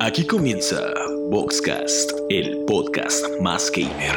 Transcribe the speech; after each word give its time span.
Aquí 0.00 0.24
comienza 0.24 0.94
Boxcast, 1.28 2.12
el 2.28 2.64
podcast 2.66 3.26
más 3.40 3.68
gamer. 3.72 4.14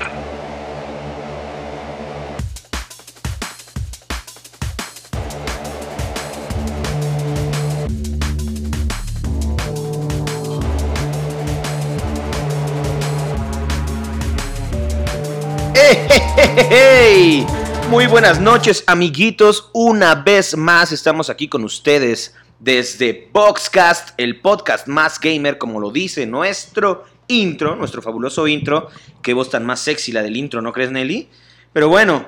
¡Hey! 16.69 17.47
Muy 17.89 18.05
buenas 18.05 18.39
noches, 18.39 18.83
amiguitos. 18.85 19.71
Una 19.73 20.13
vez 20.13 20.55
más 20.55 20.91
estamos 20.91 21.31
aquí 21.31 21.47
con 21.47 21.63
ustedes 21.63 22.35
desde 22.61 23.27
Boxcast, 23.33 24.11
el 24.17 24.39
podcast 24.39 24.87
más 24.87 25.19
gamer, 25.19 25.57
como 25.57 25.79
lo 25.79 25.89
dice 25.89 26.27
nuestro 26.27 27.05
intro, 27.27 27.75
nuestro 27.75 28.03
fabuloso 28.03 28.47
intro. 28.47 28.87
Qué 29.23 29.33
voz 29.33 29.49
tan 29.49 29.65
más 29.65 29.79
sexy 29.79 30.11
la 30.11 30.21
del 30.21 30.37
intro, 30.37 30.61
¿no 30.61 30.71
crees, 30.71 30.91
Nelly? 30.91 31.27
Pero 31.73 31.89
bueno, 31.89 32.27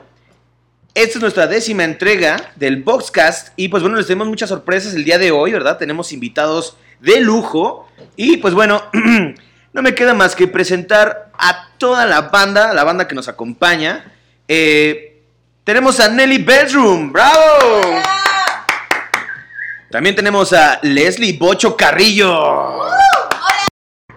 esta 0.96 1.18
es 1.18 1.22
nuestra 1.22 1.46
décima 1.46 1.84
entrega 1.84 2.52
del 2.56 2.82
Boxcast. 2.82 3.50
Y 3.58 3.68
pues 3.68 3.84
bueno, 3.84 3.96
les 3.96 4.08
tenemos 4.08 4.28
muchas 4.28 4.50
sorpresas 4.50 4.96
el 4.96 5.04
día 5.04 5.20
de 5.20 5.32
hoy, 5.32 5.52
¿verdad? 5.52 5.78
Tenemos 5.78 6.12
invitados 6.12 6.78
de 7.00 7.22
lujo. 7.22 7.88
Y 8.16 8.38
pues 8.38 8.56
bueno, 8.56 8.82
no 9.74 9.82
me 9.84 9.94
queda 9.94 10.16
más 10.16 10.36
que 10.36 10.48
presentar 10.48 11.32
a 11.38 11.70
toda 11.78 12.08
la 12.08 12.22
banda, 12.22 12.74
la 12.74 12.84
banda 12.84 13.08
que 13.08 13.14
nos 13.14 13.28
acompaña. 13.28 14.12
Eh, 14.48 15.22
tenemos 15.64 16.00
a 16.00 16.10
Nelly 16.10 16.40
Bedroom, 16.40 17.12
¡bravo! 17.12 18.02
También 19.94 20.16
tenemos 20.16 20.54
a 20.54 20.80
Leslie 20.82 21.34
Bocho 21.38 21.78
Carrillo. 21.78 22.80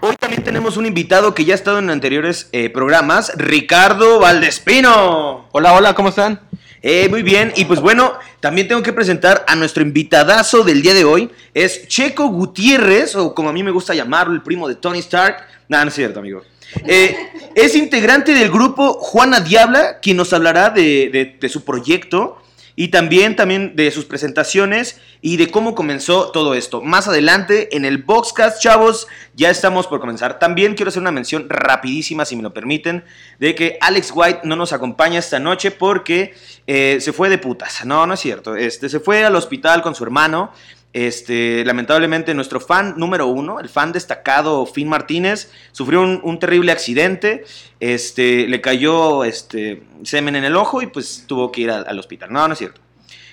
Hoy 0.00 0.16
también 0.18 0.42
tenemos 0.42 0.78
un 0.78 0.86
invitado 0.86 1.34
que 1.34 1.44
ya 1.44 1.52
ha 1.52 1.54
estado 1.54 1.80
en 1.80 1.90
anteriores 1.90 2.48
eh, 2.52 2.70
programas, 2.70 3.30
Ricardo 3.36 4.18
Valdespino. 4.18 5.50
Hola, 5.52 5.74
hola, 5.74 5.92
¿cómo 5.92 6.08
están? 6.08 6.40
Eh, 6.80 7.10
muy 7.10 7.22
bien, 7.22 7.52
y 7.56 7.66
pues 7.66 7.80
bueno, 7.80 8.14
también 8.40 8.68
tengo 8.68 8.82
que 8.82 8.94
presentar 8.94 9.44
a 9.46 9.54
nuestro 9.54 9.82
invitadazo 9.82 10.64
del 10.64 10.80
día 10.80 10.94
de 10.94 11.04
hoy. 11.04 11.30
Es 11.52 11.86
Checo 11.88 12.28
Gutiérrez, 12.28 13.14
o 13.14 13.34
como 13.34 13.50
a 13.50 13.52
mí 13.52 13.62
me 13.62 13.70
gusta 13.70 13.92
llamarlo, 13.94 14.32
el 14.32 14.40
primo 14.42 14.66
de 14.68 14.76
Tony 14.76 15.00
Stark. 15.00 15.44
Nada, 15.68 15.84
no 15.84 15.90
es 15.90 15.94
cierto, 15.94 16.20
amigo. 16.20 16.40
Eh, 16.86 17.14
es 17.54 17.76
integrante 17.76 18.32
del 18.32 18.50
grupo 18.50 18.94
Juana 18.94 19.40
Diabla, 19.40 20.00
quien 20.00 20.16
nos 20.16 20.32
hablará 20.32 20.70
de, 20.70 21.10
de- 21.12 21.36
de 21.38 21.48
su 21.50 21.66
proyecto 21.66 22.38
y 22.76 22.88
también, 22.88 23.34
también 23.34 23.74
de 23.74 23.90
sus 23.90 24.04
presentaciones 24.04 25.00
y 25.22 25.38
de 25.38 25.50
cómo 25.50 25.74
comenzó 25.74 26.30
todo 26.30 26.54
esto. 26.54 26.82
Más 26.82 27.08
adelante 27.08 27.74
en 27.74 27.86
el 27.86 27.98
Boxcast, 28.02 28.60
chavos, 28.60 29.08
ya 29.34 29.48
estamos 29.48 29.86
por 29.86 29.98
comenzar. 29.98 30.38
También 30.38 30.74
quiero 30.74 30.90
hacer 30.90 31.00
una 31.00 31.10
mención 31.10 31.46
rapidísima, 31.48 32.26
si 32.26 32.36
me 32.36 32.42
lo 32.42 32.52
permiten, 32.52 33.02
de 33.40 33.54
que 33.54 33.78
Alex 33.80 34.12
White 34.14 34.40
no 34.44 34.56
nos 34.56 34.74
acompaña 34.74 35.18
esta 35.18 35.38
noche 35.38 35.70
porque 35.70 36.34
eh, 36.66 36.98
se 37.00 37.14
fue 37.14 37.30
de 37.30 37.38
putas. 37.38 37.84
No, 37.86 38.06
no 38.06 38.12
es 38.12 38.20
cierto. 38.20 38.54
Este, 38.54 38.90
se 38.90 39.00
fue 39.00 39.24
al 39.24 39.34
hospital 39.36 39.80
con 39.80 39.94
su 39.94 40.04
hermano. 40.04 40.52
Este, 40.96 41.62
lamentablemente 41.66 42.32
nuestro 42.32 42.58
fan 42.58 42.94
número 42.96 43.26
uno, 43.26 43.60
el 43.60 43.68
fan 43.68 43.92
destacado 43.92 44.64
Finn 44.64 44.88
Martínez, 44.88 45.52
sufrió 45.70 46.00
un, 46.00 46.38
terrible 46.38 46.72
accidente, 46.72 47.44
este, 47.80 48.48
le 48.48 48.62
cayó 48.62 49.22
este, 49.22 49.82
semen 50.04 50.36
en 50.36 50.44
el 50.44 50.56
ojo 50.56 50.80
y 50.80 50.86
pues 50.86 51.24
tuvo 51.26 51.52
que 51.52 51.60
ir 51.60 51.70
al, 51.70 51.86
al 51.86 51.98
hospital. 51.98 52.32
No, 52.32 52.48
no 52.48 52.54
es 52.54 52.58
cierto. 52.58 52.80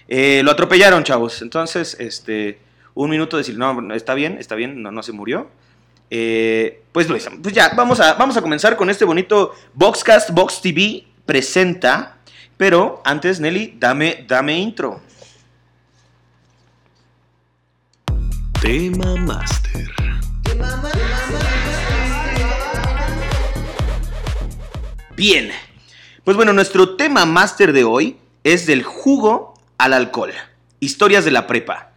Eh, 0.09 0.41
lo 0.43 0.51
atropellaron, 0.51 1.05
chavos. 1.05 1.41
Entonces, 1.41 1.95
este, 2.01 2.59
un 2.95 3.09
minuto 3.09 3.37
de 3.37 3.43
decir, 3.43 3.57
no, 3.57 3.93
está 3.93 4.13
bien, 4.13 4.39
está 4.41 4.55
bien, 4.55 4.83
no, 4.83 5.01
se 5.01 5.13
murió. 5.13 5.47
Eh, 6.09 6.81
pues 6.91 7.07
lo 7.07 7.15
hicimos. 7.15 7.39
Pues 7.41 7.55
ya, 7.55 7.69
vamos 7.77 8.01
a, 8.01 8.15
vamos 8.15 8.35
a 8.35 8.41
comenzar 8.41 8.75
con 8.75 8.89
este 8.89 9.05
bonito 9.05 9.55
Boxcast, 9.73 10.31
Box 10.31 10.61
TV 10.61 11.05
presenta. 11.25 12.17
Pero 12.57 13.01
antes, 13.05 13.39
Nelly, 13.39 13.77
dame, 13.79 14.25
dame 14.27 14.57
intro. 14.57 14.99
Tema 18.63 19.17
Master. 19.17 19.91
Bien. 25.17 25.51
Pues 26.23 26.37
bueno, 26.37 26.53
nuestro 26.53 26.95
tema 26.95 27.25
máster 27.25 27.73
de 27.73 27.83
hoy 27.83 28.15
es 28.45 28.65
del 28.65 28.83
jugo 28.83 29.53
al 29.77 29.91
alcohol. 29.91 30.31
Historias 30.79 31.25
de 31.25 31.31
la 31.31 31.45
prepa. 31.45 31.91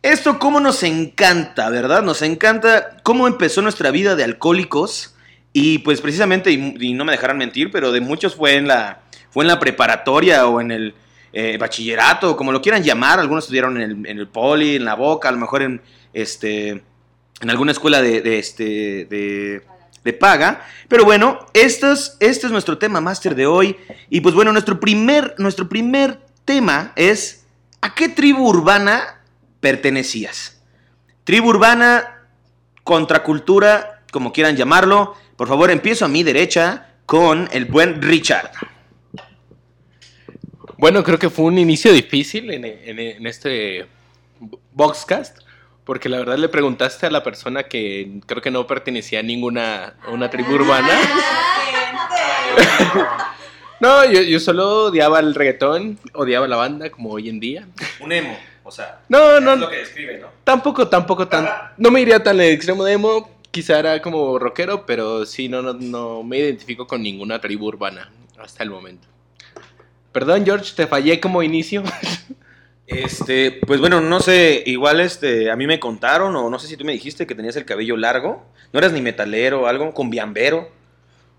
Esto 0.00 0.38
cómo 0.38 0.58
nos 0.58 0.82
encanta, 0.84 1.68
¿verdad? 1.68 2.02
Nos 2.02 2.22
encanta 2.22 2.96
cómo 3.02 3.28
empezó 3.28 3.60
nuestra 3.60 3.90
vida 3.90 4.16
de 4.16 4.24
alcohólicos. 4.24 5.14
Y 5.52 5.80
pues 5.80 6.00
precisamente, 6.00 6.50
y, 6.50 6.76
y 6.80 6.94
no 6.94 7.04
me 7.04 7.12
dejarán 7.12 7.36
mentir, 7.36 7.70
pero 7.70 7.92
de 7.92 8.00
muchos 8.00 8.36
fue 8.36 8.54
en 8.54 8.68
la, 8.68 9.02
fue 9.28 9.44
en 9.44 9.48
la 9.48 9.60
preparatoria 9.60 10.46
o 10.46 10.62
en 10.62 10.70
el 10.70 10.94
eh, 11.32 11.56
bachillerato, 11.58 12.36
como 12.36 12.52
lo 12.52 12.60
quieran 12.60 12.82
llamar. 12.82 13.20
Algunos 13.20 13.44
estudiaron 13.44 13.80
en 13.80 14.06
el, 14.06 14.28
poli, 14.28 14.76
en 14.76 14.84
la 14.84 14.94
boca, 14.94 15.28
a 15.28 15.32
lo 15.32 15.38
mejor 15.38 15.62
en, 15.62 15.80
este, 16.12 16.70
en 16.70 17.50
alguna 17.50 17.72
escuela 17.72 18.02
de, 18.02 18.20
de, 18.20 18.38
este, 18.38 19.04
de, 19.04 20.12
paga. 20.18 20.66
Pero 20.88 21.04
bueno, 21.04 21.38
esto 21.54 21.92
es, 21.92 22.16
este 22.18 22.46
es 22.46 22.52
nuestro 22.52 22.78
tema 22.78 23.00
máster 23.00 23.34
de 23.34 23.46
hoy. 23.46 23.76
Y 24.08 24.20
pues 24.20 24.34
bueno, 24.34 24.52
nuestro 24.52 24.80
primer, 24.80 25.34
nuestro 25.38 25.68
primer 25.68 26.18
tema 26.44 26.92
es 26.96 27.46
¿a 27.80 27.94
qué 27.94 28.08
tribu 28.08 28.48
urbana 28.48 29.20
pertenecías? 29.60 30.60
Tribu 31.22 31.50
urbana, 31.50 32.24
contracultura, 32.82 34.02
como 34.10 34.32
quieran 34.32 34.56
llamarlo. 34.56 35.14
Por 35.36 35.46
favor, 35.46 35.70
empiezo 35.70 36.04
a 36.04 36.08
mi 36.08 36.24
derecha 36.24 36.88
con 37.06 37.48
el 37.52 37.66
buen 37.66 38.02
Richard. 38.02 38.50
Bueno, 40.80 41.04
creo 41.04 41.18
que 41.18 41.28
fue 41.30 41.44
un 41.44 41.58
inicio 41.58 41.92
difícil 41.92 42.50
en, 42.50 42.64
en- 42.64 42.98
en 42.98 43.26
este 43.26 43.86
Boxcast, 44.72 45.38
porque 45.84 46.08
la 46.08 46.18
verdad 46.18 46.38
le 46.38 46.48
preguntaste 46.48 47.06
a 47.06 47.10
la 47.10 47.22
persona 47.22 47.64
que 47.64 48.20
creo 48.26 48.40
que 48.40 48.50
no 48.50 48.66
pertenecía 48.66 49.20
a 49.20 49.22
ninguna 49.22 49.94
a 50.06 50.10
una 50.10 50.30
tribu 50.30 50.54
urbana. 50.54 50.88
No, 53.80 54.04
yo, 54.04 54.20
yo 54.20 54.38
solo 54.40 54.84
odiaba 54.88 55.20
el 55.20 55.34
reggaetón, 55.34 55.98
odiaba 56.12 56.46
la 56.46 56.56
banda, 56.56 56.90
como 56.90 57.08
hoy 57.12 57.30
en 57.30 57.40
día. 57.40 57.66
Un 58.00 58.12
emo, 58.12 58.36
o 58.62 58.70
sea. 58.70 59.00
No, 59.08 59.40
no, 59.40 59.70
que 59.70 59.76
describe, 59.76 60.18
¿no? 60.18 60.26
tampoco, 60.44 60.86
tampoco 60.88 61.26
tan... 61.28 61.48
No 61.78 61.90
me 61.90 62.02
iría 62.02 62.22
tan 62.22 62.34
al 62.38 62.42
extremo 62.46 62.84
de 62.84 62.92
emo, 62.92 63.30
quizá 63.50 63.78
era 63.78 64.02
como 64.02 64.38
rockero, 64.38 64.84
pero 64.84 65.24
sí, 65.24 65.48
no, 65.48 65.62
no, 65.62 65.72
no 65.72 66.22
me 66.22 66.36
identifico 66.36 66.86
con 66.86 67.02
ninguna 67.02 67.40
tribu 67.40 67.68
urbana 67.68 68.10
hasta 68.38 68.62
el 68.64 68.68
momento. 68.68 69.08
Perdón, 70.12 70.44
George, 70.44 70.72
te 70.74 70.86
fallé 70.86 71.20
como 71.20 71.42
inicio. 71.42 71.82
Este, 72.86 73.52
pues 73.52 73.78
bueno, 73.78 74.00
no 74.00 74.18
sé, 74.18 74.64
igual 74.66 75.00
este, 75.00 75.48
a 75.50 75.54
mí 75.54 75.68
me 75.68 75.78
contaron, 75.78 76.34
o 76.34 76.50
no 76.50 76.58
sé 76.58 76.66
si 76.66 76.76
tú 76.76 76.84
me 76.84 76.92
dijiste 76.92 77.24
que 77.24 77.36
tenías 77.36 77.54
el 77.54 77.64
cabello 77.64 77.96
largo. 77.96 78.44
No 78.72 78.80
eras 78.80 78.92
ni 78.92 79.00
metalero 79.00 79.62
o 79.62 79.66
algo, 79.66 79.94
con 79.94 80.10
biambero. 80.10 80.68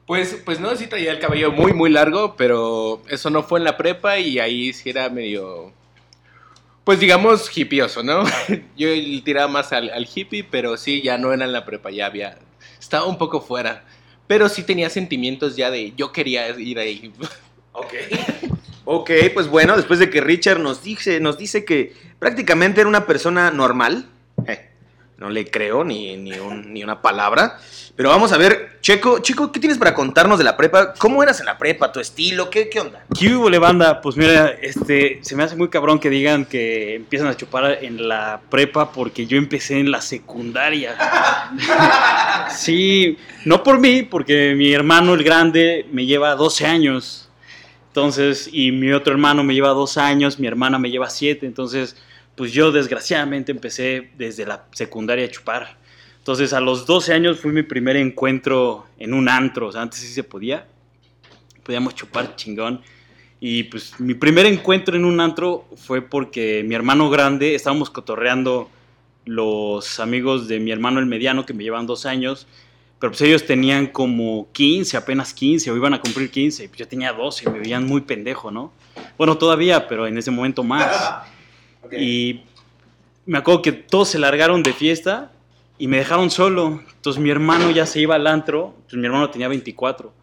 Pues, 0.05 0.41
pues 0.45 0.59
no, 0.59 0.75
sí 0.75 0.87
traía 0.87 1.11
el 1.11 1.19
cabello 1.19 1.51
muy, 1.51 1.73
muy 1.73 1.89
largo, 1.89 2.35
pero 2.35 3.01
eso 3.09 3.29
no 3.29 3.43
fue 3.43 3.59
en 3.59 3.65
la 3.65 3.77
prepa 3.77 4.17
y 4.17 4.39
ahí 4.39 4.73
sí 4.73 4.89
era 4.89 5.09
medio, 5.09 5.71
pues 6.83 6.99
digamos, 6.99 7.55
hippioso, 7.55 8.03
¿no? 8.03 8.23
Yo 8.77 8.87
tiraba 9.23 9.47
más 9.47 9.71
al, 9.73 9.89
al 9.89 10.07
hippie, 10.13 10.43
pero 10.43 10.77
sí, 10.77 11.01
ya 11.01 11.17
no 11.17 11.31
era 11.31 11.45
en 11.45 11.53
la 11.53 11.65
prepa, 11.65 11.91
ya 11.91 12.07
había, 12.07 12.37
estaba 12.79 13.05
un 13.05 13.17
poco 13.17 13.41
fuera. 13.41 13.85
Pero 14.27 14.47
sí 14.49 14.63
tenía 14.63 14.89
sentimientos 14.89 15.55
ya 15.57 15.69
de, 15.69 15.93
yo 15.95 16.11
quería 16.11 16.49
ir 16.57 16.79
ahí. 16.79 17.13
Ok. 17.73 17.93
Ok, 18.85 19.11
pues 19.33 19.47
bueno, 19.47 19.77
después 19.77 19.99
de 19.99 20.09
que 20.09 20.21
Richard 20.21 20.59
nos 20.59 20.83
dice, 20.83 21.19
nos 21.19 21.37
dice 21.37 21.63
que 21.65 21.93
prácticamente 22.19 22.81
era 22.81 22.89
una 22.89 23.05
persona 23.05 23.51
normal. 23.51 24.07
eh, 24.47 24.67
no 25.17 25.29
le 25.29 25.45
creo 25.51 25.83
ni, 25.83 26.17
ni, 26.17 26.33
un- 26.39 26.73
ni 26.73 26.83
una 26.83 26.99
palabra. 27.03 27.59
Pero 27.95 28.09
vamos 28.09 28.31
a 28.31 28.37
ver, 28.37 28.79
Checo, 28.81 29.19
Checo, 29.19 29.51
¿qué 29.51 29.59
tienes 29.59 29.77
para 29.77 29.93
contarnos 29.93 30.39
de 30.39 30.43
la 30.43 30.57
prepa? 30.57 30.95
¿Cómo 30.95 31.21
eras 31.21 31.39
en 31.41 31.45
la 31.45 31.59
prepa? 31.59 31.91
¿Tu 31.91 31.99
estilo? 31.99 32.49
¿Qué, 32.49 32.69
qué 32.69 32.79
onda? 32.79 33.05
¿Qué 33.19 33.35
hubo, 33.35 33.47
le 33.47 33.59
banda? 33.59 34.01
Pues 34.01 34.17
mira, 34.17 34.47
este, 34.61 35.19
se 35.21 35.35
me 35.35 35.43
hace 35.43 35.55
muy 35.55 35.69
cabrón 35.69 35.99
que 35.99 36.09
digan 36.09 36.45
que 36.45 36.95
empiezan 36.95 37.27
a 37.27 37.37
chupar 37.37 37.77
en 37.83 38.07
la 38.09 38.41
prepa 38.49 38.91
porque 38.91 39.27
yo 39.27 39.37
empecé 39.37 39.77
en 39.79 39.91
la 39.91 40.01
secundaria. 40.01 40.95
Sí, 42.55 43.17
no 43.45 43.63
por 43.63 43.79
mí, 43.79 44.03
porque 44.03 44.53
mi 44.55 44.73
hermano 44.73 45.13
el 45.13 45.23
grande 45.23 45.85
me 45.91 46.05
lleva 46.05 46.35
12 46.35 46.65
años. 46.65 47.29
Entonces, 47.91 48.49
y 48.49 48.71
mi 48.71 48.93
otro 48.93 49.11
hermano 49.11 49.43
me 49.43 49.53
lleva 49.53 49.71
dos 49.71 49.97
años, 49.97 50.39
mi 50.39 50.47
hermana 50.47 50.79
me 50.79 50.89
lleva 50.89 51.09
siete. 51.09 51.45
Entonces, 51.45 51.97
pues 52.35 52.53
yo 52.53 52.71
desgraciadamente 52.71 53.51
empecé 53.51 54.11
desde 54.17 54.45
la 54.45 54.63
secundaria 54.71 55.25
a 55.25 55.29
chupar. 55.29 55.77
Entonces, 56.19 56.53
a 56.53 56.61
los 56.61 56.85
12 56.85 57.13
años 57.13 57.41
fue 57.41 57.51
mi 57.51 57.63
primer 57.63 57.97
encuentro 57.97 58.85
en 58.97 59.13
un 59.13 59.27
antro. 59.27 59.67
O 59.67 59.71
sea, 59.73 59.81
antes 59.81 59.99
sí 59.99 60.07
se 60.07 60.23
podía. 60.23 60.67
Podíamos 61.63 61.93
chupar 61.93 62.37
chingón. 62.37 62.81
Y 63.41 63.63
pues 63.63 63.99
mi 63.99 64.13
primer 64.13 64.45
encuentro 64.45 64.95
en 64.95 65.03
un 65.03 65.19
antro 65.19 65.67
fue 65.75 66.01
porque 66.01 66.63
mi 66.65 66.75
hermano 66.75 67.09
grande 67.09 67.55
estábamos 67.55 67.89
cotorreando 67.89 68.69
los 69.25 69.99
amigos 69.99 70.47
de 70.47 70.61
mi 70.61 70.71
hermano 70.71 71.01
el 71.01 71.07
mediano, 71.07 71.45
que 71.45 71.53
me 71.53 71.63
llevan 71.63 71.87
dos 71.87 72.05
años, 72.05 72.47
pero 73.01 73.09
pues 73.09 73.21
ellos 73.23 73.47
tenían 73.47 73.87
como 73.87 74.47
15, 74.51 74.95
apenas 74.95 75.33
15, 75.33 75.71
o 75.71 75.75
iban 75.75 75.95
a 75.95 75.99
cumplir 75.99 76.29
15, 76.29 76.65
y 76.65 76.67
pues 76.67 76.77
yo 76.77 76.87
tenía 76.87 77.11
12, 77.11 77.45
y 77.47 77.51
me 77.51 77.57
veían 77.57 77.87
muy 77.87 78.01
pendejo, 78.01 78.51
¿no? 78.51 78.71
Bueno, 79.17 79.39
todavía, 79.39 79.87
pero 79.87 80.05
en 80.05 80.19
ese 80.19 80.29
momento 80.31 80.63
más. 80.63 81.25
Y 81.91 82.41
me 83.25 83.39
acuerdo 83.39 83.63
que 83.63 83.71
todos 83.71 84.07
se 84.07 84.19
largaron 84.19 84.63
de 84.63 84.71
fiesta 84.71 85.31
y 85.77 85.87
me 85.87 85.97
dejaron 85.97 86.29
solo. 86.29 86.81
Entonces 86.95 87.21
mi 87.21 87.31
hermano 87.31 87.69
ya 87.71 87.85
se 87.85 87.99
iba 87.99 88.15
al 88.15 88.27
antro, 88.27 88.75
pues 88.83 88.93
mi 88.93 89.05
hermano 89.07 89.29
tenía 89.29 89.49
24. 89.49 90.13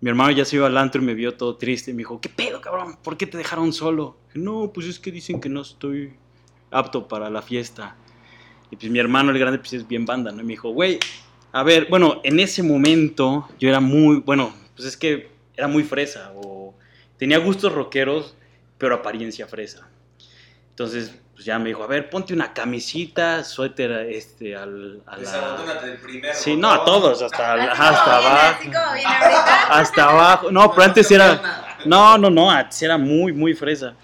Mi 0.00 0.08
hermano 0.08 0.32
ya 0.32 0.44
se 0.46 0.56
iba 0.56 0.66
al 0.66 0.76
antro 0.76 1.00
y 1.02 1.04
me 1.04 1.14
vio 1.14 1.34
todo 1.34 1.54
triste. 1.56 1.92
Me 1.92 1.98
dijo, 1.98 2.20
¿qué 2.20 2.30
pedo, 2.30 2.60
cabrón? 2.60 2.96
¿Por 3.04 3.16
qué 3.16 3.26
te 3.26 3.36
dejaron 3.36 3.72
solo? 3.72 4.16
Dije, 4.28 4.40
no, 4.40 4.72
pues 4.74 4.88
es 4.88 4.98
que 4.98 5.12
dicen 5.12 5.40
que 5.40 5.50
no 5.50 5.60
estoy 5.60 6.14
apto 6.72 7.06
para 7.06 7.30
la 7.30 7.42
fiesta. 7.42 7.94
Y 8.72 8.76
pues 8.76 8.90
mi 8.90 8.98
hermano, 8.98 9.30
el 9.30 9.38
grande, 9.38 9.58
pues 9.58 9.74
es 9.74 9.86
bien 9.86 10.04
banda, 10.04 10.32
¿no? 10.32 10.40
Y 10.40 10.44
me 10.44 10.52
dijo, 10.54 10.70
güey, 10.70 10.98
a 11.52 11.62
ver, 11.62 11.86
bueno, 11.88 12.20
en 12.24 12.40
ese 12.40 12.62
momento 12.62 13.48
yo 13.58 13.68
era 13.68 13.80
muy, 13.80 14.20
bueno, 14.20 14.54
pues 14.76 14.88
es 14.88 14.96
que 14.96 15.30
era 15.56 15.66
muy 15.66 15.82
fresa 15.82 16.32
o 16.36 16.74
tenía 17.16 17.38
gustos 17.38 17.72
rockeros, 17.72 18.36
pero 18.76 18.94
apariencia 18.94 19.46
fresa. 19.46 19.88
Entonces, 20.70 21.12
pues 21.38 21.44
ya 21.44 21.58
me 21.58 21.68
dijo, 21.68 21.82
a 21.82 21.86
ver, 21.86 22.10
ponte 22.10 22.34
una 22.34 22.52
camisita, 22.52 23.42
suéter 23.44 23.90
este, 24.10 24.56
al, 24.56 25.02
a 25.06 25.16
la... 25.16 26.34
Sí, 26.34 26.56
no, 26.56 26.70
a 26.70 26.84
todos, 26.84 27.22
hasta, 27.22 27.54
Así 27.54 27.80
hasta 27.80 28.04
como 28.04 28.18
viene, 28.18 28.34
abajo. 28.34 28.56
Así 28.58 28.70
como 28.70 28.92
viene 28.94 29.14
ahorita. 29.14 29.68
Hasta 29.70 30.04
abajo. 30.08 30.50
No, 30.50 30.70
pero 30.70 30.82
antes 30.82 31.10
era... 31.10 31.76
No, 31.84 32.18
no, 32.18 32.28
no, 32.28 32.50
antes 32.50 32.82
era 32.82 32.98
muy, 32.98 33.32
muy 33.32 33.54
fresa. 33.54 33.94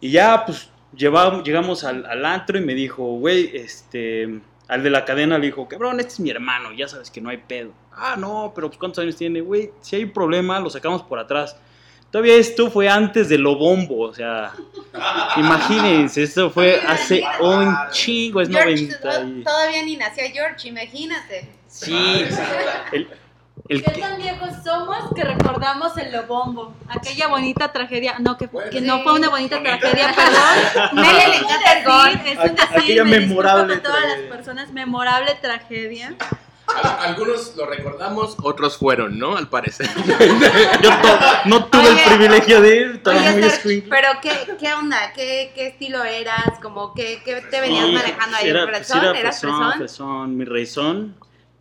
Y 0.00 0.10
ya, 0.10 0.44
pues, 0.44 0.70
llevamos, 0.94 1.44
llegamos 1.44 1.82
al, 1.82 2.04
al 2.04 2.24
antro 2.24 2.58
y 2.58 2.60
me 2.62 2.74
dijo, 2.74 3.04
güey, 3.04 3.56
este... 3.56 4.40
Al 4.68 4.82
de 4.82 4.90
la 4.90 5.04
cadena 5.04 5.38
le 5.38 5.46
dijo, 5.46 5.68
cabrón, 5.68 6.00
este 6.00 6.14
es 6.14 6.20
mi 6.20 6.30
hermano, 6.30 6.72
ya 6.72 6.88
sabes 6.88 7.10
que 7.10 7.20
no 7.20 7.30
hay 7.30 7.36
pedo. 7.36 7.72
Ah, 7.92 8.16
no, 8.18 8.52
pero 8.54 8.68
pues, 8.68 8.78
¿cuántos 8.78 9.02
años 9.02 9.16
tiene? 9.16 9.40
Güey, 9.40 9.70
si 9.80 9.96
hay 9.96 10.06
problema, 10.06 10.58
lo 10.58 10.70
sacamos 10.70 11.02
por 11.02 11.18
atrás. 11.18 11.56
Todavía 12.10 12.36
esto 12.36 12.70
fue 12.70 12.88
antes 12.88 13.28
de 13.28 13.38
lo 13.38 13.56
bombo, 13.56 14.00
o 14.00 14.14
sea, 14.14 14.52
imagínense, 15.36 16.22
esto 16.22 16.50
fue 16.50 16.80
hace 16.80 17.22
un 17.40 17.74
chingo, 17.90 18.40
es 18.40 18.48
George, 18.48 18.88
90 19.02 19.22
y... 19.22 19.42
Todavía 19.44 19.82
ni 19.84 19.96
nació 19.96 20.24
George, 20.32 20.68
imagínate. 20.68 21.48
Sí, 21.68 22.24
el, 22.92 23.08
el 23.68 23.82
¿Qué 23.82 23.92
que- 23.92 24.00
tan 24.00 24.16
viejos 24.18 24.50
somos 24.64 24.98
que 25.14 25.24
recordamos 25.24 25.96
el 25.96 26.12
Lobombo? 26.12 26.74
Aquella 26.88 27.28
bonita 27.28 27.72
tragedia. 27.72 28.16
No, 28.18 28.36
que, 28.36 28.48
que 28.70 28.80
Sí. 28.80 28.86
no 28.86 29.02
fue 29.02 29.14
una 29.14 29.28
bonita 29.28 29.62
tragedia, 29.62 30.14
perdón. 30.14 30.94
Mele 30.94 31.28
le 31.28 31.36
encanta 31.36 31.72
el 31.78 31.84
gol. 31.84 32.20
Sí, 32.24 32.30
es 32.30 32.38
un 32.50 32.54
decir, 32.56 32.76
Aquella 32.76 33.04
me 33.04 33.20
memorable 33.20 33.74
con 33.74 33.82
todas 33.82 33.98
tragedia. 34.00 34.26
las 34.28 34.36
personas. 34.36 34.70
Memorable 34.72 35.34
tragedia. 35.40 36.14
Al- 36.68 37.10
Algunos 37.10 37.54
lo 37.56 37.64
recordamos, 37.66 38.36
otros 38.42 38.76
fueron, 38.76 39.18
¿no? 39.20 39.36
Al 39.36 39.48
parecer. 39.48 39.88
yo 40.82 40.90
to- 41.00 41.18
no 41.44 41.64
tuve 41.66 41.88
Oye, 41.88 42.02
el 42.02 42.08
privilegio 42.10 42.60
de 42.60 42.76
ir, 42.76 42.86
estaba 42.96 43.20
muy 43.20 43.42
escuincle. 43.44 43.88
pero 43.90 44.08
¿qué, 44.20 44.32
qué 44.58 44.74
onda? 44.74 45.12
¿Qué, 45.14 45.52
¿Qué 45.54 45.68
estilo 45.68 46.02
eras? 46.04 46.58
Como 46.60 46.92
¿qué, 46.92 47.22
qué 47.24 47.40
te 47.42 47.60
venías 47.60 47.86
Sí, 47.86 47.92
manejando 47.92 48.36
ahí? 48.36 48.48
era, 48.48 48.62
¿El 48.62 48.68
pues, 48.68 48.78
fresón? 48.78 48.98
era 49.04 49.18
¿Eras 49.20 49.40
fresón, 49.40 49.58
fresón? 49.58 49.78
fresón, 49.78 50.36
mi 50.36 50.44
reizón, 50.44 51.16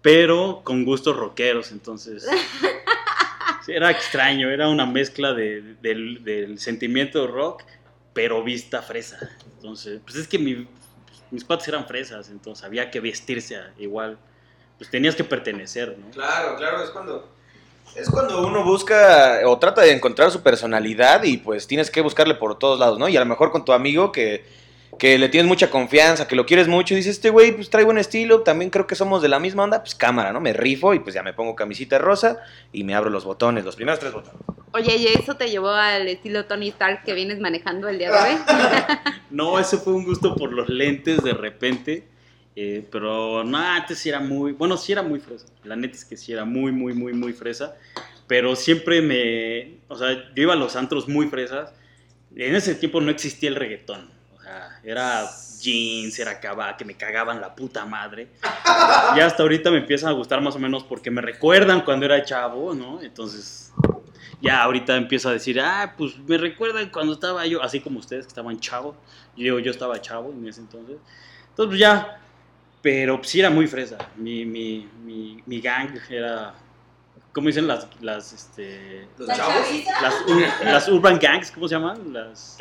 pero 0.05 0.61
con 0.63 0.85
gustos 0.85 1.17
rockeros, 1.17 1.71
entonces... 1.71 2.27
era 3.67 3.89
extraño, 3.89 4.51
era 4.51 4.69
una 4.69 4.85
mezcla 4.85 5.33
de- 5.33 5.73
del, 5.81 6.23
del 6.23 6.59
sentimiento 6.59 7.25
rock, 7.25 7.63
pero 8.13 8.43
vista 8.43 8.83
fresa. 8.83 9.17
Entonces, 9.55 9.99
pues 10.03 10.15
es 10.17 10.27
que 10.27 10.37
mi- 10.37 10.67
mis 11.31 11.43
patas 11.43 11.67
eran 11.69 11.87
fresas, 11.87 12.29
entonces 12.29 12.63
había 12.63 12.91
que 12.91 12.99
vestirse 12.99 13.57
igual. 13.79 14.19
Pues 14.77 14.91
tenías 14.91 15.15
que 15.15 15.23
pertenecer, 15.23 15.97
¿no? 15.97 16.11
Claro, 16.11 16.55
claro, 16.55 16.83
es 16.83 16.91
cuando. 16.91 17.27
Es 17.95 18.07
cuando 18.07 18.45
uno 18.45 18.63
busca 18.63 19.39
o 19.45 19.57
trata 19.57 19.81
de 19.81 19.91
encontrar 19.91 20.29
su 20.29 20.43
personalidad 20.43 21.23
y 21.23 21.37
pues 21.37 21.65
tienes 21.65 21.89
que 21.89 22.01
buscarle 22.01 22.35
por 22.35 22.59
todos 22.59 22.79
lados, 22.79 22.99
¿no? 22.99 23.09
Y 23.09 23.17
a 23.17 23.21
lo 23.21 23.25
mejor 23.25 23.51
con 23.51 23.65
tu 23.65 23.71
amigo 23.73 24.11
que, 24.11 24.45
que 24.97 25.17
le 25.17 25.27
tienes 25.29 25.47
mucha 25.47 25.69
confianza, 25.69 26.27
que 26.27 26.35
lo 26.35 26.45
quieres 26.45 26.67
mucho 26.67 26.93
y 26.93 26.97
dices, 26.97 27.17
este 27.17 27.29
güey 27.29 27.51
pues 27.51 27.69
trae 27.69 27.83
buen 27.83 27.97
estilo, 27.97 28.41
también 28.41 28.69
creo 28.69 28.87
que 28.87 28.95
somos 28.95 29.21
de 29.21 29.27
la 29.27 29.39
misma 29.39 29.63
onda, 29.63 29.81
pues 29.81 29.93
cámara, 29.95 30.31
¿no? 30.31 30.39
Me 30.39 30.53
rifo 30.53 30.93
y 30.93 30.99
pues 30.99 31.13
ya 31.15 31.21
me 31.23 31.33
pongo 31.33 31.55
camisita 31.55 31.97
rosa 31.97 32.37
y 32.71 32.83
me 32.83 32.95
abro 32.95 33.09
los 33.09 33.25
botones, 33.25 33.65
los 33.65 33.75
primeros 33.75 33.99
tres 33.99 34.13
botones. 34.13 34.39
Oye, 34.71 34.95
¿y 34.97 35.07
eso 35.07 35.35
te 35.35 35.49
llevó 35.49 35.69
al 35.69 36.07
estilo 36.07 36.45
Tony 36.45 36.67
Stark 36.69 37.03
que 37.03 37.13
vienes 37.13 37.39
manejando 37.39 37.87
el 37.89 37.97
día 37.97 38.11
de 38.11 38.17
hoy? 38.17 38.37
No, 39.29 39.59
ese 39.59 39.77
fue 39.77 39.93
un 39.93 40.05
gusto 40.05 40.35
por 40.35 40.51
los 40.53 40.69
lentes 40.69 41.21
de 41.23 41.33
repente. 41.33 42.07
eh, 42.55 42.87
pero 42.91 43.43
no, 43.43 43.57
antes 43.57 43.99
sí 43.99 44.09
era 44.09 44.19
muy. 44.21 44.53
Bueno, 44.53 44.77
sí 44.77 44.91
era 44.93 45.01
muy 45.01 45.19
fresa. 45.19 45.45
La 45.63 45.75
neta 45.75 45.95
es 45.95 46.05
que 46.05 46.15
sí 46.15 46.31
era 46.31 46.45
muy, 46.45 46.71
muy, 46.71 46.93
muy, 46.93 47.13
muy 47.13 47.33
fresa. 47.33 47.75
Pero 48.27 48.55
siempre 48.55 49.01
me. 49.01 49.79
O 49.89 49.95
sea, 49.97 50.13
yo 50.33 50.43
iba 50.43 50.53
a 50.53 50.55
los 50.55 50.75
antros 50.77 51.07
muy 51.09 51.27
fresas. 51.27 51.73
En 52.35 52.55
ese 52.55 52.75
tiempo 52.75 53.01
no 53.01 53.11
existía 53.11 53.49
el 53.49 53.55
reggaetón. 53.55 54.09
Era 54.83 55.27
jeans, 55.59 56.17
era 56.19 56.39
cava, 56.39 56.75
que 56.77 56.85
me 56.85 56.95
cagaban 56.95 57.39
la 57.41 57.55
puta 57.55 57.85
madre. 57.85 58.29
Y 59.15 59.19
hasta 59.19 59.43
ahorita 59.43 59.71
me 59.71 59.77
empiezan 59.79 60.09
a 60.09 60.13
gustar 60.13 60.41
más 60.41 60.55
o 60.55 60.59
menos 60.59 60.83
porque 60.83 61.09
me 61.11 61.21
recuerdan 61.21 61.81
cuando 61.81 62.05
era 62.05 62.23
chavo, 62.23 62.73
¿no? 62.73 63.01
Entonces, 63.01 63.71
ya 64.41 64.61
ahorita 64.63 64.95
empiezo 64.95 65.29
a 65.29 65.33
decir, 65.33 65.59
ah, 65.61 65.93
pues 65.97 66.17
me 66.27 66.37
recuerdan 66.37 66.89
cuando 66.89 67.13
estaba 67.13 67.45
yo, 67.45 67.63
así 67.63 67.79
como 67.79 67.99
ustedes 67.99 68.25
que 68.25 68.29
estaban 68.29 68.59
chavos. 68.59 68.95
Yo 69.35 69.43
digo, 69.43 69.59
yo 69.59 69.71
estaba 69.71 69.99
chavo 70.01 70.31
en 70.31 70.47
ese 70.47 70.61
entonces. 70.61 70.97
Entonces, 71.49 71.69
pues 71.69 71.79
ya. 71.79 72.19
Pero 72.81 73.17
pues, 73.17 73.29
sí 73.29 73.39
era 73.39 73.49
muy 73.49 73.65
fresa. 73.67 73.97
Mi, 74.15 74.45
mi, 74.45 74.87
mi, 75.03 75.41
mi 75.45 75.59
gang 75.61 75.97
era. 76.09 76.53
¿Cómo 77.33 77.47
dicen 77.47 77.65
las. 77.67 77.87
las 78.01 78.31
este, 78.31 79.07
¿Los 79.17 79.27
las, 80.01 80.13
ur- 80.27 80.63
las 80.63 80.87
urban 80.89 81.17
gangs, 81.19 81.49
¿cómo 81.51 81.67
se 81.67 81.75
llaman? 81.75 82.13
Las, 82.13 82.55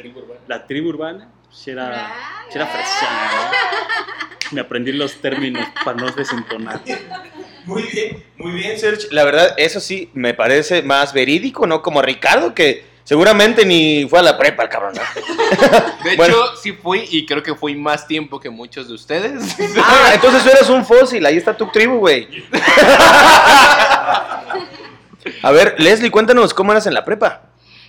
la 0.49 0.67
tribu 0.67 0.88
urbana. 0.88 1.29
Sí 1.54 1.70
era, 1.70 2.12
¿no? 2.54 2.66
Me 4.50 4.60
aprendí 4.60 4.92
los 4.92 5.14
términos 5.20 5.66
para 5.84 5.96
no 5.96 6.10
desentonar. 6.10 6.80
Muy 7.64 7.82
bien, 7.84 8.22
muy 8.36 8.52
bien, 8.52 8.78
Serge. 8.78 9.08
La 9.10 9.24
verdad, 9.24 9.54
eso 9.56 9.80
sí 9.80 10.10
me 10.14 10.34
parece 10.34 10.82
más 10.82 11.12
verídico, 11.14 11.66
¿no? 11.66 11.80
Como 11.80 12.02
Ricardo, 12.02 12.54
que 12.54 12.84
seguramente 13.04 13.64
ni 13.64 14.06
fue 14.08 14.18
a 14.18 14.22
la 14.22 14.36
prepa, 14.36 14.64
el 14.64 14.68
cabrón. 14.68 14.94
¿no? 14.94 15.02
De 16.04 16.16
Bueno. 16.16 16.34
hecho, 16.34 16.56
sí 16.62 16.72
fui 16.72 17.06
y 17.10 17.24
creo 17.24 17.42
que 17.42 17.54
fui 17.54 17.74
más 17.74 18.06
tiempo 18.06 18.38
que 18.38 18.50
muchos 18.50 18.88
de 18.88 18.94
ustedes. 18.94 19.56
Ah, 19.82 20.10
entonces 20.14 20.42
tú 20.44 20.50
eres 20.50 20.68
un 20.68 20.84
fósil, 20.84 21.24
ahí 21.24 21.38
está 21.38 21.56
tu 21.56 21.66
tribu, 21.68 21.96
güey. 21.98 22.29
A 25.43 25.50
ver, 25.52 25.74
Leslie, 25.79 26.10
cuéntanos, 26.10 26.52
¿cómo 26.52 26.72
eras 26.72 26.86
en 26.86 26.93
la 26.94 27.05
prepa? 27.05 27.43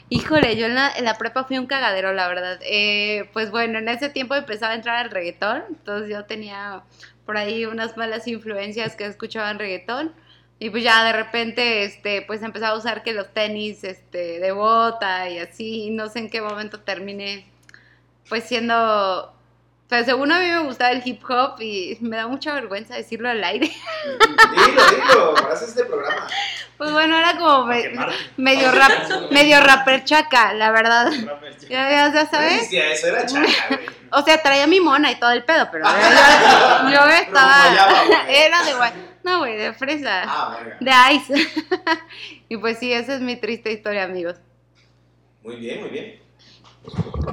Híjole, 0.10 0.56
yo 0.56 0.68
en 0.68 0.76
la, 0.76 0.92
en 0.96 1.04
la 1.04 1.18
prepa 1.18 1.46
fui 1.46 1.58
un 1.58 1.66
cagadero, 1.66 2.14
la 2.14 2.28
verdad. 2.28 2.60
Eh, 2.62 3.30
pues 3.34 3.50
bueno, 3.52 3.80
en 3.80 3.90
ese 3.90 4.10
tiempo 4.10 4.36
empezaba 4.36 4.74
a 4.74 4.76
entrar 4.76 4.98
al 4.98 5.10
reggaetón, 5.12 5.64
entonces 5.70 6.10
yo 6.10 6.26
tenía 6.26 6.84
por 7.26 7.38
ahí 7.38 7.66
unas 7.66 7.98
malas 7.98 8.28
influencias 8.28 8.96
que 8.96 9.06
escuchaban 9.06 9.58
reggaetón. 9.60 10.14
Y 10.60 10.70
pues 10.70 10.84
ya 10.84 11.04
de 11.04 11.12
repente, 11.14 11.84
este, 11.84 12.22
pues 12.22 12.42
empezaba 12.44 12.76
a 12.76 12.78
usar 12.78 13.04
que 13.04 13.14
los 13.14 13.34
tenis, 13.34 13.84
este, 13.84 14.40
de 14.40 14.52
bota 14.52 15.30
y 15.30 15.40
así, 15.40 15.86
y 15.86 15.90
no 15.92 16.08
sé 16.10 16.20
en 16.20 16.30
qué 16.30 16.42
momento 16.42 16.80
terminé, 16.82 17.46
pues 18.30 18.46
siendo, 18.46 19.35
pues 19.88 20.06
según 20.06 20.32
a 20.32 20.40
mí 20.40 20.48
me 20.48 20.60
gustaba 20.64 20.92
el 20.92 21.02
hip 21.06 21.24
hop 21.30 21.62
y 21.62 21.98
me 22.02 22.18
da 22.18 22.28
mucha 22.28 22.54
vergüenza 22.54 22.96
decirlo 22.96 23.30
al 23.30 23.44
aire. 23.44 23.72
Dilo, 24.52 24.82
dilo, 24.90 25.34
para 25.36 25.54
este 25.54 25.86
programa. 25.86 26.28
Pues 26.78 26.92
bueno, 26.92 27.18
era 27.18 27.38
como 27.38 27.66
me- 27.68 27.92
medio 28.38 28.72
rap, 28.72 28.92
medio 29.32 29.62
rapper 29.62 30.04
chaca, 30.04 30.54
la 30.54 30.72
verdad. 30.72 31.12
Ya, 31.70 32.12
ya, 32.12 32.26
sabes. 32.26 32.68
eso 32.72 33.08
era 33.08 33.26
chaca, 33.26 33.48
güey. 33.70 33.80
O 34.12 34.22
sea, 34.24 34.42
traía 34.42 34.68
mi 34.68 34.80
mona 34.80 35.12
y 35.12 35.16
todo 35.16 35.32
el 35.32 35.44
pedo, 35.44 35.70
pero 35.72 35.86
yo, 35.86 36.90
yo 36.92 37.06
estaba. 37.22 37.64
Era 38.30 38.64
de 38.64 38.74
guay. 38.74 38.92
No, 39.24 39.40
güey, 39.40 39.56
de 39.58 39.74
fresa. 39.74 40.24
Ah. 40.26 40.58
De 40.80 40.92
ice. 41.14 41.48
y 42.50 42.58
pues 42.58 42.78
sí, 42.80 42.92
esa 42.94 43.16
es 43.16 43.22
mi 43.22 43.36
triste 43.38 43.72
historia, 43.72 44.04
amigos. 44.04 44.36
Muy 45.44 45.56
bien, 45.58 45.82
muy 45.82 45.90
bien. 45.90 46.20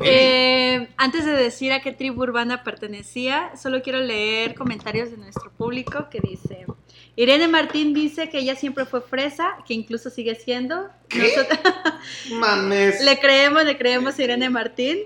Eh, 0.05 0.89
antes 0.97 1.25
de 1.25 1.33
decir 1.33 1.73
a 1.73 1.81
qué 1.81 1.93
tribu 1.93 2.23
urbana 2.23 2.65
pertenecía, 2.65 3.53
solo 3.57 3.83
quiero 3.83 4.01
leer 4.01 4.55
comentarios 4.55 5.11
de 5.11 5.17
nuestro 5.19 5.51
público 5.53 6.09
que 6.11 6.21
dice, 6.21 6.67
Irene 7.15 7.47
Martín 7.49 7.93
dice 7.95 8.29
que 8.31 8.39
ella 8.39 8.57
siempre 8.57 8.85
fue 8.87 9.01
fresa, 9.03 9.57
que 9.67 9.75
incluso 9.75 10.11
sigue 10.11 10.35
siendo. 10.35 10.89
Nosotros- 11.15 11.59
Mames. 12.33 13.01
le 13.05 13.19
creemos, 13.21 13.65
le 13.65 13.77
creemos 13.77 14.19
a 14.19 14.23
Irene 14.23 14.49
Martín. 14.51 14.99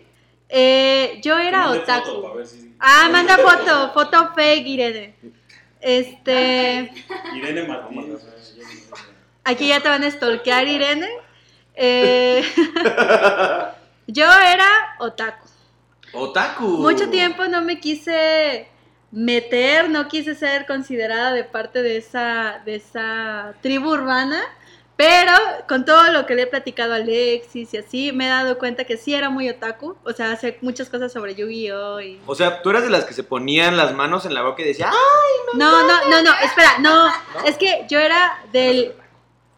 Eh, 0.48 1.20
yo 1.22 1.36
era 1.38 1.70
otaku. 1.70 2.10
Ah, 2.78 3.08
manda 3.10 3.36
foto, 3.38 3.92
foto 3.92 4.32
fake, 4.34 4.66
Irene. 4.66 5.14
Este, 5.80 6.90
Irene 7.34 7.64
Martínez. 7.64 8.20
aquí 9.44 9.68
ya 9.68 9.80
te 9.80 9.88
van 9.88 10.04
a 10.04 10.10
stalkear, 10.10 10.66
Irene. 10.68 11.08
Eh, 11.74 12.42
yo 14.06 14.24
era 14.24 14.96
otaku. 14.98 15.48
Otaku. 16.12 16.64
Mucho 16.78 17.10
tiempo 17.10 17.46
no 17.46 17.62
me 17.62 17.80
quise 17.80 18.68
meter, 19.10 19.88
no 19.88 20.08
quise 20.08 20.34
ser 20.34 20.66
considerada 20.66 21.32
de 21.32 21.44
parte 21.44 21.82
de 21.82 21.96
esa, 21.96 22.62
de 22.64 22.76
esa 22.76 23.54
tribu 23.62 23.90
urbana, 23.90 24.42
pero 24.96 25.32
con 25.68 25.84
todo 25.84 26.10
lo 26.10 26.26
que 26.26 26.34
le 26.34 26.42
he 26.42 26.46
platicado 26.46 26.94
a 26.94 26.96
Alexis 26.96 27.74
y 27.74 27.76
así, 27.76 28.12
me 28.12 28.26
he 28.26 28.28
dado 28.28 28.58
cuenta 28.58 28.84
que 28.84 28.96
sí 28.96 29.14
era 29.14 29.30
muy 29.30 29.48
otaku, 29.48 29.96
o 30.04 30.12
sea, 30.12 30.32
hace 30.32 30.58
muchas 30.62 30.88
cosas 30.88 31.12
sobre 31.12 31.34
Yu-Gi-Oh! 31.34 32.00
y... 32.00 32.20
O 32.26 32.34
sea, 32.34 32.62
tú 32.62 32.70
eras 32.70 32.82
de 32.82 32.90
las 32.90 33.04
que 33.04 33.14
se 33.14 33.22
ponían 33.22 33.76
las 33.76 33.94
manos 33.94 34.26
en 34.26 34.34
la 34.34 34.42
boca 34.42 34.62
y 34.62 34.66
decía, 34.66 34.90
¡ah! 34.90 35.54
No, 35.54 35.86
no, 35.86 36.10
no, 36.10 36.22
no, 36.22 36.30
espera, 36.42 36.78
no, 36.80 37.08
es 37.44 37.56
que 37.56 37.86
yo 37.88 37.98
era 37.98 38.38
del 38.52 38.94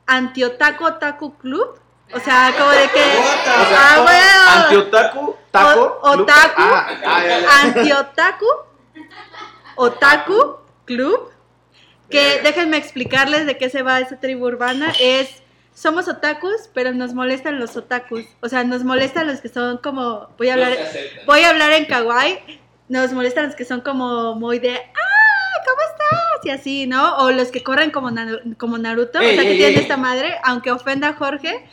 anti-otaku 0.06 0.84
otaku 0.84 1.38
club, 1.38 1.78
o 2.14 2.20
sea, 2.20 2.52
como 2.58 2.70
de 2.70 2.88
que... 2.88 3.00
O 3.00 3.68
sea, 3.68 3.94
Ah, 3.94 4.00
bueno. 4.02 4.64
Anti-otaku, 4.64 5.36
taco. 5.50 6.00
O- 6.02 6.10
otaku. 6.22 6.62
Ah, 6.62 6.86
ah, 7.06 7.22
ya, 7.24 7.40
ya. 7.40 7.60
Anti-otaku, 7.62 8.46
otaku 9.76 10.56
club, 10.84 11.30
que 12.10 12.40
déjenme 12.42 12.76
explicarles 12.78 13.46
de 13.46 13.58
qué 13.58 13.68
se 13.70 13.82
va 13.82 14.00
esa 14.00 14.18
tribu 14.20 14.46
urbana, 14.46 14.92
es... 15.00 15.42
Somos 15.74 16.08
otakus, 16.08 16.68
pero 16.74 16.92
nos 16.92 17.14
molestan 17.14 17.60
los 17.60 17.76
otakus. 17.76 18.24
O 18.40 18.48
sea, 18.48 18.64
nos 18.64 18.82
molestan 18.82 19.28
los 19.28 19.40
que 19.40 19.48
son 19.48 19.78
como. 19.78 20.28
Voy 20.36 20.48
a 20.48 20.54
hablar, 20.54 20.76
voy 21.24 21.42
a 21.42 21.50
hablar 21.50 21.70
en 21.70 21.84
kawaii. 21.84 22.60
Nos 22.88 23.12
molestan 23.12 23.46
los 23.46 23.54
que 23.54 23.64
son 23.64 23.82
como 23.82 24.34
muy 24.34 24.58
de. 24.58 24.74
¡Ah! 24.74 25.62
¿Cómo 25.64 25.80
estás? 25.88 26.44
Y 26.46 26.50
así, 26.50 26.86
¿no? 26.88 27.18
O 27.18 27.30
los 27.30 27.52
que 27.52 27.62
corren 27.62 27.92
como, 27.92 28.10
Naru- 28.10 28.56
como 28.56 28.76
Naruto. 28.76 29.20
Ey, 29.20 29.30
o 29.30 29.34
sea, 29.34 29.42
que 29.44 29.50
ey, 29.52 29.56
tienen 29.56 29.76
ey. 29.76 29.82
esta 29.82 29.96
madre, 29.96 30.36
aunque 30.42 30.72
ofenda 30.72 31.10
a 31.10 31.12
Jorge. 31.12 31.68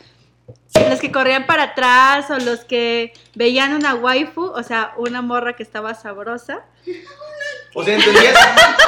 Los 0.90 1.00
que 1.00 1.10
corrían 1.12 1.46
para 1.46 1.62
atrás 1.64 2.30
o 2.30 2.38
los 2.38 2.64
que 2.64 3.12
veían 3.34 3.74
una 3.74 3.94
waifu, 3.94 4.44
o 4.44 4.62
sea, 4.62 4.92
una 4.96 5.22
morra 5.22 5.54
que 5.54 5.62
estaba 5.62 5.94
sabrosa. 5.94 6.60
O 7.74 7.84
sea, 7.84 7.94
¿entendías, 7.96 8.34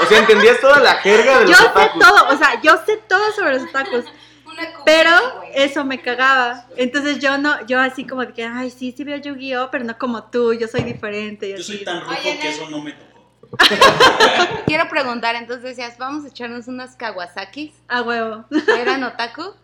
o 0.02 0.07
sea, 0.07 0.18
¿entendías 0.18 0.61
toda 0.61 0.78
la 0.80 0.95
jerga 0.97 1.40
de 1.40 1.45
Yo 1.47 1.50
los 1.50 1.59
sé 1.59 1.66
otakus? 1.66 2.00
todo, 2.02 2.28
o 2.35 2.38
sea, 2.38 2.61
yo 2.62 2.80
sé 2.87 2.97
todo 3.09 3.33
sobre 3.33 3.54
los 3.59 3.64
otakus. 3.68 4.04
Pero 4.85 5.11
eso 5.54 5.85
me 5.85 6.00
cagaba. 6.00 6.64
Entonces 6.76 7.18
yo 7.21 7.38
no, 7.38 7.64
yo 7.66 7.80
así 7.80 8.04
como 8.07 8.25
de 8.26 8.33
que, 8.33 8.45
ay, 8.45 8.71
sí, 8.71 8.92
sí 8.97 9.04
veo 9.04 9.16
Yu-Gi-Oh, 9.18 9.71
pero 9.71 9.85
no 9.85 9.97
como 9.99 10.25
tú, 10.25 10.52
yo 10.52 10.66
soy 10.66 10.83
diferente. 10.83 11.47
Y 11.47 11.50
Yo 11.50 11.57
así. 11.57 11.64
soy 11.76 11.85
tan 11.85 12.00
rojo 12.00 12.12
Oye, 12.12 12.38
que 12.40 12.49
eso 12.49 12.68
no 12.71 12.83
me 12.83 12.92
tocó. 12.92 13.09
Quiero 14.66 14.88
preguntar, 14.88 15.37
entonces 15.37 15.62
decías, 15.64 15.97
vamos 15.99 16.25
a 16.25 16.28
echarnos 16.28 16.66
unas 16.66 16.97
Kawasakis. 16.97 17.73
A 17.88 18.02
huevo. 18.02 18.45
¿Eran 18.78 19.04
otaku? 19.04 19.42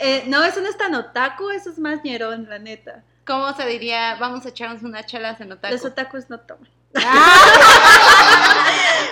Eh, 0.00 0.24
no, 0.26 0.42
eso 0.44 0.60
no 0.60 0.68
es 0.68 0.76
tan 0.78 0.94
otaku, 0.94 1.50
eso 1.50 1.70
es 1.70 1.78
más 1.78 2.02
ñerón, 2.02 2.46
la 2.48 2.58
neta. 2.58 3.02
¿Cómo 3.26 3.54
se 3.54 3.66
diría, 3.66 4.16
vamos 4.16 4.46
a 4.46 4.48
echarnos 4.48 4.82
unas 4.82 5.06
chelas 5.06 5.40
en 5.40 5.52
otaku? 5.52 5.74
Los 5.74 5.84
otakus 5.84 6.30
no 6.30 6.40
toman. 6.40 6.68
¡Ah! 6.96 8.66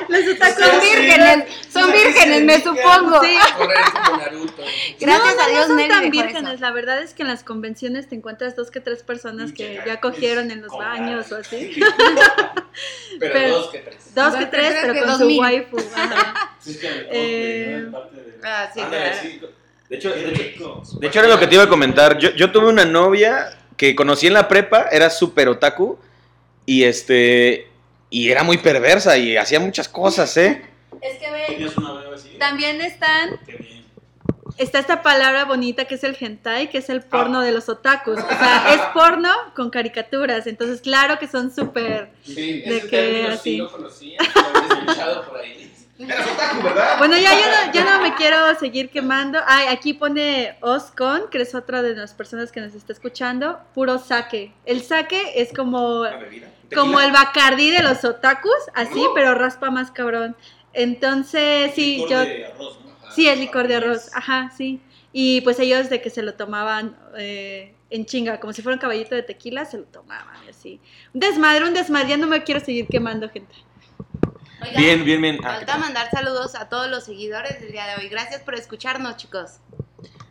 Los 0.08 0.26
otakus 0.34 0.64
son 0.64 0.80
vírgenes, 0.80 1.44
son 1.72 1.92
vírgenes, 1.92 2.42
me 2.44 2.56
supongo. 2.60 3.20
Sí. 3.22 3.36
Gracias 5.00 5.34
no, 5.36 5.36
no, 5.36 5.42
a 5.42 5.48
Dios 5.48 5.68
no 5.68 5.78
son 5.78 5.88
tan 5.88 6.10
vírgenes. 6.10 6.60
La 6.60 6.70
verdad 6.72 7.00
es 7.02 7.14
que 7.14 7.22
en 7.22 7.28
las 7.28 7.44
convenciones 7.44 8.08
te 8.08 8.14
encuentras 8.16 8.56
dos 8.56 8.70
que 8.70 8.80
tres 8.80 9.02
personas 9.02 9.52
que 9.52 9.80
ya 9.86 10.00
cogieron 10.00 10.50
en 10.50 10.62
los 10.62 10.72
baños 10.76 11.30
o 11.30 11.36
así. 11.36 11.78
Pero, 13.20 13.32
Pero- 13.32 13.54
dos 13.58 13.68
que 13.70 13.78
tres. 13.78 14.14
Dos 14.14 14.34
que 14.34 14.40
que 14.40 14.46
tres, 14.46 14.74
pero 14.80 14.94
que 14.94 15.02
con 15.02 15.18
su 15.18 15.28
waifu. 15.38 15.76
ajá. 15.94 16.56
Eh, 17.10 17.90
Ah, 18.42 18.70
sí, 18.72 18.80
Ándale, 18.80 19.38
claro. 19.40 19.52
De 19.88 19.96
hecho, 19.96 20.10
de 20.10 20.32
hecho, 20.32 20.82
de 21.00 21.06
hecho 21.06 21.18
era 21.20 21.28
lo 21.28 21.38
que 21.38 21.46
te 21.46 21.54
iba 21.54 21.64
a 21.64 21.68
comentar. 21.68 22.18
Yo, 22.18 22.30
yo 22.34 22.52
tuve 22.52 22.66
una 22.68 22.84
novia 22.84 23.58
que 23.76 23.94
conocí 23.94 24.26
en 24.26 24.34
la 24.34 24.48
prepa, 24.48 24.88
era 24.90 25.08
súper 25.08 25.48
otaku 25.48 25.98
y 26.66 26.84
este 26.84 27.68
y 28.10 28.30
era 28.30 28.42
muy 28.42 28.58
perversa 28.58 29.16
y 29.16 29.36
hacía 29.36 29.60
muchas 29.60 29.88
cosas, 29.88 30.36
¿eh? 30.36 30.62
Es 31.00 31.18
que 31.18 31.30
ve, 31.30 31.70
también 32.38 32.80
están 32.80 33.38
está 34.58 34.78
esta 34.78 35.02
palabra 35.02 35.44
bonita 35.44 35.84
que 35.86 35.94
es 35.94 36.04
el 36.04 36.16
hentai, 36.18 36.68
que 36.68 36.78
es 36.78 36.90
el 36.90 37.02
porno 37.02 37.40
de 37.40 37.52
los 37.52 37.68
otakus. 37.68 38.18
O 38.18 38.28
sea, 38.28 38.74
es 38.74 38.80
porno 38.92 39.30
con 39.54 39.70
caricaturas. 39.70 40.46
Entonces, 40.46 40.80
claro 40.80 41.18
que 41.18 41.28
son 41.28 41.54
súper. 41.54 42.10
Sí, 42.24 42.60
De 42.62 42.78
ese 42.78 42.88
que 42.88 42.96
término 42.96 43.28
así. 43.28 43.50
sí 43.50 43.56
lo 43.58 43.70
conocía, 43.70 44.18
lo 44.34 44.58
había 44.58 44.74
escuchado 44.80 45.24
por 45.26 45.36
ahí. 45.38 45.67
Otaku, 46.04 46.62
¿verdad? 46.62 46.98
Bueno, 46.98 47.16
ya 47.16 47.32
yo 47.34 47.46
no, 47.46 47.72
yo 47.72 47.84
no 47.84 48.00
me 48.02 48.14
quiero 48.14 48.36
seguir 48.58 48.90
quemando. 48.90 49.40
Ay, 49.46 49.66
aquí 49.68 49.94
pone 49.94 50.56
Oscon, 50.60 51.28
que 51.30 51.40
es 51.42 51.54
otra 51.54 51.82
de 51.82 51.94
las 51.96 52.14
personas 52.14 52.52
que 52.52 52.60
nos 52.60 52.74
está 52.74 52.92
escuchando. 52.92 53.58
Puro 53.74 53.98
sake. 53.98 54.52
El 54.64 54.82
sake 54.82 55.32
es 55.34 55.52
como, 55.52 56.04
como 56.74 57.00
el 57.00 57.10
bacardí 57.10 57.70
de 57.70 57.82
los 57.82 58.04
otakus, 58.04 58.52
así, 58.74 59.04
pero 59.14 59.34
raspa 59.34 59.70
más 59.70 59.90
cabrón. 59.90 60.36
Entonces, 60.72 61.72
sí, 61.74 61.96
Licor 61.96 62.10
yo. 62.10 62.20
de 62.20 62.46
arroz, 62.46 62.80
¿no? 62.84 63.10
Sí, 63.12 63.26
es 63.28 63.38
licor 63.38 63.66
de 63.66 63.76
arroz, 63.76 64.10
ajá, 64.14 64.52
sí. 64.56 64.80
Y 65.12 65.40
pues 65.40 65.58
ellos 65.58 65.88
de 65.90 66.00
que 66.00 66.10
se 66.10 66.22
lo 66.22 66.34
tomaban 66.34 66.96
eh, 67.16 67.74
en 67.90 68.04
chinga, 68.06 68.38
como 68.38 68.52
si 68.52 68.62
fuera 68.62 68.74
un 68.76 68.80
caballito 68.80 69.14
de 69.14 69.22
tequila, 69.22 69.64
se 69.64 69.78
lo 69.78 69.84
tomaban 69.84 70.36
y 70.46 70.50
así. 70.50 70.80
Un 71.14 71.20
desmadre, 71.20 71.64
un 71.64 71.74
desmadre, 71.74 72.10
ya 72.10 72.16
no 72.16 72.26
me 72.26 72.44
quiero 72.44 72.60
seguir 72.60 72.86
quemando 72.86 73.28
gente. 73.28 73.54
Oigan, 74.68 74.82
Bien, 74.82 75.04
bien, 75.04 75.22
bien. 75.22 75.38
Ah, 75.44 75.54
Falta 75.54 75.78
mandar 75.78 76.10
saludos 76.10 76.54
a 76.54 76.68
todos 76.68 76.88
los 76.88 77.04
seguidores 77.04 77.60
del 77.60 77.72
día 77.72 77.86
de 77.86 77.96
hoy. 77.96 78.08
Gracias 78.08 78.42
por 78.42 78.54
escucharnos, 78.54 79.16
chicos. 79.16 79.60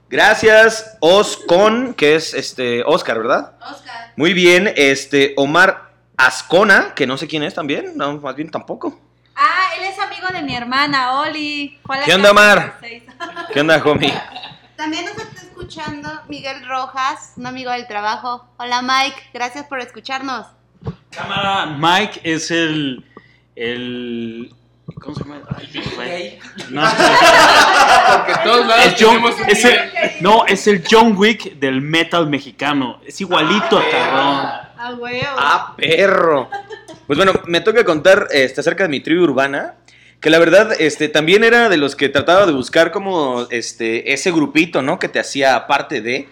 Gracias, 0.10 0.98
Oscon, 1.02 1.94
que 1.94 2.16
es 2.16 2.34
este 2.34 2.84
Oscar, 2.86 3.18
¿verdad? 3.18 3.56
Oscar. 3.62 4.14
Muy 4.16 4.34
bien, 4.34 4.72
este 4.78 5.34
Omar 5.36 5.92
Ascona, 6.16 6.94
que 6.96 7.06
no 7.06 7.18
sé 7.18 7.28
quién 7.28 7.44
es 7.44 7.54
también, 7.54 7.98
no, 7.98 8.18
más 8.18 8.36
bien 8.36 8.50
tampoco. 8.50 9.00
Ah, 9.36 9.70
él 9.78 9.84
es 9.86 10.00
amigo 10.00 10.28
de 10.32 10.42
mi 10.42 10.56
hermana, 10.56 11.20
Oli. 11.20 11.80
¿Qué 12.06 12.14
onda, 12.14 12.32
Omar? 12.32 12.80
¿Qué 13.54 13.60
onda, 13.60 13.84
homie? 13.84 14.14
También 14.78 15.06
nos 15.06 15.18
está 15.18 15.42
escuchando 15.42 16.10
Miguel 16.30 16.66
Rojas, 16.68 17.34
un 17.36 17.46
amigo 17.46 17.72
del 17.72 17.88
trabajo. 17.88 18.48
Hola 18.58 18.82
Mike, 18.82 19.32
gracias 19.34 19.66
por 19.66 19.80
escucharnos. 19.80 20.48
Cámara, 21.12 21.66
Mike 21.66 22.22
es 22.24 22.52
el. 22.52 23.04
El 23.58 24.54
¿Cómo 24.96 25.16
se 25.16 25.24
llama? 25.24 25.42
Ay. 26.00 26.40
No, 26.70 26.82
Porque 28.18 28.34
todos 28.44 28.66
lados 28.66 28.86
es 28.86 28.96
John, 28.98 29.22
es 29.50 29.66
el, 29.66 29.80
no, 30.22 30.46
es 30.46 30.68
el 30.68 30.84
John 30.90 31.16
Wick 31.18 31.60
del 31.60 31.82
metal 31.82 32.28
mexicano. 32.30 33.02
Es 33.06 33.20
igualito 33.20 33.78
a 33.78 33.90
cabrón. 33.90 34.68
Ah, 34.78 34.96
huevo. 34.98 35.36
¡Ah, 35.38 35.74
perro! 35.76 36.50
Pues 37.06 37.18
bueno, 37.18 37.34
me 37.46 37.60
toca 37.60 37.84
contar 37.84 38.28
este, 38.32 38.62
acerca 38.62 38.84
de 38.84 38.90
mi 38.90 39.02
tribu 39.02 39.24
urbana, 39.24 39.76
que 40.22 40.30
la 40.30 40.40
verdad 40.40 40.72
este, 40.80 41.10
también 41.10 41.44
era 41.44 41.68
de 41.68 41.78
los 41.78 41.96
que 41.98 42.08
trataba 42.08 42.46
de 42.46 42.54
buscar 42.54 42.92
como 42.92 43.48
este, 43.50 44.14
ese 44.14 44.32
grupito, 44.32 44.82
¿no? 44.82 45.00
Que 45.00 45.10
te 45.10 45.20
hacía 45.20 45.68
parte 45.68 46.02
de... 46.02 46.30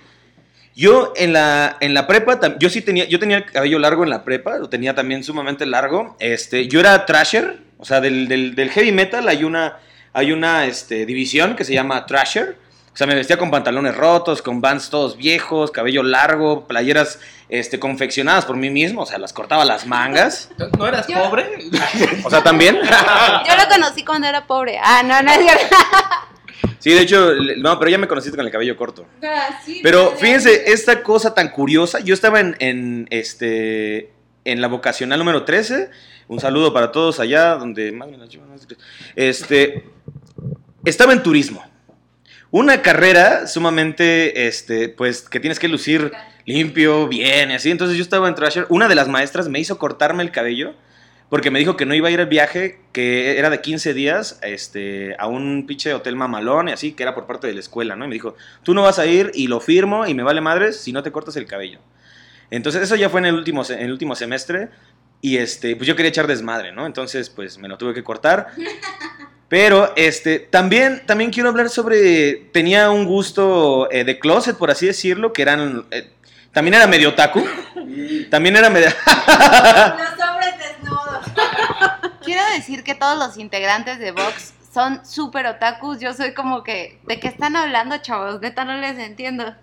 Yo 0.76 1.14
en 1.16 1.32
la, 1.34 1.78
en 1.80 1.94
la 1.94 2.06
prepa, 2.06 2.38
yo 2.60 2.70
sí 2.70 2.82
tenía, 2.82 3.06
yo 3.06 3.18
tenía 3.18 3.38
el 3.38 3.46
cabello 3.46 3.80
largo 3.80 4.04
en 4.04 4.10
la 4.10 4.24
prepa, 4.26 4.58
lo 4.58 4.68
tenía 4.70 4.94
también 4.94 5.24
sumamente 5.24 5.66
largo. 5.66 6.18
Este, 6.20 6.68
yo 6.68 6.82
era 6.82 7.06
trasher, 7.06 7.60
o 7.78 7.86
sea, 7.86 8.02
del, 8.02 8.28
del- 8.28 8.56
del 8.56 8.70
heavy 8.72 8.92
metal 8.92 9.28
hay 9.30 9.46
una, 9.46 9.78
hay 10.12 10.34
una 10.34 10.66
este, 10.66 11.06
división 11.06 11.56
que 11.56 11.64
se 11.64 11.74
llama 11.74 12.06
trasher. 12.06 12.58
O 12.94 12.98
sea, 12.98 13.08
me 13.08 13.16
vestía 13.16 13.38
con 13.38 13.52
pantalones 13.52 13.96
rotos, 13.96 14.42
con 14.42 14.62
bands 14.62 14.90
todos 14.90 15.18
viejos, 15.18 15.70
cabello 15.72 16.02
largo, 16.02 16.66
playeras 16.66 17.20
este, 17.50 17.78
confeccionadas 17.80 18.46
por 18.46 18.56
mí 18.56 18.70
mismo, 18.70 19.02
o 19.02 19.06
sea, 19.06 19.18
las 19.18 19.34
cortaba 19.34 19.66
las 19.66 19.86
mangas. 19.86 20.50
¿No 20.78 20.88
eras 20.88 21.06
Yo- 21.08 21.22
pobre? 21.24 21.46
O 22.24 22.30
sea, 22.30 22.42
también. 22.44 22.76
Yo 23.48 23.56
lo 23.58 23.68
conocí 23.70 24.04
cuando 24.06 24.28
era 24.28 24.46
pobre. 24.48 24.78
Ah, 24.82 25.04
no, 25.06 25.22
no 25.22 25.32
es. 25.32 25.40
Sí, 26.86 26.94
de 26.94 27.02
hecho, 27.02 27.34
no, 27.58 27.80
pero 27.80 27.90
ya 27.90 27.98
me 27.98 28.08
conociste 28.08 28.38
con 28.38 28.46
el 28.46 28.52
cabello 28.52 28.78
corto. 28.78 29.08
Ah, 29.24 29.60
sí, 29.66 29.80
Pero 29.82 30.12
fíjense, 30.12 30.72
esta 30.72 31.02
cosa 31.02 31.34
tan 31.34 31.50
curiosa, 31.50 32.00
yo 32.00 32.14
estaba 32.14 32.40
en, 32.40 32.56
en, 32.60 33.08
este, 33.10 34.12
en 34.44 34.62
la 34.62 34.68
vocacional 34.68 35.18
número 35.18 35.46
13, 35.46 35.90
un 36.28 36.40
saludo 36.40 36.74
para 36.74 36.92
todos 36.92 37.20
allá, 37.20 37.56
donde 37.56 37.92
más 37.92 38.08
me 38.08 38.20
este, 39.16 39.84
estaba 40.84 41.14
en 41.14 41.24
turismo. 41.24 41.66
Una 42.52 42.84
carrera 42.84 43.48
sumamente, 43.48 44.46
este, 44.46 44.88
pues, 44.88 45.28
que 45.28 45.40
tienes 45.40 45.58
que 45.58 45.68
lucir 45.68 46.12
limpio, 46.46 47.08
bien, 47.08 47.50
y 47.50 47.56
así. 47.56 47.72
Entonces 47.72 47.98
yo 47.98 48.04
estaba 48.04 48.28
en 48.28 48.36
Trasher, 48.36 48.68
una 48.70 48.88
de 48.88 48.94
las 48.94 49.08
maestras 49.08 49.50
me 49.50 49.60
hizo 49.60 49.80
cortarme 49.80 50.22
el 50.22 50.30
cabello, 50.30 50.76
porque 51.30 51.52
me 51.52 51.60
dijo 51.60 51.76
que 51.76 51.86
no 51.86 51.96
iba 51.96 52.08
a 52.08 52.12
ir 52.12 52.20
al 52.20 52.28
viaje, 52.28 52.80
que 52.92 53.38
era 53.38 53.50
de 53.50 53.62
15 53.62 53.94
días, 53.94 54.40
este, 54.44 55.16
a 55.18 55.28
un 55.28 55.66
pinche 55.66 55.94
hotel 55.94 56.16
mamalón 56.16 56.70
y 56.70 56.72
así, 56.72 56.94
que 56.94 57.04
era 57.04 57.16
por 57.16 57.26
parte 57.26 57.48
de 57.48 57.54
la 57.54 57.60
escuela, 57.60 57.96
¿no? 57.96 58.06
Y 58.06 58.10
me 58.10 58.14
dijo, 58.14 58.36
tú 58.64 58.74
no 58.74 58.84
vas 58.84 59.00
a 59.00 59.06
ir 59.06 59.32
y 59.34 59.48
lo 59.48 59.60
firmo 59.60 60.06
y 60.06 60.14
me 60.14 60.24
vale 60.24 60.42
madres 60.42 60.80
si 60.80 60.92
no 60.92 61.02
te 61.02 61.12
cortas 61.12 61.36
el 61.36 61.46
cabello. 61.46 61.80
Entonces 62.52 62.84
eso 62.84 62.96
ya 62.96 63.10
fue 63.10 63.22
en 63.22 63.26
el 63.26 63.36
último, 63.36 63.64
en 63.68 63.80
el 63.80 63.92
último 63.92 64.16
semestre 64.16 64.70
y 65.20 65.38
este, 65.38 65.76
pues 65.76 65.88
yo 65.88 65.96
quería 65.96 66.10
echar 66.10 66.28
desmadre, 66.28 66.72
¿no? 66.72 66.86
Entonces 66.86 67.30
pues 67.30 67.58
me 67.58 67.68
lo 67.68 67.78
tuve 67.78 67.94
que 67.94 68.04
cortar. 68.04 68.50
Pero 69.48 69.94
este, 69.96 70.40
también, 70.40 71.04
también 71.06 71.32
quiero 71.32 71.50
hablar 71.50 71.70
sobre, 71.70 72.50
tenía 72.52 72.90
un 72.90 73.06
gusto 73.06 73.90
eh, 73.92 74.04
de 74.04 74.20
closet, 74.20 74.58
por 74.58 74.72
así 74.72 74.88
decirlo, 74.88 75.34
que 75.34 75.44
eran, 75.44 75.86
eh, 75.92 76.12
también 76.52 76.74
era 76.76 76.88
medio 76.88 77.10
otaku. 77.10 77.44
También 78.30 78.56
era 78.56 78.70
medio... 78.70 78.88
Quiero 82.26 82.42
decir 82.56 82.84
que 82.84 82.96
todos 82.96 83.18
los 83.18 83.38
integrantes 83.38 84.00
de 84.00 84.12
Vox 84.12 84.54
son 84.74 85.06
súper 85.06 85.46
otakus. 85.48 86.00
Yo 86.00 86.14
soy 86.14 86.34
como 86.34 86.64
que, 86.64 87.00
¿de 87.08 87.20
qué 87.20 87.28
están 87.28 87.56
hablando, 87.56 87.98
chavos? 88.00 88.42
Neta, 88.42 88.66
no 88.66 88.76
les 88.78 88.98
entiendo. 88.98 89.56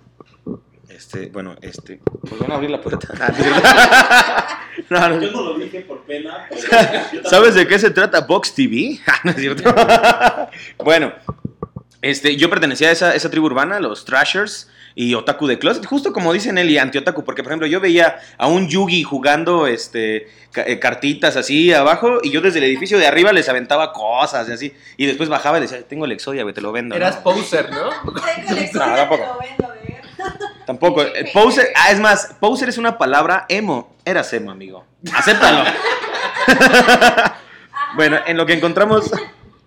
Este, 0.89 1.27
bueno, 1.27 1.57
este. 1.63 2.01
Pues 2.29 2.39
van 2.41 2.53
a 2.53 2.55
abrir 2.55 2.71
la 2.71 2.81
puerta. 2.81 3.09
No. 4.89 5.09
No, 5.09 5.21
Yo 5.21 5.31
no 5.31 5.43
lo 5.43 5.59
dije 5.59 5.81
por 5.83 6.03
pena. 6.05 6.47
pero 6.49 7.25
¿Sabes 7.29 7.55
de 7.55 7.67
qué 7.67 7.79
se 7.79 7.91
trata 7.91 8.21
Vox 8.23 8.55
TV? 8.55 8.99
Ah, 9.07 9.21
no 9.25 9.31
es 9.31 9.37
cierto. 9.37 9.75
bueno, 10.79 11.13
este, 12.01 12.37
yo 12.37 12.49
pertenecía 12.51 12.89
a 12.89 12.93
esa, 12.93 13.15
esa 13.15 13.31
tribu 13.31 13.47
urbana, 13.47 13.81
los 13.81 14.05
Trashers 14.05 14.69
y 14.95 15.15
Otaku 15.15 15.47
de 15.47 15.59
Closet, 15.59 15.85
justo 15.87 16.13
como 16.13 16.33
dicen 16.33 16.59
él 16.59 16.71
y 16.71 16.79
anti-otaku, 16.79 17.25
porque 17.25 17.43
por 17.43 17.53
ejemplo 17.53 17.67
yo 17.67 17.81
veía 17.81 18.19
a 18.39 18.47
un 18.47 18.69
Yugi 18.69 19.03
jugando 19.03 19.67
este, 19.67 20.29
eh, 20.55 20.79
cartitas 20.79 21.37
así 21.37 21.73
abajo 21.73 22.19
y 22.23 22.31
yo 22.31 22.41
desde 22.41 22.59
el 22.59 22.65
edificio 22.65 22.99
de 22.99 23.07
arriba 23.07 23.33
les 23.33 23.49
aventaba 23.49 23.93
cosas 23.93 24.49
y 24.49 24.53
así, 24.53 24.75
y 24.97 25.07
después 25.07 25.29
bajaba 25.29 25.59
y 25.59 25.63
decía, 25.63 25.83
tengo 25.83 26.05
el 26.05 26.13
Exodia, 26.13 26.43
güey, 26.43 26.55
te 26.55 26.61
lo 26.61 26.73
vendo. 26.73 26.95
¿no? 26.95 26.97
Eras 26.97 27.17
poser, 27.17 27.71
¿no? 27.71 27.91
No, 28.73 28.97
tampoco. 28.97 29.39
Tampoco. 30.67 31.03
eh, 31.15 31.31
Poser, 31.33 31.73
ah, 31.77 31.91
es 31.91 32.01
más, 32.01 32.37
poser 32.41 32.69
es 32.69 32.79
una 32.79 32.99
palabra 32.99 33.47
emo. 33.49 33.95
Eras 34.05 34.33
emo, 34.33 34.51
amigo. 34.51 34.85
Acéptalo. 35.13 35.65
bueno, 37.97 38.19
en 38.27 38.37
lo 38.37 38.47
que 38.47 38.55
encontramos. 38.55 39.11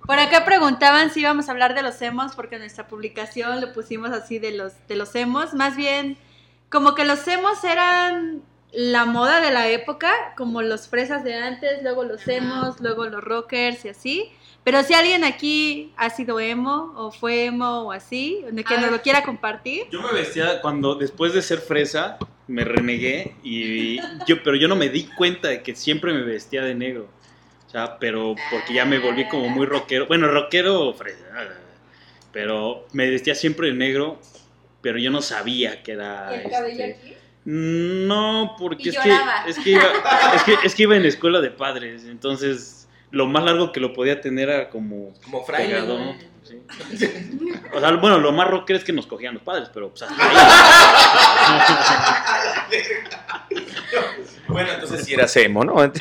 Por 0.05 0.19
acá 0.19 0.45
preguntaban 0.45 1.11
si 1.11 1.21
íbamos 1.21 1.49
a 1.49 1.51
hablar 1.51 1.73
de 1.73 1.81
los 1.81 2.01
emos, 2.01 2.35
porque 2.35 2.55
en 2.55 2.61
nuestra 2.61 2.87
publicación 2.87 3.61
lo 3.61 3.73
pusimos 3.73 4.11
así 4.11 4.39
de 4.39 4.51
los, 4.51 4.73
de 4.87 4.95
los 4.95 5.15
emos. 5.15 5.53
Más 5.53 5.75
bien, 5.75 6.17
como 6.69 6.93
que 6.93 7.05
los 7.05 7.27
emos 7.27 7.63
eran 7.63 8.43
la 8.71 9.05
moda 9.05 9.41
de 9.41 9.51
la 9.51 9.69
época, 9.69 10.11
como 10.35 10.61
los 10.61 10.89
fresas 10.89 11.23
de 11.23 11.35
antes, 11.35 11.81
luego 11.81 12.03
los 12.03 12.27
emos, 12.27 12.79
luego 12.81 13.05
los 13.05 13.23
rockers 13.23 13.85
y 13.85 13.89
así. 13.89 14.31
Pero 14.63 14.83
si 14.83 14.93
alguien 14.93 15.23
aquí 15.23 15.93
ha 15.95 16.09
sido 16.09 16.39
emo, 16.39 16.93
o 16.97 17.11
fue 17.11 17.45
emo, 17.45 17.83
o 17.83 17.91
así, 17.91 18.43
que 18.67 18.77
nos 18.77 18.91
lo 18.91 19.01
quiera 19.01 19.23
compartir. 19.23 19.83
Yo 19.91 20.01
me 20.01 20.11
vestía 20.11 20.61
cuando 20.61 20.95
después 20.95 21.33
de 21.33 21.41
ser 21.41 21.59
fresa 21.59 22.17
me 22.47 22.63
renegué 22.63 23.35
y 23.43 23.99
yo 24.27 24.43
pero 24.43 24.55
yo 24.55 24.67
no 24.67 24.75
me 24.75 24.89
di 24.89 25.05
cuenta 25.17 25.47
de 25.47 25.63
que 25.63 25.75
siempre 25.75 26.13
me 26.13 26.21
vestía 26.21 26.63
de 26.63 26.75
negro. 26.75 27.07
Sea, 27.75 27.99
pero 27.99 28.35
porque 28.49 28.73
ya 28.73 28.85
me 28.85 28.99
volví 28.99 29.27
como 29.27 29.49
muy 29.49 29.65
rockero. 29.65 30.07
Bueno, 30.07 30.29
rockero 30.29 30.93
fresa. 30.93 31.25
Pero 32.31 32.87
me 32.93 33.09
vestía 33.09 33.35
siempre 33.35 33.67
de 33.67 33.73
negro, 33.73 34.17
pero 34.79 34.97
yo 34.97 35.11
no 35.11 35.21
sabía 35.21 35.83
que 35.83 35.91
era 35.91 36.33
este, 36.33 36.83
aquí? 36.85 37.15
No, 37.43 38.55
porque 38.57 38.83
Y 38.83 38.89
es 38.89 38.97
que, 38.97 39.09
es, 39.47 39.59
que 39.59 39.69
iba, 39.71 39.83
es, 40.35 40.43
que, 40.43 40.55
es 40.63 40.73
que 40.73 40.83
iba 40.83 40.95
en 40.95 41.05
escuela 41.05 41.41
de 41.41 41.51
padres, 41.51 42.05
entonces 42.05 42.87
lo 43.11 43.27
más 43.27 43.43
largo 43.43 43.73
que 43.73 43.81
lo 43.81 43.91
podía 43.91 44.21
tener 44.21 44.47
era 44.47 44.69
como 44.69 45.13
Como 45.25 45.43
fraile. 45.43 45.73
pegado. 45.73 45.99
¿no? 45.99 46.15
sí. 46.43 46.61
O 47.73 47.79
sea, 47.81 47.91
bueno, 47.97 48.19
lo 48.19 48.31
más 48.31 48.47
rockero 48.49 48.79
es 48.79 48.85
que 48.85 48.93
nos 48.93 49.05
cogían 49.05 49.33
los 49.33 49.43
padres, 49.43 49.69
pero 49.73 49.89
pues 49.89 50.03
hasta 50.03 50.29
ahí. 50.29 50.35
Bueno, 54.47 54.71
entonces 54.73 55.03
sí 55.03 55.13
eras 55.13 55.35
emo, 55.37 55.63
¿no? 55.63 55.75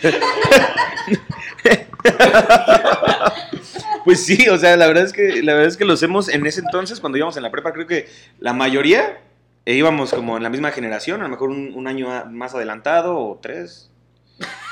pues 4.05 4.25
sí, 4.25 4.49
o 4.49 4.59
sea, 4.59 4.77
la 4.77 4.87
verdad 4.87 5.05
es 5.05 5.13
que 5.13 5.43
la 5.43 5.55
verdad 5.55 5.69
es 5.69 5.77
que 5.77 5.85
los 5.85 6.03
emos 6.03 6.29
en 6.29 6.47
ese 6.47 6.61
entonces, 6.61 7.01
cuando 7.01 7.19
íbamos 7.19 7.37
en 7.37 7.43
la 7.43 7.51
prepa, 7.51 7.73
creo 7.73 7.87
que 7.87 8.09
la 8.39 8.53
mayoría 8.53 9.19
eh, 9.67 9.75
íbamos 9.75 10.13
como 10.13 10.37
en 10.37 10.43
la 10.43 10.51
misma 10.51 10.71
generación, 10.71 11.21
a 11.21 11.25
lo 11.25 11.31
mejor 11.31 11.51
un, 11.51 11.87
año 11.87 12.09
más 12.31 12.55
adelantado 12.55 13.19
o 13.19 13.39
tres. 13.43 13.91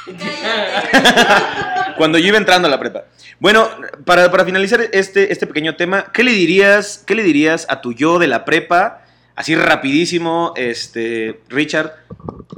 Cuando 1.96 2.18
yo 2.18 2.28
iba 2.28 2.36
entrando 2.36 2.68
a 2.68 2.70
la 2.70 2.78
prepa. 2.78 3.04
Bueno, 3.38 3.68
para, 4.04 4.30
para 4.30 4.44
finalizar 4.44 4.80
este, 4.92 5.32
este 5.32 5.46
pequeño 5.46 5.76
tema, 5.76 6.06
¿qué 6.12 6.24
le 6.24 6.32
dirías, 6.32 7.02
qué 7.06 7.14
le 7.14 7.22
dirías 7.22 7.66
a 7.68 7.80
tu 7.80 7.92
yo 7.92 8.18
de 8.18 8.26
la 8.26 8.44
prepa? 8.44 9.04
Así 9.34 9.54
rapidísimo, 9.54 10.52
este, 10.56 11.40
Richard, 11.48 11.92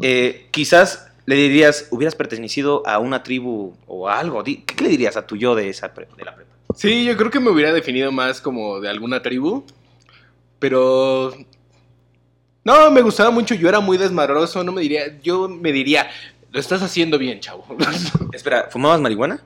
eh, 0.02 0.48
quizás 0.50 1.12
le 1.26 1.34
dirías, 1.36 1.88
hubieras 1.90 2.14
pertenecido 2.14 2.86
a 2.86 2.98
una 2.98 3.22
tribu 3.22 3.74
o 3.86 4.08
a 4.08 4.18
algo. 4.18 4.42
¿Qué 4.44 4.64
le 4.82 4.88
dirías 4.88 5.16
a 5.16 5.26
tu 5.26 5.36
yo 5.36 5.54
de, 5.54 5.68
esa 5.70 5.94
pre- 5.94 6.08
de 6.16 6.24
la 6.24 6.34
prepa? 6.34 6.50
Sí, 6.74 7.04
yo 7.04 7.16
creo 7.16 7.30
que 7.30 7.40
me 7.40 7.50
hubiera 7.50 7.72
definido 7.72 8.10
más 8.12 8.40
como 8.40 8.80
de 8.80 8.88
alguna 8.88 9.22
tribu. 9.22 9.64
Pero. 10.58 11.32
No, 12.64 12.90
me 12.90 13.02
gustaba 13.02 13.30
mucho. 13.30 13.54
Yo 13.54 13.68
era 13.68 13.80
muy 13.80 13.96
desmadroso. 13.98 14.64
No 14.64 14.72
me 14.72 14.80
diría. 14.82 15.18
Yo 15.22 15.48
me 15.48 15.72
diría. 15.72 16.08
Lo 16.50 16.60
estás 16.60 16.82
haciendo 16.82 17.18
bien, 17.18 17.40
chavo. 17.40 17.64
Espera, 18.32 18.68
¿fumabas 18.70 19.00
marihuana? 19.00 19.42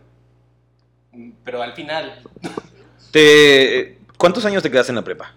Pero 1.44 1.62
al 1.62 1.72
final. 1.74 2.20
Te, 3.10 3.98
¿Cuántos 4.16 4.44
años 4.44 4.62
te 4.62 4.70
quedaste 4.70 4.92
en 4.92 4.96
la 4.96 5.02
prepa? 5.04 5.34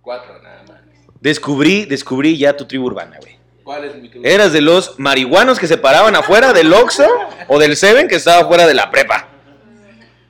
Cuatro 0.00 0.40
nada 0.42 0.62
más. 0.68 0.78
Descubrí, 1.20 1.84
descubrí 1.84 2.38
ya 2.38 2.56
tu 2.56 2.64
tribu 2.66 2.86
urbana, 2.86 3.16
güey. 3.20 3.36
¿Cuál 3.68 3.84
es 3.84 3.96
mi 3.96 4.08
tribu? 4.08 4.26
¿Eras 4.26 4.54
de 4.54 4.62
los 4.62 4.98
marihuanos 4.98 5.58
que 5.58 5.66
se 5.66 5.76
paraban 5.76 6.16
afuera 6.16 6.54
del 6.54 6.72
Oxxo 6.72 7.06
o 7.48 7.58
del 7.58 7.76
Seven 7.76 8.08
que 8.08 8.14
estaba 8.14 8.48
fuera 8.48 8.66
de 8.66 8.72
la 8.72 8.90
prepa? 8.90 9.28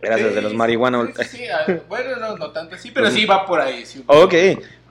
Eras 0.03 0.35
de 0.35 0.42
los 0.42 0.55
marihuanos. 0.55 1.11
Sí, 1.16 1.24
sí, 1.24 1.37
sí, 1.37 1.44
ah, 1.46 1.64
bueno, 1.88 2.16
no, 2.16 2.37
no 2.37 2.51
tanto 2.51 2.74
así, 2.74 2.90
pero 2.90 3.09
sí 3.12 3.27
va 3.27 3.46
por 3.46 3.61
ahí. 3.61 3.87
sí. 3.87 4.03
Ok. 4.09 4.35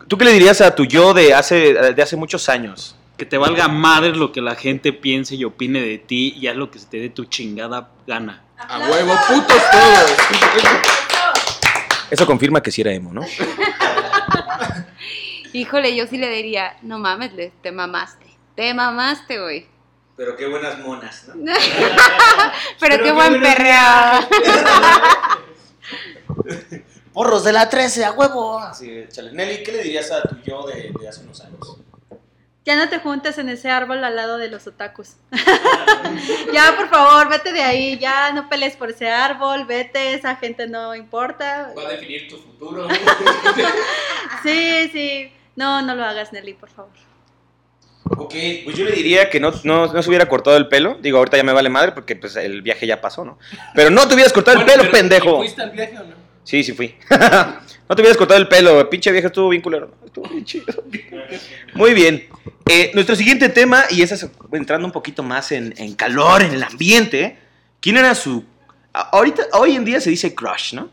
¿Tú 0.07 0.17
qué 0.17 0.23
le 0.23 0.31
dirías 0.31 0.62
a 0.62 0.73
tu 0.73 0.86
yo 0.86 1.13
de 1.13 1.33
hace, 1.33 1.73
de 1.73 2.01
hace 2.01 2.15
muchos 2.15 2.47
años? 2.47 2.95
Que 3.17 3.25
te 3.25 3.38
valga 3.38 3.67
madre 3.67 4.15
lo 4.15 4.31
que 4.31 4.39
la 4.39 4.55
gente 4.55 4.93
piense 4.93 5.36
y 5.36 5.43
opine 5.43 5.81
de 5.81 5.97
ti 5.97 6.33
y 6.38 6.47
haz 6.47 6.55
lo 6.55 6.71
que 6.71 6.79
se 6.79 6.86
te 6.86 7.01
dé 7.01 7.10
tu 7.10 7.25
chingada 7.25 7.89
gana. 8.07 8.43
A 8.57 8.79
huevo, 8.79 9.13
putos 9.27 9.62
todos. 9.73 10.15
Eso 12.10 12.25
confirma 12.25 12.63
que 12.63 12.71
sí 12.71 12.79
era 12.79 12.93
emo, 12.93 13.12
¿no? 13.12 13.23
Híjole, 15.51 15.97
yo 15.97 16.07
sí 16.07 16.17
le 16.17 16.29
diría, 16.29 16.77
no 16.81 16.97
mames, 16.97 17.33
le- 17.33 17.51
te 17.62 17.73
mamaste. 17.73 18.27
Te 18.58 18.74
mamaste, 18.74 19.39
güey. 19.39 19.67
Pero 20.15 20.36
qué 20.36 20.48
buenas 20.48 20.80
monas, 20.80 21.28
¿no? 21.28 21.36
Pero, 22.80 23.04
qué 23.04 23.12
buen 23.12 23.39
perreo. 23.39 24.28
Porros 27.13 27.43
de 27.43 27.54
la 27.54 27.70
13, 27.70 28.04
a 28.04 28.13
huevo. 28.13 28.58
Así, 28.58 29.06
chale. 29.10 29.32
Nelly, 29.32 29.62
¿qué 29.62 29.74
le 29.74 29.84
dirías 29.84 30.12
a 30.12 30.24
tu 30.24 30.38
yo 30.41 30.65
de, 30.65 30.91
de 31.00 31.08
hace 31.08 31.22
unos 31.22 31.39
años? 31.41 31.78
Ya 32.65 32.76
no 32.76 32.89
te 32.89 32.98
juntes 32.98 33.38
en 33.38 33.50
ese 33.50 33.70
árbol 33.70 34.04
al 34.04 34.15
lado 34.15 34.39
de 34.39 34.50
los 34.50 34.65
otakus. 34.65 35.17
ya, 36.52 36.76
por 36.76 36.89
favor, 36.89 37.30
vete 37.30 37.54
de 37.54 37.62
ahí. 37.62 38.00
Ya 38.00 38.32
no 38.32 38.50
pelees 38.50 38.76
por 38.76 38.89
ese 38.89 39.12
árbol. 39.12 39.65
Vete, 39.65 40.15
esa 40.15 40.36
gente 40.36 40.65
no 40.65 40.96
importa. 40.96 41.74
Va 41.78 41.84
a 41.84 41.89
definir 41.89 42.28
tu 42.28 42.38
futuro. 42.38 42.88
Sí, 44.41 44.89
sí. 44.91 45.32
No, 45.56 45.84
no 45.84 45.93
lo 45.93 46.04
hagas, 46.04 46.34
Nelly, 46.34 46.56
por 46.56 46.72
favor. 46.72 47.07
Ok, 48.17 48.34
pues 48.63 48.78
yo 48.78 48.86
le 48.86 48.91
diría 48.91 49.30
que 49.30 49.39
no, 49.39 49.52
no, 49.63 49.91
no 49.91 50.04
se 50.04 50.10
hubiera 50.10 50.28
cortado 50.28 50.58
el 50.58 50.67
pelo. 50.67 50.98
Digo, 51.02 51.17
ahorita 51.17 51.38
ya 51.38 51.43
me 51.43 51.54
vale 51.54 51.70
madre 51.70 51.91
porque 51.91 52.15
pues 52.15 52.36
el 52.36 52.62
viaje 52.62 52.88
ya 52.88 53.02
pasó, 53.02 53.26
¿no? 53.26 53.38
Pero 53.76 53.89
no 53.89 54.08
te 54.08 54.13
hubieras 54.13 54.34
cortado 54.34 54.60
el 54.60 54.65
pelo, 54.65 54.84
pero, 54.84 54.89
¿y 54.89 55.00
pendejo. 55.00 55.38
¿Fuiste 55.38 55.62
al 55.62 55.72
viaje 55.72 55.98
o 55.98 56.04
no? 56.04 56.15
Sí, 56.43 56.63
sí 56.63 56.72
fui. 56.72 56.96
no 57.10 57.96
te 57.96 58.02
hubieras 58.02 58.17
cortado 58.17 58.39
el 58.39 58.48
pelo, 58.48 58.89
pinche 58.89 59.12
vieja, 59.12 59.28
estuvo 59.28 59.50
bien 59.50 59.62
culero. 59.62 59.91
Estuvo 60.06 60.30
bien 60.30 60.46
chido. 60.46 60.65
Muy 61.74 61.93
bien. 61.93 62.28
Eh, 62.70 62.91
nuestro 62.93 63.15
siguiente 63.15 63.50
tema, 63.50 63.84
y 63.89 64.02
esa 64.02 64.15
es 64.15 64.28
entrando 64.54 64.86
un 64.86 64.93
poquito 64.93 65.24
más 65.24 65.52
en, 65.52 65.74
en 65.78 65.93
calor, 65.96 66.41
en 66.41 66.54
el 66.54 66.63
ambiente. 66.63 67.38
¿Quién 67.82 67.98
era 67.98 68.15
su. 68.15 68.46
Ahorita, 68.93 69.43
hoy 69.54 69.76
en 69.76 69.86
día 69.86 70.00
se 70.00 70.10
dice 70.10 70.34
crush, 70.34 70.74
¿no? 70.74 70.89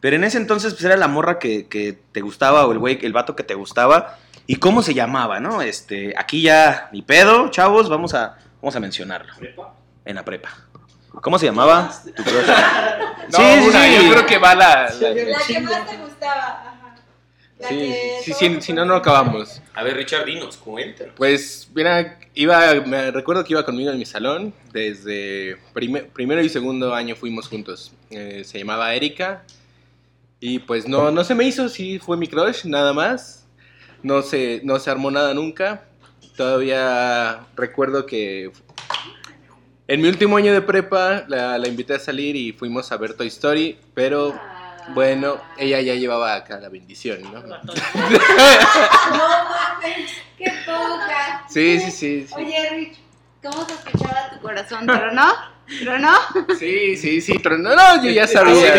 Pero 0.00 0.16
en 0.16 0.24
ese 0.24 0.38
entonces 0.38 0.74
pues, 0.74 0.84
era 0.84 0.96
la 0.96 1.08
morra 1.08 1.38
que, 1.38 1.66
que 1.66 1.98
te 2.12 2.20
gustaba 2.20 2.66
o 2.66 2.72
el 2.72 2.78
güey, 2.78 2.98
el 3.02 3.12
vato 3.12 3.36
que 3.36 3.42
te 3.42 3.54
gustaba. 3.54 4.18
¿Y 4.46 4.56
cómo 4.56 4.82
se 4.82 4.92
llamaba, 4.94 5.40
no? 5.40 5.62
Este, 5.62 6.12
aquí 6.16 6.42
ya, 6.42 6.88
ni 6.92 7.02
pedo, 7.02 7.48
chavos, 7.50 7.88
vamos 7.88 8.12
a, 8.14 8.36
vamos 8.60 8.76
a 8.76 8.80
mencionarlo. 8.80 9.32
En 10.04 10.14
la 10.16 10.24
prepa. 10.24 10.50
¿Cómo 11.22 11.38
se 11.38 11.46
llamaba? 11.46 11.90
Tu 12.14 12.22
crush? 12.24 12.46
No, 13.32 13.38
Sí, 13.38 13.42
sí, 13.62 13.68
una, 13.68 13.84
sí. 13.86 13.94
yo 14.04 14.10
creo 14.12 14.26
que 14.26 14.38
va 14.38 14.54
la... 14.54 14.90
la- 15.00 15.08
La 15.08 15.14
que 15.14 15.60
más 15.60 15.86
te 15.88 15.96
gustaba. 15.96 16.42
Ajá. 16.60 16.94
La 17.58 17.68
sí, 17.68 17.74
que 17.76 18.20
sí, 18.24 18.32
sí, 18.34 18.60
si 18.60 18.72
no, 18.74 18.84
no 18.84 18.96
acabamos. 18.96 19.62
A 19.74 19.82
ver, 19.82 19.94
Richard, 19.96 20.26
dinos, 20.26 20.56
cuéntanos. 20.58 21.14
Pues, 21.16 21.70
mira, 21.74 22.18
iba, 22.34 22.74
me 22.84 23.10
recuerdo 23.12 23.44
que 23.44 23.52
iba 23.54 23.64
conmigo 23.64 23.92
en 23.92 23.98
mi 23.98 24.04
salón, 24.04 24.52
desde 24.72 25.56
prime- 25.72 26.02
primero 26.12 26.42
y 26.42 26.48
segundo 26.50 26.94
año 26.94 27.14
fuimos 27.16 27.48
juntos. 27.48 27.92
Eh, 28.10 28.42
se 28.44 28.58
llamaba 28.58 28.92
Erika, 28.94 29.44
y 30.40 30.58
pues 30.58 30.86
no, 30.86 31.10
no 31.12 31.24
se 31.24 31.34
me 31.34 31.44
hizo, 31.44 31.68
sí 31.70 31.98
fue 32.00 32.16
mi 32.18 32.26
crush, 32.26 32.64
nada 32.66 32.92
más. 32.92 33.43
No 34.04 34.22
se, 34.22 34.60
no 34.62 34.78
se 34.78 34.90
armó 34.90 35.10
nada 35.10 35.34
nunca. 35.34 35.82
Todavía 36.36 37.46
recuerdo 37.56 38.04
que 38.06 38.52
en 39.88 40.00
mi 40.00 40.08
último 40.08 40.36
año 40.36 40.52
de 40.52 40.60
prepa 40.60 41.24
la, 41.26 41.58
la 41.58 41.68
invité 41.68 41.94
a 41.94 41.98
salir 41.98 42.36
y 42.36 42.52
fuimos 42.52 42.92
a 42.92 42.96
ver 42.98 43.14
Toy 43.14 43.28
Story, 43.28 43.78
pero 43.94 44.38
bueno, 44.90 45.40
ella 45.56 45.80
ya 45.80 45.94
llevaba 45.94 46.34
acá 46.34 46.58
la 46.60 46.68
bendición, 46.68 47.22
¿no? 47.22 47.40
No 47.40 47.46
mames, 47.46 47.72
qué 50.36 50.52
poca. 50.66 51.46
Sí, 51.48 51.80
sí, 51.80 51.90
sí. 51.90 52.26
sí. 52.28 52.34
Oye, 52.36 52.70
Rich, 52.70 52.98
¿cómo 53.42 53.66
sospechaba 53.66 54.30
tu 54.34 54.40
corazón? 54.40 54.86
Pero 54.86 55.12
no. 55.12 55.32
Pero 55.66 55.98
no. 55.98 56.12
Sí, 56.58 56.94
sí, 56.98 57.22
sí, 57.22 57.38
pero 57.42 57.56
no, 57.56 57.74
no, 57.74 58.04
yo 58.04 58.10
ya 58.10 58.26
sabía. 58.26 58.74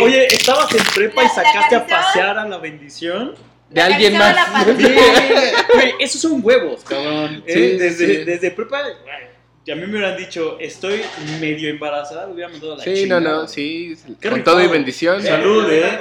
Oye, 0.00 0.26
estabas 0.26 0.72
en 0.72 0.84
prepa 0.94 1.24
y 1.24 1.28
sacaste 1.28 1.74
a 1.74 1.84
pasear 1.84 2.38
a 2.38 2.46
la 2.46 2.58
bendición. 2.58 3.34
De 3.70 3.80
alguien 3.80 4.16
más. 4.18 4.36
Sí, 4.78 4.94
güey, 5.74 5.94
esos 6.00 6.20
son 6.20 6.40
huevos, 6.42 6.82
cabrón. 6.84 7.42
Sí, 7.46 7.52
Eh, 7.52 7.76
desde, 7.78 8.06
sí. 8.06 8.24
desde 8.24 8.50
prepa, 8.50 8.80
güey, 8.82 8.94
a 9.70 9.74
mí 9.74 9.82
me 9.86 9.98
hubieran 9.98 10.16
dicho, 10.16 10.56
estoy 10.58 11.02
medio 11.40 11.68
embarazada, 11.68 12.26
me 12.26 12.32
hubieran 12.32 12.52
mandado 12.52 12.72
a 12.74 12.76
la 12.78 12.84
Sí, 12.84 12.90
no, 12.90 12.96
chingada. 12.96 13.20
no, 13.20 13.46
sí. 13.48 13.96
Qué 14.18 14.30
Con 14.30 14.42
todo 14.42 14.62
y 14.62 14.66
bendición. 14.68 15.22
Salud, 15.22 15.70
eh. 15.70 15.98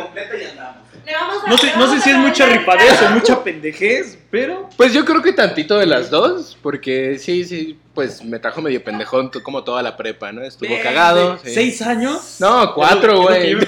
Le 1.06 1.14
vamos 1.14 1.44
a- 1.44 1.50
No 1.50 1.58
sé, 1.58 1.68
le 1.68 1.76
no 1.78 1.88
sé 1.92 1.98
a 1.98 2.02
si 2.02 2.10
es 2.12 2.16
mucha 2.18 2.46
rifadez 2.46 3.02
o 3.02 3.10
mucha 3.12 3.44
pendejez, 3.44 4.18
pero 4.32 4.70
Pues 4.78 4.94
yo 4.94 5.04
creo 5.04 5.22
que 5.22 5.34
tantito 5.34 5.78
de 5.78 5.86
las 5.86 6.10
dos, 6.10 6.58
porque 6.62 7.18
sí, 7.20 7.44
sí, 7.44 7.78
pues 7.94 8.24
me 8.24 8.40
trajo 8.40 8.62
medio 8.62 8.82
pendejón 8.84 9.30
como 9.44 9.64
toda 9.66 9.82
la 9.84 9.98
prepa, 9.98 10.32
¿no? 10.32 10.44
Estuvo 10.44 10.74
cagado. 10.82 11.38
sí. 11.44 11.54
¿Seis 11.54 11.82
años? 11.82 12.38
No, 12.40 12.74
cuatro, 12.74 13.22
güey. 13.24 13.54
pre- 13.58 13.68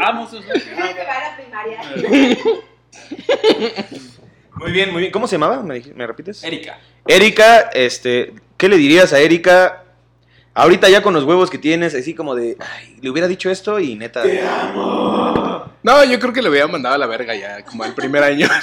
Vamos, 0.00 0.32
a 0.32 0.36
la 0.36 1.36
primaria. 1.36 2.38
Muy 4.54 4.72
bien, 4.72 4.92
muy 4.92 5.00
bien. 5.00 5.12
¿Cómo 5.12 5.26
se 5.26 5.36
llamaba? 5.36 5.62
¿Me, 5.62 6.06
repites? 6.06 6.44
Erika. 6.44 6.78
Erika, 7.06 7.70
este, 7.72 8.34
¿qué 8.56 8.68
le 8.68 8.76
dirías 8.76 9.12
a 9.12 9.20
Erika? 9.20 9.84
Ahorita 10.52 10.88
ya 10.88 11.02
con 11.02 11.14
los 11.14 11.24
huevos 11.24 11.48
que 11.48 11.58
tienes, 11.58 11.94
así 11.94 12.14
como 12.14 12.34
de, 12.34 12.56
ay, 12.58 12.98
le 13.00 13.08
hubiera 13.08 13.28
dicho 13.28 13.50
esto 13.50 13.78
y 13.80 13.94
neta. 13.94 14.22
No, 15.82 16.04
yo 16.04 16.18
creo 16.18 16.32
que 16.32 16.42
le 16.42 16.50
hubiera 16.50 16.66
mandado 16.66 16.96
a 16.96 16.98
la 16.98 17.06
verga 17.06 17.34
ya, 17.34 17.64
como 17.64 17.84
al 17.84 17.94
primer 17.94 18.22
año. 18.22 18.48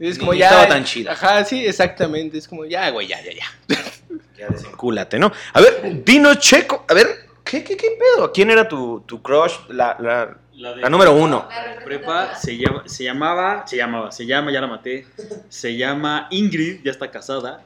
Sí. 0.00 0.06
Es 0.10 0.16
como 0.16 0.32
Ni 0.32 0.38
ya. 0.38 0.46
estaba 0.46 0.68
tan 0.68 0.84
chida. 0.84 1.10
Ajá, 1.10 1.44
sí, 1.44 1.66
exactamente. 1.66 2.38
Es 2.38 2.46
como 2.46 2.64
ya, 2.64 2.88
güey, 2.90 3.08
ya, 3.08 3.20
ya, 3.20 3.32
ya. 3.32 3.76
Ya 4.38 4.46
desencúlate, 4.46 5.18
¿no? 5.18 5.32
A 5.52 5.60
ver, 5.60 6.04
dinos 6.04 6.38
Checo, 6.38 6.84
a 6.86 6.94
ver, 6.94 7.26
¿qué, 7.42 7.64
qué, 7.64 7.76
qué 7.76 7.98
pedo? 7.98 8.32
¿Quién 8.32 8.50
era 8.50 8.68
tu, 8.68 9.00
tu 9.00 9.20
crush? 9.20 9.54
La, 9.70 9.96
la, 9.98 10.36
La, 10.58 10.74
de- 10.74 10.82
la 10.82 10.90
número 10.90 11.14
uno. 11.14 11.46
La 11.48 11.74
de 11.74 11.80
prepa 11.82 12.34
se, 12.34 12.56
llama, 12.58 12.82
se 12.86 13.04
llamaba, 13.04 13.66
se 13.66 13.76
llamaba, 13.76 14.10
se 14.12 14.26
llama, 14.26 14.52
ya 14.52 14.60
la 14.60 14.66
maté. 14.66 15.06
Se 15.48 15.76
llama 15.76 16.26
Ingrid, 16.30 16.80
ya 16.84 16.90
está 16.90 17.10
casada. 17.10 17.64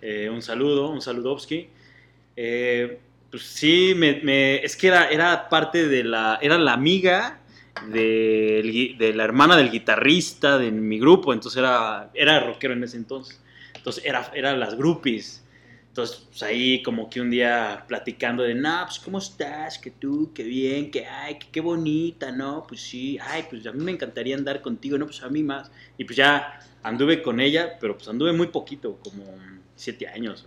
Eh, 0.00 0.28
un 0.30 0.42
saludo, 0.42 0.88
un 0.90 1.00
saludowski. 1.00 1.68
Eh, 2.34 2.98
pues 3.30 3.42
sí, 3.44 3.92
me, 3.96 4.20
me- 4.22 4.56
es 4.64 4.76
que 4.76 4.88
era, 4.88 5.08
era 5.10 5.48
parte 5.48 5.86
de 5.86 6.02
la, 6.04 6.38
era 6.42 6.58
la 6.58 6.72
amiga 6.72 7.38
de 7.88 9.12
la 9.14 9.24
hermana 9.24 9.56
del 9.56 9.70
guitarrista 9.70 10.58
de 10.58 10.70
mi 10.70 10.98
grupo, 10.98 11.32
entonces 11.32 11.58
era, 11.58 12.10
era 12.14 12.40
rockero 12.40 12.74
en 12.74 12.84
ese 12.84 12.96
entonces. 12.96 13.40
Entonces 13.74 14.04
era, 14.04 14.30
eran 14.34 14.60
las 14.60 14.76
groupies. 14.76 15.41
Entonces, 15.92 16.26
pues 16.26 16.42
ahí 16.42 16.82
como 16.82 17.10
que 17.10 17.20
un 17.20 17.30
día 17.30 17.84
platicando 17.86 18.44
de, 18.44 18.54
no, 18.54 18.80
pues 18.86 18.98
¿cómo 18.98 19.18
estás? 19.18 19.76
Que 19.76 19.90
tú, 19.90 20.32
qué 20.34 20.42
bien, 20.42 20.90
que 20.90 21.06
ay, 21.06 21.38
que 21.38 21.48
qué 21.52 21.60
bonita, 21.60 22.32
¿no? 22.32 22.64
Pues 22.66 22.80
sí, 22.80 23.18
ay, 23.20 23.44
pues 23.50 23.66
a 23.66 23.72
mí 23.72 23.84
me 23.84 23.92
encantaría 23.92 24.34
andar 24.34 24.62
contigo, 24.62 24.96
¿no? 24.96 25.04
Pues 25.04 25.22
a 25.22 25.28
mí 25.28 25.42
más. 25.42 25.70
Y 25.98 26.04
pues 26.04 26.16
ya 26.16 26.58
anduve 26.82 27.22
con 27.22 27.40
ella, 27.40 27.76
pero 27.78 27.94
pues 27.98 28.08
anduve 28.08 28.32
muy 28.32 28.46
poquito, 28.46 28.98
como 29.04 29.22
siete 29.76 30.08
años. 30.08 30.46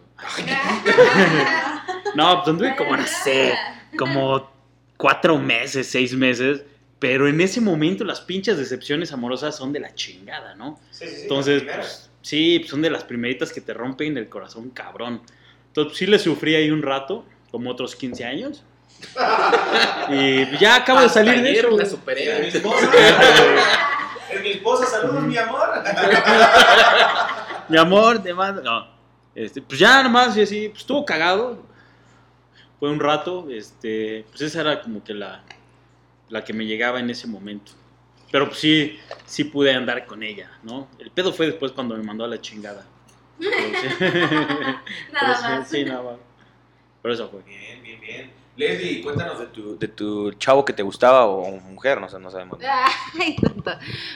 No, 2.16 2.38
pues 2.44 2.48
anduve 2.48 2.76
como, 2.76 2.98
no 2.98 3.06
sé, 3.06 3.54
como 4.00 4.50
cuatro 4.98 5.38
meses, 5.38 5.86
seis 5.86 6.16
meses. 6.16 6.64
Pero 6.98 7.28
en 7.28 7.40
ese 7.40 7.62
momento 7.62 8.04
las 8.04 8.22
pinches 8.22 8.58
decepciones 8.58 9.12
amorosas 9.12 9.56
son 9.56 9.72
de 9.72 9.80
la 9.80 9.94
chingada, 9.94 10.56
¿no? 10.56 10.80
Entonces, 11.00 11.62
pues, 11.62 12.10
sí, 12.26 12.60
pues, 12.60 12.72
son 12.72 12.82
de 12.82 12.90
las 12.90 13.04
primeritas 13.04 13.54
que 13.54 13.62
te 13.62 13.74
rompen 13.74 14.18
el 14.18 14.28
corazón, 14.28 14.72
cabrón. 14.72 15.22
Entonces, 15.68 15.92
pues, 15.92 15.98
sí 15.98 16.08
le 16.08 16.18
sufrí 16.18 16.56
ahí 16.56 16.72
un 16.72 16.82
rato, 16.82 17.24
como 17.52 17.70
otros 17.70 17.96
15 17.96 18.26
años. 18.26 18.64
Y 20.10 20.46
pues, 20.46 20.60
ya 20.60 20.76
acabo 20.76 21.02
de 21.02 21.10
salir 21.10 21.42
de 21.42 21.54
eso. 21.54 21.70
la 21.70 21.86
superé. 21.86 22.50
Es 24.32 24.42
mi 24.42 24.50
esposa, 24.50 24.86
saludos, 24.88 25.24
mi 25.24 25.38
amor. 25.38 25.70
Mi 27.70 27.78
amor, 27.78 28.22
te 28.22 28.34
mando. 28.34 28.62
No. 28.62 28.88
Este, 29.34 29.62
pues 29.62 29.80
ya 29.80 30.04
nomás, 30.04 30.36
y 30.36 30.42
así, 30.42 30.70
pues 30.70 30.82
estuvo 30.82 31.06
cagado. 31.06 31.64
Fue 32.80 32.90
un 32.90 33.00
rato, 33.00 33.48
este, 33.50 34.26
pues 34.30 34.42
esa 34.42 34.62
era 34.62 34.82
como 34.82 35.04
que 35.04 35.14
la, 35.14 35.44
la 36.30 36.44
que 36.44 36.54
me 36.54 36.66
llegaba 36.66 37.00
en 37.00 37.10
ese 37.10 37.28
momento. 37.28 37.72
Pero 38.32 38.48
pues 38.48 38.60
sí, 38.60 39.00
sí 39.26 39.46
pude 39.46 39.74
andar 39.74 40.06
con 40.06 40.24
ella, 40.24 40.52
¿no? 40.64 40.88
El 41.00 41.12
pedo 41.12 41.32
fue 41.34 41.46
después 41.46 41.72
cuando 41.72 41.96
me 41.96 42.04
mandó 42.04 42.26
a 42.26 42.28
la 42.28 42.42
chingada. 42.42 42.86
Pero 43.40 43.52
sí. 43.82 43.88
Pero 44.00 44.80
Nada 45.14 45.36
sí, 45.36 45.44
más. 45.44 45.70
Sí, 45.70 45.86
nada 45.86 46.02
más. 46.02 46.16
Pero 47.02 47.14
eso 47.14 47.30
fue. 47.30 47.42
Bien, 47.44 47.84
bien, 47.84 48.02
bien. 48.02 48.46
Leslie, 48.58 49.02
cuéntanos 49.02 49.40
de 49.40 49.48
tu, 49.48 49.78
de 49.78 49.88
tu 49.90 50.32
chavo 50.34 50.64
que 50.64 50.72
te 50.72 50.82
gustaba 50.82 51.26
o 51.26 51.52
mujer, 51.60 52.00
no 52.00 52.08
sé, 52.08 52.18
no 52.20 52.32
sabemos. 52.32 52.58
Ay, 53.20 53.36
tonto. 53.36 53.72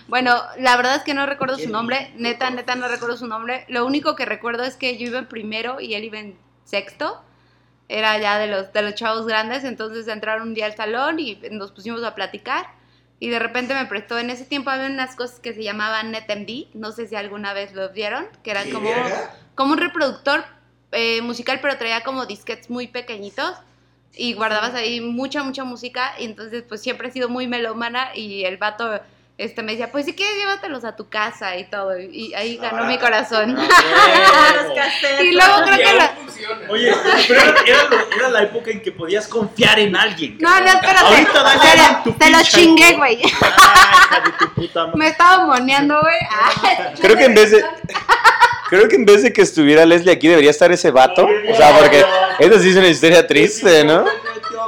Bueno, 0.07 0.33
la 0.57 0.77
verdad 0.77 0.95
es 0.95 1.03
que 1.03 1.13
no 1.13 1.25
recuerdo 1.25 1.57
su 1.57 1.69
nombre. 1.69 2.13
Neta, 2.15 2.49
neta, 2.49 2.75
no 2.75 2.87
recuerdo 2.87 3.17
su 3.17 3.27
nombre. 3.27 3.65
Lo 3.67 3.85
único 3.85 4.15
que 4.15 4.25
recuerdo 4.25 4.63
es 4.63 4.75
que 4.75 4.97
yo 4.97 5.07
iba 5.07 5.19
en 5.19 5.27
primero 5.27 5.81
y 5.81 5.93
él 5.93 6.05
iba 6.05 6.19
en 6.19 6.37
sexto. 6.63 7.21
Era 7.89 8.17
ya 8.19 8.39
de 8.39 8.47
los, 8.47 8.71
de 8.71 8.81
los 8.81 8.95
chavos 8.95 9.27
grandes. 9.27 9.65
Entonces 9.65 10.07
entraron 10.07 10.49
un 10.49 10.53
día 10.53 10.67
al 10.67 10.75
salón 10.75 11.19
y 11.19 11.37
nos 11.51 11.71
pusimos 11.71 12.03
a 12.03 12.15
platicar. 12.15 12.78
Y 13.19 13.29
de 13.29 13.39
repente 13.39 13.73
me 13.73 13.85
prestó. 13.85 14.17
En 14.17 14.29
ese 14.29 14.45
tiempo 14.45 14.69
había 14.69 14.87
unas 14.87 15.15
cosas 15.15 15.39
que 15.39 15.53
se 15.53 15.63
llamaban 15.63 16.11
NetMD. 16.11 16.73
No 16.73 16.91
sé 16.91 17.07
si 17.07 17.15
alguna 17.15 17.53
vez 17.53 17.73
lo 17.73 17.89
vieron. 17.89 18.27
Que 18.43 18.51
eran 18.51 18.71
como, 18.71 18.89
como 19.55 19.73
un 19.73 19.77
reproductor 19.77 20.45
eh, 20.91 21.21
musical, 21.21 21.59
pero 21.61 21.77
traía 21.77 22.03
como 22.03 22.25
disquetes 22.25 22.69
muy 22.69 22.87
pequeñitos 22.87 23.55
y 24.15 24.33
guardabas 24.33 24.73
ahí 24.73 25.01
mucha, 25.01 25.43
mucha 25.43 25.63
música. 25.65 26.13
Y 26.17 26.25
entonces, 26.25 26.63
pues 26.67 26.81
siempre 26.81 27.09
he 27.09 27.11
sido 27.11 27.29
muy 27.29 27.47
melómana. 27.47 28.15
Y 28.15 28.45
el 28.45 28.57
vato 28.57 29.01
este, 29.39 29.63
me 29.63 29.71
decía, 29.71 29.89
pues 29.91 30.05
si 30.05 30.13
quieres, 30.13 30.35
llévatelos 30.37 30.83
a 30.83 30.95
tu 30.95 31.07
casa 31.09 31.55
y 31.57 31.63
todo. 31.63 31.97
Y 31.97 32.33
ahí 32.35 32.57
ganó 32.57 32.85
mi 32.85 32.97
corazón. 32.97 33.57
Y 35.21 35.31
luego 35.31 35.53
creo 35.63 35.77
que 35.77 35.93
la. 35.93 36.13
Oye, 36.69 36.93
pero 37.27 37.41
era, 37.41 37.55
era 37.65 37.83
lo- 37.89 38.11
era 38.17 38.29
la 38.29 38.43
época 38.43 38.71
en 38.71 38.81
que 38.81 38.91
podías 38.91 39.27
confiar 39.27 39.79
en 39.79 39.95
alguien. 39.95 40.37
No, 40.39 40.59
no, 40.59 40.65
espérate. 40.67 40.99
Ahorita 41.05 41.43
dale 41.43 41.59
Te, 41.61 41.67
a 41.79 41.91
lo- 41.91 42.03
tu 42.03 42.13
te 42.13 42.29
lo 42.29 42.41
chingué, 42.43 42.93
güey. 42.93 43.19
Ay, 43.21 43.31
hija 43.31 44.21
de 44.25 44.31
tu 44.45 44.53
puta 44.53 44.85
madre. 44.87 44.97
Me 44.99 45.07
estaba 45.07 45.45
moneando, 45.45 45.99
güey. 46.01 46.17
Ah, 46.31 46.93
Creo 47.01 47.15
que 47.17 47.25
en 47.25 47.35
vez 47.35 47.51
de- 47.51 47.63
Creo 48.69 48.87
que 48.87 48.95
en 48.97 49.05
vez 49.05 49.23
de 49.23 49.33
que 49.33 49.41
estuviera 49.41 49.83
Leslie 49.85 50.11
aquí 50.13 50.27
debería 50.27 50.51
estar 50.51 50.71
ese 50.71 50.91
vato. 50.91 51.25
O 51.51 51.55
sea, 51.55 51.75
porque 51.79 52.05
esa 52.39 52.59
sí 52.59 52.69
es 52.69 52.75
una 52.75 52.87
historia 52.87 53.25
triste, 53.25 53.83
¿no? 53.83 54.05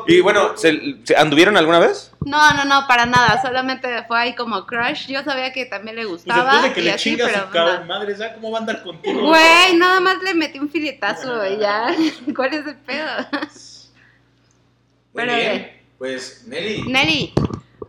Y 0.07 0.19
bueno, 0.21 0.57
¿se, 0.57 0.97
se 1.03 1.15
anduvieron 1.15 1.57
alguna 1.57 1.79
vez? 1.79 2.11
No, 2.25 2.53
no, 2.53 2.65
no, 2.65 2.87
para 2.87 3.05
nada. 3.05 3.41
Solamente 3.41 3.87
fue 4.07 4.19
ahí 4.19 4.35
como 4.35 4.65
crush. 4.65 5.07
Yo 5.07 5.23
sabía 5.23 5.51
que 5.53 5.65
también 5.65 5.95
le 5.95 6.03
Pues 6.03 6.11
gustaba. 6.25 6.43
después 6.61 6.63
de 6.63 6.73
que 6.73 6.81
y 6.81 6.83
le 6.83 6.91
así, 6.91 7.09
chingas 7.11 7.31
pero 7.31 7.45
su 7.47 7.51
cara, 7.51 7.79
no. 7.79 7.85
madre, 7.85 8.15
¿sabes 8.15 8.33
cómo 8.33 8.51
va 8.51 8.57
a 8.59 8.61
andar 8.61 8.83
contigo? 8.83 9.21
Güey, 9.27 9.75
nada 9.77 9.99
más 9.99 10.21
le 10.23 10.33
metí 10.33 10.59
un 10.59 10.69
filetazo 10.69 11.45
y 11.47 11.57
ya. 11.57 11.95
¿Cuál 12.35 12.53
es 12.53 12.65
el 12.67 12.75
pedo? 12.77 13.07
Pero 15.13 15.35
bien. 15.35 15.71
Pues, 15.97 16.43
Nelly. 16.47 16.83
Nelly. 16.87 17.33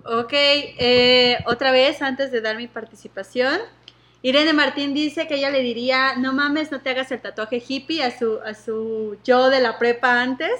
Ok, 0.04 0.32
eh, 0.32 1.38
otra 1.46 1.70
vez 1.70 2.02
antes 2.02 2.32
de 2.32 2.40
dar 2.40 2.56
mi 2.56 2.66
participación. 2.66 3.58
Irene 4.22 4.52
Martín 4.52 4.94
dice 4.94 5.26
que 5.26 5.34
ella 5.36 5.50
le 5.50 5.60
diría, 5.62 6.14
no 6.16 6.32
mames, 6.32 6.70
no 6.70 6.80
te 6.80 6.90
hagas 6.90 7.10
el 7.12 7.20
tatuaje 7.20 7.62
hippie 7.66 8.04
a 8.04 8.16
su, 8.16 8.38
a 8.44 8.54
su 8.54 9.16
yo 9.24 9.48
de 9.50 9.60
la 9.60 9.78
prepa 9.78 10.20
antes. 10.20 10.50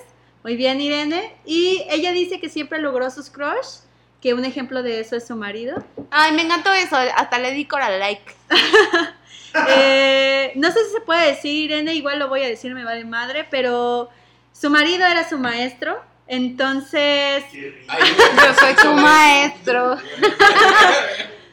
Muy 0.42 0.56
bien, 0.56 0.80
Irene. 0.80 1.34
Y 1.44 1.84
ella 1.90 2.12
dice 2.12 2.40
que 2.40 2.48
siempre 2.48 2.78
logró 2.80 3.10
sus 3.10 3.30
crush, 3.30 3.80
que 4.20 4.34
un 4.34 4.44
ejemplo 4.44 4.82
de 4.82 5.00
eso 5.00 5.16
es 5.16 5.26
su 5.26 5.36
marido. 5.36 5.82
Ay, 6.10 6.32
me 6.32 6.42
encantó 6.42 6.72
eso. 6.72 6.96
Hasta 6.96 7.38
le 7.38 7.52
di 7.52 7.64
cora 7.66 7.90
like. 7.98 8.34
Eh, 9.68 10.52
no 10.54 10.72
sé 10.72 10.82
si 10.86 10.92
se 10.92 11.00
puede 11.02 11.26
decir, 11.26 11.70
Irene, 11.70 11.92
igual 11.92 12.18
lo 12.18 12.28
voy 12.28 12.42
a 12.42 12.48
decir, 12.48 12.72
me 12.72 12.84
vale 12.84 13.04
madre, 13.04 13.46
pero 13.50 14.08
su 14.50 14.70
marido 14.70 15.04
era 15.06 15.28
su 15.28 15.36
maestro. 15.36 16.00
Entonces, 16.26 17.44
Yo 17.52 18.54
soy 18.58 18.74
tu 18.80 18.94
maestro. 18.94 19.98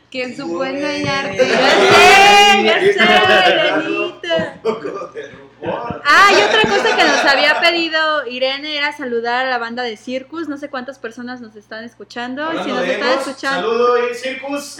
¿Quién 0.10 0.34
supo 0.36 0.64
enseñarte? 0.64 1.46
Ya 1.46 1.70
sé, 1.70 2.64
ya 2.64 2.80
sé, 2.80 3.50
Irenita. 3.50 4.62
Ah, 5.64 6.30
y 6.32 6.42
otra 6.42 6.62
cosa 6.70 6.96
que 6.96 7.04
nos 7.04 7.26
había 7.26 7.60
pedido 7.60 8.26
Irene 8.28 8.78
era 8.78 8.92
saludar 8.94 9.46
a 9.46 9.50
la 9.50 9.58
banda 9.58 9.84
de 9.84 9.98
Circus. 9.98 10.48
No 10.48 10.58
sé 10.58 10.70
cuántas 10.70 11.00
personas 11.00 11.42
nos 11.42 11.56
están 11.56 11.84
escuchando. 11.84 12.50
Si 12.64 12.70
nos 12.72 12.84
están 12.86 13.20
escuchando, 13.20 13.70
Saludo 13.72 14.10
y 14.10 14.16
circus. 14.16 14.78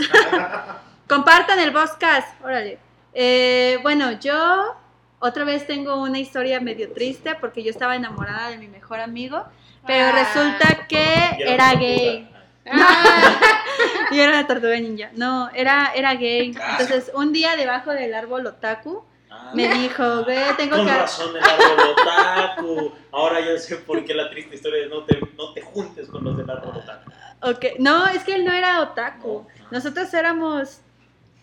compartan 1.08 1.60
el 1.60 1.72
podcast. 1.74 2.28
Órale. 2.44 2.80
Eh, 3.14 3.80
bueno, 3.82 4.12
yo 4.20 4.76
otra 5.20 5.44
vez 5.44 5.68
tengo 5.68 6.02
una 6.02 6.20
historia 6.20 6.60
medio 6.60 6.92
triste 6.94 7.36
porque 7.36 7.64
yo 7.64 7.72
estaba 7.72 7.96
enamorada 7.96 8.50
de 8.50 8.58
mi 8.58 8.68
mejor 8.68 9.00
amigo, 9.00 9.44
pero 9.86 10.08
Ah. 10.08 10.12
resulta 10.12 10.88
que 10.88 11.14
era 11.40 11.74
gay. 11.74 12.30
Y 14.12 14.20
era 14.20 14.32
una 14.32 14.48
tortuga 14.48 14.76
ninja. 14.80 15.10
No, 15.16 15.50
era, 15.54 15.92
era 15.96 16.14
gay. 16.16 16.56
Entonces, 16.72 17.12
un 17.14 17.32
día 17.32 17.56
debajo 17.56 17.92
del 17.92 18.14
árbol 18.14 18.46
otaku, 18.48 19.04
Ah. 19.42 19.52
me 19.54 19.68
dijo, 19.74 20.24
güey, 20.24 20.38
tengo 20.58 20.78
Con 20.78 20.86
que... 20.86 20.92
razón 20.94 21.36
el 21.36 21.44
árbol 21.44 21.96
otaku. 21.98 22.92
Ahora 23.12 23.40
ya 23.40 23.58
sé 23.58 23.78
por 23.78 24.04
qué 24.06 24.14
la 24.14 24.30
triste 24.30 24.56
historia 24.56 24.84
es 24.84 24.90
no 24.90 25.06
te, 25.06 25.20
no 25.38 25.54
te 25.54 25.62
juntes 25.62 26.08
con 26.08 26.24
los 26.24 26.38
del 26.38 26.50
árbol 26.50 26.78
otaku. 26.78 27.12
Ok, 27.42 27.66
no, 27.80 28.08
es 28.08 28.24
que 28.24 28.36
él 28.36 28.46
no 28.46 28.52
era 28.52 28.82
otaku. 28.82 29.48
Nosotros 29.72 30.14
éramos. 30.14 30.82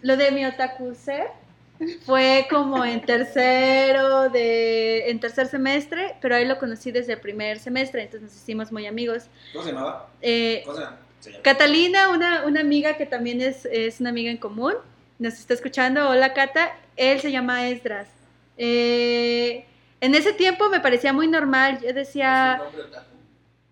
Lo 0.03 0.17
de 0.17 0.31
mi 0.31 0.45
otaku 0.45 0.95
ser 0.95 1.29
fue 2.05 2.47
como 2.51 2.85
en 2.85 3.01
tercero 3.01 4.29
de. 4.29 5.11
en 5.11 5.21
tercer 5.21 5.47
semestre, 5.47 6.17
pero 6.21 6.37
ahí 6.37 6.45
lo 6.47 6.59
conocí 6.59 6.91
desde 6.91 7.15
el 7.15 7.21
primer 7.21 7.59
semestre, 7.59 8.03
entonces 8.03 8.31
nos 8.31 8.37
hicimos 8.37 8.73
muy 8.73 8.87
amigos. 8.87 9.25
¿Cómo 9.53 9.65
se 9.65 9.73
llamaba? 9.73 10.11
Eh, 10.21 10.63
¿Cómo 10.65 10.77
se 10.77 10.85
llama? 10.85 10.99
Se 11.21 11.31
llama. 11.31 11.43
Catalina, 11.43 12.09
una, 12.11 12.45
una 12.45 12.61
amiga 12.61 12.97
que 12.97 13.07
también 13.07 13.41
es, 13.41 13.67
es 13.67 14.01
una 14.01 14.11
amiga 14.11 14.31
en 14.31 14.37
común, 14.37 14.75
nos 15.19 15.35
está 15.35 15.55
escuchando. 15.55 16.09
Hola, 16.09 16.33
Cata. 16.35 16.73
Él 16.97 17.21
se 17.21 17.31
llama 17.31 17.69
Esdras. 17.69 18.09
Eh, 18.59 19.67
en 20.01 20.15
ese 20.15 20.33
tiempo 20.33 20.69
me 20.69 20.81
parecía 20.81 21.13
muy 21.13 21.29
normal. 21.29 21.81
Yo 21.83 21.93
decía. 21.93 22.61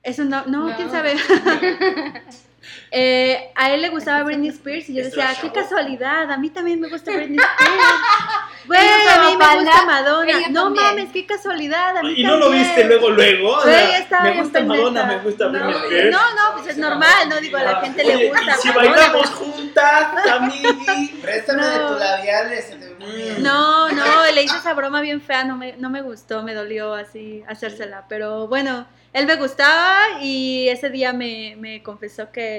Eso 0.03 0.25
no, 0.25 0.45
no, 0.47 0.69
No. 0.69 0.77
quién 0.77 0.91
sabe. 0.91 1.15
Eh, 2.90 3.50
a 3.55 3.72
él 3.72 3.83
le 3.83 3.88
gustaba 3.88 4.22
Britney 4.22 4.48
Spears 4.48 4.88
y 4.88 4.94
yo 4.94 5.05
decía, 5.05 5.31
Esdras 5.33 5.38
qué 5.40 5.61
casualidad, 5.61 6.31
a 6.31 6.37
mí 6.38 6.50
también 6.50 6.81
me 6.81 6.88
gusta 6.88 7.11
Britney 7.16 7.38
Spears. 7.38 7.74
Güey, 8.66 8.81
a 8.81 9.29
mí 9.29 9.37
me 9.37 9.57
gusta 9.62 9.85
Madonna. 9.85 10.48
No 10.48 10.70
mames, 10.70 11.11
qué 11.12 11.27
casualidad, 11.27 11.98
a 11.98 12.03
mí 12.03 12.14
Y 12.16 12.24
no 12.24 12.38
lo 12.38 12.48
viste 12.50 12.85
luego, 12.85 13.11
luego. 13.11 13.61
Güey, 13.62 13.77
me 14.22 14.40
gusta. 14.40 14.61
Madonna, 14.62 15.05
me 15.05 15.18
gusta 15.18 15.44
no, 15.46 15.50
Britney 15.53 15.74
Spears. 15.74 16.11
no, 16.12 16.35
no, 16.35 16.53
pues 16.55 16.66
es 16.68 16.79
normal, 16.79 17.29
no 17.29 17.40
digo, 17.40 17.59
a 17.59 17.62
la 17.62 17.81
gente 17.83 18.05
le 18.05 18.29
gusta. 18.29 18.57
y 18.57 18.61
si 18.62 18.68
Madonna, 18.68 18.90
bailamos 18.96 19.31
juntas, 19.31 20.27
amigui. 20.33 21.09
Préstame 21.20 21.61
No. 21.61 21.68
de 21.68 21.79
tu 21.94 21.98
labial, 21.98 22.50
se 22.62 22.77
te 22.77 22.88
ve 22.88 22.94
muy 22.98 23.12
bien. 23.16 23.42
No, 23.42 23.90
no, 23.92 24.24
le 24.33 24.42
hice 24.42 24.57
esa 24.57 24.72
broma 24.72 25.03
bien 25.03 25.20
fea, 25.20 25.44
no 25.44 25.57
me, 25.57 25.77
no 25.77 25.90
me 25.90 26.00
gustó, 26.00 26.42
me 26.42 26.55
dolió 26.55 26.94
así 26.94 27.42
hacérsela. 27.46 28.07
Pero 28.09 28.48
bueno, 28.48 28.87
él 29.12 29.27
me 29.27 29.37
gustaba 29.37 30.20
y 30.22 30.68
ese 30.70 30.88
día 30.88 31.12
me, 31.12 31.55
me 31.59 31.83
confesó 31.83 32.33
que, 32.33 32.54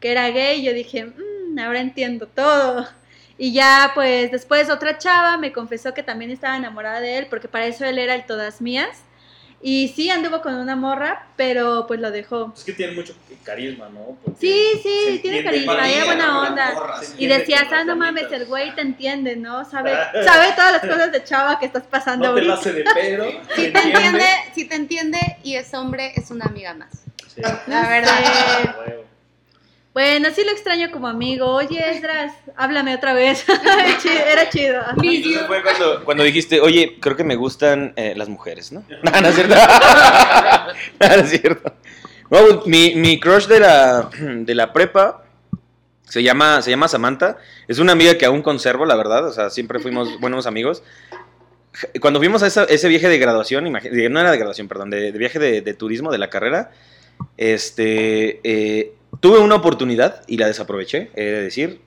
que 0.00 0.10
era 0.12 0.28
gay 0.30 0.62
yo 0.62 0.72
dije, 0.72 1.04
"Mm, 1.06 1.58
ahora 1.58 1.80
entiendo 1.80 2.26
todo. 2.26 2.86
Y 3.38 3.52
ya 3.52 3.92
pues 3.94 4.30
después 4.30 4.68
otra 4.70 4.98
chava 4.98 5.36
me 5.38 5.50
confesó 5.52 5.94
que 5.94 6.02
también 6.02 6.30
estaba 6.30 6.56
enamorada 6.56 7.00
de 7.00 7.18
él 7.18 7.26
porque 7.30 7.48
para 7.48 7.66
eso 7.66 7.84
él 7.86 7.98
era 7.98 8.14
el 8.14 8.24
todas 8.26 8.60
mías. 8.60 9.02
Y 9.62 9.88
sí 9.94 10.08
anduvo 10.08 10.40
con 10.40 10.54
una 10.54 10.74
morra, 10.74 11.26
pero 11.36 11.84
pues 11.86 12.00
lo 12.00 12.10
dejó. 12.10 12.50
Es 12.56 12.64
que 12.64 12.72
tiene 12.72 12.92
mucho 12.94 13.14
carisma, 13.44 13.90
¿no? 13.90 14.16
Porque 14.24 14.40
Sí, 14.40 14.80
sí, 14.82 15.18
tiene 15.20 15.44
carisma, 15.44 15.76
con 15.76 15.84
y 15.86 15.90
es 15.90 15.96
las 15.98 16.06
buena 16.06 16.40
onda. 16.40 16.74
Y 17.18 17.26
decías, 17.26 17.64
ah, 17.70 17.84
no 17.84 17.94
mames, 17.94 18.32
el 18.32 18.46
güey 18.46 18.74
te 18.74 18.80
entiende, 18.80 19.36
¿no? 19.36 19.66
Sabe, 19.66 19.92
sabe 20.24 20.52
todas 20.56 20.72
las 20.72 20.80
cosas 20.80 21.12
de 21.12 21.22
chava 21.24 21.58
que 21.58 21.66
estás 21.66 21.82
pasando 21.82 22.28
No 22.28 22.34
te 22.36 22.40
la 22.42 22.54
ahorita. 22.54 22.70
hace 22.70 22.78
de 22.78 22.84
pedo. 22.84 23.24
Si 23.54 23.70
te 23.70 23.78
entiende, 23.80 24.26
te 24.64 24.74
entiende 24.76 25.18
y 25.42 25.56
es 25.56 25.74
hombre, 25.74 26.12
es 26.16 26.30
una 26.30 26.46
amiga 26.46 26.72
más. 26.72 26.90
Sí. 27.34 27.42
La 27.66 27.86
verdad. 27.86 28.76
Bueno, 29.92 30.28
sí 30.34 30.44
lo 30.44 30.52
extraño 30.52 30.90
como 30.92 31.08
amigo. 31.08 31.46
Oye, 31.46 31.90
Esdras, 31.90 32.32
háblame 32.56 32.94
otra 32.94 33.12
vez. 33.12 33.44
Era 34.28 34.48
chido. 34.48 34.80
Entonces 35.02 35.46
fue 35.48 35.62
cuando, 35.62 36.04
cuando 36.04 36.22
dijiste, 36.22 36.60
oye, 36.60 36.98
creo 37.00 37.16
que 37.16 37.24
me 37.24 37.34
gustan 37.34 37.92
eh, 37.96 38.14
las 38.16 38.28
mujeres, 38.28 38.70
¿no? 38.70 38.84
No, 39.02 39.20
no 39.20 39.28
es 39.28 39.34
cierto. 39.34 39.54
no, 41.00 41.08
no 41.08 41.14
es 41.14 41.30
cierto. 41.30 41.74
No, 42.30 42.38
pues, 42.38 42.66
mi, 42.66 42.94
mi 42.94 43.18
crush 43.18 43.46
de 43.46 43.58
la, 43.60 44.08
de 44.20 44.54
la 44.54 44.72
prepa 44.72 45.24
se 46.04 46.22
llama, 46.22 46.62
se 46.62 46.70
llama 46.70 46.86
Samantha. 46.86 47.38
Es 47.66 47.80
una 47.80 47.92
amiga 47.92 48.16
que 48.16 48.26
aún 48.26 48.42
conservo, 48.42 48.84
la 48.86 48.94
verdad. 48.94 49.26
O 49.26 49.32
sea, 49.32 49.50
siempre 49.50 49.80
fuimos 49.80 50.20
buenos 50.20 50.46
amigos. 50.46 50.84
Cuando 52.00 52.20
fuimos 52.20 52.44
a 52.44 52.46
esa- 52.46 52.64
ese 52.64 52.88
viaje 52.88 53.08
de 53.08 53.18
graduación, 53.18 53.64
no 53.72 53.78
era 54.20 54.30
de 54.30 54.36
graduación, 54.38 54.68
perdón, 54.68 54.90
de, 54.90 55.10
de 55.12 55.18
viaje 55.18 55.38
de, 55.40 55.62
de 55.62 55.74
turismo 55.74 56.12
de 56.12 56.18
la 56.18 56.30
carrera, 56.30 56.70
este, 57.36 58.40
eh, 58.44 58.92
tuve 59.20 59.38
una 59.38 59.56
oportunidad 59.56 60.22
y 60.26 60.38
la 60.38 60.46
desaproveché, 60.46 61.10
he 61.14 61.24
de 61.24 61.42
decir, 61.42 61.80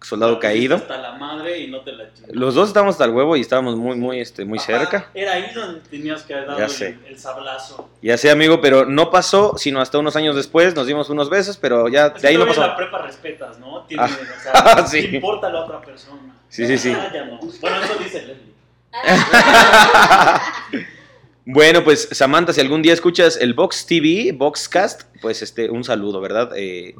soldado 0.00 0.40
caído. 0.40 0.76
Hasta 0.76 0.98
la 0.98 1.12
madre 1.12 1.60
y 1.60 1.70
no 1.70 1.80
te 1.82 1.92
la 1.92 2.12
chingas. 2.12 2.34
Los 2.34 2.54
dos 2.56 2.68
estábamos 2.68 2.94
hasta 2.94 3.04
el 3.04 3.12
huevo 3.12 3.36
y 3.36 3.40
estábamos 3.40 3.76
muy, 3.76 3.96
muy, 3.96 4.18
este, 4.20 4.44
muy 4.44 4.58
Papá, 4.58 4.66
cerca. 4.66 5.10
Era 5.14 5.34
ahí 5.34 5.52
donde 5.54 5.80
tenías 5.88 6.22
que 6.24 6.34
dar 6.34 6.58
Ya 6.58 6.64
el, 6.64 6.70
sé. 6.70 6.98
el 7.06 7.16
sablazo. 7.18 7.88
Ya 8.02 8.18
sé, 8.18 8.30
amigo, 8.30 8.60
pero 8.60 8.84
no 8.84 9.10
pasó, 9.12 9.54
sino 9.56 9.80
hasta 9.80 9.98
unos 9.98 10.16
años 10.16 10.34
después 10.34 10.74
nos 10.74 10.86
dimos 10.88 11.08
unos 11.10 11.30
besos, 11.30 11.56
pero 11.56 11.86
ya 11.88 12.08
Es 12.08 12.22
de 12.22 12.28
ahí 12.28 12.34
no 12.36 12.42
en 12.42 12.48
la 12.48 12.54
pasó. 12.54 12.76
prepa 12.76 12.98
respetas, 13.02 13.58
¿no? 13.60 13.82
Tienes, 13.82 14.10
Ah. 14.52 14.74
o 14.74 14.76
sea, 14.78 14.86
Sí. 14.88 15.08
te 15.08 15.16
importa 15.16 15.48
la 15.50 15.60
otra 15.60 15.80
persona. 15.80 16.34
Sí, 16.48 16.66
sí, 16.66 16.76
sí. 16.78 16.92
Ah, 16.96 17.10
ya 17.14 17.24
no. 17.24 17.38
Bueno, 17.38 17.82
eso 17.84 17.94
dice 18.02 18.26
Leslie. 18.26 18.52
Bueno, 21.44 21.82
pues 21.82 22.08
Samantha, 22.12 22.52
si 22.52 22.60
algún 22.60 22.82
día 22.82 22.92
escuchas 22.92 23.36
el 23.40 23.54
Vox 23.54 23.86
TV, 23.86 24.32
Voxcast, 24.32 25.02
pues 25.20 25.42
este, 25.42 25.70
un 25.70 25.82
saludo, 25.82 26.20
¿verdad? 26.20 26.52
Eh, 26.56 26.94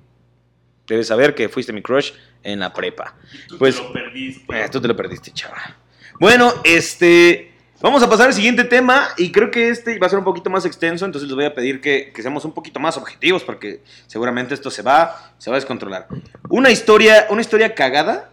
debes 0.89 1.07
saber 1.07 1.35
que 1.35 1.49
fuiste 1.49 1.73
mi 1.73 1.81
crush 1.83 2.13
en 2.43 2.59
la 2.59 2.73
prepa. 2.73 3.15
Tú 3.49 3.59
Pues- 3.59 3.77
te 3.77 3.83
lo 3.83 3.93
perdiste. 3.93 4.61
Eh, 4.65 4.69
tú 4.71 4.81
te 4.81 4.89
lo 4.89 4.97
perdiste, 4.97 5.31
chaval. 5.33 5.77
Bueno, 6.19 6.53
este. 6.65 7.49
Vamos 7.81 8.01
a 8.05 8.09
pasar 8.09 8.29
al 8.29 8.33
siguiente 8.33 8.63
tema 8.63 9.09
y 9.17 9.33
creo 9.33 9.51
que 9.51 9.69
este 9.69 9.99
va 9.99 10.07
a 10.07 10.11
ser 10.11 10.19
un 10.21 10.25
poquito 10.25 10.49
más 10.51 10.65
extenso, 10.65 11.05
entonces 11.05 11.29
les 11.29 11.35
voy 11.35 11.47
a 11.47 11.53
pedir 11.53 11.81
que, 11.81 12.13
que 12.15 12.23
seamos 12.23 12.45
un 12.45 12.53
poquito 12.53 12.79
más 12.79 12.97
objetivos 12.97 13.43
porque 13.43 13.83
seguramente 14.07 14.55
esto 14.55 14.71
se 14.71 14.83
va, 14.83 15.35
se 15.39 15.51
va 15.51 15.57
a 15.57 15.59
descontrolar. 15.59 16.07
Una 16.49 16.71
historia, 16.71 17.27
una 17.31 17.41
historia 17.41 17.75
cagada 17.75 18.31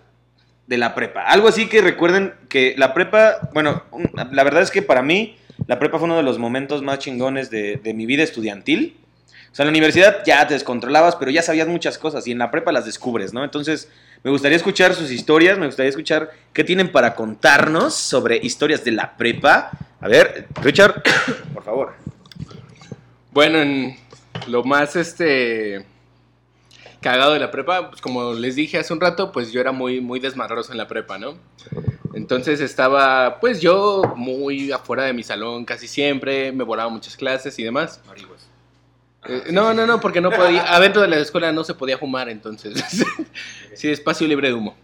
de 0.68 0.78
la 0.78 0.94
prepa. 0.94 1.24
Algo 1.24 1.48
así 1.48 1.66
que 1.68 1.82
recuerden 1.82 2.36
que 2.48 2.76
la 2.78 2.94
prepa, 2.94 3.50
bueno, 3.52 3.86
la 4.32 4.44
verdad 4.44 4.62
es 4.62 4.70
que 4.70 4.84
para 4.84 5.02
mí 5.02 5.36
la 5.68 5.80
prepa 5.80 5.98
fue 5.98 6.06
uno 6.06 6.18
de 6.18 6.24
los 6.24 6.40
momentos 6.40 6.82
más 6.82 7.00
chingones 7.00 7.50
de, 7.50 7.80
mi 7.96 8.06
vida 8.06 8.24
estudiantil. 8.24 8.98
O 9.52 9.56
sea, 9.56 9.64
en 9.64 9.68
la 9.68 9.72
universidad 9.72 10.24
ya 10.26 10.48
te 10.48 10.54
descontrolabas, 10.54 11.16
pero 11.16 11.32
ya 11.32 11.42
sabías 11.42 11.68
muchas 11.68 11.98
cosas 11.98 12.28
y 12.28 12.32
en 12.32 12.38
la 12.38 12.52
prepa 12.52 12.72
las 12.72 12.86
descubres, 12.86 13.34
¿no? 13.34 13.44
Entonces, 13.44 13.90
me 14.24 14.32
gustaría 14.32 14.58
escuchar 14.58 14.94
sus 14.94 15.12
historias, 15.12 15.58
me 15.58 15.66
gustaría 15.66 15.90
escuchar 15.90 16.30
qué 16.54 16.64
tienen 16.64 16.92
para 16.92 17.16
contarnos 17.16 17.96
sobre 17.96 18.38
historias 18.38 18.84
de 18.84 18.92
la 18.92 19.18
prepa. 19.18 19.72
A 20.02 20.08
ver, 20.08 20.48
Richard, 20.62 21.02
por 21.54 21.64
favor. 21.64 21.94
Bueno, 23.32 23.60
en 23.60 23.96
lo 24.48 24.64
más 24.64 24.96
este 24.96 25.86
cagado 27.02 27.34
de 27.34 27.40
la 27.40 27.52
prepa, 27.52 27.90
pues 27.90 28.02
como 28.02 28.34
les 28.34 28.56
dije 28.56 28.78
hace 28.78 28.94
un 28.94 29.00
rato, 29.00 29.32
pues 29.32 29.52
yo 29.52 29.62
era 29.62 29.72
muy 29.72 30.02
muy 30.02 30.20
desmadroso 30.20 30.72
en 30.72 30.78
la 30.78 30.88
prepa, 30.88 31.18
¿no? 31.18 31.36
Entonces 32.14 32.60
estaba 32.60 33.40
pues 33.40 33.62
yo 33.62 34.02
muy 34.16 34.72
afuera 34.72 35.04
de 35.04 35.14
mi 35.14 35.24
salón 35.24 35.66
casi 35.66 35.88
siempre, 35.88 36.52
me 36.52 36.64
volaba 36.64 36.90
muchas 36.90 37.16
clases 37.16 37.58
y 37.60 37.64
demás. 37.64 38.02
Eh, 39.28 39.44
no, 39.52 39.74
no, 39.74 39.86
no, 39.86 40.00
porque 40.00 40.22
no 40.22 40.32
podía, 40.32 40.64
adentro 40.76 41.02
de 41.02 41.08
la 41.08 41.18
escuela 41.18 41.52
no 41.52 41.64
se 41.64 41.74
podía 41.74 41.98
fumar, 41.98 42.30
entonces, 42.30 42.84
sí, 43.74 43.90
espacio 43.90 44.28
libre 44.28 44.50
de 44.50 44.54
humo. 44.54 44.76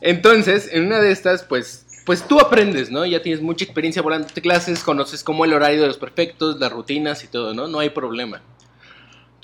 Entonces, 0.00 0.68
en 0.70 0.86
una 0.86 1.00
de 1.00 1.10
estas, 1.10 1.44
pues, 1.44 1.86
pues 2.04 2.28
tú 2.28 2.38
aprendes, 2.38 2.90
¿no? 2.90 3.06
Ya 3.06 3.22
tienes 3.22 3.40
mucha 3.40 3.64
experiencia 3.64 4.02
volando 4.02 4.28
clases, 4.42 4.84
conoces 4.84 5.24
cómo 5.24 5.46
el 5.46 5.54
horario 5.54 5.80
de 5.80 5.86
los 5.86 5.96
perfectos, 5.96 6.60
las 6.60 6.70
rutinas 6.70 7.24
y 7.24 7.28
todo, 7.28 7.54
¿no? 7.54 7.66
No 7.68 7.78
hay 7.78 7.88
problema. 7.88 8.42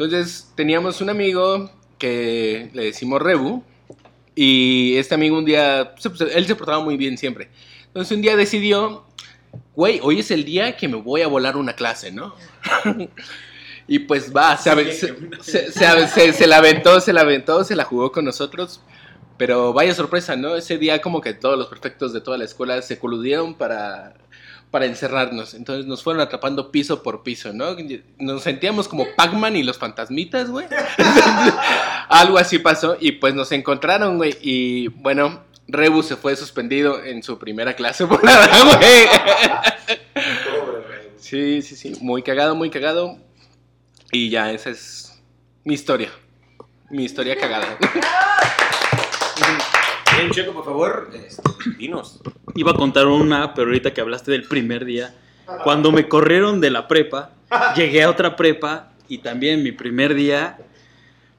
Entonces, 0.00 0.50
teníamos 0.54 1.02
un 1.02 1.10
amigo 1.10 1.70
que 1.98 2.70
le 2.72 2.84
decimos 2.84 3.20
Rebu, 3.20 3.62
y 4.34 4.96
este 4.96 5.14
amigo 5.14 5.36
un 5.36 5.44
día, 5.44 5.94
pues, 6.00 6.18
él 6.22 6.46
se 6.46 6.54
portaba 6.54 6.82
muy 6.82 6.96
bien 6.96 7.18
siempre. 7.18 7.50
Entonces, 7.88 8.16
un 8.16 8.22
día 8.22 8.34
decidió, 8.34 9.04
güey, 9.76 10.00
hoy 10.02 10.20
es 10.20 10.30
el 10.30 10.46
día 10.46 10.74
que 10.74 10.88
me 10.88 10.96
voy 10.96 11.20
a 11.20 11.26
volar 11.28 11.58
una 11.58 11.74
clase, 11.74 12.12
¿no? 12.12 12.34
y 13.86 13.98
pues 13.98 14.34
va, 14.34 14.56
se, 14.56 14.90
se, 14.90 15.70
se- 15.70 16.32
se 16.32 16.46
la 16.46 16.56
aventó, 16.56 16.98
se 17.02 17.12
la 17.12 17.20
aventó, 17.20 17.62
se 17.62 17.76
la 17.76 17.84
jugó 17.84 18.10
con 18.10 18.24
nosotros. 18.24 18.80
Pero 19.36 19.74
vaya 19.74 19.94
sorpresa, 19.94 20.34
¿no? 20.34 20.56
Ese 20.56 20.78
día 20.78 21.02
como 21.02 21.20
que 21.20 21.34
todos 21.34 21.58
los 21.58 21.66
perfectos 21.68 22.14
de 22.14 22.22
toda 22.22 22.38
la 22.38 22.44
escuela 22.44 22.80
se 22.80 22.98
coludieron 22.98 23.54
para, 23.54 24.14
para 24.70 24.86
encerrarnos. 24.86 25.54
Entonces 25.54 25.86
nos 25.86 26.02
fueron 26.02 26.22
atrapando 26.22 26.70
piso 26.70 27.02
por 27.02 27.22
piso, 27.22 27.52
¿no? 27.52 27.76
Nos 28.18 28.42
sentíamos 28.42 28.88
como 28.88 29.06
Pac-Man 29.16 29.56
y 29.56 29.62
los 29.62 29.78
fantasmitas, 29.78 30.50
güey. 30.50 30.66
Algo 32.08 32.38
así 32.38 32.58
pasó 32.58 32.96
y 33.00 33.12
pues 33.12 33.34
nos 33.34 33.50
encontraron, 33.52 34.16
güey. 34.16 34.36
Y 34.40 34.88
bueno, 34.88 35.44
Rebu 35.68 36.02
se 36.02 36.16
fue 36.16 36.36
suspendido 36.36 37.02
en 37.04 37.22
su 37.22 37.38
primera 37.38 37.74
clase 37.74 38.04
volada, 38.06 38.48
güey. 38.64 39.06
Sí, 41.16 41.62
sí, 41.62 41.76
sí. 41.76 41.92
Muy 42.00 42.22
cagado, 42.22 42.54
muy 42.54 42.70
cagado. 42.70 43.18
Y 44.12 44.30
ya, 44.30 44.50
esa 44.52 44.70
es 44.70 45.20
mi 45.64 45.74
historia. 45.74 46.10
Mi 46.90 47.04
historia 47.04 47.36
cagada. 47.36 47.78
Bien, 50.20 50.32
Checo, 50.32 50.52
por 50.52 50.66
favor, 50.66 51.10
este, 51.14 51.42
dinos. 51.78 52.20
Iba 52.54 52.72
a 52.72 52.74
contar 52.74 53.06
una, 53.06 53.54
pero 53.54 53.68
ahorita 53.68 53.94
que 53.94 54.02
hablaste 54.02 54.30
del 54.30 54.42
primer 54.42 54.84
día, 54.84 55.14
cuando 55.64 55.92
me 55.92 56.08
corrieron 56.08 56.60
de 56.60 56.68
la 56.68 56.88
prepa, 56.88 57.30
llegué 57.74 58.02
a 58.02 58.10
otra 58.10 58.36
prepa 58.36 58.92
y 59.08 59.18
también 59.18 59.62
mi 59.62 59.72
primer 59.72 60.12
día, 60.12 60.58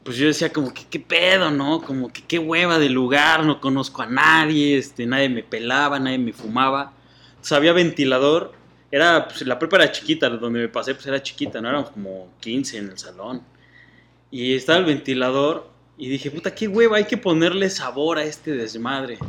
pues 0.03 0.17
yo 0.17 0.25
decía 0.25 0.51
como 0.51 0.73
que 0.73 0.87
qué 0.89 0.99
pedo, 0.99 1.51
¿no? 1.51 1.79
Como 1.79 2.11
que 2.11 2.23
qué 2.23 2.39
hueva 2.39 2.79
de 2.79 2.89
lugar, 2.89 3.45
no 3.45 3.61
conozco 3.61 4.01
a 4.01 4.07
nadie, 4.07 4.79
este, 4.79 5.05
nadie 5.05 5.29
me 5.29 5.43
pelaba, 5.43 5.99
nadie 5.99 6.17
me 6.17 6.33
fumaba. 6.33 6.93
Entonces 7.29 7.51
había 7.51 7.73
ventilador, 7.73 8.51
era, 8.89 9.27
pues 9.27 9.45
la 9.45 9.59
prepa 9.59 9.75
era 9.75 9.91
chiquita, 9.91 10.27
donde 10.27 10.59
me 10.59 10.69
pasé 10.69 10.95
pues 10.95 11.05
era 11.05 11.21
chiquita, 11.21 11.61
¿no? 11.61 11.69
Éramos 11.69 11.91
como 11.91 12.33
15 12.39 12.79
en 12.79 12.89
el 12.89 12.97
salón. 12.97 13.43
Y 14.31 14.55
estaba 14.55 14.79
el 14.79 14.85
ventilador 14.85 15.70
y 15.97 16.09
dije, 16.09 16.31
puta, 16.31 16.53
qué 16.53 16.67
hueva, 16.67 16.97
hay 16.97 17.05
que 17.05 17.17
ponerle 17.17 17.69
sabor 17.69 18.17
a 18.17 18.23
este 18.23 18.51
desmadre. 18.51 19.19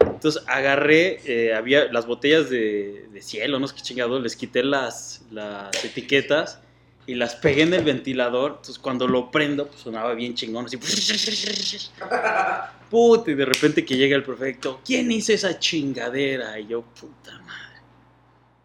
Entonces 0.00 0.42
agarré, 0.46 1.20
eh, 1.24 1.54
había 1.54 1.92
las 1.92 2.06
botellas 2.06 2.48
de, 2.48 3.08
de 3.12 3.22
cielo, 3.22 3.58
no 3.58 3.66
sé 3.66 3.74
qué 3.74 3.82
chingado, 3.82 4.20
les 4.20 4.36
quité 4.36 4.62
las, 4.62 5.22
las 5.30 5.84
etiquetas 5.84 6.60
y 7.06 7.14
las 7.14 7.34
pegué 7.34 7.62
en 7.62 7.74
el 7.74 7.84
ventilador. 7.84 8.52
Entonces 8.52 8.78
cuando 8.78 9.08
lo 9.08 9.30
prendo, 9.30 9.66
pues 9.66 9.80
sonaba 9.80 10.14
bien 10.14 10.34
chingón, 10.34 10.66
así. 10.66 10.76
Puta, 12.90 13.30
y 13.30 13.34
de 13.34 13.44
repente 13.44 13.84
que 13.84 13.96
llega 13.96 14.14
el 14.14 14.22
prefecto, 14.22 14.80
¿quién 14.84 15.10
hizo 15.10 15.32
esa 15.32 15.58
chingadera? 15.58 16.58
Y 16.60 16.66
yo, 16.66 16.82
puta 16.82 17.32
madre. 17.40 17.80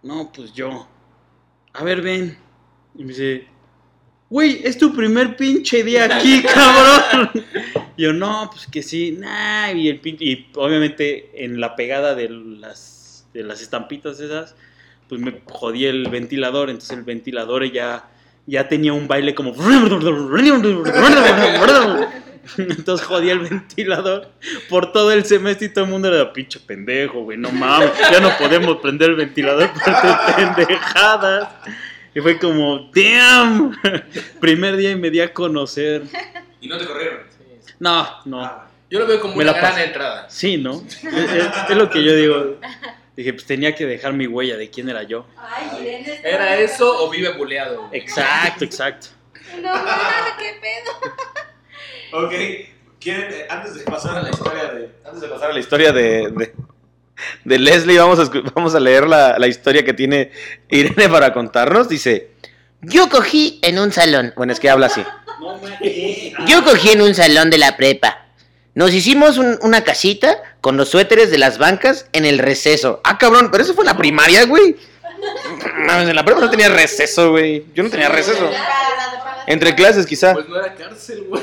No, 0.04 0.32
pues 0.32 0.54
yo. 0.54 0.88
A 1.74 1.84
ver, 1.84 2.02
ven. 2.02 2.38
Y 2.96 3.04
me 3.04 3.14
dice, 3.14 3.48
güey, 4.30 4.62
es 4.64 4.78
tu 4.78 4.94
primer 4.94 5.36
pinche 5.36 5.84
día 5.84 6.06
aquí, 6.18 6.44
cabrón. 6.44 7.32
Y 7.96 8.04
yo, 8.04 8.14
no, 8.14 8.50
pues 8.52 8.68
que 8.68 8.84
sí, 8.84 9.12
nah. 9.18 9.72
Y, 9.72 9.90
el 9.90 10.02
pin- 10.02 10.18
y 10.20 10.48
obviamente 10.56 11.32
en 11.44 11.60
la 11.60 11.76
pegada 11.76 12.16
de 12.16 12.30
las, 12.30 13.26
de 13.34 13.44
las 13.44 13.62
estampitas 13.62 14.20
esas, 14.20 14.56
pues 15.10 15.22
me 15.22 15.42
jodí 15.46 15.86
el 15.86 16.10
ventilador. 16.10 16.70
Entonces 16.70 16.98
el 16.98 17.04
ventilador 17.04 17.72
ya, 17.72 18.08
ya 18.46 18.68
tenía 18.68 18.94
un 18.94 19.08
baile 19.08 19.34
como. 19.34 19.54
Entonces 22.58 23.06
jodí 23.06 23.30
el 23.30 23.40
ventilador 23.40 24.30
por 24.70 24.94
todo 24.94 25.12
el 25.12 25.26
semestre 25.26 25.68
y 25.68 25.74
todo 25.74 25.84
el 25.84 25.92
mundo 25.92 26.08
era 26.14 26.32
pinche 26.32 26.62
pendejo, 26.62 27.24
güey, 27.24 27.38
no 27.38 27.52
mames, 27.52 27.92
ya 28.10 28.22
no 28.22 28.30
podemos 28.38 28.78
prender 28.78 29.10
el 29.10 29.16
ventilador 29.18 29.70
por 29.74 29.84
tus 29.84 29.94
pendejadas. 30.36 31.50
Y 32.16 32.20
fue 32.22 32.40
como, 32.40 32.90
damn, 32.94 33.76
primer 34.42 34.76
día 34.78 34.92
y 34.92 34.96
me 34.96 35.10
di 35.10 35.20
a 35.20 35.34
conocer. 35.34 36.04
Y 36.62 36.68
no 36.68 36.78
te 36.78 36.86
corrieron. 36.86 37.20
No, 37.80 38.08
no, 38.26 38.64
Yo 38.90 39.00
lo 39.00 39.06
veo 39.08 39.20
como 39.22 39.36
Me 39.36 39.44
una 39.44 39.52
la 39.52 39.58
gran 39.60 39.72
pasé. 39.74 39.84
entrada. 39.86 40.30
sí, 40.30 40.58
¿no? 40.58 40.82
Es, 40.88 41.04
es- 41.04 41.48
es 41.70 41.76
lo 41.78 41.90
que 41.90 42.04
yo 42.04 42.14
digo. 42.16 42.58
Dije, 43.16 43.34
pues 43.34 43.46
tenía 43.46 43.74
que 43.76 43.86
dejar 43.86 44.14
mi 44.14 44.28
huella 44.28 44.58
de 44.58 44.70
quién 44.70 44.90
era 44.90 45.04
yo. 45.04 45.26
Ay, 45.38 46.04
¿Era 46.24 46.56
eso 46.58 47.04
o 47.04 47.10
vive 47.10 47.34
buleado? 47.34 47.90
Exacto, 47.92 48.64
exacto. 48.64 49.08
No, 49.62 49.74
qué 50.40 50.60
pedo. 50.62 52.24
Ok, 52.26 52.34
¿quieren, 53.00 53.32
eh, 53.34 53.48
antes 53.50 53.76
de 53.76 53.84
pasar 53.86 54.18
a 54.18 54.22
la 54.22 54.30
historia 54.30 54.66
de. 54.66 54.90
Antes 55.06 55.22
de 55.22 55.28
pasar 55.28 55.50
a 55.50 55.54
la 55.54 55.60
historia 55.60 55.92
de. 55.92 56.30
de, 56.32 56.54
de 57.44 57.60
Leslie, 57.60 57.98
vamos 58.00 58.20
a, 58.20 58.30
vamos 58.56 58.76
a 58.76 58.80
leer 58.80 59.08
la, 59.08 59.38
la 59.40 59.48
historia 59.48 59.84
que 59.84 59.94
tiene 59.94 60.32
Irene 60.70 61.10
para 61.10 61.34
contarnos. 61.34 61.90
Dice. 61.90 62.32
Yo 62.82 63.10
cogí 63.10 63.60
en 63.64 63.80
un 63.80 63.92
salón. 63.92 64.34
Bueno, 64.36 64.54
es 64.54 64.60
que 64.60 64.70
habla 64.70 64.88
así. 64.88 65.04
Yo 66.48 66.64
cogí 66.64 66.90
en 66.92 67.02
un 67.02 67.14
salón 67.16 67.50
de 67.50 67.58
la 67.58 67.76
prepa. 67.78 68.26
Nos 68.76 68.94
hicimos 68.94 69.38
un- 69.38 69.58
una 69.64 69.84
casita 69.84 70.38
con 70.62 70.78
los 70.78 70.90
suéteres 70.90 71.32
de 71.32 71.38
las 71.40 71.58
bancas 71.58 72.06
en 72.14 72.26
el 72.26 72.38
receso. 72.38 73.02
Ah, 73.04 73.18
cabrón, 73.18 73.50
pero 73.52 73.64
eso 73.64 73.74
fue 73.74 73.84
en 73.84 73.88
la 73.88 73.98
primaria, 73.98 74.46
güey. 74.46 74.76
En 75.90 76.16
la 76.16 76.24
prepa 76.24 76.40
no 76.42 76.50
tenía 76.50 76.70
receso, 76.70 77.32
güey. 77.32 77.66
Yo 77.74 77.82
no 77.84 77.90
tenía 77.90 78.10
receso. 78.10 78.50
Entre 79.48 79.74
clases, 79.74 80.06
quizá. 80.06 80.34
Pues 80.34 80.48
no 80.48 80.60
era 80.60 80.76
cárcel, 80.76 81.24
güey. 81.28 81.42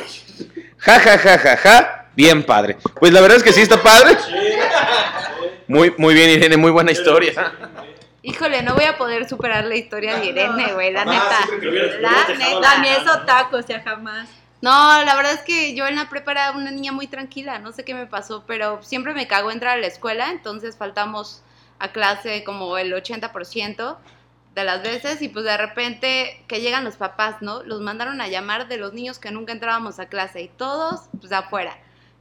Ja, 0.79 1.01
ja, 1.01 1.19
ja, 1.19 1.39
ja, 1.39 1.57
ja. 1.57 2.01
Bien 2.15 2.45
padre. 2.45 2.77
Pues 3.01 3.13
la 3.13 3.21
verdad 3.21 3.39
es 3.39 3.43
que 3.43 3.53
sí 3.53 3.63
está 3.63 3.83
padre. 3.83 4.17
Muy, 5.75 5.93
muy 5.99 6.15
bien, 6.15 6.31
Irene, 6.31 6.57
muy 6.57 6.71
buena 6.71 6.93
historia. 6.93 7.53
Híjole, 8.23 8.63
no 8.63 8.75
voy 8.75 8.85
a 8.85 8.97
poder 8.97 9.29
superar 9.29 9.65
la 9.65 9.75
historia 9.75 10.21
de 10.21 10.27
Irene, 10.27 10.73
güey, 10.73 10.93
la 10.93 11.01
Jamás, 11.01 11.51
neta. 11.51 11.99
La 12.01 12.79
neta. 12.79 12.97
es 12.97 13.09
otaku, 13.09 13.57
o 13.57 13.63
sea, 13.63 13.83
jamás. 13.83 14.29
No, 14.61 14.71
la 15.03 15.17
verdad 15.17 15.33
es 15.33 15.41
que 15.41 15.75
yo 15.75 15.89
en 15.89 15.97
la 15.97 16.09
prepa 16.09 16.31
era 16.31 16.53
una 16.53 16.71
niña 16.71 16.93
muy 16.93 17.09
tranquila, 17.09 17.59
no 17.59 17.73
sé 17.73 17.85
qué 17.85 17.93
me 17.93 18.07
pasó, 18.07 18.45
pero 18.47 18.85
siempre 18.85 19.15
me 19.15 19.27
cago 19.27 19.51
entrar 19.51 19.77
a 19.77 19.81
la 19.81 19.89
escuela, 19.89 20.31
entonces 20.31 20.77
faltamos 20.77 21.43
a 21.81 21.89
clase 21.91 22.45
como 22.45 22.79
el 22.79 22.93
80% 22.93 23.97
de 24.55 24.65
las 24.65 24.81
veces 24.81 25.21
y 25.23 25.29
pues 25.29 25.45
de 25.45 25.57
repente 25.57 26.41
que 26.47 26.61
llegan 26.61 26.85
los 26.85 26.95
papás, 26.97 27.43
¿no? 27.43 27.65
Los 27.65 27.81
mandaron 27.81 28.21
a 28.21 28.29
llamar 28.29 28.69
de 28.69 28.77
los 28.77 28.93
niños 28.93 29.19
que 29.19 29.33
nunca 29.33 29.53
entrábamos 29.53 29.99
a 29.99 30.07
clase 30.07 30.41
y 30.41 30.49
todos 30.49 31.01
pues 31.19 31.33
afuera. 31.33 31.77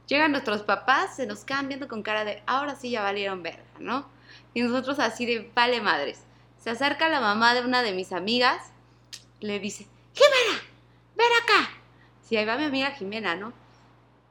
Llegan 0.06 0.32
nuestros 0.32 0.62
papás, 0.62 1.16
se 1.16 1.26
nos 1.26 1.44
quedan 1.44 1.68
viendo 1.68 1.88
con 1.88 2.02
cara 2.02 2.24
de, 2.24 2.42
ahora 2.46 2.76
sí 2.76 2.90
ya 2.90 3.02
valieron 3.02 3.42
verga, 3.42 3.64
¿no? 3.78 4.06
Y 4.52 4.62
nosotros 4.62 4.98
así 4.98 5.24
de, 5.26 5.50
vale 5.54 5.80
madres. 5.80 6.22
Se 6.58 6.70
acerca 6.70 7.08
la 7.08 7.20
mamá 7.20 7.54
de 7.54 7.62
una 7.62 7.82
de 7.82 7.92
mis 7.92 8.12
amigas, 8.12 8.72
le 9.40 9.58
dice, 9.58 9.86
Jimena, 10.14 10.62
ven 11.16 11.26
acá. 11.42 11.70
Sí, 12.22 12.36
ahí 12.36 12.44
va 12.44 12.56
mi 12.56 12.64
amiga 12.64 12.90
Jimena, 12.92 13.34
¿no? 13.34 13.52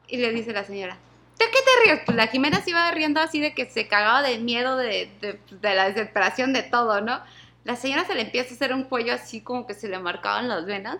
Y 0.08 0.18
le 0.18 0.32
dice 0.32 0.54
la 0.54 0.64
señora, 0.64 0.98
¿de 1.40 1.46
qué 1.46 1.60
te 1.60 1.86
ríes? 1.86 2.02
Pues 2.06 2.18
la 2.18 2.28
Jimena 2.28 2.62
se 2.62 2.72
iba 2.72 2.90
riendo 2.92 3.20
así 3.20 3.40
de 3.40 3.54
que 3.54 3.70
se 3.70 3.88
cagaba 3.88 4.22
de 4.22 4.40
miedo, 4.40 4.78
de, 4.78 5.12
de, 5.22 5.40
de 5.50 5.76
la 5.76 5.90
desesperación, 5.90 6.54
de 6.54 6.64
todo, 6.64 7.02
¿no? 7.02 7.22
La 7.64 7.76
señora 7.76 8.06
se 8.06 8.14
le 8.14 8.22
empieza 8.22 8.52
a 8.52 8.56
hacer 8.56 8.74
un 8.74 8.84
cuello 8.84 9.14
así 9.14 9.42
como 9.42 9.66
que 9.66 9.74
se 9.74 9.88
le 9.88 9.98
marcaban 9.98 10.50
las 10.50 10.66
venas 10.66 10.98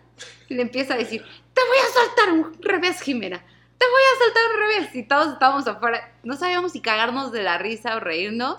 y 0.48 0.54
le 0.56 0.62
empieza 0.62 0.94
a 0.94 0.98
decir, 0.98 1.22
te 1.22 1.62
voy 1.68 1.78
a 1.78 1.94
soltar 1.94 2.34
un 2.34 2.62
revés, 2.62 3.02
Jimena, 3.02 3.44
te 3.78 3.86
voy 3.86 4.02
a 4.02 4.24
soltar 4.24 4.44
un 4.54 4.60
revés. 4.60 4.96
Y 4.96 5.04
todos 5.04 5.34
estábamos 5.34 5.68
afuera, 5.68 6.12
no 6.24 6.36
sabíamos 6.36 6.72
si 6.72 6.82
cagarnos 6.82 7.32
de 7.32 7.44
la 7.44 7.58
risa 7.58 7.96
o 7.96 8.00
reírnos. 8.00 8.58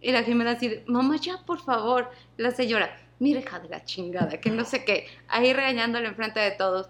Y 0.00 0.12
la 0.12 0.22
Jimena 0.22 0.52
así, 0.52 0.68
de, 0.68 0.84
mamá, 0.86 1.16
ya, 1.16 1.38
por 1.46 1.60
favor. 1.60 2.10
La 2.36 2.50
señora, 2.50 2.94
mira, 3.18 3.40
hija 3.40 3.58
de 3.58 3.68
la 3.68 3.84
chingada, 3.84 4.38
que 4.40 4.50
no 4.50 4.64
sé 4.64 4.84
qué, 4.84 5.08
ahí 5.28 5.52
regañándole 5.52 6.08
enfrente 6.08 6.40
de 6.40 6.50
todos. 6.50 6.88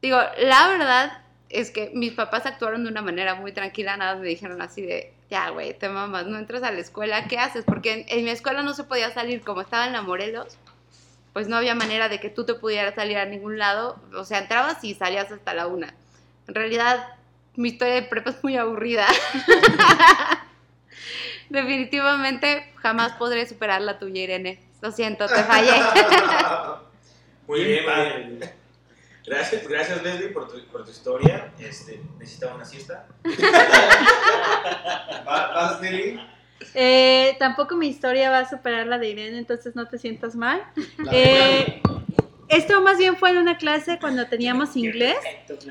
Digo, 0.00 0.18
la 0.38 0.68
verdad 0.68 1.22
es 1.48 1.70
que 1.70 1.90
mis 1.94 2.12
papás 2.12 2.46
actuaron 2.46 2.84
de 2.84 2.90
una 2.90 3.02
manera 3.02 3.34
muy 3.34 3.52
tranquila, 3.52 3.96
nada 3.96 4.16
me 4.16 4.26
dijeron 4.26 4.62
así 4.62 4.82
de, 4.82 5.12
ya, 5.28 5.50
güey, 5.50 5.76
te 5.76 5.88
mamas, 5.88 6.26
no 6.26 6.38
entras 6.38 6.62
a 6.62 6.70
la 6.70 6.78
escuela, 6.78 7.26
¿qué 7.26 7.38
haces? 7.38 7.64
Porque 7.64 7.92
en, 7.92 8.04
en 8.08 8.24
mi 8.24 8.30
escuela 8.30 8.62
no 8.62 8.74
se 8.74 8.84
podía 8.84 9.10
salir, 9.10 9.42
como 9.42 9.60
estaba 9.60 9.86
en 9.86 9.92
la 9.92 10.02
Morelos, 10.02 10.56
pues 11.32 11.48
no 11.48 11.56
había 11.56 11.74
manera 11.74 12.08
de 12.08 12.20
que 12.20 12.30
tú 12.30 12.44
te 12.44 12.54
pudieras 12.54 12.94
salir 12.94 13.18
a 13.18 13.26
ningún 13.26 13.58
lado, 13.58 14.00
o 14.14 14.24
sea, 14.24 14.38
entrabas 14.38 14.82
y 14.84 14.94
salías 14.94 15.30
hasta 15.30 15.54
la 15.54 15.66
una. 15.66 15.94
En 16.50 16.54
realidad, 16.56 17.06
mi 17.54 17.68
historia 17.68 17.94
de 17.94 18.02
prepa 18.02 18.30
es 18.30 18.42
muy 18.42 18.56
aburrida. 18.56 19.06
Definitivamente 21.48 22.72
jamás 22.82 23.12
podré 23.12 23.46
superar 23.46 23.80
la 23.82 24.00
tuya, 24.00 24.22
Irene. 24.24 24.60
Lo 24.82 24.90
siento, 24.90 25.28
te 25.28 25.44
fallé. 25.44 25.70
Muy 27.46 27.62
bien, 27.62 27.84
padre. 27.86 28.52
Gracias, 29.24 29.68
gracias 29.68 30.02
Leslie 30.02 30.30
por 30.30 30.50
tu, 30.50 30.60
por 30.72 30.84
tu 30.84 30.90
historia. 30.90 31.52
Este, 31.60 32.00
necesitaba 32.18 32.56
una 32.56 32.64
siesta. 32.64 33.06
¿Va- 35.28 35.52
¿Vas, 35.54 35.80
Nelly? 35.80 36.20
Eh, 36.74 37.36
tampoco 37.38 37.76
mi 37.76 37.86
historia 37.86 38.28
va 38.30 38.40
a 38.40 38.48
superar 38.50 38.88
la 38.88 38.98
de 38.98 39.08
Irene, 39.10 39.38
entonces 39.38 39.76
no 39.76 39.86
te 39.86 39.98
sientas 39.98 40.34
mal. 40.34 40.64
Eh, 41.12 41.80
esto 42.50 42.80
más 42.82 42.98
bien 42.98 43.16
fue 43.16 43.30
en 43.30 43.38
una 43.38 43.56
clase 43.58 43.98
cuando 43.98 44.26
teníamos 44.26 44.76
inglés 44.76 45.16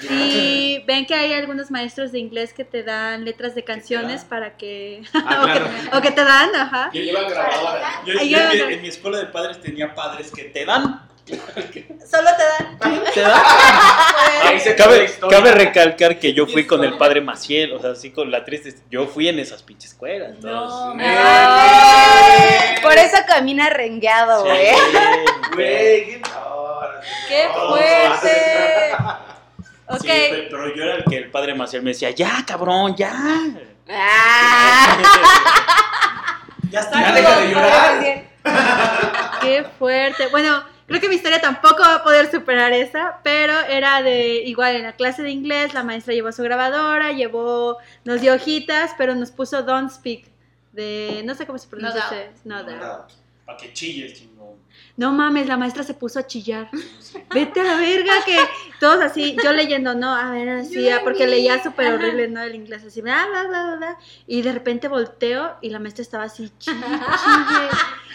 y 0.09 0.79
ven 0.87 1.05
que 1.05 1.13
hay 1.13 1.33
algunos 1.33 1.69
maestros 1.71 2.11
de 2.11 2.19
inglés 2.19 2.53
que 2.53 2.63
te 2.63 2.83
dan 2.83 3.25
letras 3.25 3.53
de 3.55 3.63
canciones 3.63 4.23
para 4.23 4.57
que... 4.57 5.01
Ah, 5.13 5.41
o, 5.43 5.45
que 5.45 5.51
claro. 5.51 5.97
o 5.97 6.01
que 6.01 6.11
te 6.11 6.23
dan, 6.23 6.55
ajá. 6.55 6.89
Yo 6.93 7.01
lleva 7.01 7.29
grabadora. 7.29 8.01
Yo, 8.05 8.13
yo 8.13 8.23
yo- 8.23 8.39
en, 8.39 8.67
mi, 8.67 8.73
en 8.75 8.81
mi 8.81 8.87
escuela 8.87 9.17
de 9.19 9.25
padres 9.27 9.61
tenía 9.61 9.93
padres 9.93 10.31
que 10.31 10.45
te 10.45 10.65
dan. 10.65 11.07
Solo 11.29 12.29
te 12.37 12.43
dan. 12.89 13.03
Te 13.13 13.21
dan. 13.21 13.41
Ahí 14.45 14.59
se 14.59 14.71
acaba 14.71 14.95
la 14.95 15.05
Cabe, 15.05 15.29
cabe 15.29 15.51
recalcar 15.51 16.17
que 16.17 16.33
yo 16.33 16.47
fui 16.47 16.65
con 16.65 16.83
el 16.83 16.97
padre 16.97 17.21
Maciel, 17.21 17.73
o 17.73 17.79
sea, 17.79 17.91
así 17.91 18.09
con 18.09 18.31
la 18.31 18.43
triste. 18.45 18.73
Yo 18.89 19.05
fui 19.05 19.27
en 19.27 19.37
esas 19.37 19.61
pinches 19.61 19.91
escuelas. 19.91 20.39
No, 20.39 20.95
Por 22.81 22.93
eso 22.97 23.17
camina 23.27 23.69
rengueado, 23.69 24.43
Sí, 24.45 24.51
güey. 25.53 26.21
Qué 27.27 27.43
ahora. 27.43 27.49
¡Qué 27.49 27.49
Oh, 27.55 27.69
fuerte! 27.69 28.95
Ok, 29.91 30.01
Sí, 30.01 30.47
pero, 30.51 30.75
yo 30.75 30.83
era 30.83 30.95
el 30.97 31.03
que 31.05 31.17
el 31.17 31.31
padre 31.31 31.55
Maciel 31.55 31.81
me 31.81 31.89
decía, 31.91 32.11
ya, 32.11 32.43
cabrón, 32.45 32.95
ya. 32.95 33.13
Ah. 33.89 34.97
Ya 36.71 36.81
está. 36.81 37.01
Ya 37.01 37.13
deja 37.13 37.39
de 37.39 37.49
llorar. 37.49 38.01
qué 39.41 39.65
fuerte. 39.79 40.27
Bueno, 40.27 40.63
creo 40.85 41.01
que 41.01 41.09
mi 41.09 41.15
historia 41.15 41.41
tampoco 41.41 41.81
va 41.81 41.95
a 41.95 42.03
poder 42.03 42.29
superar 42.29 42.71
esa, 42.73 43.17
pero 43.23 43.59
era 43.61 44.03
de 44.03 44.43
igual 44.45 44.75
en 44.75 44.83
la 44.83 44.93
clase 44.93 45.23
de 45.23 45.31
inglés, 45.31 45.73
la 45.73 45.81
maestra 45.83 46.13
llevó 46.13 46.31
su 46.31 46.43
grabadora, 46.43 47.11
llevó, 47.11 47.77
nos 48.03 48.21
dio 48.21 48.35
hojitas, 48.35 48.91
pero 48.99 49.15
nos 49.15 49.31
puso 49.31 49.63
don't 49.63 49.89
speak. 49.91 50.25
De, 50.71 51.23
no 51.25 51.33
sé 51.33 51.47
cómo 51.47 51.57
se 51.57 51.67
pronuncia. 51.67 52.01
No 52.11 52.15
ese- 52.15 52.31
no 52.45 52.63
doubt. 52.63 53.09
Para 53.47 53.57
que 53.57 53.73
chilles, 53.73 54.13
chingón. 54.13 54.38
No 54.99 55.13
mames, 55.13 55.47
la 55.47 55.55
maestra 55.55 55.83
se 55.83 55.93
puso 55.93 56.19
a 56.19 56.27
chillar. 56.27 56.69
Vete 57.33 57.61
a 57.61 57.63
la 57.63 57.77
verga, 57.77 58.11
que, 58.25 58.37
todos 58.81 59.01
así, 59.01 59.37
yo 59.41 59.53
leyendo, 59.53 59.95
no, 59.95 60.13
a 60.13 60.29
ver, 60.29 60.49
así, 60.49 60.89
ah, 60.89 60.99
porque 61.05 61.25
leía 61.25 61.63
súper 61.63 61.93
horrible, 61.93 62.27
¿no? 62.27 62.41
El 62.41 62.53
inglés, 62.53 62.83
así, 62.83 62.99
bla, 62.99 63.25
bla, 63.27 63.47
bla, 63.47 63.75
bla. 63.77 63.97
Y 64.27 64.41
de 64.41 64.51
repente 64.51 64.89
volteo 64.89 65.55
y 65.61 65.69
la 65.69 65.79
maestra 65.79 66.01
estaba 66.01 66.25
así, 66.25 66.51
chille, 66.59 66.81
chille. 66.81 67.69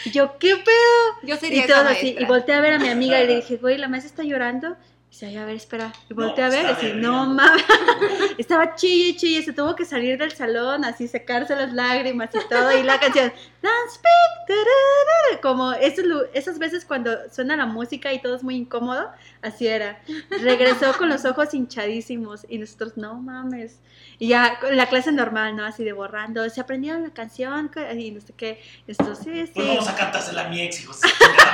Y 0.05 0.11
yo, 0.11 0.37
¿qué 0.39 0.59
pedo? 0.59 1.21
Yo 1.23 1.37
sería 1.37 1.65
Y 1.65 1.67
todo 1.67 1.89
así. 1.89 2.17
Y 2.21 2.27
volteé 2.27 2.55
a 2.55 2.61
ver 2.61 2.75
a 2.75 2.79
mi 2.79 2.91
amiga 2.91 3.19
y 3.19 3.29
le 3.29 3.37
dije, 3.37 3.57
güey, 3.57 3.79
la 3.79 3.89
maestra 3.89 4.11
está 4.11 4.23
llorando. 4.23 4.77
Dice, 5.15 5.27
"Ay, 5.27 5.37
a 5.37 5.45
ver, 5.45 5.55
espera. 5.55 5.93
Y 6.11 6.15
volteé 6.15 6.43
a 6.43 6.49
ver 6.49 6.77
y 6.83 6.87
de 6.87 6.95
no 6.95 7.25
mames. 7.27 7.63
Estaba 8.39 8.75
chille, 8.75 9.15
chille. 9.17 9.45
Se 9.45 9.53
tuvo 9.53 9.77
que 9.77 9.85
salir 9.85 10.19
del 10.19 10.33
salón, 10.33 10.85
así 10.85 11.07
secarse 11.07 11.55
las 11.55 11.73
lágrimas 11.73 12.31
y 12.35 12.49
todo. 12.49 12.77
Y 12.77 12.83
la 12.83 12.99
canción, 12.99 13.33
Don't 13.63 13.91
speak. 13.93 14.49
tararara", 14.49 15.41
Como 15.41 15.73
esos, 15.75 16.05
lu- 16.05 16.25
esas 16.33 16.59
veces 16.59 16.85
cuando 16.85 17.13
suena 17.31 17.55
la 17.57 17.65
música 17.67 18.13
y 18.13 18.21
todo 18.21 18.35
es 18.35 18.43
muy 18.43 18.57
incómodo, 18.57 19.09
así 19.41 19.69
era. 19.69 20.01
Regresó 20.43 20.93
con 20.99 21.09
los 21.09 21.25
ojos 21.25 21.55
hinchadísimos. 21.55 22.45
Y 22.49 22.59
nosotros, 22.59 22.97
no 22.97 23.15
mames. 23.15 23.79
Y 24.19 24.29
ya, 24.29 24.59
con 24.61 24.77
la 24.77 24.87
clase 24.89 25.13
normal, 25.13 25.57
¿no? 25.57 25.65
Así 25.65 25.85
de 25.85 25.93
borrando. 25.93 26.49
Se 26.49 26.61
aprendieron 26.61 27.03
la 27.03 27.11
canción 27.11 27.71
y 27.97 28.11
no 28.13 28.21
sé 28.21 28.33
qué. 28.37 28.61
Esto 28.87 29.15
sí, 29.15 29.47
sí. 29.47 29.53
Pues 29.55 29.67
vamos 29.67 29.89
a 29.89 29.97
cantársela 29.97 30.47
a 30.47 30.49
mi 30.49 30.61
ex, 30.63 30.81
hijos 30.83 31.01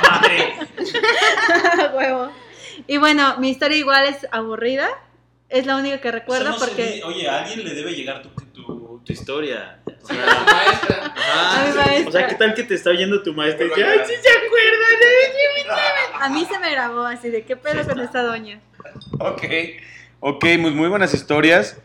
madre. 0.09 0.55
Huevo. 1.95 2.31
Y 2.87 2.97
bueno, 2.97 3.37
mi 3.37 3.49
historia 3.49 3.77
igual 3.77 4.05
es 4.05 4.27
aburrida. 4.31 4.87
Es 5.49 5.65
la 5.65 5.75
única 5.75 5.99
que 5.99 6.11
recuerdo 6.11 6.51
no 6.51 6.57
porque 6.57 7.01
Oye, 7.03 7.27
a 7.27 7.39
alguien 7.39 7.65
le 7.65 7.73
debe 7.73 7.93
llegar 7.93 8.21
tu, 8.21 8.29
tu, 8.29 9.01
Tu 9.03 9.13
historia. 9.13 9.79
O 10.01 10.07
sea, 10.07 10.23
a 10.23 10.45
tu 10.45 10.51
maestra. 10.53 11.05
a 11.05 11.63
mi 11.63 11.69
ajá. 11.69 11.75
maestra, 11.75 12.07
O 12.07 12.11
sea, 12.11 12.27
¿qué 12.27 12.35
tal 12.35 12.53
que 12.53 12.63
te 12.63 12.75
está 12.75 12.89
oyendo 12.91 13.21
tu 13.21 13.33
maestra 13.33 13.65
y 13.65 13.69
dice, 13.69 13.83
ay, 13.83 13.99
sí 14.07 14.13
se 14.21 14.29
acuerdan? 14.29 16.21
a 16.21 16.29
mí 16.29 16.45
se 16.49 16.59
me 16.59 16.71
grabó 16.71 17.01
así 17.05 17.29
de 17.29 17.43
qué 17.43 17.55
pedo 17.55 17.83
con 17.85 17.99
esta 17.99 18.21
doña. 18.23 18.61
Ok, 19.19 19.43
ok, 20.19 20.45
muy, 20.59 20.71
muy 20.71 20.87
buenas 20.87 21.13
historias. 21.13 21.77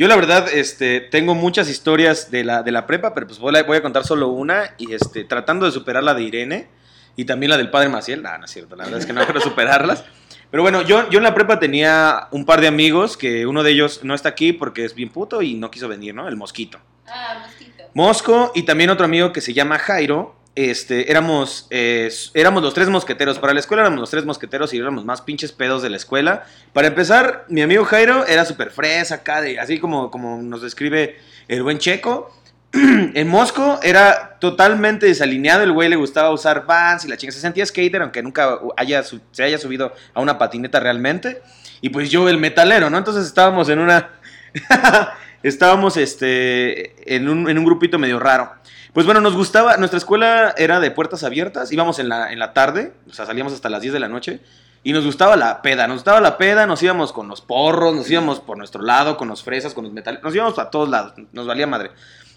Yo 0.00 0.08
la 0.08 0.16
verdad, 0.16 0.48
este, 0.50 1.02
tengo 1.02 1.34
muchas 1.34 1.68
historias 1.68 2.30
de 2.30 2.42
la, 2.42 2.62
de 2.62 2.72
la 2.72 2.86
prepa, 2.86 3.12
pero 3.12 3.26
pues 3.26 3.38
voy 3.38 3.54
a, 3.54 3.64
voy 3.64 3.76
a 3.76 3.82
contar 3.82 4.02
solo 4.02 4.28
una 4.28 4.74
y 4.78 4.94
este, 4.94 5.24
tratando 5.24 5.66
de 5.66 5.72
superar 5.72 6.02
la 6.02 6.14
de 6.14 6.22
Irene 6.22 6.68
y 7.16 7.26
también 7.26 7.50
la 7.50 7.58
del 7.58 7.68
padre 7.68 7.90
Maciel. 7.90 8.22
No, 8.22 8.38
no 8.38 8.46
es 8.46 8.50
cierto, 8.50 8.76
la 8.76 8.84
verdad 8.84 9.00
es 9.00 9.04
que 9.04 9.12
no 9.12 9.22
quiero 9.26 9.42
superarlas. 9.42 10.02
Pero 10.50 10.62
bueno, 10.62 10.80
yo, 10.80 11.10
yo 11.10 11.18
en 11.18 11.24
la 11.24 11.34
prepa 11.34 11.60
tenía 11.60 12.28
un 12.30 12.46
par 12.46 12.62
de 12.62 12.68
amigos 12.68 13.18
que 13.18 13.46
uno 13.46 13.62
de 13.62 13.72
ellos 13.72 14.00
no 14.02 14.14
está 14.14 14.30
aquí 14.30 14.54
porque 14.54 14.86
es 14.86 14.94
bien 14.94 15.10
puto 15.10 15.42
y 15.42 15.52
no 15.52 15.70
quiso 15.70 15.86
venir, 15.86 16.14
¿no? 16.14 16.28
El 16.28 16.36
mosquito. 16.36 16.80
Ah, 17.06 17.42
mosquito. 17.44 17.84
Mosco 17.92 18.52
y 18.54 18.62
también 18.62 18.88
otro 18.88 19.04
amigo 19.04 19.34
que 19.34 19.42
se 19.42 19.52
llama 19.52 19.78
Jairo. 19.78 20.34
Este, 20.56 21.10
éramos, 21.10 21.66
eh, 21.70 22.12
éramos 22.34 22.62
los 22.62 22.74
tres 22.74 22.88
mosqueteros. 22.88 23.38
Para 23.38 23.54
la 23.54 23.60
escuela 23.60 23.82
éramos 23.82 24.00
los 24.00 24.10
tres 24.10 24.24
mosqueteros 24.24 24.74
y 24.74 24.78
éramos 24.78 25.04
más 25.04 25.22
pinches 25.22 25.52
pedos 25.52 25.82
de 25.82 25.90
la 25.90 25.96
escuela. 25.96 26.44
Para 26.72 26.88
empezar, 26.88 27.44
mi 27.48 27.62
amigo 27.62 27.84
Jairo 27.84 28.26
era 28.26 28.44
súper 28.44 28.70
fresa 28.70 29.16
acá, 29.16 29.40
de, 29.40 29.60
así 29.60 29.78
como, 29.78 30.10
como 30.10 30.42
nos 30.42 30.62
describe 30.62 31.18
el 31.48 31.62
buen 31.62 31.78
Checo. 31.78 32.34
en 32.72 33.28
Mosco 33.28 33.80
era 33.82 34.38
totalmente 34.40 35.06
desalineado. 35.06 35.62
El 35.62 35.72
güey 35.72 35.88
le 35.88 35.96
gustaba 35.96 36.30
usar 36.30 36.66
vans 36.66 37.04
y 37.04 37.08
la 37.08 37.16
chinga. 37.16 37.32
Se 37.32 37.40
sentía 37.40 37.66
skater, 37.66 38.02
aunque 38.02 38.22
nunca 38.22 38.58
haya, 38.76 39.02
se 39.02 39.42
haya 39.42 39.58
subido 39.58 39.92
a 40.14 40.20
una 40.20 40.38
patineta 40.38 40.78
realmente. 40.80 41.42
Y 41.80 41.88
pues 41.88 42.10
yo, 42.10 42.28
el 42.28 42.38
metalero, 42.38 42.90
¿no? 42.90 42.98
Entonces 42.98 43.26
estábamos 43.26 43.68
en 43.68 43.78
una. 43.78 44.10
estábamos 45.42 45.96
este, 45.96 47.14
en, 47.14 47.28
un, 47.28 47.48
en 47.48 47.58
un 47.58 47.64
grupito 47.64 47.98
medio 47.98 48.18
raro. 48.18 48.52
Pues 48.92 49.06
bueno, 49.06 49.20
nos 49.20 49.36
gustaba, 49.36 49.76
nuestra 49.76 49.98
escuela 49.98 50.54
era 50.56 50.80
de 50.80 50.90
puertas 50.90 51.22
abiertas, 51.22 51.72
íbamos 51.72 51.98
en 51.98 52.08
la, 52.08 52.32
en 52.32 52.38
la 52.38 52.52
tarde, 52.52 52.92
o 53.08 53.12
sea, 53.12 53.24
salíamos 53.24 53.52
hasta 53.52 53.68
las 53.68 53.82
10 53.82 53.94
de 53.94 54.00
la 54.00 54.08
noche, 54.08 54.40
y 54.82 54.92
nos 54.92 55.04
gustaba 55.04 55.36
la 55.36 55.62
peda, 55.62 55.86
nos 55.86 55.98
gustaba 55.98 56.20
la 56.20 56.38
peda, 56.38 56.66
nos 56.66 56.82
íbamos 56.82 57.12
con 57.12 57.28
los 57.28 57.40
porros, 57.40 57.94
nos 57.94 58.10
íbamos 58.10 58.40
por 58.40 58.56
nuestro 58.56 58.82
lado, 58.82 59.16
con 59.16 59.28
los 59.28 59.44
fresas, 59.44 59.74
con 59.74 59.84
los 59.84 59.92
metales, 59.92 60.22
nos 60.22 60.34
íbamos 60.34 60.58
a 60.58 60.70
todos 60.70 60.88
lados, 60.88 61.14
nos 61.32 61.46
valía 61.46 61.66
madre. 61.66 61.90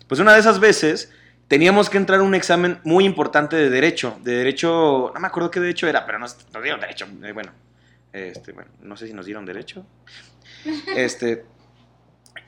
Pues 0.08 0.20
una 0.20 0.34
de 0.34 0.40
esas 0.40 0.60
veces 0.60 1.12
teníamos 1.48 1.90
que 1.90 1.98
entrar 1.98 2.20
a 2.20 2.24
un 2.24 2.36
examen 2.36 2.80
muy 2.84 3.06
importante 3.06 3.56
de 3.56 3.70
derecho, 3.70 4.18
de 4.22 4.34
derecho, 4.34 5.12
no 5.14 5.20
me 5.20 5.28
acuerdo 5.28 5.50
qué 5.50 5.60
derecho 5.60 5.88
era, 5.88 6.06
pero 6.06 6.20
nos, 6.20 6.38
dieron 6.62 6.82
derecho, 6.82 7.08
eh, 7.24 7.32
bueno, 7.32 7.52
este, 8.12 8.52
bueno, 8.52 8.70
no 8.82 8.98
sé 8.98 9.08
si 9.08 9.14
nos 9.14 9.26
dieron 9.26 9.46
derecho. 9.46 9.86
Este, 10.96 11.46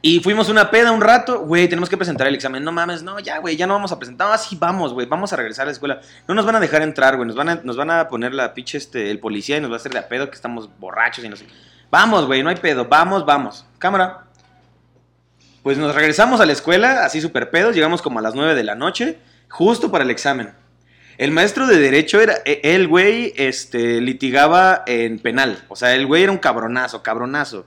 y 0.08 0.20
fuimos 0.20 0.50
una 0.50 0.70
peda 0.70 0.92
un 0.92 1.02
rato, 1.02 1.40
güey, 1.40 1.68
tenemos 1.68 1.90
que 1.90 1.98
presentar 1.98 2.28
el 2.28 2.36
examen. 2.36 2.64
No 2.64 2.72
mames, 2.72 3.02
no, 3.02 3.20
ya, 3.20 3.40
güey, 3.40 3.56
ya 3.58 3.66
no 3.66 3.74
vamos 3.74 3.92
a 3.92 3.98
presentar. 3.98 4.28
Ah, 4.32 4.38
sí, 4.38 4.56
vamos, 4.56 4.94
güey, 4.94 5.08
vamos 5.08 5.34
a 5.34 5.36
regresar 5.36 5.64
a 5.64 5.66
la 5.66 5.72
escuela. 5.72 6.00
No 6.28 6.36
nos 6.36 6.46
van 6.46 6.56
a 6.56 6.60
dejar 6.60 6.84
entrar, 6.84 7.16
güey, 7.16 7.26
nos 7.26 7.36
van 7.36 7.50
a, 7.50 7.56
nos 7.64 7.76
van 7.76 7.90
a 7.90 8.08
poner 8.08 8.32
la 8.36 8.54
pinche, 8.54 8.78
este, 8.78 9.10
el 9.10 9.18
policía 9.18 9.58
y 9.58 9.62
nos 9.62 9.72
va 9.72 9.76
a 9.76 9.78
hacer 9.78 9.92
de 9.94 9.98
a 9.98 10.08
pedo 10.08 10.30
que 10.30 10.36
estamos 10.36 10.70
borrachos 10.78 11.26
y 11.26 11.30
no 11.30 11.36
sé. 11.36 11.48
Vamos, 11.90 12.28
güey, 12.28 12.44
no 12.44 12.50
hay 12.50 12.56
pedo, 12.58 12.86
vamos, 12.86 13.26
vamos. 13.26 13.66
Cámara. 13.80 14.26
Pues 15.64 15.80
nos 15.80 15.96
regresamos 15.96 16.40
a 16.40 16.46
la 16.46 16.54
escuela, 16.54 17.04
así 17.04 17.20
súper 17.20 17.50
pedos, 17.50 17.74
llegamos 17.74 18.04
como 18.04 18.20
a 18.20 18.22
las 18.22 18.36
9 18.36 18.54
de 18.54 18.64
la 18.64 18.76
noche, 18.76 19.18
justo 19.50 19.90
para 19.90 20.04
el 20.04 20.12
examen. 20.12 20.54
El 21.18 21.32
maestro 21.32 21.66
de 21.66 21.80
derecho 21.80 22.22
era, 22.22 22.36
e- 22.46 22.62
el 22.64 22.88
güey, 22.88 23.34
este, 23.38 24.02
litigaba 24.02 24.84
en 24.86 25.18
penal. 25.18 25.64
O 25.68 25.76
sea, 25.76 25.96
el 25.96 26.06
güey 26.06 26.22
era 26.22 26.32
un 26.32 26.38
cabronazo, 26.38 27.02
cabronazo. 27.02 27.66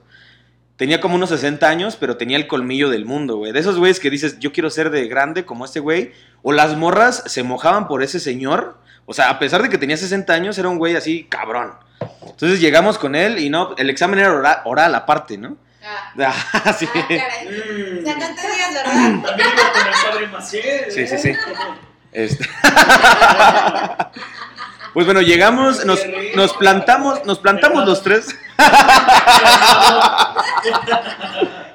Tenía 0.79 0.99
como 1.01 1.15
unos 1.15 1.27
60 1.29 1.67
años, 1.67 1.97
pero 1.99 2.15
tenía 2.15 2.37
el 2.37 2.47
colmillo 2.47 2.89
del 2.89 3.03
mundo, 3.05 3.35
güey. 3.35 3.51
De 3.51 3.59
esos 3.59 3.77
güeyes 3.77 3.99
que 3.99 4.09
dices, 4.09 4.39
yo 4.39 4.53
quiero 4.53 4.69
ser 4.69 4.89
de 4.91 5.07
grande 5.09 5.43
como 5.43 5.65
este 5.65 5.81
güey. 5.81 6.13
O 6.41 6.53
las 6.53 6.77
morras 6.77 7.21
se 7.27 7.43
mojaban 7.43 7.85
por 7.89 8.01
ese 8.01 8.21
señor. 8.21 8.77
O 9.05 9.13
sea, 9.13 9.29
a 9.29 9.39
pesar 9.39 9.61
de 9.61 9.67
que 9.67 9.77
tenía 9.77 9.97
60 9.97 10.31
años, 10.31 10.57
era 10.57 10.69
un 10.69 10.77
güey 10.77 10.95
así 10.95 11.25
cabrón. 11.29 11.73
Entonces 12.21 12.61
llegamos 12.61 12.97
con 12.97 13.13
él 13.15 13.39
y 13.39 13.49
no, 13.49 13.75
el 13.77 13.89
examen 13.89 14.19
era 14.19 14.31
ora- 14.33 14.61
oral, 14.63 14.95
aparte, 14.95 15.37
¿no? 15.37 15.57
Ah, 15.83 16.33
Ah, 16.63 16.71
sí. 16.79 16.87
ah, 16.95 17.05
caray. 17.07 17.47
Mm. 17.49 17.99
O 17.99 18.03
sea, 18.05 18.15
no 18.15 18.35
te 18.35 18.41
digas 18.41 18.73
verdad. 18.73 19.21
También 19.27 19.49
iba 19.53 19.71
con 19.73 19.87
el 19.87 19.93
padre 20.11 20.27
Maciel. 20.27 20.91
Sí, 20.91 21.07
sí, 21.07 21.17
sí. 21.17 21.33
Este- 22.13 22.47
Pues 24.93 25.05
bueno, 25.05 25.21
llegamos, 25.21 25.85
nos, 25.85 25.99
nos 26.35 26.53
plantamos, 26.53 27.23
nos 27.25 27.37
plantamos 27.39 27.85
los 27.85 28.01
tres. 28.01 28.35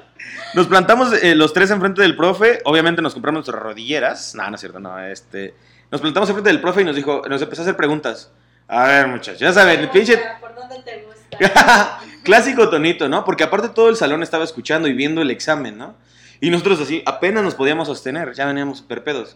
Nos 0.55 0.67
plantamos 0.67 1.11
eh, 1.21 1.35
los 1.35 1.51
tres 1.51 1.69
enfrente 1.69 2.01
del 2.01 2.15
profe. 2.15 2.61
Obviamente 2.63 3.01
nos 3.01 3.13
compramos 3.13 3.39
nuestras 3.39 3.61
rodilleras. 3.61 4.35
No, 4.35 4.49
no 4.49 4.55
es 4.55 4.61
cierto, 4.61 4.79
no. 4.79 4.97
Este, 4.97 5.53
nos 5.91 5.99
plantamos 5.99 6.29
enfrente 6.29 6.49
del 6.49 6.61
profe 6.61 6.81
y 6.81 6.85
nos 6.85 6.95
dijo, 6.95 7.23
nos 7.27 7.41
empezó 7.41 7.61
a 7.61 7.63
hacer 7.63 7.75
preguntas. 7.75 8.31
A 8.69 8.85
ver, 8.85 9.07
muchachos, 9.07 9.39
ya 9.39 9.51
saben, 9.51 9.81
el 9.81 9.89
pinche 9.89 10.17
¿Por 10.39 10.55
dónde 10.55 10.81
te 10.83 11.05
gusta? 11.05 11.99
Clásico 12.23 12.69
tonito, 12.69 13.09
¿no? 13.09 13.25
Porque 13.25 13.43
aparte 13.43 13.67
todo 13.67 13.89
el 13.89 13.97
salón 13.97 14.23
estaba 14.23 14.45
escuchando 14.45 14.87
y 14.87 14.93
viendo 14.93 15.21
el 15.21 15.29
examen, 15.29 15.77
¿no? 15.77 15.95
Y 16.39 16.49
nosotros 16.49 16.79
así, 16.79 17.03
apenas 17.05 17.43
nos 17.43 17.55
podíamos 17.55 17.89
sostener, 17.89 18.33
ya 18.33 18.45
veníamos 18.45 18.77
super 18.77 19.03
pedos. 19.03 19.35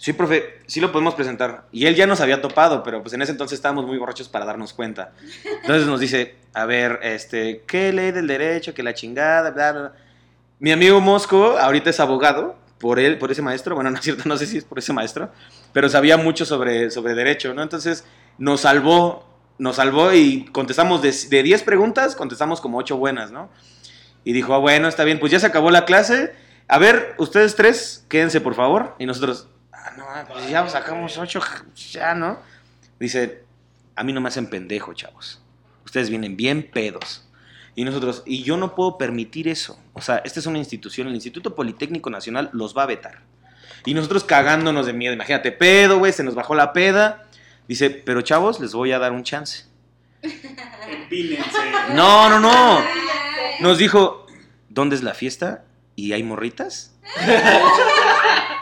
Sí, 0.00 0.14
profe, 0.14 0.62
sí 0.66 0.80
lo 0.80 0.92
podemos 0.92 1.14
presentar. 1.14 1.66
Y 1.72 1.84
él 1.84 1.94
ya 1.94 2.06
nos 2.06 2.22
había 2.22 2.40
topado, 2.40 2.82
pero 2.82 3.02
pues 3.02 3.12
en 3.12 3.20
ese 3.20 3.32
entonces 3.32 3.58
estábamos 3.58 3.84
muy 3.84 3.98
borrachos 3.98 4.30
para 4.30 4.46
darnos 4.46 4.72
cuenta. 4.72 5.12
Entonces 5.60 5.86
nos 5.86 6.00
dice, 6.00 6.36
a 6.54 6.64
ver, 6.64 7.00
este, 7.02 7.64
¿qué 7.66 7.92
ley 7.92 8.10
del 8.10 8.26
derecho? 8.26 8.72
Que 8.72 8.82
la 8.82 8.94
chingada, 8.94 9.50
bla, 9.50 9.72
bla. 9.72 9.92
Mi 10.58 10.72
amigo 10.72 11.02
Mosco 11.02 11.58
ahorita 11.58 11.90
es 11.90 12.00
abogado 12.00 12.56
por 12.78 12.98
él, 12.98 13.18
por 13.18 13.30
ese 13.30 13.42
maestro. 13.42 13.74
Bueno, 13.74 13.90
no 13.90 13.98
es 13.98 14.02
cierto, 14.02 14.22
no 14.26 14.38
sé 14.38 14.46
si 14.46 14.56
es 14.56 14.64
por 14.64 14.78
ese 14.78 14.94
maestro, 14.94 15.30
pero 15.74 15.90
sabía 15.90 16.16
mucho 16.16 16.46
sobre, 16.46 16.90
sobre 16.90 17.12
derecho, 17.12 17.52
¿no? 17.52 17.62
Entonces 17.62 18.06
nos 18.38 18.62
salvó, 18.62 19.28
nos 19.58 19.76
salvó 19.76 20.14
y 20.14 20.46
contestamos 20.46 21.02
de 21.02 21.42
10 21.42 21.62
preguntas, 21.62 22.16
contestamos 22.16 22.62
como 22.62 22.78
8 22.78 22.96
buenas, 22.96 23.32
¿no? 23.32 23.50
Y 24.24 24.32
dijo, 24.32 24.54
ah, 24.54 24.58
bueno, 24.58 24.88
está 24.88 25.04
bien, 25.04 25.20
pues 25.20 25.30
ya 25.30 25.40
se 25.40 25.46
acabó 25.46 25.70
la 25.70 25.84
clase. 25.84 26.32
A 26.68 26.78
ver, 26.78 27.16
ustedes 27.18 27.54
tres, 27.54 28.06
quédense 28.08 28.40
por 28.40 28.54
favor. 28.54 28.94
Y 28.98 29.04
nosotros, 29.04 29.50
ah, 29.84 29.92
no, 29.96 30.04
pues 30.28 30.48
ya 30.48 30.68
sacamos 30.68 31.16
8, 31.16 31.40
ya, 31.92 32.14
¿no? 32.14 32.38
Dice, 32.98 33.44
a 33.96 34.04
mí 34.04 34.12
no 34.12 34.20
me 34.20 34.28
hacen 34.28 34.48
pendejo, 34.48 34.94
chavos. 34.94 35.42
Ustedes 35.84 36.10
vienen 36.10 36.36
bien 36.36 36.70
pedos. 36.70 37.26
Y 37.74 37.84
nosotros, 37.84 38.22
y 38.26 38.42
yo 38.42 38.56
no 38.56 38.74
puedo 38.74 38.98
permitir 38.98 39.48
eso. 39.48 39.78
O 39.94 40.00
sea, 40.00 40.18
esta 40.24 40.40
es 40.40 40.46
una 40.46 40.58
institución, 40.58 41.08
el 41.08 41.14
Instituto 41.14 41.54
Politécnico 41.54 42.10
Nacional 42.10 42.50
los 42.52 42.76
va 42.76 42.82
a 42.82 42.86
vetar. 42.86 43.22
Y 43.86 43.94
nosotros 43.94 44.24
cagándonos 44.24 44.86
de 44.86 44.92
miedo. 44.92 45.14
Imagínate, 45.14 45.52
pedo, 45.52 45.98
güey, 45.98 46.12
se 46.12 46.24
nos 46.24 46.34
bajó 46.34 46.54
la 46.54 46.72
peda. 46.72 47.26
Dice, 47.68 47.90
pero 47.90 48.20
chavos, 48.22 48.60
les 48.60 48.72
voy 48.72 48.92
a 48.92 48.98
dar 48.98 49.12
un 49.12 49.22
chance. 49.22 49.64
Empínense. 50.22 51.50
No, 51.94 52.28
no, 52.28 52.38
no. 52.38 52.84
Nos 53.60 53.78
dijo, 53.78 54.26
¿dónde 54.68 54.94
es 54.94 55.02
la 55.02 55.12
fiesta? 55.12 55.64
¿Y 55.96 56.12
hay 56.12 56.22
morritas? 56.22 56.94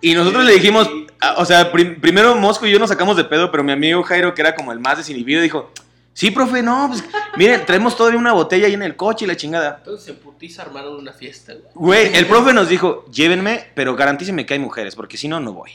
Y 0.00 0.14
nosotros 0.14 0.44
le 0.44 0.52
dijimos, 0.52 0.88
ah, 1.20 1.34
o 1.38 1.44
sea, 1.44 1.72
prim- 1.72 2.00
primero 2.00 2.34
Mosco 2.36 2.66
y 2.66 2.70
yo 2.70 2.78
nos 2.78 2.88
sacamos 2.90 3.16
de 3.16 3.24
pedo, 3.24 3.50
pero 3.50 3.64
mi 3.64 3.72
amigo 3.72 4.02
Jairo, 4.02 4.34
que 4.34 4.42
era 4.42 4.54
como 4.54 4.72
el 4.72 4.78
más 4.78 4.98
desinhibido, 4.98 5.42
dijo, 5.42 5.72
sí, 6.14 6.30
profe, 6.30 6.62
no, 6.62 6.86
pues 6.88 7.02
miren, 7.36 7.64
traemos 7.66 7.96
todavía 7.96 8.18
una 8.18 8.32
botella 8.32 8.66
ahí 8.66 8.74
en 8.74 8.82
el 8.82 8.94
coche 8.96 9.24
y 9.24 9.28
la 9.28 9.36
chingada. 9.36 9.76
Entonces 9.78 10.08
en 10.08 10.16
putiza 10.16 10.62
armaron 10.62 10.96
una 10.96 11.12
fiesta, 11.12 11.52
güey. 11.74 12.04
Güey, 12.06 12.16
el 12.16 12.26
profe 12.26 12.52
nos 12.52 12.68
dijo, 12.68 13.04
llévenme, 13.12 13.66
pero 13.74 13.96
garantícenme 13.96 14.46
que 14.46 14.54
hay 14.54 14.60
mujeres, 14.60 14.94
porque 14.94 15.16
si 15.16 15.26
no, 15.28 15.40
no 15.40 15.52
voy. 15.52 15.70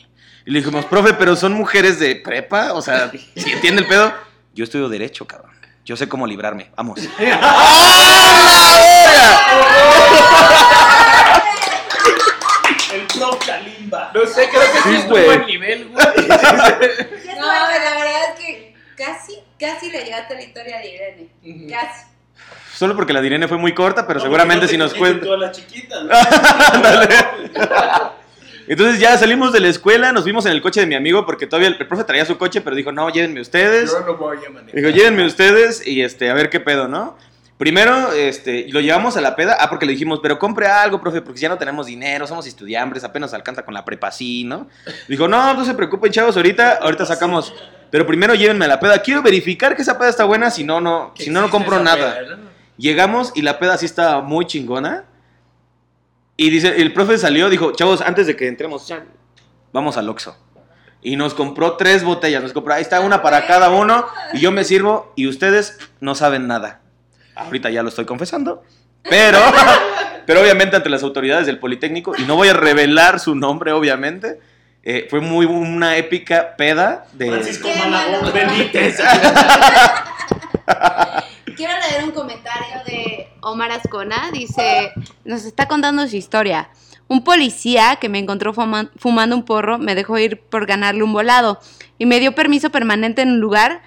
Y 0.46 0.52
le 0.52 0.60
dijimos, 0.60 0.86
profe, 0.86 1.14
pero 1.14 1.36
son 1.36 1.54
mujeres 1.54 2.00
de 2.00 2.16
prepa, 2.16 2.74
o 2.74 2.82
sea, 2.82 3.12
si 3.36 3.52
entiende 3.52 3.82
el 3.82 3.88
pedo, 3.88 4.14
yo 4.54 4.64
estudio 4.64 4.88
derecho, 4.90 5.26
cabrón. 5.28 5.52
Yo 5.86 5.98
sé 5.98 6.08
cómo 6.08 6.26
librarme. 6.26 6.72
Vamos. 6.78 7.00
El 12.94 13.02
prof 13.08 13.46
Kalimba. 13.46 14.12
No 14.14 14.26
sé, 14.26 14.50
creo 14.50 14.62
que 14.62 14.68
sí, 14.68 14.90
Sí, 14.90 14.96
estuvo 14.96 15.32
al 15.32 15.46
nivel, 15.46 15.90
güey. 15.90 16.06
No, 17.40 17.48
la 17.48 17.98
verdad 17.98 18.22
es 18.38 18.46
que 18.46 18.76
casi, 18.96 19.40
casi 19.60 19.90
le 19.92 20.04
llegaste 20.04 20.34
a 20.34 20.38
la 20.38 20.44
historia 20.44 20.78
de 20.78 20.94
Irene. 20.94 21.28
Casi. 21.70 22.06
Solo 22.76 22.96
porque 22.96 23.14
la 23.14 23.22
de 23.22 23.28
Irene 23.28 23.48
fue 23.48 23.58
muy 23.58 23.74
corta, 23.74 24.06
pero 24.08 24.20
No, 24.20 24.24
seguramente 24.26 24.68
si 24.68 24.78
no 24.78 24.86
nos 24.86 24.94
cuenta. 24.94 25.26
todas 25.26 25.40
las 25.40 25.58
chiquitas. 25.58 26.04
¿no? 26.04 26.12
Entonces 28.68 29.00
ya 29.00 29.18
salimos 29.18 29.52
de 29.52 29.60
la 29.60 29.68
escuela, 29.68 30.14
nos 30.14 30.24
vimos 30.24 30.46
en 30.46 30.54
el 30.54 30.62
coche 30.62 30.80
de 30.80 30.86
mi 30.88 30.96
amigo 30.96 31.26
porque 31.26 31.48
todavía 31.48 31.68
el, 31.68 31.76
el 31.78 31.88
profe 31.88 32.06
traía 32.06 32.26
su 32.26 32.38
coche, 32.38 32.62
pero 32.62 32.76
dijo, 32.76 32.92
no, 32.94 33.10
llévenme 33.10 33.42
ustedes. 33.42 33.92
Yo 33.92 34.00
no 34.02 34.16
voy 34.16 34.38
a 34.38 34.50
manejar. 34.50 34.74
Dijo, 34.76 34.90
llévenme 34.90 35.26
ustedes 35.26 35.86
y 35.86 36.02
este, 36.02 36.30
a 36.30 36.34
ver 36.34 36.50
qué 36.50 36.60
pedo, 36.62 36.88
¿no? 36.88 37.18
Primero, 37.64 38.12
este, 38.12 38.68
lo 38.72 38.82
llevamos 38.82 39.16
a 39.16 39.22
la 39.22 39.38
peda, 39.38 39.56
ah, 39.58 39.70
porque 39.70 39.86
le 39.86 39.94
dijimos, 39.94 40.20
pero 40.22 40.38
compre 40.38 40.68
algo, 40.68 41.00
profe, 41.00 41.22
porque 41.22 41.40
ya 41.40 41.48
no 41.48 41.58
tenemos 41.58 41.86
dinero, 41.86 42.28
somos 42.28 42.46
estudiambres, 42.46 43.06
apenas 43.06 43.34
alcanza 43.34 43.64
con 43.64 43.74
la 43.74 43.86
prepa 43.86 44.08
así, 44.08 44.44
¿no? 44.44 44.68
Dijo, 45.08 45.30
no, 45.30 45.54
no 45.54 45.64
se 45.64 45.74
preocupen, 45.74 46.12
chavos, 46.12 46.36
ahorita, 46.36 46.80
ahorita 46.82 47.06
sacamos, 47.06 47.56
pero 47.90 48.06
primero 48.06 48.36
llévenme 48.36 48.66
a 48.66 48.68
la 48.68 48.82
peda, 48.82 49.02
quiero 49.02 49.22
verificar 49.22 49.78
que 49.78 49.82
esa 49.82 49.98
peda 49.98 50.10
está 50.10 50.26
buena, 50.26 50.52
si 50.52 50.66
no, 50.66 50.82
no, 50.82 51.14
si 51.18 51.30
no, 51.30 51.40
no 51.40 51.50
compro 51.50 51.82
nada. 51.82 52.20
peda, 52.20 52.36
¿no? 52.36 52.50
Llegamos 52.76 53.32
y 53.34 53.44
la 53.44 53.58
peda 53.60 53.78
sí 53.78 53.86
estaba 53.86 54.22
muy 54.22 54.46
chingona. 54.46 55.06
Y 56.36 56.50
dice, 56.50 56.82
el 56.82 56.92
profe 56.92 57.18
salió, 57.18 57.50
dijo, 57.50 57.72
chavos, 57.72 58.02
antes 58.02 58.28
de 58.28 58.36
que 58.36 58.50
entremos, 58.50 58.90
ya, 58.90 59.06
vamos 59.72 59.96
al 59.96 60.10
Oxxo. 60.10 60.36
Y 61.02 61.16
nos 61.16 61.34
compró 61.34 61.78
tres 61.78 62.04
botellas, 62.04 62.44
nos 62.44 62.52
compró, 62.52 62.74
ahí 62.74 62.82
está 62.82 63.00
una 63.00 63.22
para 63.22 63.48
cada 63.48 63.70
uno, 63.70 64.06
y 64.34 64.42
yo 64.42 64.52
me 64.52 64.66
sirvo, 64.66 65.14
y 65.16 65.28
ustedes 65.28 65.78
no 66.02 66.14
saben 66.14 66.46
nada. 66.46 66.83
Ahorita 67.36 67.70
ya 67.70 67.82
lo 67.84 67.90
estoy 67.90 68.06
confesando, 68.06 68.64
pero, 69.04 69.40
pero 70.26 70.42
obviamente 70.42 70.76
ante 70.76 70.90
las 70.90 71.04
autoridades 71.04 71.46
del 71.48 71.60
Politécnico, 71.60 72.14
y 72.18 72.24
no 72.24 72.36
voy 72.36 72.48
a 72.50 72.54
revelar 72.54 73.20
su 73.20 73.36
nombre, 73.36 73.72
obviamente, 73.72 74.40
eh, 74.84 75.08
fue 75.10 75.20
muy 75.22 75.46
una 75.46 75.98
épica 75.98 76.56
peda 76.58 77.06
de... 77.14 77.28
Francisco 77.30 77.70
Malagón. 77.90 78.34
Benítez. 78.34 79.00
Quiero 81.56 81.74
leer 81.90 82.04
un 82.04 82.12
comentario 82.12 82.82
de 82.86 83.28
Omar 83.42 83.72
Ascona. 83.72 84.32
Dice, 84.32 84.92
nos 85.24 85.46
está 85.46 85.68
contando 85.68 86.08
su 86.08 86.16
historia. 86.16 86.70
Un 87.08 87.24
policía 87.24 87.98
que 87.98 88.10
me 88.10 88.18
encontró 88.20 88.54
fuma- 88.54 88.90
fumando 88.98 89.36
un 89.36 89.44
porro 89.46 89.78
me 89.78 89.94
dejó 89.94 90.18
ir 90.18 90.40
por 90.42 90.66
ganarle 90.66 91.04
un 91.04 91.14
volado 91.14 91.60
y 91.98 92.06
me 92.06 92.20
dio 92.20 92.34
permiso 92.34 92.72
permanente 92.72 93.22
en 93.22 93.30
un 93.34 93.40
lugar. 93.40 93.82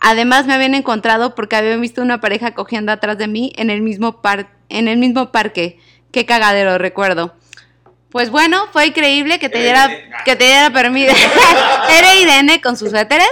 Además 0.00 0.46
me 0.46 0.54
habían 0.54 0.74
encontrado 0.74 1.34
porque 1.34 1.56
habían 1.56 1.80
visto 1.80 2.00
una 2.02 2.20
pareja 2.20 2.54
cogiendo 2.54 2.90
atrás 2.92 3.18
de 3.18 3.28
mí 3.28 3.52
en 3.56 3.68
el 3.70 3.82
mismo, 3.82 4.20
par- 4.22 4.48
en 4.68 4.88
el 4.88 4.96
mismo 4.98 5.30
parque. 5.30 5.78
Qué 6.10 6.24
cagadero, 6.26 6.78
recuerdo. 6.78 7.34
Pues 8.10 8.30
bueno, 8.30 8.64
fue 8.72 8.86
increíble 8.86 9.38
que 9.38 9.48
te 9.48 9.58
diera, 9.62 9.88
que 10.24 10.34
te 10.36 10.44
diera 10.44 10.70
permiso. 10.72 11.14
Era 11.98 12.14
Irene 12.14 12.60
con 12.60 12.76
sus 12.76 12.90
suéteres. 12.90 13.28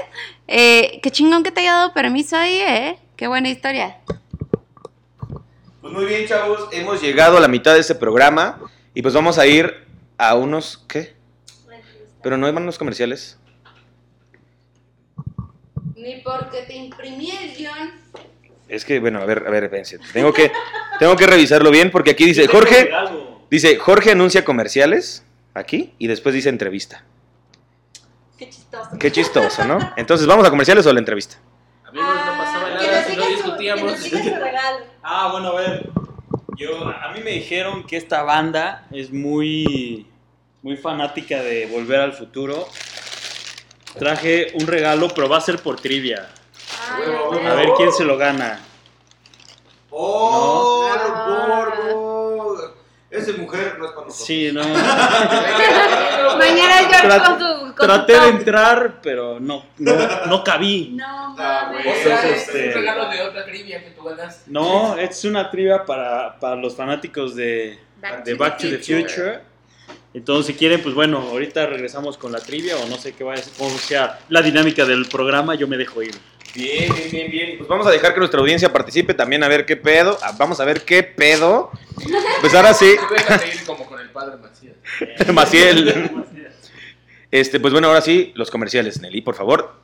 Eh, 0.46 1.00
qué 1.02 1.10
chingón 1.10 1.42
que 1.42 1.50
te 1.50 1.60
haya 1.62 1.72
dado 1.72 1.92
permiso 1.94 2.36
ahí, 2.36 2.58
¿eh? 2.60 2.98
Qué 3.16 3.26
buena 3.26 3.48
historia. 3.48 3.96
Pues 5.80 5.92
muy 5.92 6.04
bien, 6.04 6.26
chavos, 6.26 6.68
hemos 6.72 7.00
llegado 7.00 7.38
a 7.38 7.40
la 7.40 7.48
mitad 7.48 7.74
de 7.74 7.80
este 7.80 7.94
programa 7.94 8.60
y 8.94 9.02
pues 9.02 9.14
vamos 9.14 9.38
a 9.38 9.46
ir 9.46 9.86
a 10.18 10.34
unos, 10.34 10.84
¿qué? 10.88 11.14
Pero 12.22 12.36
no 12.36 12.52
van 12.52 12.66
los 12.66 12.78
comerciales. 12.78 13.37
Ni 16.08 16.22
porque 16.22 16.62
te 16.62 16.74
imprimí 16.74 17.30
el 17.30 17.54
guion. 17.54 17.92
Es 18.66 18.86
que, 18.86 18.98
bueno, 18.98 19.20
a 19.20 19.26
ver, 19.26 19.44
a 19.46 19.50
ver, 19.50 19.64
espérense. 19.64 19.98
Tengo 20.14 20.32
que, 20.32 20.50
tengo 20.98 21.14
que 21.16 21.26
revisarlo 21.26 21.70
bien 21.70 21.90
porque 21.90 22.12
aquí 22.12 22.24
dice, 22.24 22.48
Jorge, 22.48 22.88
dice, 23.50 23.76
Jorge 23.76 24.12
anuncia 24.12 24.42
comerciales, 24.42 25.22
aquí, 25.52 25.92
y 25.98 26.06
después 26.06 26.34
dice 26.34 26.48
entrevista. 26.48 27.04
Qué 28.38 28.48
chistoso. 28.48 28.90
Qué 28.98 29.12
chistoso, 29.12 29.64
¿no? 29.66 29.78
Entonces, 29.96 30.26
¿vamos 30.26 30.46
a 30.46 30.50
comerciales 30.50 30.86
o 30.86 30.90
a 30.90 30.94
la 30.94 31.00
entrevista? 31.00 31.36
Amigos, 31.84 32.14
no 32.24 32.38
pasaba 32.38 32.78
que 32.78 32.86
nada 32.86 33.04
si 33.04 33.16
no 33.16 33.28
discutíamos. 33.28 33.92
que. 34.02 34.34
Ah, 35.02 35.28
bueno, 35.32 35.48
a 35.48 35.60
ver. 35.60 35.90
Yo, 36.56 36.86
a 36.86 37.12
mí 37.12 37.20
me 37.22 37.32
dijeron 37.32 37.86
que 37.86 37.96
esta 37.96 38.22
banda 38.22 38.86
es 38.90 39.10
muy, 39.10 40.06
muy 40.62 40.76
fanática 40.76 41.42
de 41.42 41.66
Volver 41.66 42.00
al 42.00 42.12
Futuro. 42.12 42.66
Traje 43.98 44.52
un 44.54 44.66
regalo, 44.66 45.08
pero 45.14 45.28
va 45.28 45.38
a 45.38 45.40
ser 45.40 45.58
por 45.60 45.80
trivia. 45.80 46.28
A 47.46 47.54
ver 47.54 47.70
quién 47.76 47.92
se 47.92 48.04
lo 48.04 48.16
gana. 48.16 48.60
¡Oh, 49.90 50.88
No. 51.88 52.78
Esa 53.10 53.32
mujer 53.38 53.76
no 53.78 53.86
es 53.86 53.92
para 53.92 54.10
Sí, 54.10 54.50
no. 54.52 54.60
Mañana 56.38 56.74
George 56.90 57.08
Tra- 57.08 57.24
con 57.26 57.38
su. 57.40 57.74
Con 57.74 57.86
Traté 57.86 58.20
de 58.20 58.28
entrar, 58.28 59.00
pero 59.02 59.40
no, 59.40 59.64
no, 59.78 59.92
no 60.26 60.44
cabí. 60.44 60.90
No 60.94 61.34
Ah, 61.38 61.70
mames. 61.72 61.86
O 61.86 61.90
sea, 62.02 62.16
Entonces, 62.16 62.42
es 62.48 62.54
un 62.54 62.60
este- 62.60 62.74
regalo 62.74 63.08
de 63.08 63.22
otra 63.22 63.44
trivia 63.46 63.82
que 63.82 63.90
tú 63.92 64.04
ganas. 64.04 64.42
No, 64.46 64.96
es 64.98 65.24
una 65.24 65.50
trivia 65.50 65.84
para, 65.86 66.38
para 66.38 66.56
los 66.56 66.76
fanáticos 66.76 67.34
de, 67.34 67.78
Back 68.00 68.24
de 68.24 68.32
to 68.34 68.38
Back 68.38 68.58
the 68.58 68.64
to 68.64 68.70
the 68.76 68.78
Future. 68.82 69.02
Future. 69.08 69.40
Entonces, 70.14 70.46
si 70.46 70.54
quieren, 70.54 70.82
pues 70.82 70.94
bueno, 70.94 71.18
ahorita 71.18 71.66
regresamos 71.66 72.16
con 72.16 72.32
la 72.32 72.40
trivia 72.40 72.76
o 72.78 72.88
no 72.88 72.96
sé 72.96 73.12
qué 73.12 73.24
vaya 73.24 73.40
a 73.40 73.44
ser, 73.44 73.52
cómo 73.58 73.76
sea 73.78 74.18
la 74.28 74.40
dinámica 74.42 74.84
del 74.84 75.06
programa, 75.06 75.54
yo 75.54 75.68
me 75.68 75.76
dejo 75.76 76.02
ir. 76.02 76.14
Bien, 76.54 76.92
bien, 76.94 77.10
bien, 77.10 77.30
bien. 77.30 77.58
Pues 77.58 77.68
vamos 77.68 77.86
a 77.86 77.90
dejar 77.90 78.14
que 78.14 78.18
nuestra 78.18 78.40
audiencia 78.40 78.72
participe 78.72 79.12
también 79.14 79.44
a 79.44 79.48
ver 79.48 79.66
qué 79.66 79.76
pedo. 79.76 80.18
Ah, 80.22 80.34
Vamos 80.38 80.58
a 80.60 80.64
ver 80.64 80.82
qué 80.82 81.02
pedo. 81.02 81.70
Pues 82.40 82.54
ahora 82.54 82.72
sí, 82.72 82.96
como 83.66 83.84
con 83.86 84.00
el 84.00 84.10
padre 84.10 84.38
Macías. 84.38 84.76
Maciel. 85.32 86.26
Este, 87.30 87.60
pues 87.60 87.72
bueno, 87.72 87.88
ahora 87.88 88.00
sí, 88.00 88.32
los 88.34 88.50
comerciales, 88.50 89.00
Nelly, 89.00 89.20
por 89.20 89.34
favor. 89.34 89.82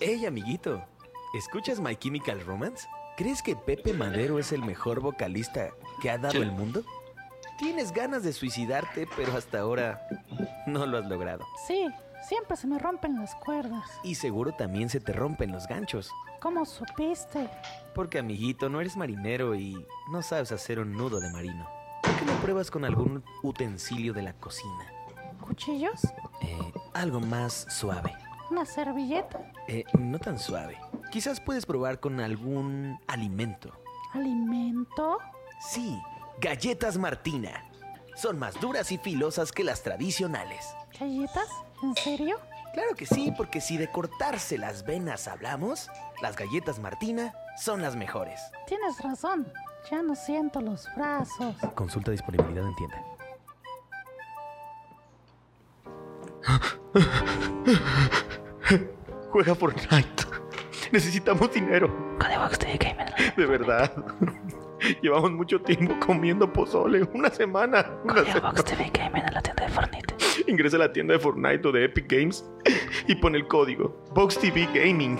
Hey, 0.00 0.26
amiguito, 0.26 0.84
¿escuchas 1.38 1.78
My 1.78 1.94
Chemical 1.94 2.40
Romance? 2.40 2.88
¿Crees 3.16 3.40
que 3.42 3.54
Pepe 3.54 3.92
Madero 3.92 4.40
es 4.40 4.50
el 4.50 4.62
mejor 4.62 5.00
vocalista 5.00 5.70
que 6.00 6.10
ha 6.10 6.18
dado 6.18 6.42
el 6.42 6.50
mundo? 6.50 6.82
Tienes 7.62 7.92
ganas 7.92 8.24
de 8.24 8.32
suicidarte, 8.32 9.06
pero 9.16 9.36
hasta 9.36 9.60
ahora 9.60 10.04
no 10.66 10.84
lo 10.84 10.98
has 10.98 11.06
logrado. 11.06 11.46
Sí, 11.64 11.86
siempre 12.26 12.56
se 12.56 12.66
me 12.66 12.76
rompen 12.76 13.14
las 13.20 13.36
cuerdas. 13.36 13.88
Y 14.02 14.16
seguro 14.16 14.50
también 14.50 14.88
se 14.88 14.98
te 14.98 15.12
rompen 15.12 15.52
los 15.52 15.68
ganchos. 15.68 16.10
¿Cómo 16.40 16.64
supiste? 16.66 17.48
Porque, 17.94 18.18
amiguito, 18.18 18.68
no 18.68 18.80
eres 18.80 18.96
marinero 18.96 19.54
y 19.54 19.86
no 20.10 20.22
sabes 20.22 20.50
hacer 20.50 20.80
un 20.80 20.92
nudo 20.92 21.20
de 21.20 21.30
marino. 21.30 21.68
¿Por 22.02 22.16
qué 22.16 22.24
no 22.24 22.32
pruebas 22.40 22.68
con 22.68 22.84
algún 22.84 23.22
utensilio 23.44 24.12
de 24.12 24.22
la 24.22 24.32
cocina? 24.32 24.92
¿Cuchillos? 25.40 26.02
Eh, 26.40 26.72
algo 26.94 27.20
más 27.20 27.66
suave. 27.70 28.12
¿Una 28.50 28.64
servilleta? 28.64 29.38
Eh, 29.68 29.84
no 29.96 30.18
tan 30.18 30.36
suave. 30.36 30.78
Quizás 31.12 31.40
puedes 31.40 31.64
probar 31.64 32.00
con 32.00 32.18
algún 32.18 32.98
alimento. 33.06 33.72
¿Alimento? 34.14 35.18
Sí, 35.60 35.96
galletas 36.40 36.98
Martina. 36.98 37.64
Son 38.14 38.38
más 38.38 38.60
duras 38.60 38.92
y 38.92 38.98
filosas 38.98 39.52
que 39.52 39.64
las 39.64 39.82
tradicionales. 39.82 40.66
¿Galletas? 40.98 41.48
¿En 41.82 41.94
serio? 41.96 42.38
Claro 42.74 42.94
que 42.94 43.06
sí, 43.06 43.32
porque 43.36 43.60
si 43.60 43.76
de 43.76 43.90
cortarse 43.90 44.58
las 44.58 44.84
venas 44.84 45.28
hablamos, 45.28 45.90
las 46.22 46.36
galletas 46.36 46.78
Martina 46.78 47.34
son 47.56 47.82
las 47.82 47.96
mejores. 47.96 48.40
Tienes 48.66 49.00
razón. 49.00 49.52
Ya 49.90 50.02
no 50.02 50.14
siento 50.14 50.60
los 50.60 50.88
brazos. 50.94 51.56
Consulta 51.74 52.12
disponibilidad 52.12 52.66
en 52.66 52.76
tienda. 52.76 53.02
Juega 59.30 59.54
Fortnite. 59.54 60.24
Necesitamos 60.92 61.52
dinero. 61.52 62.16
Gamer. 62.78 63.34
De 63.36 63.46
verdad. 63.46 63.92
Llevamos 65.02 65.32
mucho 65.32 65.60
tiempo 65.60 65.94
comiendo 66.04 66.52
pozole. 66.52 67.02
Una 67.14 67.30
semana. 67.30 67.90
Una 68.04 68.24
semana. 68.24 68.62
TV 68.62 68.90
Gamer 68.92 69.24
en 69.26 69.34
la 69.34 69.42
tienda 69.42 69.64
de 69.64 69.70
Fortnite. 69.70 70.14
Ingresa 70.46 70.76
a 70.76 70.80
la 70.80 70.92
tienda 70.92 71.14
de 71.14 71.20
Fortnite 71.20 71.68
o 71.68 71.72
de 71.72 71.84
Epic 71.84 72.10
Games 72.10 72.48
y 73.06 73.14
pon 73.14 73.34
el 73.34 73.46
código 73.46 73.96
Box 74.14 74.38
TV 74.38 74.68
Gaming. 74.74 75.18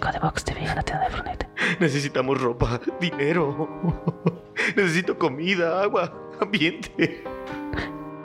Codebox 0.00 0.44
TV 0.44 0.60
en 0.60 0.74
la 0.74 0.82
tienda 0.82 1.04
de 1.04 1.10
Fortnite. 1.10 1.48
Necesitamos 1.78 2.40
ropa, 2.40 2.80
dinero. 3.00 3.68
Necesito 4.76 5.18
comida, 5.18 5.82
agua, 5.82 6.12
ambiente. 6.40 7.22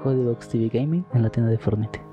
Codebox 0.03 0.49
TV 0.49 0.69
Gaming 0.69 1.05
en 1.13 1.23
la 1.23 1.29
tienda 1.29 1.51
de 1.51 1.57
Fortnite. 1.57 2.04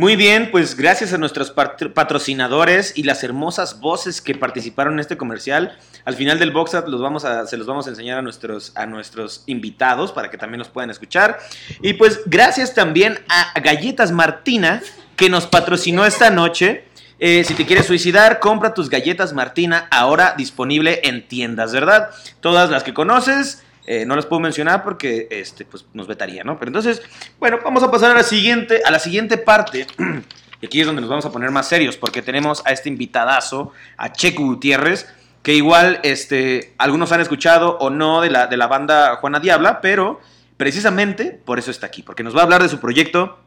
Muy 0.00 0.16
bien, 0.16 0.50
pues 0.50 0.76
gracias 0.78 1.12
a 1.12 1.18
nuestros 1.18 1.50
pat- 1.50 1.92
patrocinadores 1.92 2.94
y 2.96 3.02
las 3.02 3.22
hermosas 3.22 3.80
voces 3.80 4.22
que 4.22 4.34
participaron 4.34 4.94
en 4.94 5.00
este 5.00 5.18
comercial. 5.18 5.76
Al 6.06 6.14
final 6.14 6.38
del 6.38 6.52
box 6.52 6.72
Art 6.72 6.88
los 6.88 7.02
vamos 7.02 7.26
a, 7.26 7.46
se 7.46 7.58
los 7.58 7.66
vamos 7.66 7.86
a 7.86 7.90
enseñar 7.90 8.16
a 8.16 8.22
nuestros, 8.22 8.72
a 8.76 8.86
nuestros 8.86 9.42
invitados 9.44 10.12
para 10.12 10.30
que 10.30 10.38
también 10.38 10.60
nos 10.60 10.70
puedan 10.70 10.88
escuchar. 10.88 11.38
Y 11.82 11.92
pues 11.92 12.20
gracias 12.24 12.72
también 12.72 13.18
a 13.28 13.52
Galletas 13.60 14.10
Martina 14.10 14.80
que 15.16 15.28
nos 15.28 15.46
patrocinó 15.46 16.06
esta 16.06 16.30
noche. 16.30 16.86
Eh, 17.18 17.44
si 17.44 17.52
te 17.52 17.66
quieres 17.66 17.84
suicidar, 17.84 18.40
compra 18.40 18.72
tus 18.72 18.88
galletas 18.88 19.34
Martina, 19.34 19.86
ahora 19.90 20.32
disponible 20.34 21.00
en 21.04 21.28
tiendas, 21.28 21.74
¿verdad? 21.74 22.08
Todas 22.40 22.70
las 22.70 22.84
que 22.84 22.94
conoces, 22.94 23.62
eh, 23.92 24.06
no 24.06 24.14
las 24.14 24.24
puedo 24.24 24.38
mencionar 24.38 24.84
porque 24.84 25.26
este, 25.32 25.64
pues, 25.64 25.84
nos 25.94 26.06
vetaría, 26.06 26.44
¿no? 26.44 26.56
Pero 26.60 26.68
entonces, 26.68 27.02
bueno, 27.40 27.58
vamos 27.64 27.82
a 27.82 27.90
pasar 27.90 28.12
a 28.12 28.14
la 28.14 28.22
siguiente, 28.22 28.82
a 28.84 28.90
la 28.92 29.00
siguiente 29.00 29.36
parte. 29.36 29.88
Y 30.62 30.66
aquí 30.66 30.78
es 30.78 30.86
donde 30.86 31.00
nos 31.00 31.08
vamos 31.08 31.24
a 31.24 31.32
poner 31.32 31.50
más 31.50 31.66
serios, 31.68 31.96
porque 31.96 32.20
tenemos 32.20 32.62
a 32.66 32.70
este 32.70 32.90
invitadazo, 32.90 33.72
a 33.96 34.12
Checo 34.12 34.44
Gutiérrez, 34.44 35.08
que 35.42 35.54
igual 35.54 36.00
este, 36.02 36.74
algunos 36.76 37.12
han 37.12 37.22
escuchado 37.22 37.78
o 37.78 37.88
no 37.88 38.20
de 38.20 38.28
la, 38.28 38.46
de 38.46 38.58
la 38.58 38.66
banda 38.66 39.16
Juana 39.16 39.40
Diabla, 39.40 39.80
pero 39.80 40.20
precisamente 40.58 41.40
por 41.44 41.58
eso 41.58 41.70
está 41.70 41.86
aquí, 41.86 42.02
porque 42.02 42.22
nos 42.22 42.36
va 42.36 42.40
a 42.40 42.44
hablar 42.44 42.62
de 42.62 42.68
su 42.68 42.78
proyecto. 42.78 43.40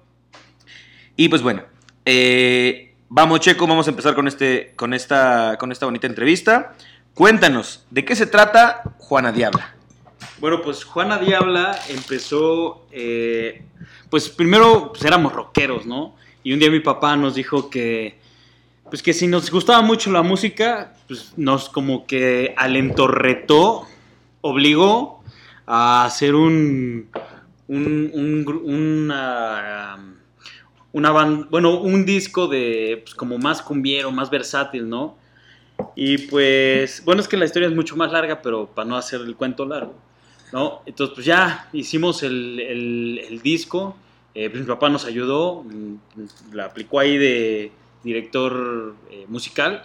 Y 1.16 1.30
pues 1.30 1.44
bueno, 1.44 1.62
eh, 2.04 2.96
vamos 3.10 3.42
Checo, 3.42 3.68
vamos 3.68 3.86
a 3.86 3.92
empezar 3.92 4.16
con, 4.16 4.28
este, 4.28 4.74
con, 4.76 4.96
esta, 4.96 5.56
con 5.60 5.72
esta 5.72 5.86
bonita 5.86 6.08
entrevista. 6.08 6.74
Cuéntanos, 7.14 7.86
¿de 7.92 8.04
qué 8.04 8.16
se 8.16 8.26
trata 8.26 8.82
Juana 8.98 9.32
Diabla? 9.32 9.76
Bueno, 10.40 10.62
pues 10.62 10.84
Juana 10.84 11.18
Diabla 11.20 11.80
empezó, 11.90 12.86
eh, 12.92 13.64
pues 14.10 14.30
primero 14.30 14.90
pues 14.92 15.06
éramos 15.06 15.32
rockeros, 15.34 15.86
¿no? 15.86 16.16
Y 16.44 16.52
un 16.54 16.60
día 16.60 16.70
mi 16.70 16.82
papá 16.82 17.16
nos 17.16 17.36
dijo 17.36 17.70
que, 17.70 18.18
pues 18.90 19.02
que 19.02 19.14
si 19.14 19.28
nos 19.28 19.50
gustaba 19.50 19.82
mucho 19.82 20.12
la 20.12 20.22
música, 20.22 20.94
pues 21.08 21.34
nos 21.38 21.70
como 21.70 22.06
que 22.06 22.54
alentorretó, 22.58 23.88
obligó 24.42 25.24
a 25.66 26.06
hacer 26.06 26.36
un, 26.36 27.10
un, 27.70 28.12
un 28.14 28.62
una, 28.66 29.98
una 30.92 31.12
ban- 31.12 31.48
bueno, 31.50 31.80
un 31.80 32.06
disco 32.06 32.48
de, 32.48 33.02
pues 33.04 33.16
como 33.16 33.38
más 33.38 33.62
cumbiero, 33.62 34.12
más 34.12 34.30
versátil, 34.30 34.90
¿no? 34.90 35.18
Y 35.96 36.18
pues, 36.28 37.02
bueno, 37.06 37.22
es 37.22 37.28
que 37.28 37.38
la 37.38 37.46
historia 37.46 37.70
es 37.70 37.76
mucho 37.76 37.96
más 37.96 38.12
larga, 38.12 38.42
pero 38.42 38.68
para 38.68 38.88
no 38.88 38.98
hacer 38.98 39.22
el 39.22 39.36
cuento 39.36 39.66
largo, 39.66 39.96
¿no? 40.54 40.84
Entonces, 40.86 41.16
pues 41.16 41.26
ya 41.28 41.70
hicimos 41.74 42.24
el, 42.24 42.60
el- 42.62 43.22
el 43.30 43.42
disco, 43.42 43.98
eh, 44.36 44.50
pues 44.52 44.66
papá 44.66 44.90
nos 44.90 45.06
ayudó, 45.06 45.64
mm, 45.64 45.96
la 46.56 46.66
aplicó 46.66 47.00
ahí 47.02 47.18
de 47.18 47.72
director 48.04 48.96
eh, 49.12 49.26
musical. 49.30 49.84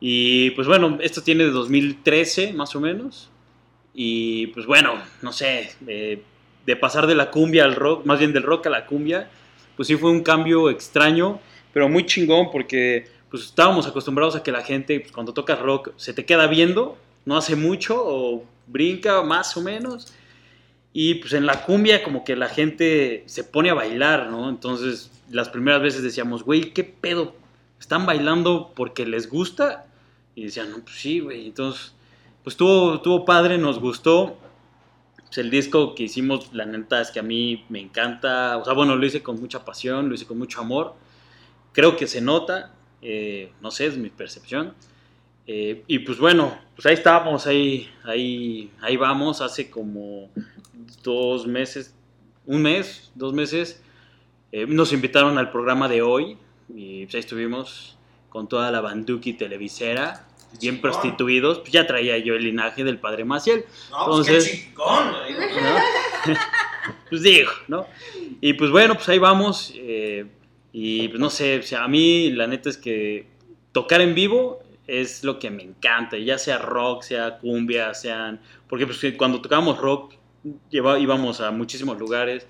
Y 0.00 0.50
pues 0.52 0.66
bueno, 0.68 0.98
esto 1.00 1.22
tiene 1.22 1.44
de 1.44 1.50
2013 1.50 2.52
más 2.52 2.74
o 2.76 2.80
menos. 2.80 3.30
Y 3.94 4.48
pues 4.48 4.66
bueno, 4.66 4.94
no 5.22 5.32
sé, 5.32 5.70
eh, 5.86 6.22
de 6.66 6.76
pasar 6.76 7.06
de 7.06 7.14
la 7.14 7.30
cumbia 7.30 7.64
al 7.64 7.74
rock, 7.76 8.04
más 8.06 8.18
bien 8.20 8.32
del 8.32 8.44
rock 8.44 8.66
a 8.66 8.70
la 8.70 8.86
cumbia, 8.86 9.30
pues 9.76 9.88
sí 9.88 9.96
fue 9.96 10.10
un 10.10 10.22
cambio 10.22 10.70
extraño, 10.70 11.40
pero 11.72 11.88
muy 11.88 12.06
chingón 12.06 12.50
porque 12.52 13.06
pues 13.30 13.44
estábamos 13.44 13.86
acostumbrados 13.86 14.36
a 14.36 14.42
que 14.42 14.52
la 14.52 14.62
gente 14.62 15.00
pues, 15.00 15.12
cuando 15.12 15.32
toca 15.34 15.56
rock 15.56 15.90
se 15.96 16.14
te 16.14 16.24
queda 16.24 16.46
viendo, 16.46 16.96
no 17.28 17.36
hace 17.36 17.56
mucho 17.56 17.94
o 18.02 18.42
brinca 18.66 19.22
más 19.22 19.54
o 19.58 19.60
menos. 19.60 20.14
Y 20.94 21.16
pues 21.16 21.34
en 21.34 21.44
la 21.44 21.62
cumbia 21.66 22.02
como 22.02 22.24
que 22.24 22.34
la 22.36 22.48
gente 22.48 23.22
se 23.26 23.44
pone 23.44 23.68
a 23.68 23.74
bailar, 23.74 24.30
¿no? 24.30 24.48
Entonces 24.48 25.10
las 25.30 25.50
primeras 25.50 25.82
veces 25.82 26.02
decíamos, 26.02 26.42
güey, 26.42 26.72
¿qué 26.72 26.84
pedo? 26.84 27.34
¿Están 27.78 28.06
bailando 28.06 28.72
porque 28.74 29.04
les 29.04 29.28
gusta? 29.28 29.84
Y 30.34 30.44
decían, 30.44 30.70
no, 30.70 30.78
pues 30.78 30.96
sí, 30.96 31.20
güey. 31.20 31.48
Entonces, 31.48 31.92
pues 32.42 32.56
tuvo, 32.56 33.02
tuvo 33.02 33.26
padre, 33.26 33.58
nos 33.58 33.78
gustó. 33.78 34.38
Pues 35.26 35.36
el 35.36 35.50
disco 35.50 35.94
que 35.94 36.04
hicimos, 36.04 36.54
la 36.54 36.64
neta 36.64 37.02
es 37.02 37.10
que 37.10 37.20
a 37.20 37.22
mí 37.22 37.66
me 37.68 37.78
encanta. 37.78 38.56
O 38.56 38.64
sea, 38.64 38.72
bueno, 38.72 38.96
lo 38.96 39.04
hice 39.04 39.22
con 39.22 39.38
mucha 39.38 39.66
pasión, 39.66 40.08
lo 40.08 40.14
hice 40.14 40.24
con 40.24 40.38
mucho 40.38 40.62
amor. 40.62 40.94
Creo 41.72 41.94
que 41.94 42.06
se 42.06 42.22
nota, 42.22 42.72
eh, 43.02 43.52
no 43.60 43.70
sé, 43.70 43.84
es 43.84 43.98
mi 43.98 44.08
percepción. 44.08 44.72
Eh, 45.50 45.82
y 45.86 46.00
pues 46.00 46.18
bueno, 46.18 46.58
pues 46.76 46.84
ahí 46.84 46.92
estábamos, 46.92 47.46
ahí, 47.46 47.90
ahí, 48.04 48.70
ahí 48.82 48.98
vamos, 48.98 49.40
hace 49.40 49.70
como 49.70 50.28
dos 51.02 51.46
meses, 51.46 51.94
un 52.44 52.60
mes, 52.60 53.10
dos 53.14 53.32
meses, 53.32 53.82
eh, 54.52 54.66
nos 54.66 54.92
invitaron 54.92 55.38
al 55.38 55.50
programa 55.50 55.88
de 55.88 56.02
hoy 56.02 56.36
y 56.68 57.04
pues 57.04 57.14
ahí 57.14 57.20
estuvimos 57.20 57.96
con 58.28 58.46
toda 58.46 58.70
la 58.70 58.82
banduki 58.82 59.32
televisera, 59.32 60.28
bien 60.60 60.82
prostituidos, 60.82 61.60
pues 61.60 61.72
ya 61.72 61.86
traía 61.86 62.18
yo 62.18 62.34
el 62.34 62.44
linaje 62.44 62.84
del 62.84 62.98
padre 62.98 63.24
Maciel. 63.24 63.64
Entonces, 63.86 64.68
¿no? 64.76 66.34
pues 67.08 67.22
digo, 67.22 67.50
¿no? 67.68 67.86
Y 68.42 68.52
pues 68.52 68.70
bueno, 68.70 68.96
pues 68.96 69.08
ahí 69.08 69.18
vamos. 69.18 69.72
eh, 69.76 70.26
y 70.72 71.08
pues 71.08 71.18
no 71.18 71.30
sé, 71.30 71.58
o 71.58 71.62
sea, 71.62 71.84
a 71.84 71.88
mí 71.88 72.30
la 72.32 72.46
neta 72.46 72.68
es 72.68 72.76
que 72.76 73.26
tocar 73.72 74.02
en 74.02 74.14
vivo 74.14 74.60
es 74.88 75.22
lo 75.22 75.38
que 75.38 75.50
me 75.50 75.62
encanta, 75.62 76.16
ya 76.16 76.38
sea 76.38 76.58
rock, 76.58 77.02
sea 77.02 77.38
cumbia, 77.38 77.94
sean... 77.94 78.40
Porque 78.68 78.86
pues 78.86 79.00
cuando 79.16 79.40
tocábamos 79.40 79.78
rock 79.78 80.14
lleva- 80.70 80.98
íbamos 80.98 81.40
a 81.40 81.50
muchísimos 81.50 81.98
lugares, 81.98 82.46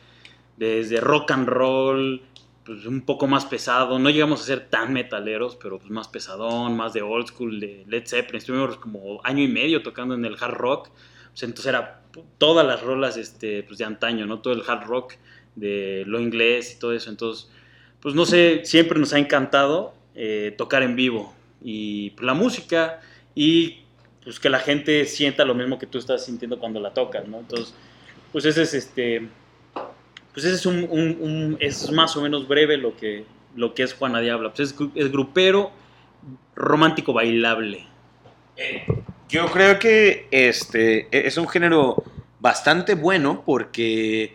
desde 0.57 1.01
rock 1.01 1.33
and 1.33 1.49
roll, 1.49 2.23
pues 2.65 2.87
un 2.87 3.01
poco 3.03 3.27
más 3.27 3.45
pesado, 3.45 3.99
no 3.99 4.09
llegamos 4.09 4.41
a 4.41 4.45
ser 4.45 4.69
tan 4.71 4.93
metaleros, 4.93 5.57
pero 5.57 5.79
pues 5.79 5.91
más 5.91 6.07
pesadón, 6.07 6.77
más 6.77 6.93
de 6.93 7.03
old 7.03 7.27
school, 7.27 7.59
de 7.59 7.85
Led 7.89 8.07
Zeppelin, 8.07 8.39
estuvimos 8.39 8.77
como 8.77 9.21
año 9.25 9.43
y 9.43 9.49
medio 9.49 9.83
tocando 9.83 10.15
en 10.15 10.25
el 10.25 10.37
hard 10.41 10.55
rock, 10.55 10.91
pues 11.31 11.43
entonces 11.43 11.67
era 11.67 12.03
todas 12.39 12.65
las 12.65 12.83
rolas 12.83 13.17
este, 13.17 13.65
pues 13.65 13.79
de 13.79 13.85
antaño, 13.85 14.27
¿no? 14.27 14.39
Todo 14.41 14.55
el 14.55 14.63
hard 14.67 14.85
rock 14.87 15.15
de 15.57 16.05
lo 16.07 16.21
inglés 16.21 16.75
y 16.77 16.79
todo 16.79 16.93
eso, 16.93 17.11
entonces, 17.11 17.51
pues 18.01 18.15
no 18.15 18.25
sé, 18.25 18.61
siempre 18.65 18.99
nos 19.01 19.13
ha 19.13 19.19
encantado 19.19 19.95
eh, 20.15 20.55
tocar 20.57 20.85
en 20.85 20.95
vivo 20.95 21.35
y 21.63 22.13
la 22.21 22.35
música 22.35 23.01
y 23.35 23.81
pues 24.25 24.39
que 24.41 24.51
la 24.51 24.59
gente 24.59 25.05
sienta 25.07 25.45
lo 25.45 25.55
mismo 25.55 25.79
que 25.79 25.87
tú 25.87 25.99
estás 25.99 26.25
sintiendo 26.25 26.59
cuando 26.59 26.81
la 26.81 26.93
tocas, 26.93 27.27
¿no? 27.27 27.39
Entonces, 27.39 27.75
pues 28.33 28.45
ese 28.45 28.63
es 28.63 28.75
este, 28.75 29.29
pues 30.35 30.45
ese 30.45 30.55
es 30.57 30.67
un, 30.67 31.57
es 31.61 31.91
más 31.93 32.17
o 32.17 32.23
menos 32.23 32.47
breve 32.47 32.77
lo 32.77 32.97
que, 32.97 33.25
lo 33.57 33.75
que 33.75 33.85
es 33.85 33.95
Juana 33.95 34.21
Diabla, 34.21 34.51
pues 34.51 34.71
es, 34.71 34.79
gru- 34.79 34.93
es 34.95 35.11
grupero, 35.11 35.71
romántico 36.55 37.13
bailable. 37.13 37.87
Yo 39.29 39.47
creo 39.47 39.79
que 39.79 40.27
este 40.31 41.09
es 41.11 41.37
un 41.37 41.49
género 41.49 42.03
bastante 42.41 42.95
bueno 42.95 43.43
porque 43.47 44.35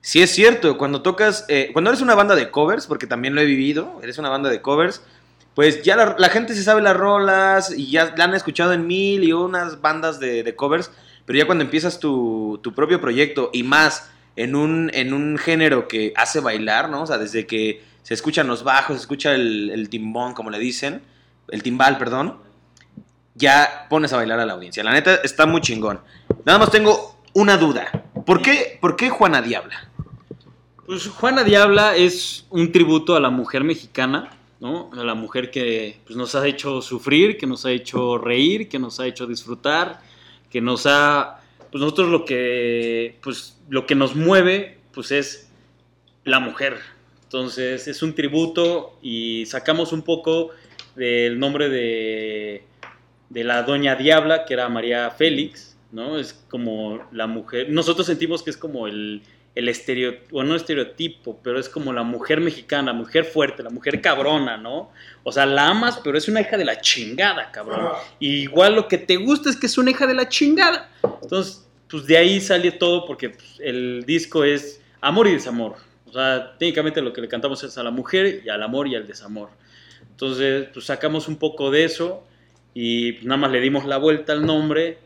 sí 0.00 0.22
es 0.22 0.30
cierto, 0.30 0.78
cuando 0.78 1.02
tocas, 1.02 1.44
eh, 1.48 1.70
cuando 1.72 1.90
eres 1.90 2.02
una 2.02 2.14
banda 2.14 2.34
de 2.34 2.50
covers, 2.50 2.86
porque 2.86 3.06
también 3.06 3.34
lo 3.34 3.40
he 3.40 3.44
vivido, 3.44 4.00
eres 4.02 4.18
una 4.18 4.28
banda 4.30 4.48
de 4.48 4.62
covers, 4.62 5.04
pues 5.54 5.82
ya 5.82 5.96
la, 5.96 6.28
gente 6.28 6.54
se 6.54 6.62
sabe 6.62 6.82
las 6.82 6.96
rolas 6.96 7.72
y 7.76 7.90
ya 7.90 8.14
la 8.16 8.24
han 8.24 8.34
escuchado 8.34 8.72
en 8.72 8.86
mil 8.86 9.24
y 9.24 9.32
unas 9.32 9.80
bandas 9.80 10.18
de, 10.18 10.42
de 10.42 10.56
covers, 10.56 10.90
pero 11.26 11.38
ya 11.38 11.46
cuando 11.46 11.64
empiezas 11.64 11.98
tu, 12.00 12.60
tu 12.62 12.74
propio 12.74 13.00
proyecto 13.00 13.50
y 13.52 13.62
más 13.62 14.10
en 14.36 14.54
un, 14.54 14.90
en 14.94 15.12
un 15.12 15.36
género 15.38 15.88
que 15.88 16.12
hace 16.16 16.40
bailar, 16.40 16.88
¿no? 16.88 17.02
O 17.02 17.06
sea, 17.06 17.18
desde 17.18 17.46
que 17.46 17.84
se 18.02 18.14
escuchan 18.14 18.46
los 18.46 18.64
bajos, 18.64 18.96
se 18.96 19.02
escucha 19.02 19.34
el, 19.34 19.70
el 19.70 19.88
timbón, 19.88 20.34
como 20.34 20.50
le 20.50 20.58
dicen, 20.58 21.02
el 21.48 21.62
timbal, 21.62 21.98
perdón, 21.98 22.38
ya 23.34 23.86
pones 23.88 24.12
a 24.12 24.16
bailar 24.16 24.40
a 24.40 24.46
la 24.46 24.54
audiencia. 24.54 24.82
La 24.82 24.92
neta 24.92 25.16
está 25.16 25.46
muy 25.46 25.60
chingón. 25.60 26.00
Nada 26.44 26.58
más 26.58 26.70
tengo 26.70 27.16
una 27.34 27.56
duda. 27.56 27.90
¿Por 28.26 28.42
qué, 28.42 28.78
por 28.80 28.96
qué 28.96 29.10
Juana 29.10 29.42
Diabla? 29.42 29.88
Pues 30.86 31.08
Juana 31.08 31.44
Diabla 31.44 31.96
es 31.96 32.46
un 32.50 32.72
tributo 32.72 33.16
a 33.16 33.20
la 33.20 33.30
mujer 33.30 33.64
mexicana, 33.64 34.30
A 34.62 35.04
la 35.04 35.14
mujer 35.14 35.50
que 35.50 35.98
pues, 36.04 36.16
nos 36.16 36.34
ha 36.36 36.46
hecho 36.46 36.82
sufrir, 36.82 37.36
que 37.36 37.46
nos 37.46 37.66
ha 37.66 37.72
hecho 37.72 38.16
reír, 38.16 38.68
que 38.68 38.78
nos 38.78 39.00
ha 39.00 39.06
hecho 39.06 39.26
disfrutar, 39.26 40.00
que 40.50 40.60
nos 40.60 40.86
ha... 40.86 41.40
Pues 41.70 41.80
nosotros 41.80 42.10
lo 42.10 42.24
que, 42.24 43.18
pues, 43.22 43.58
lo 43.68 43.86
que 43.86 43.94
nos 43.94 44.14
mueve, 44.14 44.78
pues 44.92 45.10
es 45.10 45.50
la 46.24 46.38
mujer. 46.38 46.78
Entonces 47.24 47.88
es 47.88 48.02
un 48.02 48.14
tributo 48.14 48.98
y 49.02 49.46
sacamos 49.46 49.92
un 49.92 50.02
poco 50.02 50.50
del 50.94 51.38
nombre 51.38 51.68
de, 51.68 52.64
de 53.30 53.44
la 53.44 53.62
doña 53.62 53.96
Diabla, 53.96 54.44
que 54.44 54.54
era 54.54 54.68
María 54.68 55.10
Félix, 55.10 55.76
¿no? 55.90 56.18
Es 56.18 56.34
como 56.48 57.00
la 57.10 57.26
mujer, 57.26 57.70
nosotros 57.70 58.06
sentimos 58.06 58.42
que 58.42 58.50
es 58.50 58.56
como 58.56 58.86
el, 58.86 59.22
el 59.54 59.68
estereotipo, 59.68 60.28
bueno, 60.30 60.50
no 60.50 60.56
estereotipo, 60.56 61.38
pero 61.42 61.58
es 61.58 61.68
como 61.68 61.92
la 61.92 62.02
mujer 62.02 62.40
mexicana, 62.40 62.92
la 62.92 62.98
mujer 62.98 63.24
fuerte, 63.24 63.62
la 63.62 63.70
mujer 63.70 64.00
cabrona, 64.00 64.56
¿no? 64.56 64.90
O 65.24 65.32
sea, 65.32 65.44
la 65.44 65.68
amas, 65.68 66.00
pero 66.02 66.16
es 66.16 66.26
una 66.28 66.40
hija 66.40 66.56
de 66.56 66.64
la 66.64 66.80
chingada, 66.80 67.50
cabrón. 67.50 67.88
Y 68.18 68.42
igual 68.42 68.74
lo 68.74 68.88
que 68.88 68.96
te 68.98 69.16
gusta 69.16 69.50
es 69.50 69.56
que 69.56 69.66
es 69.66 69.76
una 69.76 69.90
hija 69.90 70.06
de 70.06 70.14
la 70.14 70.28
chingada. 70.28 70.90
Entonces, 71.22 71.68
pues 71.88 72.06
de 72.06 72.16
ahí 72.16 72.40
sale 72.40 72.72
todo 72.72 73.04
porque 73.04 73.30
pues, 73.30 73.60
el 73.60 74.04
disco 74.06 74.44
es 74.44 74.80
amor 75.02 75.28
y 75.28 75.32
desamor. 75.32 75.76
O 76.06 76.12
sea, 76.12 76.56
técnicamente 76.58 77.02
lo 77.02 77.12
que 77.12 77.20
le 77.20 77.28
cantamos 77.28 77.62
es 77.62 77.76
a 77.76 77.82
la 77.82 77.90
mujer 77.90 78.42
y 78.44 78.48
al 78.48 78.62
amor 78.62 78.88
y 78.88 78.94
al 78.94 79.06
desamor. 79.06 79.50
Entonces, 80.10 80.68
pues 80.72 80.86
sacamos 80.86 81.28
un 81.28 81.36
poco 81.36 81.70
de 81.70 81.84
eso 81.84 82.24
y 82.72 83.12
pues, 83.12 83.24
nada 83.26 83.36
más 83.36 83.50
le 83.50 83.60
dimos 83.60 83.84
la 83.84 83.98
vuelta 83.98 84.32
al 84.32 84.46
nombre 84.46 84.98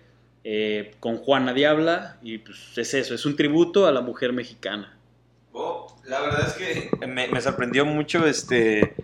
eh, 0.49 0.94
con 1.01 1.16
Juana 1.16 1.53
Diabla 1.53 2.18
y 2.22 2.38
pues 2.38 2.78
es 2.78 2.94
eso, 2.94 3.16
es 3.16 3.26
un 3.26 3.34
tributo 3.34 3.88
a 3.88 3.90
la 3.90 4.01
mujer 4.01 4.32
mexicana. 4.32 4.97
La 6.05 6.20
verdad 6.20 6.47
es 6.47 6.53
que 6.53 7.05
me, 7.05 7.40
sorprendió 7.40 7.84
mucho 7.84 8.24
este, 8.28 8.94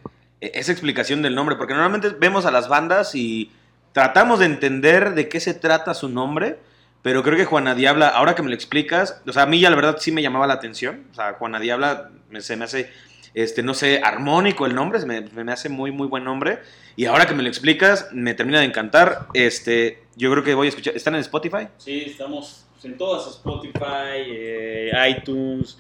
e- 0.40 0.52
esa 0.54 0.70
explicación 0.70 1.20
del 1.20 1.34
nombre, 1.34 1.56
porque 1.56 1.74
normalmente 1.74 2.10
vemos 2.10 2.46
a 2.46 2.52
las 2.52 2.68
bandas 2.68 3.16
y 3.16 3.50
tratamos 3.92 4.38
de 4.38 4.46
entender 4.46 5.14
de 5.14 5.28
qué 5.28 5.40
se 5.40 5.52
trata 5.52 5.94
su 5.94 6.08
nombre, 6.08 6.60
pero 7.02 7.24
creo 7.24 7.36
que 7.36 7.44
Juana 7.44 7.74
Diabla, 7.74 8.06
ahora 8.06 8.36
que 8.36 8.42
me 8.42 8.50
lo 8.50 8.54
explicas, 8.54 9.20
o 9.26 9.32
sea, 9.32 9.42
a 9.42 9.46
mí 9.46 9.58
ya 9.58 9.68
la 9.68 9.74
verdad 9.74 9.96
sí 9.98 10.12
me 10.12 10.22
llamaba 10.22 10.46
la 10.46 10.54
atención, 10.54 11.08
o 11.10 11.14
sea, 11.16 11.32
Juana 11.32 11.58
Diabla 11.58 12.12
se 12.38 12.54
me 12.54 12.66
hace, 12.66 12.88
este, 13.34 13.62
no 13.62 13.74
sé, 13.74 14.00
armónico 14.02 14.66
el 14.66 14.74
nombre, 14.74 15.04
me, 15.06 15.22
me 15.22 15.52
hace 15.52 15.68
muy, 15.68 15.90
muy 15.90 16.06
buen 16.06 16.24
nombre, 16.24 16.58
y 16.96 17.06
ahora 17.06 17.26
que 17.26 17.34
me 17.34 17.42
lo 17.42 17.48
explicas, 17.48 18.08
me 18.12 18.34
termina 18.34 18.60
de 18.60 18.66
encantar, 18.66 19.26
este, 19.34 20.02
yo 20.16 20.30
creo 20.30 20.44
que 20.44 20.54
voy 20.54 20.66
a 20.66 20.70
escuchar, 20.70 20.96
¿están 20.96 21.14
en 21.14 21.20
Spotify? 21.20 21.68
Sí, 21.78 22.04
estamos 22.06 22.66
en 22.84 22.96
todas, 22.98 23.26
Spotify, 23.28 24.26
eh, 24.26 24.90
iTunes, 25.08 25.78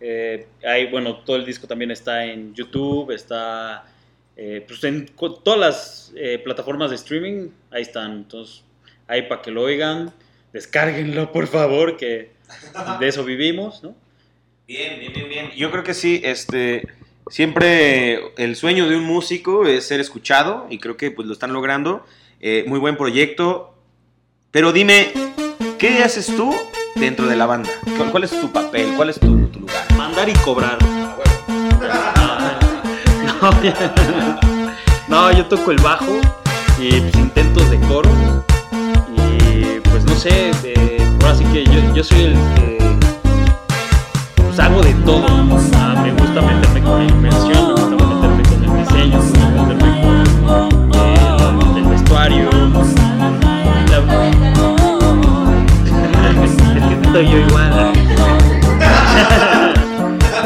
eh, 0.00 0.48
hay, 0.64 0.90
bueno, 0.90 1.16
todo 1.18 1.36
el 1.36 1.44
disco 1.44 1.66
también 1.66 1.90
está 1.90 2.24
en 2.24 2.54
YouTube, 2.54 3.10
está 3.10 3.84
eh, 4.36 4.64
pues 4.66 4.82
en 4.84 5.06
todas 5.06 5.60
las 5.60 6.12
eh, 6.16 6.38
plataformas 6.42 6.90
de 6.90 6.96
streaming, 6.96 7.50
ahí 7.70 7.82
están, 7.82 8.12
entonces, 8.12 8.64
ahí 9.06 9.22
para 9.22 9.42
que 9.42 9.50
lo 9.50 9.62
oigan, 9.62 10.12
descárguenlo 10.52 11.30
por 11.30 11.46
favor, 11.46 11.98
que 11.98 12.32
de 12.98 13.08
eso 13.08 13.24
vivimos, 13.24 13.82
¿no? 13.82 13.94
Bien, 14.70 15.00
bien, 15.00 15.12
bien, 15.12 15.28
bien. 15.28 15.50
Yo 15.56 15.72
creo 15.72 15.82
que 15.82 15.94
sí, 15.94 16.20
este, 16.22 16.86
siempre 17.28 18.20
el 18.36 18.54
sueño 18.54 18.88
de 18.88 18.94
un 18.94 19.02
músico 19.02 19.66
es 19.66 19.88
ser 19.88 19.98
escuchado 19.98 20.68
y 20.70 20.78
creo 20.78 20.96
que 20.96 21.10
pues 21.10 21.26
lo 21.26 21.32
están 21.32 21.52
logrando. 21.52 22.06
Eh, 22.40 22.62
muy 22.68 22.78
buen 22.78 22.96
proyecto. 22.96 23.74
Pero 24.52 24.72
dime, 24.72 25.08
¿qué 25.76 26.04
haces 26.04 26.26
tú 26.36 26.54
dentro 26.94 27.26
de 27.26 27.34
la 27.34 27.46
banda? 27.46 27.68
¿Cuál, 27.96 28.12
cuál 28.12 28.22
es 28.22 28.30
tu 28.30 28.52
papel? 28.52 28.92
¿Cuál 28.94 29.10
es 29.10 29.18
tu, 29.18 29.48
tu 29.48 29.58
lugar? 29.58 29.92
Mandar 29.96 30.28
y 30.28 30.34
cobrar. 30.34 30.78
No, 35.08 35.30
no, 35.30 35.36
yo 35.36 35.46
toco 35.46 35.72
el 35.72 35.78
bajo 35.78 36.20
y 36.78 37.00
pues, 37.00 37.14
intentos 37.16 37.68
de 37.70 37.80
coro. 37.80 38.10
Y 39.16 39.80
pues 39.80 40.04
no 40.04 40.14
sé, 40.14 40.52
eh, 40.62 40.98
ahora 41.22 41.34
sí 41.34 41.44
que 41.52 41.64
yo, 41.64 41.94
yo 41.94 42.04
soy 42.04 42.20
el 42.26 42.34
que 42.54 42.79
pues, 44.50 44.58
hago 44.60 44.82
de 44.82 44.92
todo. 45.04 45.28
Me 45.44 46.12
gusta 46.12 46.40
meterme 46.42 46.82
con 46.82 46.98
la 47.06 47.12
inversión, 47.12 47.66
me 47.68 47.72
gusta 47.72 47.96
meterme 48.06 48.42
con 48.42 48.64
el 48.64 48.84
diseño, 48.84 49.18
me 49.18 49.24
gusta 49.24 49.62
meterme 49.74 50.00
con 50.42 50.90
eh, 50.94 51.78
el 51.78 51.84
vestuario. 51.88 52.50
Es 56.44 56.88
que 56.88 57.06
estoy 57.06 57.28
yo 57.30 57.38
igual. 57.38 57.92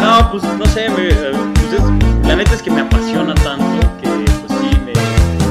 No, 0.00 0.30
pues 0.30 0.42
no 0.44 0.66
sé, 0.66 0.88
me- 0.90 1.08
eh, 1.08 1.32
pues, 1.54 1.72
es- 1.72 2.26
la 2.26 2.36
neta 2.36 2.52
es 2.54 2.62
que 2.62 2.70
me 2.70 2.82
apasiona 2.82 3.34
tanto 3.36 3.64
que 4.02 4.08
pues 4.08 4.60
sí, 4.60 4.78
me, 4.84 4.92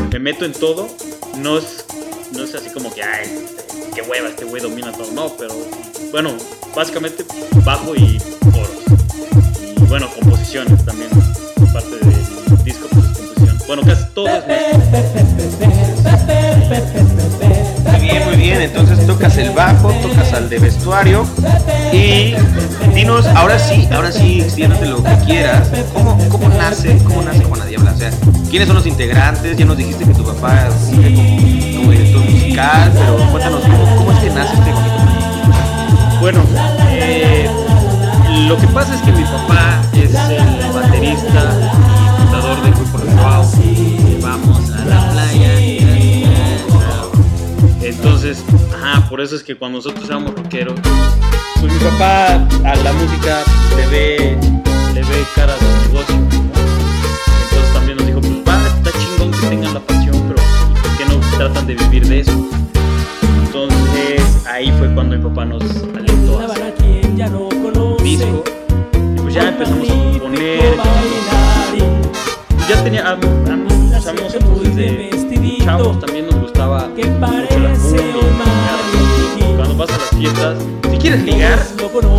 me 0.09 0.19
meto 0.19 0.45
en 0.45 0.53
todo. 0.53 0.87
No 1.37 1.57
es, 1.57 1.85
no 2.33 2.43
es 2.43 2.53
así 2.53 2.69
como 2.69 2.93
que, 2.93 3.01
ay, 3.03 3.25
este, 3.43 3.89
qué 3.95 4.01
hueva, 4.03 4.27
este 4.29 4.45
güey 4.45 4.61
domina 4.61 4.91
todo. 4.91 5.11
No, 5.13 5.29
pero 5.39 5.53
bueno, 6.11 6.29
básicamente 6.75 7.25
bajo 7.63 7.95
y 7.95 8.19
coros. 8.51 8.69
Y 9.77 9.85
bueno, 9.85 10.07
composiciones 10.19 10.83
también. 10.85 11.09
Parte 11.71 11.89
del 11.89 12.63
disco, 12.63 12.87
pues 12.91 13.05
es 13.05 13.17
composición. 13.17 13.57
Bueno, 13.67 13.83
casi 13.83 14.03
todo 14.13 14.27
es. 14.27 14.43
Muy 17.91 18.01
bien, 18.01 18.25
muy 18.25 18.35
bien. 18.35 18.61
Entonces 18.61 19.05
tocas 19.05 19.37
el 19.37 19.51
bajo, 19.51 19.91
tocas 20.01 20.33
al 20.33 20.49
de 20.49 20.59
vestuario. 20.59 21.25
Y 21.91 22.35
dinos, 22.93 23.25
ahora 23.27 23.57
sí, 23.59 23.87
ahora 23.91 24.11
sí, 24.11 24.41
extiéndete 24.41 24.85
lo 24.87 25.03
que 25.03 25.15
quieras. 25.25 25.69
¿Cómo, 25.93 26.17
cómo 26.29 26.49
nace, 26.49 26.97
cómo 27.03 27.21
nace 27.21 27.43
Juana 27.43 27.65
Diabla? 27.65 27.93
O 27.93 27.97
sea, 27.97 28.11
¿quiénes 28.49 28.67
son 28.67 28.77
los 28.77 28.87
integrantes? 28.87 29.57
Ya 29.57 29.65
nos 29.65 29.77
dijiste 29.77 30.05
que 30.05 30.13
tu 30.13 30.23
papá 30.23 30.67
es 30.67 30.73
como, 31.75 31.91
director 31.91 32.21
musical, 32.21 32.91
pero 32.93 33.31
cuéntanos, 33.31 33.61
¿cómo, 33.61 33.95
cómo 33.97 34.11
es 34.11 34.19
que 34.19 34.29
nace 34.29 34.53
este? 34.53 35.02
Bueno, 36.23 36.41
eh, 36.89 37.49
lo 38.47 38.55
que 38.55 38.65
pasa 38.67 38.95
es 38.95 39.01
que 39.01 39.11
mi 39.11 39.23
papá 39.23 39.81
es 39.91 40.15
el 40.15 40.73
baterista 40.73 41.51
y 41.99 42.21
fundador 42.21 42.61
del 42.61 42.73
grupo 42.75 42.97
Retroao. 42.97 43.45
Vamos 44.21 44.71
a 44.71 44.85
la 44.85 45.11
playa. 45.11 45.59
Entonces, 47.81 48.41
ajá, 48.73 49.05
por 49.09 49.19
eso 49.19 49.35
es 49.35 49.43
que 49.43 49.57
cuando 49.57 49.79
nosotros 49.79 50.05
éramos 50.07 50.33
rockeros, 50.33 50.79
pues 51.59 51.73
mi 51.73 51.79
papá 51.79 52.35
a 52.35 52.75
la 52.77 52.93
música 52.93 53.39
le 53.75 53.87
ve, 53.87 54.37
le 54.93 55.01
ve 55.01 55.25
cara 55.35 55.53
de 55.57 55.89
negocio. 55.89 56.15
Entonces 56.15 57.73
también 57.73 57.97
nos 57.97 58.07
dijo, 58.07 58.21
pues 58.21 58.33
va, 58.47 58.65
está 58.77 58.97
chingón 58.97 59.29
que 59.29 59.47
tengan 59.47 59.73
la 59.73 59.81
pasión, 59.81 60.15
pero 60.29 60.41
¿por 60.81 60.97
qué 60.97 61.05
no 61.05 61.37
tratan 61.37 61.67
de 61.67 61.75
vivir 61.75 62.07
de 62.07 62.21
eso? 62.21 62.47
Entonces 63.45 64.23
ahí 64.47 64.71
fue 64.79 64.93
cuando 64.93 65.17
mi 65.17 65.21
papá 65.21 65.43
nos 65.43 65.61
disco. 68.03 68.43
Y 68.93 69.19
pues 69.19 69.33
ya 69.33 69.49
empezamos 69.49 69.89
a 69.89 69.93
componer. 69.93 70.75
Pues 72.47 72.67
ya 72.67 72.83
tenía, 72.83 73.07
a, 73.07 73.11
a, 73.13 73.17
pues 73.17 74.21
nosotros 74.21 74.63
desde 74.63 75.09
chavos 75.63 75.99
también 75.99 76.27
nos 76.27 76.35
gustaba 76.35 76.87
mucho 76.87 77.59
la 77.59 77.73
cumbia. 77.73 78.13
Cuando 79.55 79.77
vas 79.77 79.89
a 79.89 79.97
las 79.97 80.09
fiestas, 80.09 80.57
si 80.91 80.97
quieres 80.97 81.23
ligar, 81.23 81.59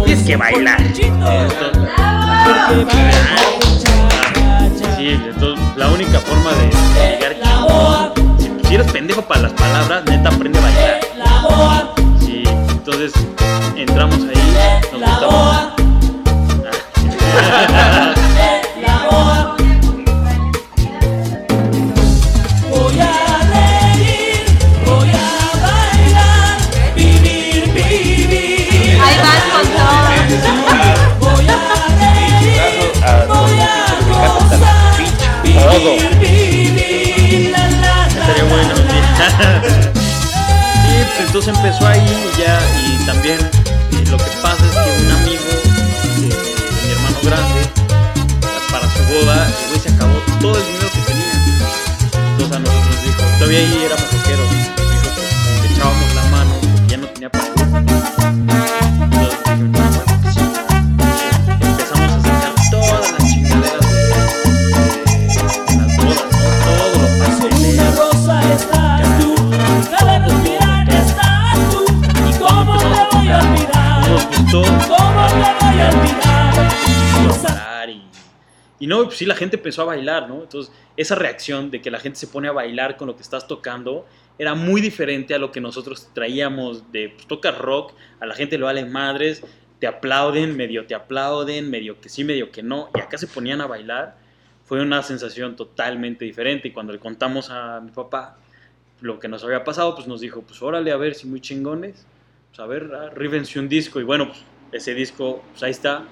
tienes 0.05 0.27
que 0.27 0.37
bailar. 0.37 0.81
Sí, 4.97 5.09
entonces 5.11 5.77
la 5.77 5.89
única 5.91 6.19
forma 6.21 6.51
de 6.53 6.67
ligar 6.67 7.37
si, 8.39 8.51
si 8.69 8.75
eres 8.75 8.91
pendejo 8.91 9.23
para 9.23 9.43
las 9.43 9.53
palabras, 9.53 10.05
neta 10.07 10.29
aprende 10.31 10.59
a 10.59 10.63
bailar. 10.63 12.04
Entonces 12.87 13.15
entramos 13.77 14.19
ahí, 14.19 14.91
nos 14.93 15.01
gustaba. 15.01 15.75
Voy 22.71 23.01
a 23.01 23.39
reír, 23.55 24.45
voy 24.85 25.09
a 25.09 25.17
bailar, 25.65 26.59
vivir, 26.95 27.73
vivir. 27.73 29.01
Ahí 29.03 29.17
vas 29.25 29.45
con 29.51 29.67
todo. 29.73 30.05
Voy 31.21 31.47
a 31.49 31.51
reír, 32.01 32.93
voy 33.29 33.61
a 33.61 33.73
gozar, 34.29 35.01
Todo. 35.55 35.93
vivir, 35.97 36.75
vivir. 36.77 37.51
La, 37.51 37.63
la, 37.67 37.77
la, 37.81 38.07
Estaría 38.09 38.45
bueno. 38.45 39.95
entonces 41.21 41.55
empezó 41.55 41.87
ahí 41.87 42.01
y 42.01 42.41
ya, 42.41 42.59
y 42.81 43.07
también 43.07 43.39
lo 44.11 44.17
que 44.19 44.31
pasa 44.43 44.65
es 44.65 44.73
que 44.73 45.05
un 45.05 45.11
amigo 45.11 45.45
de 46.21 46.29
mi 46.87 46.93
hermano 46.93 47.19
grande, 47.23 47.63
para 48.71 48.89
su 48.91 49.03
boda, 49.13 49.47
el 49.47 49.69
güey 49.69 49.81
se 49.81 49.89
acabó 49.91 50.15
todo 50.41 50.57
el 50.59 50.67
dinero 50.67 50.89
que 50.93 51.01
tenía. 51.01 51.35
Entonces 52.33 52.57
a 52.57 52.61
nosotros 52.61 52.87
nos 52.87 53.03
dijo, 53.03 53.23
todavía 53.39 53.59
ahí 53.59 53.83
éramos 53.87 54.13
rockeros, 54.13 54.47
nos 54.47 54.57
dijo 54.91 55.09
que 55.15 55.23
le 55.63 55.75
echábamos 55.75 56.15
la 56.15 56.25
mano 56.25 56.53
porque 56.61 56.89
ya 56.89 56.97
no 56.97 57.07
tenía 57.09 57.31
para 57.31 58.64
pues 79.05 79.19
sí, 79.19 79.27
la 79.27 79.35
gente 79.35 79.57
empezó 79.57 79.83
a 79.83 79.87
bailar, 79.87 80.29
¿no? 80.29 80.43
Entonces, 80.43 80.73
esa 80.97 81.15
reacción 81.15 81.71
de 81.71 81.81
que 81.81 81.91
la 81.91 81.99
gente 81.99 82.19
se 82.19 82.27
pone 82.27 82.49
a 82.49 82.53
bailar 82.53 82.97
con 82.97 83.09
lo 83.09 83.17
que 83.17 83.23
estás 83.23 83.47
tocando 83.47 84.07
era 84.39 84.55
muy 84.55 84.81
diferente 84.81 85.35
a 85.35 85.39
lo 85.39 85.53
que 85.53 85.61
nosotros 85.61 86.11
traíamos 86.13 86.91
de, 86.93 87.15
pues 87.29 87.59
rock, 87.59 87.93
a 88.21 88.27
la 88.27 88.35
gente 88.35 88.59
le 88.59 88.65
vale 88.65 88.85
madres, 88.85 89.43
te 89.79 89.87
aplauden, 89.87 90.57
medio 90.57 90.87
te 90.87 90.95
aplauden, 90.95 91.71
medio 91.71 92.01
que 92.01 92.09
sí, 92.09 92.25
medio 92.25 92.51
que 92.51 92.63
no, 92.63 92.91
y 92.95 93.01
acá 93.01 93.19
se 93.19 93.27
ponían 93.27 93.61
a 93.61 93.67
bailar, 93.67 94.17
fue 94.65 94.81
una 94.81 95.03
sensación 95.03 95.57
totalmente 95.57 96.25
diferente 96.25 96.69
y 96.69 96.71
cuando 96.73 96.93
le 96.93 96.99
contamos 96.99 97.51
a 97.51 97.81
mi 97.81 97.91
papá 97.91 98.39
lo 99.01 99.21
que 99.21 99.29
nos 99.29 99.45
había 99.45 99.63
pasado, 99.63 99.95
pues 99.95 100.07
nos 100.07 100.21
dijo, 100.21 100.43
pues 100.43 100.63
órale, 100.63 100.91
a 100.91 100.97
ver 100.97 101.15
si 101.15 101.27
muy 101.27 101.41
chingones, 101.41 102.07
pues 102.49 102.61
a 102.61 102.67
ver, 102.67 102.95
arríbense 102.95 103.59
un 103.59 103.69
disco 103.69 104.01
y 104.01 104.05
bueno, 104.05 104.29
pues 104.29 104.43
ese 104.73 104.95
disco, 104.95 105.43
pues 105.51 105.63
ahí 105.63 105.71
está, 105.71 106.05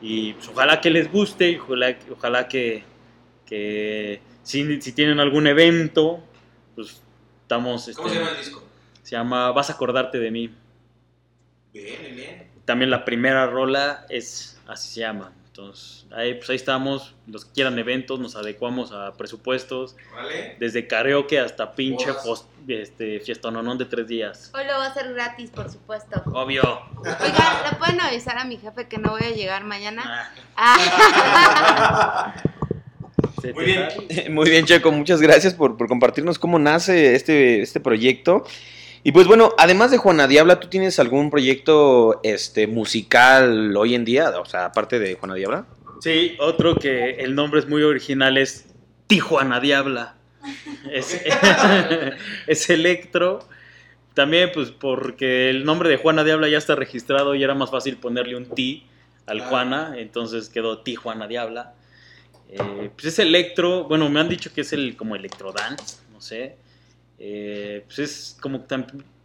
y 0.00 0.34
pues, 0.34 0.48
ojalá 0.48 0.80
que 0.80 0.90
les 0.90 1.10
guste, 1.10 1.52
y 1.52 1.56
ojalá, 1.56 1.96
ojalá 2.10 2.48
que, 2.48 2.84
que 3.46 4.20
si, 4.42 4.80
si 4.80 4.92
tienen 4.92 5.20
algún 5.20 5.46
evento, 5.46 6.22
pues 6.74 7.02
estamos... 7.42 7.90
¿Cómo 7.96 8.08
este, 8.08 8.18
se 8.18 8.20
llama 8.20 8.30
el 8.30 8.36
disco? 8.38 8.62
Se 9.02 9.10
llama 9.16 9.52
Vas 9.52 9.70
a 9.70 9.74
acordarte 9.74 10.18
de 10.18 10.30
mí. 10.30 10.54
Bien, 11.72 12.16
bien. 12.16 12.50
También 12.64 12.90
la 12.90 13.04
primera 13.04 13.46
rola 13.46 14.06
es, 14.08 14.60
así 14.66 14.88
se 14.94 15.00
llama, 15.00 15.32
Entonces, 15.60 16.04
ahí, 16.14 16.34
pues 16.34 16.50
ahí 16.50 16.56
estamos, 16.56 17.14
los 17.26 17.46
que 17.46 17.52
quieran 17.52 17.78
eventos, 17.78 18.20
nos 18.20 18.36
adecuamos 18.36 18.92
a 18.92 19.14
presupuestos, 19.14 19.96
Vale. 20.14 20.56
desde 20.60 20.86
karaoke 20.86 21.40
hasta 21.40 21.72
pinche 21.74 22.12
fos- 22.12 22.44
este, 22.68 23.20
fiestononón 23.20 23.78
de 23.78 23.86
tres 23.86 24.06
días. 24.06 24.50
Hoy 24.54 24.64
lo 24.66 24.72
va 24.74 24.84
a 24.84 24.88
hacer 24.90 25.14
gratis, 25.14 25.48
por 25.50 25.70
supuesto. 25.70 26.22
Obvio. 26.26 26.62
Oiga, 26.98 27.70
¿le 27.70 27.76
pueden 27.78 27.98
avisar 28.02 28.36
a 28.36 28.44
mi 28.44 28.58
jefe 28.58 28.86
que 28.86 28.98
no 28.98 29.12
voy 29.12 29.22
a 29.22 29.30
llegar 29.30 29.64
mañana? 29.64 30.30
Ah. 30.56 32.34
Ah. 32.34 32.34
Muy 33.54 33.64
bien, 33.64 33.88
muy 34.34 34.50
bien, 34.50 34.64
Checo. 34.66 34.90
Muchas 34.90 35.20
gracias 35.20 35.54
por, 35.54 35.76
por 35.76 35.86
compartirnos 35.86 36.36
cómo 36.38 36.58
nace 36.58 37.14
este, 37.14 37.62
este 37.62 37.78
proyecto. 37.78 38.44
Y 39.06 39.12
pues 39.12 39.28
bueno, 39.28 39.54
además 39.56 39.92
de 39.92 39.98
Juana 39.98 40.26
Diabla, 40.26 40.58
¿tú 40.58 40.66
tienes 40.66 40.98
algún 40.98 41.30
proyecto 41.30 42.18
este, 42.24 42.66
musical 42.66 43.76
hoy 43.76 43.94
en 43.94 44.04
día? 44.04 44.30
O 44.40 44.44
sea, 44.46 44.64
aparte 44.64 44.98
de 44.98 45.14
Juana 45.14 45.36
Diabla. 45.36 45.64
Sí, 46.00 46.34
otro 46.40 46.74
que 46.74 47.10
el 47.10 47.36
nombre 47.36 47.60
es 47.60 47.68
muy 47.68 47.84
original 47.84 48.36
es 48.36 48.66
Tijuana 49.06 49.60
Diabla. 49.60 50.16
Es, 50.90 51.22
es 52.48 52.68
electro. 52.68 53.46
También, 54.14 54.50
pues, 54.52 54.72
porque 54.72 55.50
el 55.50 55.64
nombre 55.64 55.88
de 55.88 55.98
Juana 55.98 56.24
Diabla 56.24 56.48
ya 56.48 56.58
está 56.58 56.74
registrado 56.74 57.36
y 57.36 57.44
era 57.44 57.54
más 57.54 57.70
fácil 57.70 57.98
ponerle 57.98 58.34
un 58.34 58.46
T 58.46 58.82
al 59.26 59.40
Juana, 59.40 59.94
entonces 59.98 60.48
quedó 60.48 60.80
Tijuana 60.80 61.28
Diabla. 61.28 61.74
Eh, 62.48 62.90
pues 62.92 63.04
es 63.04 63.20
electro, 63.20 63.84
bueno, 63.84 64.10
me 64.10 64.18
han 64.18 64.28
dicho 64.28 64.52
que 64.52 64.62
es 64.62 64.72
el 64.72 64.96
como 64.96 65.14
electrodance, 65.14 65.98
no 66.12 66.20
sé. 66.20 66.56
Eh, 67.18 67.82
pues 67.86 67.98
es 67.98 68.38
como 68.40 68.64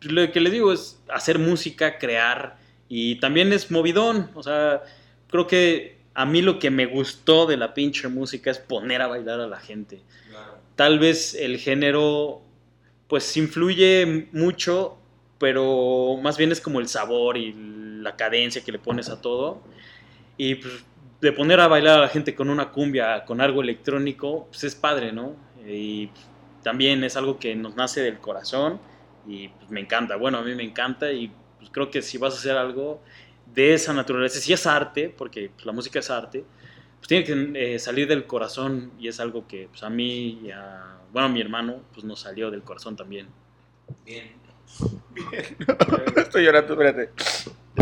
lo 0.01 0.31
que 0.31 0.39
les 0.39 0.51
digo 0.51 0.71
es 0.71 1.01
hacer 1.09 1.39
música, 1.39 1.97
crear 1.97 2.57
y 2.87 3.15
también 3.15 3.53
es 3.53 3.69
movidón, 3.69 4.29
o 4.33 4.43
sea, 4.43 4.81
creo 5.29 5.47
que 5.47 5.97
a 6.13 6.25
mí 6.25 6.41
lo 6.41 6.59
que 6.59 6.69
me 6.69 6.85
gustó 6.85 7.45
de 7.45 7.57
la 7.57 7.73
pinche 7.73 8.07
música 8.07 8.51
es 8.51 8.59
poner 8.59 9.01
a 9.01 9.07
bailar 9.07 9.39
a 9.39 9.47
la 9.47 9.59
gente. 9.59 10.01
Tal 10.75 10.99
vez 10.99 11.35
el 11.35 11.57
género 11.57 12.41
pues 13.07 13.35
influye 13.37 14.27
mucho, 14.31 14.97
pero 15.37 16.17
más 16.21 16.37
bien 16.37 16.51
es 16.51 16.61
como 16.61 16.79
el 16.79 16.87
sabor 16.87 17.37
y 17.37 17.53
la 18.01 18.15
cadencia 18.15 18.63
que 18.63 18.71
le 18.71 18.79
pones 18.79 19.09
a 19.09 19.21
todo. 19.21 19.61
Y 20.37 20.55
pues 20.55 20.83
de 21.21 21.31
poner 21.31 21.59
a 21.59 21.67
bailar 21.67 21.99
a 21.99 22.01
la 22.01 22.07
gente 22.07 22.33
con 22.33 22.49
una 22.49 22.71
cumbia, 22.71 23.23
con 23.25 23.41
algo 23.41 23.61
electrónico, 23.61 24.47
pues 24.49 24.63
es 24.63 24.75
padre, 24.75 25.11
¿no? 25.11 25.35
Y 25.67 26.09
también 26.63 27.03
es 27.03 27.15
algo 27.15 27.39
que 27.39 27.55
nos 27.55 27.75
nace 27.75 28.01
del 28.01 28.19
corazón 28.19 28.79
y 29.27 29.49
pues 29.49 29.69
me 29.69 29.79
encanta. 29.79 30.15
Bueno, 30.15 30.39
a 30.39 30.41
mí 30.41 30.55
me 30.55 30.63
encanta 30.63 31.11
y 31.11 31.31
pues 31.57 31.69
creo 31.71 31.89
que 31.89 32.01
si 32.01 32.17
vas 32.17 32.33
a 32.33 32.37
hacer 32.37 32.57
algo 32.57 33.01
de 33.53 33.73
esa 33.73 33.93
naturaleza, 33.93 34.39
si 34.39 34.53
es 34.53 34.65
arte, 34.65 35.13
porque 35.15 35.51
pues, 35.53 35.65
la 35.65 35.71
música 35.71 35.99
es 35.99 36.09
arte, 36.09 36.43
pues 36.97 37.07
tiene 37.07 37.23
que 37.23 37.73
eh, 37.75 37.79
salir 37.79 38.07
del 38.07 38.25
corazón 38.25 38.91
y 38.99 39.07
es 39.07 39.19
algo 39.19 39.47
que 39.47 39.67
pues, 39.69 39.83
a 39.83 39.89
mí 39.89 40.39
y 40.43 40.51
a, 40.51 40.97
bueno, 41.11 41.27
a 41.27 41.31
mi 41.31 41.41
hermano, 41.41 41.81
pues 41.93 42.05
nos 42.05 42.21
salió 42.21 42.51
del 42.51 42.63
corazón 42.63 42.95
también. 42.95 43.27
Bien. 44.05 44.41
Estoy 46.15 46.45
llorando, 46.45 46.73
espérate. 46.73 47.11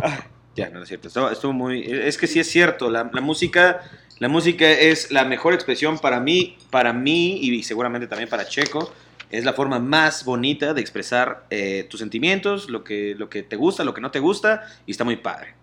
Ah, 0.01 0.25
ya, 0.55 0.69
no 0.69 0.81
es 0.81 0.87
cierto. 0.87 1.07
Estuvo, 1.07 1.29
estuvo 1.29 1.53
muy. 1.53 1.83
Es 1.83 2.17
que 2.17 2.27
sí 2.27 2.39
es 2.39 2.49
cierto. 2.49 2.89
La, 2.89 3.09
la 3.13 3.21
música. 3.21 3.81
La 4.19 4.27
música 4.27 4.69
es 4.69 5.11
la 5.11 5.23
mejor 5.23 5.53
expresión 5.53 5.97
para 5.97 6.19
mí, 6.19 6.57
para 6.69 6.91
mí 6.91 7.39
y 7.41 7.63
seguramente 7.63 8.05
también 8.05 8.29
para 8.29 8.47
Checo. 8.47 8.93
Es 9.31 9.45
la 9.45 9.53
forma 9.53 9.79
más 9.79 10.25
bonita 10.25 10.73
de 10.73 10.81
expresar 10.81 11.45
eh, 11.49 11.87
tus 11.89 11.99
sentimientos, 11.99 12.69
lo 12.69 12.83
que, 12.83 13.15
lo 13.17 13.29
que 13.29 13.43
te 13.43 13.55
gusta, 13.55 13.83
lo 13.83 13.93
que 13.93 14.01
no 14.01 14.11
te 14.11 14.19
gusta, 14.19 14.67
y 14.85 14.91
está 14.91 15.03
muy 15.03 15.15
padre. 15.17 15.53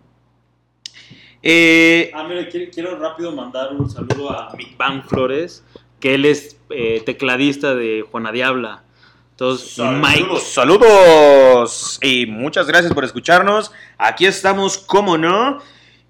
Eh, 1.43 2.11
Ah, 2.15 2.27
mira, 2.27 2.49
quiero, 2.49 2.71
quiero 2.73 2.99
rápido 2.99 3.33
mandar 3.33 3.73
un 3.73 3.91
saludo 3.91 4.31
a 4.31 4.55
Mick 4.57 4.77
Van 4.77 5.05
Flores, 5.05 5.63
que 6.01 6.15
él 6.15 6.25
es 6.25 6.57
eh, 6.71 7.03
tecladista 7.05 7.75
de 7.75 8.05
Juana 8.11 8.33
Diabla. 8.33 8.85
Entonces, 9.33 9.77
y 9.77 9.83
Mike, 9.83 10.39
Saludos, 10.41 10.43
saludos 10.45 11.99
y 12.03 12.25
muchas 12.25 12.67
gracias 12.67 12.95
por 12.95 13.05
escucharnos. 13.05 13.71
Aquí 13.99 14.25
estamos, 14.25 14.79
como 14.79 15.19
no. 15.19 15.59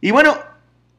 Y 0.01 0.13
bueno, 0.13 0.37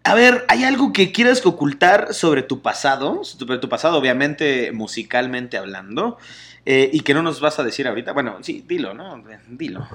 a 0.08 0.16
ver, 0.16 0.46
¿hay 0.48 0.64
algo 0.64 0.92
que 0.94 1.12
quieras 1.12 1.46
ocultar 1.46 2.14
sobre 2.14 2.42
tu 2.44 2.62
pasado? 2.62 3.24
Sobre 3.24 3.58
tu 3.60 3.70
pasado, 3.70 3.98
obviamente, 3.98 4.72
musicalmente 4.72 5.58
hablando. 5.58 6.18
eh, 6.66 6.90
y 6.92 7.00
que 7.02 7.14
no 7.14 7.22
nos 7.24 7.40
vas 7.40 7.60
a 7.60 7.64
decir 7.64 7.88
ahorita. 7.88 8.12
Bueno, 8.14 8.38
sí, 8.42 8.64
dilo, 8.68 8.94
¿no? 8.94 9.24
Dilo. 9.48 9.88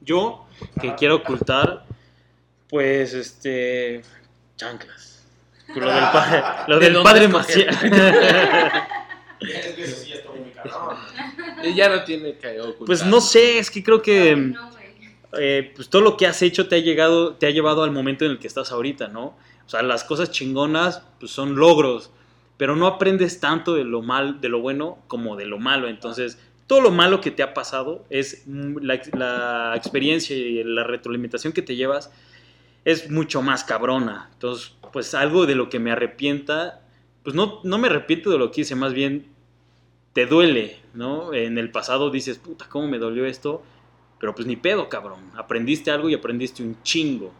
yo 0.00 0.46
que 0.80 0.94
quiero 0.94 1.16
ocultar, 1.16 1.84
pues, 2.68 3.14
este, 3.14 4.02
chanclas. 4.56 5.22
Lo 5.74 5.86
del, 5.90 6.04
pa- 6.12 6.64
lo 6.68 6.78
¿De 6.78 6.90
del 6.90 7.02
padre? 7.02 7.28
Maciel. 7.28 7.68
Es 9.40 9.74
que 9.74 9.84
eso 9.84 9.96
sí 10.02 10.08
ya 10.10 10.14
está 10.16 10.30
muy 10.30 10.50
cabrón. 10.52 10.96
Y 11.64 11.74
ya 11.74 11.88
no 11.90 12.04
tiene 12.04 12.36
que 12.38 12.60
ocultar. 12.60 12.86
Pues 12.86 13.04
no 13.04 13.20
sé, 13.20 13.58
es 13.58 13.70
que 13.70 13.82
creo 13.82 14.00
que 14.00 14.54
eh, 15.38 15.72
pues 15.74 15.88
todo 15.88 16.02
lo 16.02 16.16
que 16.16 16.26
has 16.26 16.42
hecho 16.42 16.68
te 16.68 16.76
ha 16.76 16.78
llegado, 16.80 17.34
te 17.34 17.46
ha 17.46 17.50
llevado 17.50 17.82
al 17.82 17.90
momento 17.90 18.24
en 18.24 18.32
el 18.32 18.38
que 18.38 18.46
estás 18.46 18.72
ahorita, 18.72 19.08
¿no? 19.08 19.36
O 19.66 19.68
sea, 19.68 19.82
las 19.82 20.04
cosas 20.04 20.30
chingonas 20.30 21.02
pues 21.18 21.32
son 21.32 21.56
logros, 21.56 22.10
pero 22.56 22.76
no 22.76 22.86
aprendes 22.86 23.40
tanto 23.40 23.74
de 23.74 23.84
lo 23.84 24.02
mal, 24.02 24.40
de 24.40 24.48
lo 24.48 24.60
bueno 24.60 24.98
como 25.06 25.36
de 25.36 25.46
lo 25.46 25.58
malo. 25.58 25.88
Entonces, 25.88 26.38
todo 26.66 26.80
lo 26.80 26.90
malo 26.90 27.20
que 27.20 27.30
te 27.30 27.42
ha 27.42 27.54
pasado 27.54 28.04
es 28.10 28.42
mm, 28.46 28.78
la, 28.82 29.00
la 29.12 29.72
experiencia 29.76 30.36
y 30.36 30.62
la 30.64 30.84
retroalimentación 30.84 31.52
que 31.52 31.62
te 31.62 31.76
llevas 31.76 32.10
es 32.84 33.10
mucho 33.10 33.42
más 33.42 33.64
cabrona. 33.64 34.30
Entonces, 34.34 34.74
pues 34.92 35.14
algo 35.14 35.46
de 35.46 35.54
lo 35.54 35.68
que 35.68 35.78
me 35.78 35.90
arrepienta, 35.90 36.82
pues 37.22 37.34
no, 37.34 37.60
no 37.64 37.78
me 37.78 37.88
arrepiento 37.88 38.30
de 38.30 38.38
lo 38.38 38.50
que 38.50 38.62
hice, 38.62 38.74
más 38.74 38.92
bien 38.92 39.26
te 40.12 40.26
duele, 40.26 40.78
¿no? 40.94 41.34
En 41.34 41.58
el 41.58 41.70
pasado 41.70 42.10
dices, 42.10 42.38
puta, 42.38 42.66
¿cómo 42.68 42.86
me 42.86 42.98
dolió 42.98 43.26
esto? 43.26 43.62
Pero 44.24 44.34
pues 44.34 44.46
ni 44.46 44.56
pedo, 44.56 44.88
cabrón. 44.88 45.20
Aprendiste 45.36 45.90
algo 45.90 46.08
y 46.08 46.14
aprendiste 46.14 46.62
un 46.62 46.82
chingo. 46.82 47.30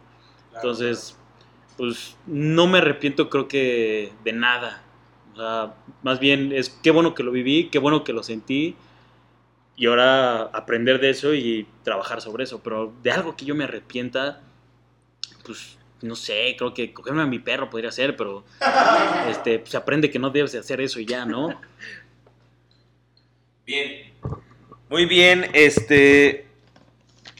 Entonces, 0.53 1.17
pues 1.77 2.15
no 2.27 2.67
me 2.67 2.77
arrepiento 2.77 3.27
creo 3.27 3.47
que 3.47 4.13
de 4.23 4.33
nada. 4.33 4.83
O 5.33 5.35
sea, 5.35 5.73
más 6.03 6.19
bien 6.19 6.51
es 6.51 6.69
qué 6.69 6.91
bueno 6.91 7.15
que 7.15 7.23
lo 7.23 7.31
viví, 7.31 7.69
qué 7.71 7.79
bueno 7.79 8.03
que 8.03 8.13
lo 8.13 8.21
sentí. 8.21 8.75
Y 9.75 9.87
ahora 9.87 10.43
aprender 10.43 10.99
de 10.99 11.09
eso 11.09 11.33
y 11.33 11.65
trabajar 11.81 12.21
sobre 12.21 12.43
eso. 12.43 12.61
Pero 12.61 12.93
de 13.01 13.09
algo 13.09 13.35
que 13.35 13.45
yo 13.45 13.55
me 13.55 13.63
arrepienta, 13.63 14.43
pues 15.43 15.79
no 16.03 16.15
sé, 16.15 16.53
creo 16.55 16.75
que 16.75 16.93
cogerme 16.93 17.23
a 17.23 17.25
mi 17.25 17.39
perro 17.39 17.67
podría 17.71 17.91
ser, 17.91 18.15
pero 18.15 18.45
este, 19.27 19.57
pues, 19.57 19.71
se 19.71 19.77
aprende 19.77 20.11
que 20.11 20.19
no 20.19 20.29
debes 20.29 20.51
de 20.51 20.59
hacer 20.59 20.81
eso 20.81 20.99
y 20.99 21.07
ya, 21.07 21.25
¿no? 21.25 21.59
Bien. 23.65 24.13
Muy 24.87 25.07
bien, 25.07 25.49
este. 25.53 26.44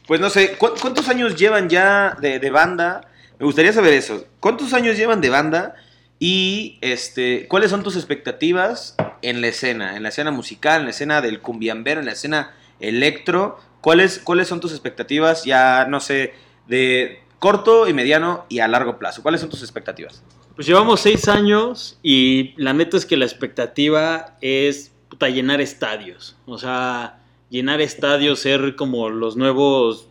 Pues 0.08 0.20
no 0.22 0.30
sé, 0.30 0.56
¿cu- 0.58 0.74
¿cuántos 0.80 1.10
años 1.10 1.36
llevan 1.36 1.70
ya 1.70 2.16
de, 2.20 2.40
de 2.40 2.50
banda? 2.50 3.02
Me 3.40 3.46
gustaría 3.46 3.74
saber 3.74 3.94
eso. 3.94 4.26
¿Cuántos 4.40 4.74
años 4.74 4.98
llevan 4.98 5.22
de 5.22 5.30
banda? 5.30 5.76
Y 6.20 6.78
este, 6.82 7.48
¿cuáles 7.48 7.72
son 7.72 7.84
tus 7.84 7.96
expectativas 7.96 8.96
en 9.22 9.42
la 9.42 9.48
escena? 9.48 9.98
En 9.98 10.04
la 10.04 10.10
escena 10.10 10.32
musical, 10.32 10.80
en 10.82 10.86
la 10.86 10.92
escena 10.92 11.22
del 11.22 11.42
cumbiambero, 11.42 12.00
en 12.00 12.06
la 12.06 12.14
escena 12.14 12.54
electro. 12.80 13.60
¿Cuáles, 13.82 14.20
¿Cuáles 14.20 14.48
son 14.48 14.60
tus 14.62 14.72
expectativas 14.72 15.44
ya, 15.44 15.86
no 15.90 16.00
sé, 16.00 16.34
de 16.68 17.20
corto 17.40 17.88
y 17.88 17.94
mediano 17.94 18.46
y 18.50 18.60
a 18.60 18.68
largo 18.68 18.98
plazo? 18.98 19.22
¿Cuáles 19.22 19.42
son 19.42 19.50
tus 19.50 19.62
expectativas? 19.62 20.24
Pues 20.56 20.68
llevamos 20.68 21.02
seis 21.02 21.28
años 21.28 22.00
y 22.02 22.54
la 22.56 22.74
neta 22.74 22.96
es 22.96 23.06
que 23.06 23.18
la 23.18 23.26
expectativa 23.26 24.38
es 24.42 24.94
puta, 25.10 25.28
llenar 25.30 25.60
estadios. 25.60 26.38
O 26.46 26.58
sea, 26.58 27.20
llenar 27.50 27.82
estadios, 27.82 28.40
ser 28.40 28.76
como 28.76 29.10
los 29.10 29.36
nuevos, 29.38 30.10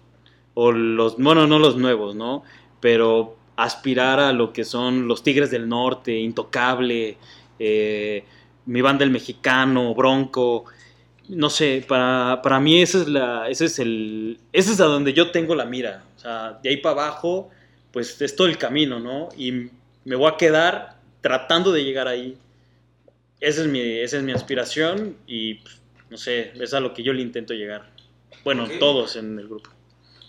o 0.55 0.73
los, 0.73 1.17
bueno, 1.19 1.47
no 1.47 1.59
los 1.59 1.77
nuevos, 1.77 2.15
¿no? 2.15 2.45
Pero 2.81 3.37
aspirar 3.57 4.21
a 4.21 4.33
lo 4.33 4.53
que 4.53 4.65
son 4.65 5.09
los 5.09 5.23
Tigres 5.23 5.51
del 5.51 5.69
Norte, 5.69 6.19
Intocable, 6.19 7.17
eh, 7.59 8.25
mi 8.67 8.81
banda 8.81 9.05
El 9.05 9.11
Mexicano, 9.11 9.95
Bronco. 9.95 10.65
No 11.29 11.49
sé, 11.49 11.85
para, 11.87 12.41
para 12.43 12.61
mí 12.61 12.83
ese 12.83 13.03
es, 13.03 13.09
la, 13.09 13.49
ese, 13.49 13.67
es 13.67 13.79
el, 13.79 14.39
ese 14.53 14.73
es 14.73 14.81
a 14.81 14.85
donde 14.85 15.13
yo 15.13 15.31
tengo 15.31 15.55
la 15.55 15.65
mira. 15.65 16.05
O 16.17 16.19
sea, 16.19 16.59
de 16.63 16.71
ahí 16.71 16.77
para 16.79 17.03
abajo, 17.03 17.51
pues 17.93 18.21
es 18.21 18.37
todo 18.37 18.47
el 18.47 18.59
camino, 18.59 19.01
¿no? 19.01 19.29
Y 19.37 19.71
me 20.05 20.17
voy 20.17 20.31
a 20.31 20.37
quedar 20.37 20.99
tratando 21.21 21.73
de 21.73 21.85
llegar 21.85 22.09
ahí. 22.09 22.37
Esa 23.41 23.63
es 23.63 23.69
mi, 23.69 23.81
esa 23.81 24.19
es 24.19 24.23
mi 24.23 24.33
aspiración 24.33 25.17
y, 25.27 25.55
pues, 25.55 25.81
no 26.11 26.17
sé, 26.17 26.53
es 26.61 26.75
a 26.75 26.81
lo 26.81 26.95
que 26.95 27.03
yo 27.03 27.13
le 27.13 27.23
intento 27.23 27.55
llegar. 27.55 27.91
Bueno, 28.45 28.69
todos 28.79 29.17
en 29.17 29.39
el 29.39 29.49
grupo. 29.49 29.71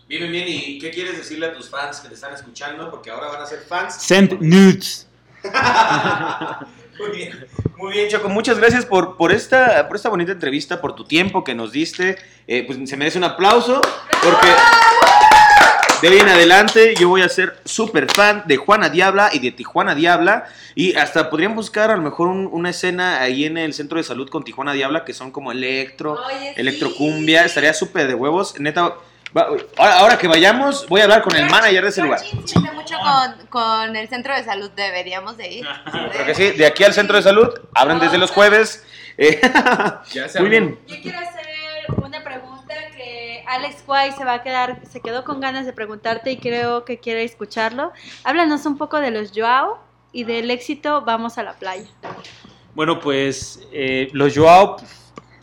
Bien, 0.07 0.32
bien, 0.32 0.45
¿y 0.47 0.78
qué 0.78 0.91
quieres 0.91 1.17
decirle 1.17 1.47
a 1.47 1.53
tus 1.53 1.69
fans 1.69 1.99
que 1.99 2.07
te 2.07 2.13
están 2.13 2.34
escuchando? 2.34 2.91
Porque 2.91 3.09
ahora 3.09 3.28
van 3.28 3.41
a 3.41 3.45
ser 3.45 3.59
fans. 3.59 3.95
Send 3.95 4.39
nudes. 4.39 5.07
Muy 6.97 7.09
bien, 7.09 7.45
muy 7.78 7.91
bien, 7.91 8.09
Choco. 8.09 8.30
Muchas 8.30 8.57
gracias 8.57 8.86
por, 8.86 9.17
por, 9.17 9.34
esta, 9.34 9.86
por 9.88 9.97
esta 9.97 10.07
bonita 10.07 10.32
entrevista, 10.32 10.80
por 10.80 10.95
tu 10.95 11.03
tiempo 11.03 11.43
que 11.43 11.53
nos 11.53 11.73
diste. 11.73 12.17
Eh, 12.47 12.63
pues 12.65 12.89
se 12.89 12.95
merece 12.95 13.17
un 13.17 13.26
aplauso 13.26 13.82
porque 14.23 14.47
de 16.01 16.09
hoy 16.09 16.17
en 16.19 16.29
adelante 16.29 16.93
yo 16.99 17.09
voy 17.09 17.21
a 17.21 17.29
ser 17.29 17.57
súper 17.65 18.11
fan 18.11 18.43
de 18.45 18.57
Juana 18.57 18.89
Diabla 18.89 19.29
y 19.33 19.39
de 19.39 19.51
Tijuana 19.51 19.95
Diabla. 19.95 20.45
Y 20.75 20.95
hasta 20.95 21.29
podrían 21.29 21.55
buscar 21.55 21.89
a 21.91 21.95
lo 21.95 22.01
mejor 22.01 22.27
un- 22.27 22.49
una 22.51 22.69
escena 22.69 23.21
ahí 23.21 23.45
en 23.45 23.57
el 23.57 23.73
centro 23.73 23.97
de 23.97 24.03
salud 24.03 24.29
con 24.29 24.43
Tijuana 24.43 24.73
Diabla 24.73 25.05
que 25.05 25.13
son 25.13 25.31
como 25.31 25.51
electro, 25.51 26.13
Oye, 26.25 26.53
sí. 26.53 26.61
electrocumbia. 26.61 27.45
Estaría 27.45 27.73
súper 27.73 28.07
de 28.07 28.13
huevos. 28.13 28.59
Neta, 28.59 28.93
va- 29.35 29.47
ahora, 29.77 29.97
ahora 29.99 30.17
que 30.17 30.27
vayamos, 30.27 30.85
voy 30.89 31.01
a 31.01 31.05
hablar 31.05 31.21
con 31.21 31.35
el 31.35 31.49
manager 31.49 31.83
de 31.83 31.89
ese 31.89 32.01
lugar. 32.01 32.19
George 32.19 32.37
insiste 32.41 32.71
mucho 32.73 32.95
con, 32.99 33.47
con 33.47 33.95
el 33.95 34.07
centro 34.09 34.35
de 34.35 34.43
salud, 34.43 34.69
deberíamos 34.75 35.37
de 35.37 35.47
ir. 35.51 35.65
Creo 36.11 36.25
que 36.25 36.35
sí, 36.35 36.51
de 36.51 36.65
aquí 36.65 36.83
al 36.83 36.93
centro 36.93 37.15
de 37.15 37.23
salud, 37.23 37.49
abren 37.73 37.99
desde 37.99 38.17
los 38.17 38.31
jueves. 38.31 38.83
Eh, 39.17 39.39
Ya 40.13 40.27
se 40.27 40.39
Muy 40.41 40.49
bien. 40.49 40.77
Yo 40.87 40.95
quiero 41.01 41.19
hacer 41.19 41.45
una 42.03 42.21
Alex 43.47 43.85
Guay 43.85 44.11
se 44.13 44.23
va 44.25 44.35
a 44.35 44.43
quedar, 44.43 44.79
se 44.89 45.01
quedó 45.01 45.23
con 45.23 45.39
ganas 45.39 45.65
de 45.65 45.73
preguntarte 45.73 46.31
y 46.31 46.37
creo 46.37 46.85
que 46.85 46.99
quiere 46.99 47.23
escucharlo. 47.23 47.91
Háblanos 48.23 48.65
un 48.65 48.77
poco 48.77 48.99
de 48.99 49.11
los 49.11 49.31
Joao 49.35 49.79
y 50.11 50.23
del 50.23 50.49
éxito 50.51 51.01
Vamos 51.03 51.37
a 51.37 51.43
la 51.43 51.53
playa. 51.53 51.87
Bueno, 52.73 52.99
pues 52.99 53.61
eh, 53.71 54.09
los 54.13 54.35
Joao, 54.37 54.77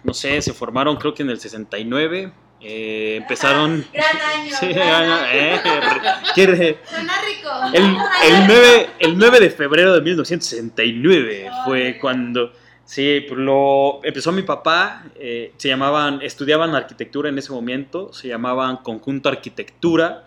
no 0.05 0.15
sé, 0.15 0.41
se 0.43 0.53
formaron 0.53 0.97
creo 0.97 1.15
que 1.15 1.23
en 1.23 1.31
el 1.31 1.41
69. 1.41 2.33
eh, 2.61 3.17
empezaron. 3.17 3.85
Gran 3.93 4.17
año. 4.39 4.57
Sí, 4.59 4.73
gran 4.73 5.03
año, 5.03 5.15
año. 5.15 5.27
eh, 5.33 6.79
Suena 6.89 7.15
rico. 7.23 7.51
El, 7.73 7.85
el 7.85 8.47
9, 8.47 8.91
el 9.01 9.19
9 9.19 9.41
de 9.41 9.51
febrero 9.51 9.95
de 9.95 10.01
1969 10.01 11.51
fue 11.65 11.99
cuando 12.01 12.53
sí, 12.93 13.25
pues 13.27 13.41
lo 13.41 14.05
empezó 14.05 14.33
mi 14.33 14.43
papá, 14.43 15.07
eh, 15.15 15.55
se 15.57 15.69
llamaban, 15.69 16.21
estudiaban 16.21 16.75
arquitectura 16.75 17.31
en 17.31 17.39
ese 17.39 17.51
momento, 17.51 18.13
se 18.13 18.29
llamaban 18.29 18.77
Conjunto 18.77 19.31
Arquitectura 19.31 20.27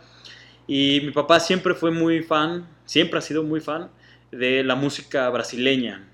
y 0.66 1.00
mi 1.06 1.12
papá 1.12 1.40
siempre 1.40 1.76
fue 1.76 1.92
muy 1.92 2.24
fan, 2.24 2.68
siempre 2.86 3.20
ha 3.20 3.22
sido 3.22 3.44
muy 3.44 3.62
fan 3.62 3.92
de 4.32 4.64
la 4.64 4.74
música 4.74 5.30
brasileña, 5.30 6.10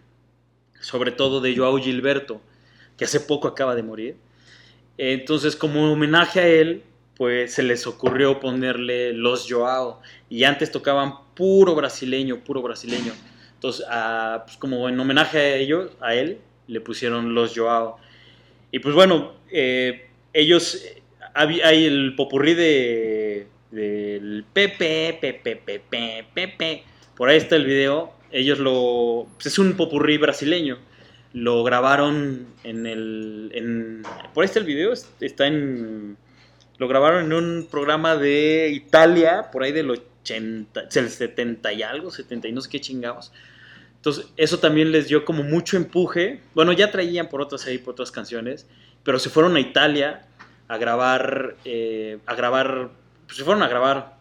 sobre 0.82 1.12
todo 1.12 1.39
de 1.39 1.56
Joao 1.56 1.78
Gilberto, 1.78 2.41
que 2.97 3.06
hace 3.06 3.22
poco 3.22 3.47
acaba 3.47 3.74
de 3.74 3.84
morir. 3.84 4.18
Entonces, 4.97 5.56
como 5.56 5.89
homenaje 5.89 6.41
a 6.41 6.47
él, 6.47 6.84
pues 7.16 7.54
se 7.54 7.64
les 7.64 7.88
ocurrió 7.88 8.41
ponerle 8.41 9.14
Los 9.14 9.47
Joao. 9.49 10.02
Y 10.30 10.43
antes 10.43 10.70
tocaban 10.70 11.14
puro 11.34 11.76
brasileño, 11.76 12.43
puro 12.43 12.62
brasileño. 12.62 13.14
Entonces, 13.62 13.86
ah, 13.88 14.41
pues 14.43 14.57
como 14.57 14.89
en 14.89 14.99
homenaje 14.99 15.38
a 15.38 15.55
ellos, 15.55 15.91
a 16.01 16.16
él, 16.16 16.39
le 16.66 16.82
pusieron 16.82 17.36
Los 17.36 17.53
Joao. 17.55 17.97
Y 18.72 18.80
pues 18.80 18.95
bueno, 18.95 19.34
eh, 19.51 20.07
ellos, 20.34 20.84
eh, 20.84 21.03
hay 21.36 21.86
el 21.86 22.16
popurrí 22.16 22.55
de, 22.55 23.45
del 23.70 24.43
Pepe, 24.51 25.16
Pepe, 25.22 25.57
Pepe, 25.57 26.26
Pepe. 26.34 26.84
Por 27.16 27.30
ahí 27.30 27.38
está 27.38 27.55
el 27.55 27.66
video. 27.66 28.14
Ellos 28.32 28.57
lo... 28.57 29.28
pues 29.36 29.45
es 29.45 29.59
un 29.59 29.74
popurrí 29.74 30.18
brasileño 30.18 30.80
lo 31.34 31.64
grabaron 31.64 32.45
en 32.66 32.86
el 32.86 33.51
en, 33.53 34.03
por 34.34 34.41
ahí 34.43 34.47
está 34.47 34.59
el 34.59 34.66
video 34.66 34.91
es- 34.91 35.09
está 35.22 35.47
en 35.47 36.18
lo 36.78 36.89
grabaron 36.89 37.24
en 37.26 37.32
un 37.34 37.68
programa 37.72 38.18
de 38.18 38.70
Italia 38.74 39.49
por 39.49 39.64
ahí 39.64 39.72
del 39.72 39.89
80 39.91 40.89
el 40.93 41.09
70 41.09 41.72
y 41.72 41.84
algo 41.84 42.12
70 42.12 42.49
y 42.49 42.51
no 42.51 42.59
sé 42.59 42.70
qué 42.70 42.82
chingados 42.82 43.32
entonces 44.02 44.26
eso 44.36 44.58
también 44.60 44.91
les 44.91 45.08
dio 45.08 45.24
como 45.26 45.43
mucho 45.43 45.78
empuje. 45.78 46.41
Bueno 46.56 46.74
ya 46.74 46.89
traían 46.91 47.30
por 47.30 47.39
otras 47.41 47.66
ahí 47.68 47.78
por 47.78 47.93
otras 47.93 48.12
canciones 48.12 48.68
pero 49.04 49.20
se 49.20 49.30
fueron 49.30 49.56
a 49.56 49.60
Italia 49.60 50.28
a 50.68 50.78
grabar 50.78 51.56
eh, 51.66 52.18
a 52.26 52.34
grabar 52.36 52.89
pues 53.28 53.38
se 53.38 53.43
fueron 53.43 53.62
a 53.64 53.68
grabar. 53.68 54.18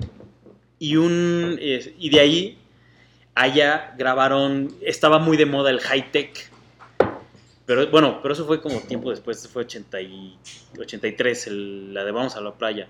Y 0.79 0.97
un 0.97 1.59
y 1.61 2.11
de 2.11 2.21
ahí 2.21 2.59
allá 3.35 3.95
grabaron 3.99 4.75
estaba 4.83 5.19
muy 5.19 5.37
de 5.37 5.47
moda 5.47 5.71
el 5.71 5.81
high 5.81 6.11
tech 6.13 6.51
pero 7.67 7.87
bueno, 7.89 8.19
pero 8.21 8.35
eso 8.35 8.47
fue 8.47 8.61
como 8.61 8.81
tiempo 8.81 9.11
después, 9.11 9.47
fue 9.49 9.63
80 9.63 10.01
y 10.01 10.37
83, 10.77 11.47
el- 11.47 11.95
la 11.95 12.05
de 12.05 12.11
Vamos 12.11 12.35
a 12.35 12.41
la 12.41 12.53
playa. 12.53 12.89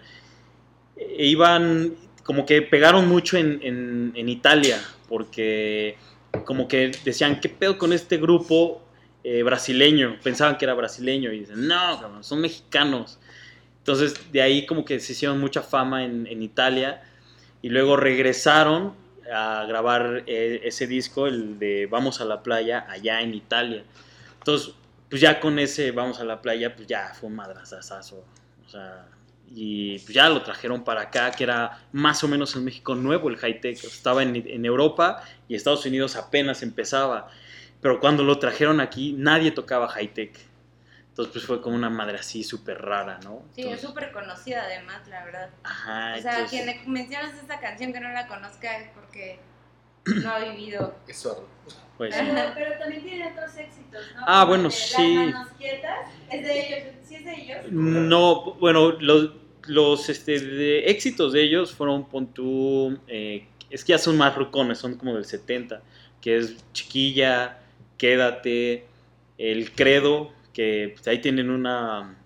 E 0.97 1.27
iban, 1.27 1.97
como 2.25 2.47
que 2.47 2.63
pegaron 2.63 3.07
mucho 3.07 3.37
en, 3.37 3.61
en- 3.63 4.13
en 4.15 4.29
Italia, 4.31 4.81
porque 5.07 5.99
como 6.45 6.69
que 6.69 6.93
decían, 7.05 7.41
¿qué 7.41 7.49
pedo 7.49 7.79
con 7.79 7.93
este 7.93 8.17
grupo 8.17 8.83
eh, 9.25 9.43
brasileño? 9.43 10.17
Pensaban 10.23 10.59
que 10.59 10.65
era 10.65 10.75
brasileño 10.75 11.33
y 11.33 11.41
dicen, 11.41 11.67
no, 11.67 12.01
cabrón, 12.01 12.25
son 12.25 12.41
mexicanos. 12.41 13.19
Entonces 13.79 14.31
de 14.33 14.43
ahí 14.43 14.67
como 14.67 14.85
que 14.85 15.01
se 15.01 15.13
hicieron 15.13 15.41
mucha 15.41 15.63
fama 15.63 16.05
en, 16.05 16.27
en 16.27 16.43
Italia 16.43 17.03
y 17.63 17.69
luego 17.71 17.97
regresaron 17.97 18.95
a 19.33 19.65
grabar 19.67 20.25
eh, 20.27 20.61
ese 20.65 20.87
disco, 20.87 21.27
el 21.27 21.59
de 21.59 21.87
Vamos 21.87 22.21
a 22.21 22.25
la 22.25 22.43
playa, 22.43 22.87
allá 22.89 23.21
en 23.21 23.35
Italia. 23.35 23.85
Entonces, 24.39 24.75
pues 25.09 25.21
ya 25.21 25.41
con 25.41 25.59
ese 25.59 25.91
Vamos 25.93 26.21
a 26.21 26.25
la 26.25 26.41
playa, 26.41 26.75
pues 26.75 26.89
ya 26.89 27.13
fue 27.15 27.29
un 27.29 27.37
madrazazazo. 27.37 28.25
O 28.65 28.69
sea, 28.69 29.07
y 29.53 29.99
pues 30.01 30.15
ya 30.15 30.29
lo 30.29 30.43
trajeron 30.43 30.85
para 30.85 31.03
acá, 31.03 31.31
que 31.33 31.45
era 31.45 31.79
más 31.93 32.23
o 32.23 32.29
menos 32.29 32.55
en 32.55 32.65
México 32.65 32.95
nuevo 32.95 33.29
el 33.29 33.37
high-tech. 33.37 33.83
Estaba 33.85 34.23
en, 34.23 34.37
en 34.37 34.65
Europa 34.65 35.23
y 35.49 35.55
Estados 35.57 35.85
Unidos 35.87 36.15
apenas 36.17 36.63
empezaba. 36.63 37.29
Pero 37.81 37.99
cuando 37.99 38.23
lo 38.23 38.39
trajeron 38.39 38.81
aquí, 38.81 39.15
nadie 39.17 39.51
tocaba 39.51 39.89
high-tech. 39.89 40.39
Entonces, 41.09 41.33
pues 41.33 41.45
fue 41.47 41.61
como 41.61 41.75
una 41.75 41.91
madre 41.91 42.19
así 42.19 42.45
súper 42.45 42.81
rara, 42.81 43.19
¿no? 43.25 43.43
Sí, 43.55 43.63
es 43.63 43.67
Entonces, 43.67 43.89
súper 43.89 44.13
conocida 44.13 44.63
además, 44.65 45.07
la 45.09 45.25
verdad. 45.25 45.51
ajá, 45.65 46.15
O 46.17 46.23
sea, 46.23 46.33
entonces- 46.33 46.51
quien 46.51 46.67
le 46.67 46.81
mencionas 46.87 47.35
esta 47.35 47.59
canción 47.59 47.93
que 47.93 48.01
no 48.01 48.09
la 48.11 48.29
conozca 48.29 48.79
es 48.79 48.91
porque 48.95 49.41
no 50.07 50.31
ha 50.31 50.39
vivido. 50.39 50.95
Es 51.09 51.17
sordo. 51.19 51.49
pues, 51.99 52.15
Pero, 52.17 52.53
pero 52.55 52.79
también 52.79 53.03
tiene 53.03 53.33
otros 53.33 53.57
éxitos, 53.57 54.01
¿no? 54.15 54.23
Ah, 54.27 54.45
bueno, 54.45 54.65
de 54.65 54.71
sí. 54.71 55.17
Las 55.17 55.27
manos 55.35 55.49
quietas. 55.59 55.99
¿Es 56.31 56.43
de 56.45 56.61
ellos? 56.79 56.95
¿Sí 57.05 57.15
es 57.17 57.25
de 57.25 57.35
ellos? 57.35 57.59
No, 57.73 58.55
bueno, 58.55 58.93
los, 58.93 59.31
los 59.67 60.09
este, 60.09 60.41
de 60.41 60.87
éxitos 60.87 61.33
de 61.33 61.43
ellos 61.43 61.73
fueron, 61.73 62.09
pon 62.09 62.33
tú, 62.33 62.99
eh, 63.09 63.47
es 63.71 63.85
que 63.85 63.93
ya 63.93 63.99
son 63.99 64.17
más 64.17 64.35
rucones, 64.35 64.79
son 64.79 64.97
como 64.97 65.15
del 65.15 65.25
70, 65.25 65.83
que 66.21 66.37
es 66.37 66.57
Chiquilla, 66.73 67.59
Quédate, 67.97 68.87
El 69.39 69.73
Credo, 69.73 70.33
que 70.53 70.93
pues, 70.95 71.07
ahí 71.09 71.21
tienen 71.21 71.51
una... 71.51 72.17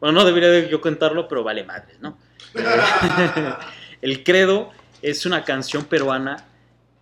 Bueno, 0.00 0.18
no 0.18 0.24
debería 0.24 0.48
de 0.48 0.68
yo 0.68 0.80
contarlo, 0.80 1.28
pero 1.28 1.44
vale 1.44 1.64
madres, 1.64 2.00
¿no? 2.00 2.18
El 4.02 4.24
Credo 4.24 4.70
es 5.00 5.26
una 5.26 5.44
canción 5.44 5.84
peruana 5.84 6.44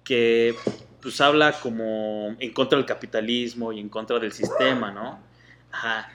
que 0.04 0.54
pues 1.00 1.20
habla 1.20 1.52
como 1.52 2.36
en 2.38 2.52
contra 2.52 2.76
del 2.76 2.86
capitalismo 2.86 3.72
y 3.72 3.80
en 3.80 3.88
contra 3.88 4.18
del 4.18 4.32
sistema, 4.32 4.90
¿no? 4.90 5.18
Ajá. 5.72 6.12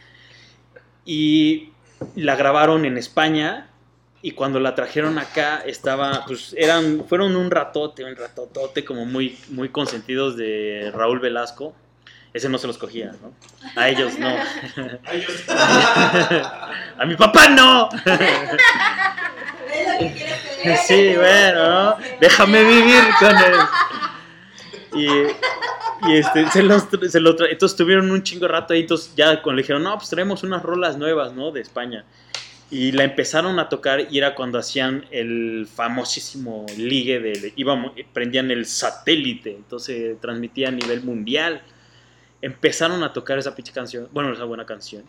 Y 1.05 1.71
la 2.15 2.35
grabaron 2.35 2.85
en 2.85 2.97
España 2.97 3.69
y 4.21 4.31
cuando 4.31 4.59
la 4.59 4.73
trajeron 4.75 5.19
acá 5.19 5.61
estaba, 5.65 6.25
pues 6.25 6.55
eran, 6.57 7.05
fueron 7.07 7.35
un 7.35 7.51
ratote, 7.51 8.03
un 8.03 8.15
ratotote 8.15 8.83
como 8.83 9.05
muy, 9.05 9.37
muy 9.49 9.69
consentidos 9.69 10.35
de 10.35 10.91
Raúl 10.93 11.19
Velasco. 11.19 11.75
Ese 12.33 12.49
no 12.49 12.57
se 12.57 12.67
los 12.67 12.77
cogía, 12.77 13.13
¿no? 13.21 13.33
A 13.75 13.87
ellos 13.87 14.19
no. 14.19 14.27
A 16.97 17.05
mi 17.05 17.15
papá 17.15 17.47
no. 17.49 17.89
Es 19.75 19.87
lo 19.87 19.99
que 19.99 20.13
quieres 20.13 20.57
tener. 20.61 20.77
Sí, 20.79 21.15
bueno, 21.15 21.69
¿no? 21.69 21.97
Déjame 22.19 22.63
vivir 22.63 23.03
con 23.19 23.35
él. 23.37 23.55
Y, 24.95 25.07
y 26.07 26.17
este, 26.17 26.47
se 26.49 26.63
los, 26.63 26.83
se 26.83 27.17
entonces 27.17 27.75
tuvieron 27.75 28.11
un 28.11 28.23
chingo 28.23 28.47
rato 28.47 28.73
ahí, 28.73 28.81
entonces 28.81 29.13
ya 29.15 29.41
cuando 29.41 29.57
le 29.57 29.61
dijeron, 29.63 29.83
no, 29.83 29.95
pues 29.97 30.09
traemos 30.09 30.43
unas 30.43 30.61
rolas 30.63 30.97
nuevas, 30.97 31.33
¿no? 31.33 31.51
De 31.51 31.61
España. 31.61 32.05
Y 32.71 32.91
la 32.91 33.03
empezaron 33.03 33.59
a 33.59 33.69
tocar 33.69 34.07
y 34.11 34.17
era 34.17 34.33
cuando 34.35 34.57
hacían 34.57 35.05
el 35.11 35.67
famosísimo 35.73 36.65
ligue 36.77 37.19
de, 37.19 37.53
íbamos, 37.55 37.93
prendían 38.11 38.49
el 38.51 38.65
satélite, 38.65 39.51
entonces 39.51 40.19
transmitía 40.19 40.69
a 40.69 40.71
nivel 40.71 41.01
mundial. 41.03 41.61
Empezaron 42.41 43.03
a 43.03 43.13
tocar 43.13 43.37
esa 43.37 43.55
pinche 43.55 43.71
canción, 43.71 44.07
bueno, 44.11 44.33
esa 44.33 44.45
buena 44.45 44.65
canción. 44.65 45.03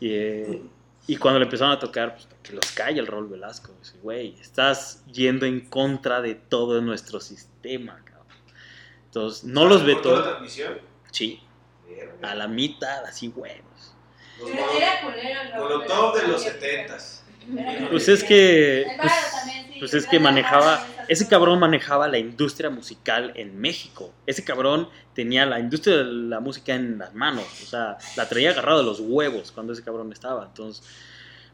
Y, 0.00 0.08
eh, 0.10 0.62
y 1.06 1.16
cuando 1.16 1.38
le 1.38 1.44
empezaron 1.44 1.72
a 1.72 1.78
tocar, 1.78 2.14
pues 2.14 2.28
que 2.42 2.52
los 2.52 2.70
calla 2.72 3.00
el 3.00 3.06
Raúl 3.06 3.28
Velasco. 3.28 3.72
Güey, 4.02 4.34
estás 4.40 5.04
yendo 5.12 5.44
en 5.44 5.60
contra 5.60 6.20
de 6.20 6.34
todo 6.34 6.80
nuestro 6.80 7.20
sistema. 7.20 8.00
Entonces, 9.10 9.44
no 9.44 9.64
los 9.66 9.82
¿Cortó 9.82 9.88
la 10.10 10.16
vetó. 10.16 10.22
transmisión? 10.22 10.78
Sí, 11.10 11.40
a 12.22 12.34
la 12.34 12.46
mitad, 12.48 13.04
así 13.04 13.28
huevos. 13.28 13.94
Los 14.38 14.50
Era- 14.50 14.66
molo- 14.66 14.76
era 14.76 15.00
culero, 15.02 15.40
¿no? 15.56 15.62
Molotov 15.62 16.14
de 16.20 16.28
los 16.28 16.42
70s. 16.44 17.16
Pues 17.90 18.08
es 18.08 18.22
que, 18.22 18.86
pues, 19.00 19.12
pues 19.80 19.94
es 19.94 20.06
que 20.06 20.20
manejaba, 20.20 20.86
ese 21.08 21.26
cabrón 21.26 21.58
manejaba 21.58 22.06
la 22.06 22.18
industria 22.18 22.70
musical 22.70 23.32
en 23.34 23.58
México. 23.60 24.12
Ese 24.26 24.44
cabrón 24.44 24.88
tenía 25.14 25.44
la 25.46 25.58
industria 25.58 25.96
de 25.98 26.04
la 26.04 26.38
música 26.40 26.74
en 26.74 26.98
las 26.98 27.12
manos, 27.14 27.44
o 27.62 27.66
sea, 27.66 27.96
la 28.16 28.28
traía 28.28 28.50
agarrado 28.50 28.78
de 28.80 28.84
los 28.84 29.00
huevos 29.00 29.50
cuando 29.50 29.72
ese 29.72 29.82
cabrón 29.82 30.12
estaba. 30.12 30.44
Entonces, 30.44 30.84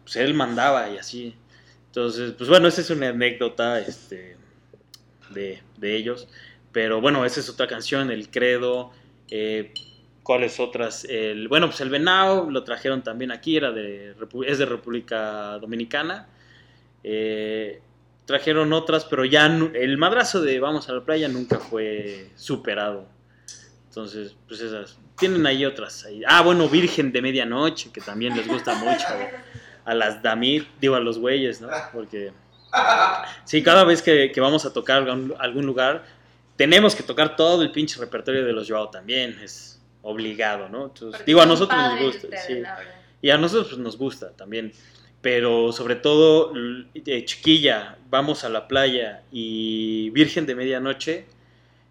pues 0.02 0.16
él 0.16 0.34
mandaba 0.34 0.90
y 0.90 0.98
así. 0.98 1.34
Entonces, 1.86 2.32
pues 2.36 2.50
bueno, 2.50 2.68
esa 2.68 2.82
es 2.82 2.90
una 2.90 3.08
anécdota 3.08 3.78
este, 3.80 4.36
de, 5.30 5.62
de 5.78 5.96
ellos. 5.96 6.28
Pero 6.76 7.00
bueno, 7.00 7.24
esa 7.24 7.40
es 7.40 7.48
otra 7.48 7.66
canción, 7.66 8.10
El 8.10 8.28
Credo. 8.28 8.92
eh, 9.30 9.72
¿Cuáles 10.22 10.60
otras? 10.60 11.06
El, 11.08 11.48
bueno, 11.48 11.68
pues 11.68 11.80
el 11.80 11.88
Venado 11.88 12.50
lo 12.50 12.64
trajeron 12.64 13.02
también 13.02 13.32
aquí, 13.32 13.56
era 13.56 13.72
de, 13.72 14.14
es 14.46 14.58
de 14.58 14.66
República 14.66 15.56
Dominicana. 15.58 16.28
Eh, 17.02 17.80
trajeron 18.26 18.74
otras, 18.74 19.06
pero 19.06 19.24
ya 19.24 19.46
el 19.46 19.96
madrazo 19.96 20.42
de 20.42 20.60
Vamos 20.60 20.90
a 20.90 20.92
la 20.92 21.02
playa 21.02 21.28
nunca 21.28 21.58
fue 21.60 22.28
superado. 22.36 23.08
Entonces, 23.88 24.36
pues 24.46 24.60
esas. 24.60 24.98
Tienen 25.18 25.46
ahí 25.46 25.64
otras. 25.64 26.06
Ah, 26.28 26.42
bueno, 26.42 26.68
Virgen 26.68 27.10
de 27.10 27.22
Medianoche, 27.22 27.90
que 27.90 28.02
también 28.02 28.36
les 28.36 28.46
gusta 28.46 28.74
mucho. 28.74 29.06
A 29.86 29.94
las 29.94 30.22
damit, 30.22 30.66
digo, 30.78 30.94
a 30.94 31.00
los 31.00 31.18
güeyes, 31.18 31.62
¿no? 31.62 31.70
Porque. 31.94 32.32
Sí, 33.44 33.62
cada 33.62 33.84
vez 33.84 34.02
que, 34.02 34.30
vamos 34.36 34.66
a 34.66 34.72
tocar 34.74 35.08
algún 35.38 35.64
lugar, 35.64 36.04
tenemos 36.56 36.94
que 36.94 37.02
tocar 37.02 37.36
todo 37.36 37.62
el 37.62 37.70
pinche 37.70 37.98
repertorio 38.00 38.44
de 38.44 38.52
los 38.52 38.68
Joao 38.68 38.88
también. 38.90 39.38
Es 39.42 39.80
obligado, 40.02 40.68
¿no? 40.68 40.86
Entonces, 40.86 41.24
digo, 41.26 41.40
a 41.40 41.46
nosotros 41.46 41.78
nos 41.78 42.00
gusta. 42.00 42.36
sí. 42.38 42.62
Y 43.22 43.30
a 43.30 43.38
nosotros 43.38 43.68
pues, 43.68 43.78
nos 43.78 43.96
gusta 43.96 44.30
también. 44.32 44.72
Pero 45.20 45.72
sobre 45.72 45.96
todo, 45.96 46.52
eh, 46.94 47.24
Chiquilla, 47.24 47.98
Vamos 48.08 48.44
a 48.44 48.48
la 48.48 48.68
playa 48.68 49.22
y 49.32 50.10
Virgen 50.10 50.46
de 50.46 50.54
Medianoche 50.54 51.26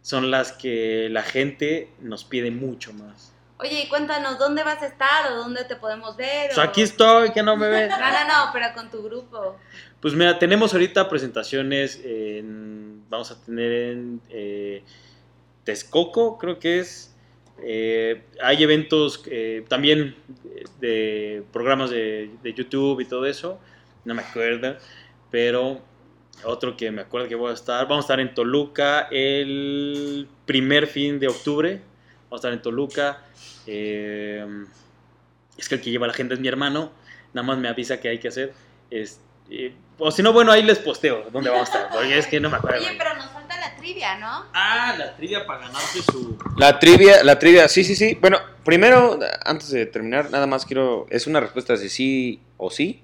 son 0.02 0.32
las 0.32 0.54
que 0.54 1.10
la 1.12 1.24
gente 1.24 1.90
nos 2.00 2.24
pide 2.24 2.52
mucho 2.52 2.94
más. 2.94 3.34
Oye, 3.58 3.84
y 3.84 3.90
cuéntanos, 3.90 4.38
¿dónde 4.38 4.64
vas 4.64 4.82
a 4.82 4.88
estar 4.88 5.32
o 5.32 5.36
dónde 5.36 5.66
te 5.66 5.76
podemos 5.76 6.16
ver? 6.16 6.48
Pues 6.48 6.58
o- 6.58 6.62
aquí 6.62 6.82
estoy, 6.84 7.32
que 7.32 7.42
no 7.44 7.58
me 7.58 7.68
ves. 7.70 7.90
No, 7.90 7.98
no, 7.98 8.28
no, 8.28 8.50
pero 8.54 8.68
con 8.74 8.90
tu 8.90 9.04
grupo. 9.04 9.58
Pues 10.06 10.14
mira, 10.14 10.38
tenemos 10.38 10.72
ahorita 10.72 11.10
presentaciones 11.10 12.00
en, 12.06 13.02
vamos 13.10 13.32
a 13.32 13.44
tener 13.44 13.72
en 13.72 14.22
eh, 14.30 14.84
Texcoco, 15.64 16.38
creo 16.38 16.60
que 16.60 16.78
es. 16.78 17.16
Eh, 17.64 18.22
hay 18.40 18.62
eventos 18.62 19.24
eh, 19.26 19.66
también 19.68 20.14
de 20.80 21.42
programas 21.52 21.90
de, 21.90 22.30
YouTube 22.44 23.02
y 23.02 23.06
todo 23.06 23.26
eso, 23.26 23.60
no 24.04 24.14
me 24.14 24.22
acuerdo, 24.22 24.78
pero 25.32 25.82
otro 26.44 26.78
que 26.78 26.92
me 26.92 27.02
acuerdo 27.02 27.28
que 27.28 27.34
voy 27.34 27.50
a 27.50 27.56
estar, 27.56 27.88
vamos 27.88 28.04
a 28.04 28.06
estar 28.06 28.20
en 28.20 28.36
Toluca 28.36 29.08
el 29.10 30.28
primer 30.46 30.86
fin 30.86 31.18
de 31.18 31.30
octubre, 31.30 31.82
vamos 32.30 32.34
a 32.34 32.36
estar 32.36 32.54
en 32.54 32.62
Toluca, 32.62 33.26
eh, 33.66 34.46
es 35.58 35.68
que 35.68 35.74
el 35.74 35.82
que 35.82 35.90
lleva 35.90 36.06
la 36.06 36.14
gente 36.14 36.36
es 36.36 36.40
mi 36.40 36.48
hermano, 36.48 36.92
nada 37.34 37.48
más 37.48 37.58
me 37.58 37.68
avisa 37.70 38.00
que 38.00 38.10
hay 38.10 38.20
que 38.20 38.28
hacer, 38.28 38.54
es- 38.92 39.20
o 39.98 40.12
si 40.12 40.22
no, 40.22 40.34
bueno, 40.34 40.52
ahí 40.52 40.64
les 40.64 40.80
posteo 40.80 41.26
dónde 41.32 41.50
vamos 41.50 41.70
a 41.70 41.72
estar, 41.72 41.90
porque 41.92 42.18
es 42.18 42.28
que 42.28 42.40
no 42.40 42.50
me 42.50 42.58
acuerdo. 42.58 42.80
Oye, 42.80 42.96
pero 42.98 43.14
nos 43.16 43.30
falta 43.30 43.58
la 43.58 43.76
trivia, 43.78 44.18
¿no? 44.18 44.46
Ah, 44.54 44.96
la 44.98 45.16
trivia 45.16 45.46
para 45.46 45.68
ganarse 45.68 46.02
su... 46.02 46.38
La 46.58 46.80
trivia, 46.80 47.24
la 47.24 47.40
trivia, 47.40 47.68
sí, 47.68 47.84
sí, 47.84 47.96
sí. 47.96 48.18
Bueno, 48.20 48.40
primero, 48.64 49.20
antes 49.46 49.70
de 49.70 49.86
terminar, 49.86 50.32
nada 50.32 50.48
más 50.48 50.66
quiero. 50.66 51.06
Es 51.10 51.28
una 51.28 51.40
respuesta 51.40 51.78
de 51.78 51.90
sí 51.90 52.42
o 52.58 52.70
sí. 52.70 53.02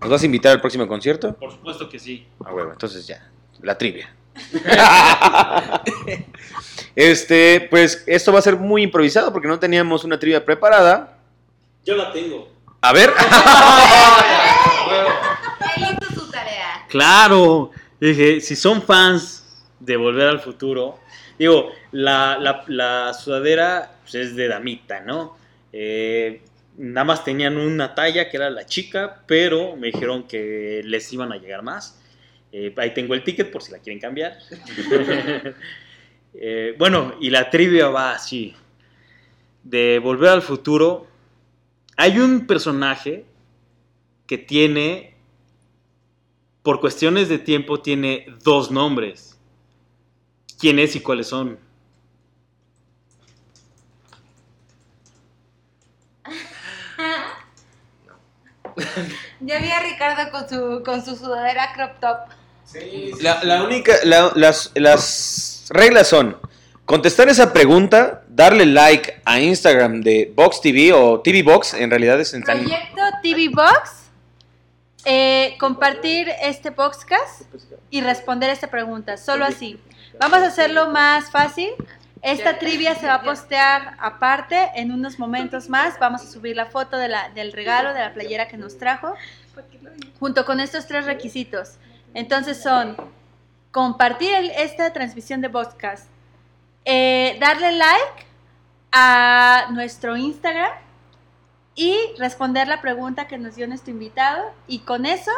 ¿Nos 0.00 0.10
vas 0.10 0.22
a 0.22 0.26
invitar 0.26 0.52
al 0.52 0.60
próximo 0.60 0.86
concierto? 0.86 1.34
Por 1.36 1.52
supuesto 1.52 1.88
que 1.88 1.98
sí. 1.98 2.26
Ah, 2.44 2.52
huevo, 2.52 2.72
entonces 2.72 3.06
ya. 3.06 3.30
La 3.62 3.78
trivia. 3.78 4.14
este, 6.96 7.68
pues 7.70 8.02
esto 8.06 8.32
va 8.32 8.40
a 8.40 8.42
ser 8.42 8.56
muy 8.56 8.82
improvisado 8.82 9.32
porque 9.32 9.48
no 9.48 9.58
teníamos 9.58 10.04
una 10.04 10.18
trivia 10.18 10.44
preparada. 10.44 11.18
Yo 11.84 11.96
la 11.96 12.12
tengo. 12.12 12.52
A 12.80 12.92
ver. 12.92 13.12
Él 15.76 15.82
hizo 15.82 16.20
su 16.20 16.30
tarea. 16.30 16.73
Claro, 16.88 17.70
dije, 18.00 18.40
si 18.40 18.56
son 18.56 18.82
fans 18.82 19.66
de 19.80 19.96
Volver 19.96 20.28
al 20.28 20.40
Futuro, 20.40 21.00
digo, 21.38 21.70
la, 21.92 22.38
la, 22.38 22.64
la 22.68 23.14
sudadera 23.14 23.98
pues, 24.02 24.14
es 24.14 24.36
de 24.36 24.48
damita, 24.48 25.00
¿no? 25.00 25.36
Eh, 25.72 26.42
nada 26.76 27.04
más 27.04 27.24
tenían 27.24 27.56
una 27.56 27.94
talla 27.94 28.28
que 28.28 28.36
era 28.36 28.50
la 28.50 28.66
chica, 28.66 29.22
pero 29.26 29.76
me 29.76 29.88
dijeron 29.88 30.24
que 30.24 30.82
les 30.84 31.12
iban 31.12 31.32
a 31.32 31.36
llegar 31.36 31.62
más. 31.62 32.00
Eh, 32.52 32.72
ahí 32.76 32.94
tengo 32.94 33.14
el 33.14 33.24
ticket 33.24 33.50
por 33.50 33.62
si 33.62 33.72
la 33.72 33.78
quieren 33.78 34.00
cambiar. 34.00 34.38
Eh, 36.36 36.74
bueno, 36.76 37.14
y 37.20 37.30
la 37.30 37.48
trivia 37.48 37.86
va 37.90 38.10
así. 38.10 38.56
De 39.62 40.00
Volver 40.00 40.30
al 40.30 40.42
Futuro, 40.42 41.06
hay 41.96 42.18
un 42.18 42.44
personaje 42.48 43.24
que 44.26 44.38
tiene 44.38 45.13
por 46.64 46.80
cuestiones 46.80 47.28
de 47.28 47.38
tiempo 47.38 47.80
tiene 47.80 48.26
dos 48.42 48.72
nombres. 48.72 49.38
¿Quién 50.58 50.80
es 50.80 50.96
y 50.96 51.00
cuáles 51.00 51.28
son? 51.28 51.58
Ya 59.40 59.58
vi 59.58 59.70
a 59.70 59.80
Ricardo 59.80 60.30
con 60.30 60.48
su, 60.48 60.82
con 60.84 61.04
su 61.04 61.16
sudadera 61.16 61.72
crop 61.74 62.00
top. 62.00 62.18
La, 63.20 63.44
la 63.44 63.62
única, 63.62 63.92
la- 64.04 64.32
las, 64.34 64.70
las 64.74 65.66
reglas 65.68 66.08
son 66.08 66.36
contestar 66.86 67.28
esa 67.28 67.52
pregunta, 67.52 68.24
darle 68.28 68.66
like 68.66 69.20
a 69.24 69.38
Instagram 69.40 70.00
de 70.00 70.32
Box 70.34 70.60
TV 70.60 70.92
o 70.92 71.20
TV 71.20 71.42
Box, 71.42 71.74
en 71.74 71.90
realidad 71.90 72.20
es 72.20 72.32
en 72.34 72.42
Proyecto 72.42 73.02
TV 73.22 73.48
Box. 73.50 74.03
Eh, 75.04 75.56
compartir 75.58 76.28
este 76.40 76.72
podcast 76.72 77.42
y 77.90 78.00
responder 78.00 78.50
esta 78.50 78.68
pregunta. 78.68 79.16
Solo 79.16 79.44
así. 79.44 79.78
Vamos 80.18 80.38
a 80.38 80.46
hacerlo 80.46 80.90
más 80.90 81.30
fácil. 81.30 81.70
Esta 82.22 82.58
trivia 82.58 82.94
se 82.94 83.06
va 83.06 83.14
a 83.14 83.22
postear 83.22 83.96
aparte 84.00 84.70
en 84.76 84.92
unos 84.92 85.18
momentos 85.18 85.68
más. 85.68 85.98
Vamos 85.98 86.22
a 86.22 86.26
subir 86.26 86.56
la 86.56 86.66
foto 86.66 86.96
de 86.96 87.08
la- 87.08 87.28
del 87.30 87.52
regalo, 87.52 87.92
de 87.92 88.00
la 88.00 88.14
playera 88.14 88.48
que 88.48 88.56
nos 88.56 88.78
trajo, 88.78 89.14
junto 90.18 90.46
con 90.46 90.58
estos 90.60 90.86
tres 90.86 91.04
requisitos. 91.04 91.74
Entonces 92.14 92.62
son 92.62 92.96
compartir 93.72 94.32
el- 94.34 94.50
esta 94.52 94.92
transmisión 94.92 95.40
de 95.42 95.50
podcast, 95.50 96.06
eh, 96.86 97.36
darle 97.40 97.72
like 97.72 98.26
a 98.92 99.66
nuestro 99.72 100.16
Instagram 100.16 100.72
y 101.74 101.98
responder 102.18 102.68
la 102.68 102.80
pregunta 102.80 103.26
que 103.26 103.38
nos 103.38 103.56
dio 103.56 103.66
nuestro 103.66 103.90
invitado 103.90 104.52
y 104.68 104.80
con 104.80 105.06
eso 105.06 105.32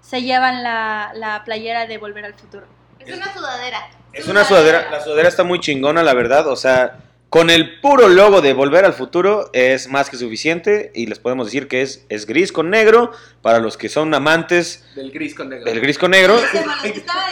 se 0.00 0.22
llevan 0.22 0.62
la, 0.62 1.12
la 1.14 1.44
playera 1.44 1.86
de 1.86 1.98
Volver 1.98 2.24
al 2.24 2.34
Futuro. 2.34 2.66
Es 2.98 3.14
una 3.16 3.32
sudadera. 3.32 3.88
Es 4.12 4.28
una 4.28 4.44
sudadera, 4.44 4.90
la 4.90 5.00
sudadera 5.02 5.28
está 5.28 5.44
muy 5.44 5.60
chingona, 5.60 6.02
la 6.02 6.14
verdad. 6.14 6.46
O 6.48 6.56
sea, 6.56 6.98
con 7.28 7.48
el 7.48 7.80
puro 7.80 8.08
logo 8.08 8.40
de 8.40 8.52
Volver 8.52 8.84
al 8.84 8.92
Futuro 8.92 9.50
es 9.52 9.88
más 9.88 10.10
que 10.10 10.16
suficiente. 10.16 10.90
Y 10.94 11.06
les 11.06 11.18
podemos 11.18 11.46
decir 11.46 11.68
que 11.68 11.82
es, 11.82 12.04
es 12.08 12.26
gris 12.26 12.50
con 12.52 12.70
negro. 12.70 13.12
Para 13.40 13.58
los 13.60 13.76
que 13.76 13.88
son 13.88 14.12
amantes 14.14 14.84
Del 14.96 15.12
gris 15.12 15.34
con 15.34 15.48
negro. 15.48 15.64
del 15.64 15.80
gris 15.80 15.98
con 15.98 16.10
negro. 16.10 16.36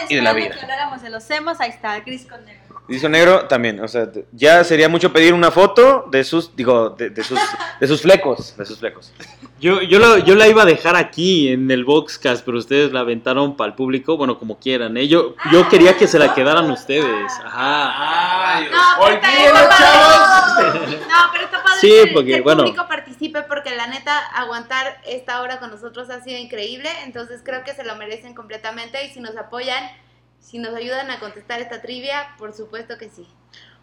Y 0.09 0.15
de 0.15 0.21
la 0.21 0.33
vida. 0.33 0.51
que 0.51 0.61
habláramos 0.61 1.01
de 1.01 1.09
los 1.09 1.29
hemos, 1.31 1.59
ahí 1.59 1.69
está, 1.69 1.99
gris 1.99 2.25
con 2.25 2.43
negro. 2.45 2.68
Con 3.01 3.11
negro 3.11 3.45
también. 3.47 3.79
O 3.81 3.87
sea, 3.87 4.07
ya 4.31 4.63
sería 4.63 4.89
mucho 4.89 5.13
pedir 5.13 5.33
una 5.33 5.51
foto 5.51 6.05
de 6.11 6.23
sus, 6.23 6.55
digo, 6.55 6.89
de, 6.91 7.09
de 7.11 7.23
sus, 7.23 7.39
de 7.79 7.87
sus 7.87 8.01
flecos. 8.01 8.55
De 8.57 8.65
sus 8.65 8.79
flecos. 8.79 9.11
Yo, 9.59 9.81
yo, 9.81 9.99
lo- 9.99 10.17
yo 10.19 10.35
la 10.35 10.47
iba 10.47 10.63
a 10.63 10.65
dejar 10.65 10.95
aquí 10.95 11.49
en 11.49 11.69
el 11.69 11.83
Boxcast, 11.85 12.45
pero 12.45 12.57
ustedes 12.57 12.91
la 12.91 13.01
aventaron 13.01 13.55
para 13.57 13.69
el 13.69 13.75
público, 13.75 14.17
bueno, 14.17 14.39
como 14.39 14.57
quieran. 14.59 14.95
¿eh? 14.97 15.07
Yo, 15.07 15.35
yo 15.51 15.67
quería 15.69 15.97
que 15.97 16.07
se 16.07 16.17
la 16.17 16.33
quedaran 16.33 16.69
ustedes. 16.71 17.31
Ajá. 17.43 18.61
No, 18.61 19.05
pero 19.05 19.15
está 19.15 19.29
bien, 19.37 19.51
padre. 19.53 20.97
No, 21.09 21.15
pero 21.31 21.43
está 21.45 21.63
padre 21.63 21.79
Sí, 21.81 21.89
que, 22.05 22.11
porque, 22.13 22.29
que 22.31 22.35
el 22.37 22.43
bueno. 22.43 22.63
público 22.63 22.87
participe 22.87 23.41
porque 23.43 23.75
la 23.75 23.87
neta 23.87 24.17
aguantar 24.35 25.01
esta 25.05 25.41
hora 25.41 25.59
con 25.59 25.69
nosotros 25.69 26.09
ha 26.09 26.21
sido 26.23 26.37
increíble, 26.39 26.89
entonces 27.05 27.41
creo 27.43 27.63
que 27.63 27.73
se 27.73 27.83
lo 27.83 27.95
merecen 27.95 28.33
completamente 28.33 29.05
y 29.05 29.09
si 29.09 29.19
nos 29.19 29.35
apoyan, 29.37 29.83
si 30.39 30.57
nos 30.57 30.73
ayudan 30.73 31.11
a 31.11 31.19
contestar 31.19 31.61
esta 31.61 31.81
trivia, 31.81 32.35
por 32.37 32.53
supuesto 32.53 32.97
que 32.97 33.09
sí. 33.09 33.27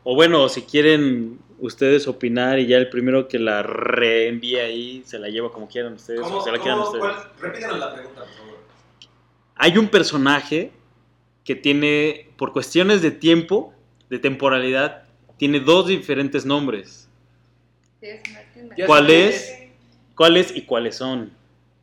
O 0.05 0.15
bueno, 0.15 0.49
si 0.49 0.62
quieren 0.62 1.39
ustedes 1.59 2.07
opinar 2.07 2.59
y 2.59 2.66
ya 2.66 2.77
el 2.77 2.89
primero 2.89 3.28
que 3.28 3.39
la 3.39 3.62
reenvíe 3.62 4.61
ahí 4.61 5.03
se 5.05 5.19
la 5.19 5.28
lleva 5.28 5.53
como 5.53 5.69
quieran 5.69 5.95
ustedes 5.95 6.20
o 6.20 6.43
se 6.43 6.53
la 6.53 6.59
quieran 6.59 6.81
ustedes. 6.81 7.05
Repítanos 7.41 7.78
la 7.78 7.95
pregunta, 7.95 8.20
por 8.20 8.31
favor. 8.31 8.59
Hay 9.57 9.78
un 9.78 9.89
personaje 9.89 10.70
que 11.45 11.55
tiene, 11.55 12.31
por 12.37 12.53
cuestiones 12.53 13.03
de 13.03 13.11
tiempo, 13.11 13.73
de 14.11 14.19
temporalidad, 14.19 15.05
tiene 15.39 15.61
dos 15.61 15.87
diferentes 15.87 16.45
nombres. 16.45 17.09
¿Cuál 18.87 19.11
es? 19.11 19.59
¿Cuáles 20.15 20.55
y 20.55 20.62
cuáles 20.62 20.97
son? 20.97 21.33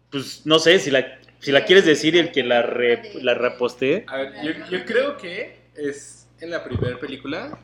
Pues 0.09 0.45
no 0.45 0.59
sé, 0.59 0.79
si 0.79 0.91
la, 0.91 1.19
si 1.43 1.51
la 1.51 1.65
quieres 1.65 1.85
decir 1.85 2.15
y 2.15 2.19
el 2.19 2.31
que 2.31 2.43
la, 2.43 2.61
re- 2.63 3.11
la 3.21 3.33
repostee. 3.35 4.05
A 4.07 4.17
ver, 4.17 4.33
yo, 4.43 4.51
yo 4.77 4.85
creo 4.85 5.17
que 5.17 5.59
es 5.75 6.27
en 6.39 6.49
la 6.51 6.63
primera 6.63 6.97
película. 6.97 7.57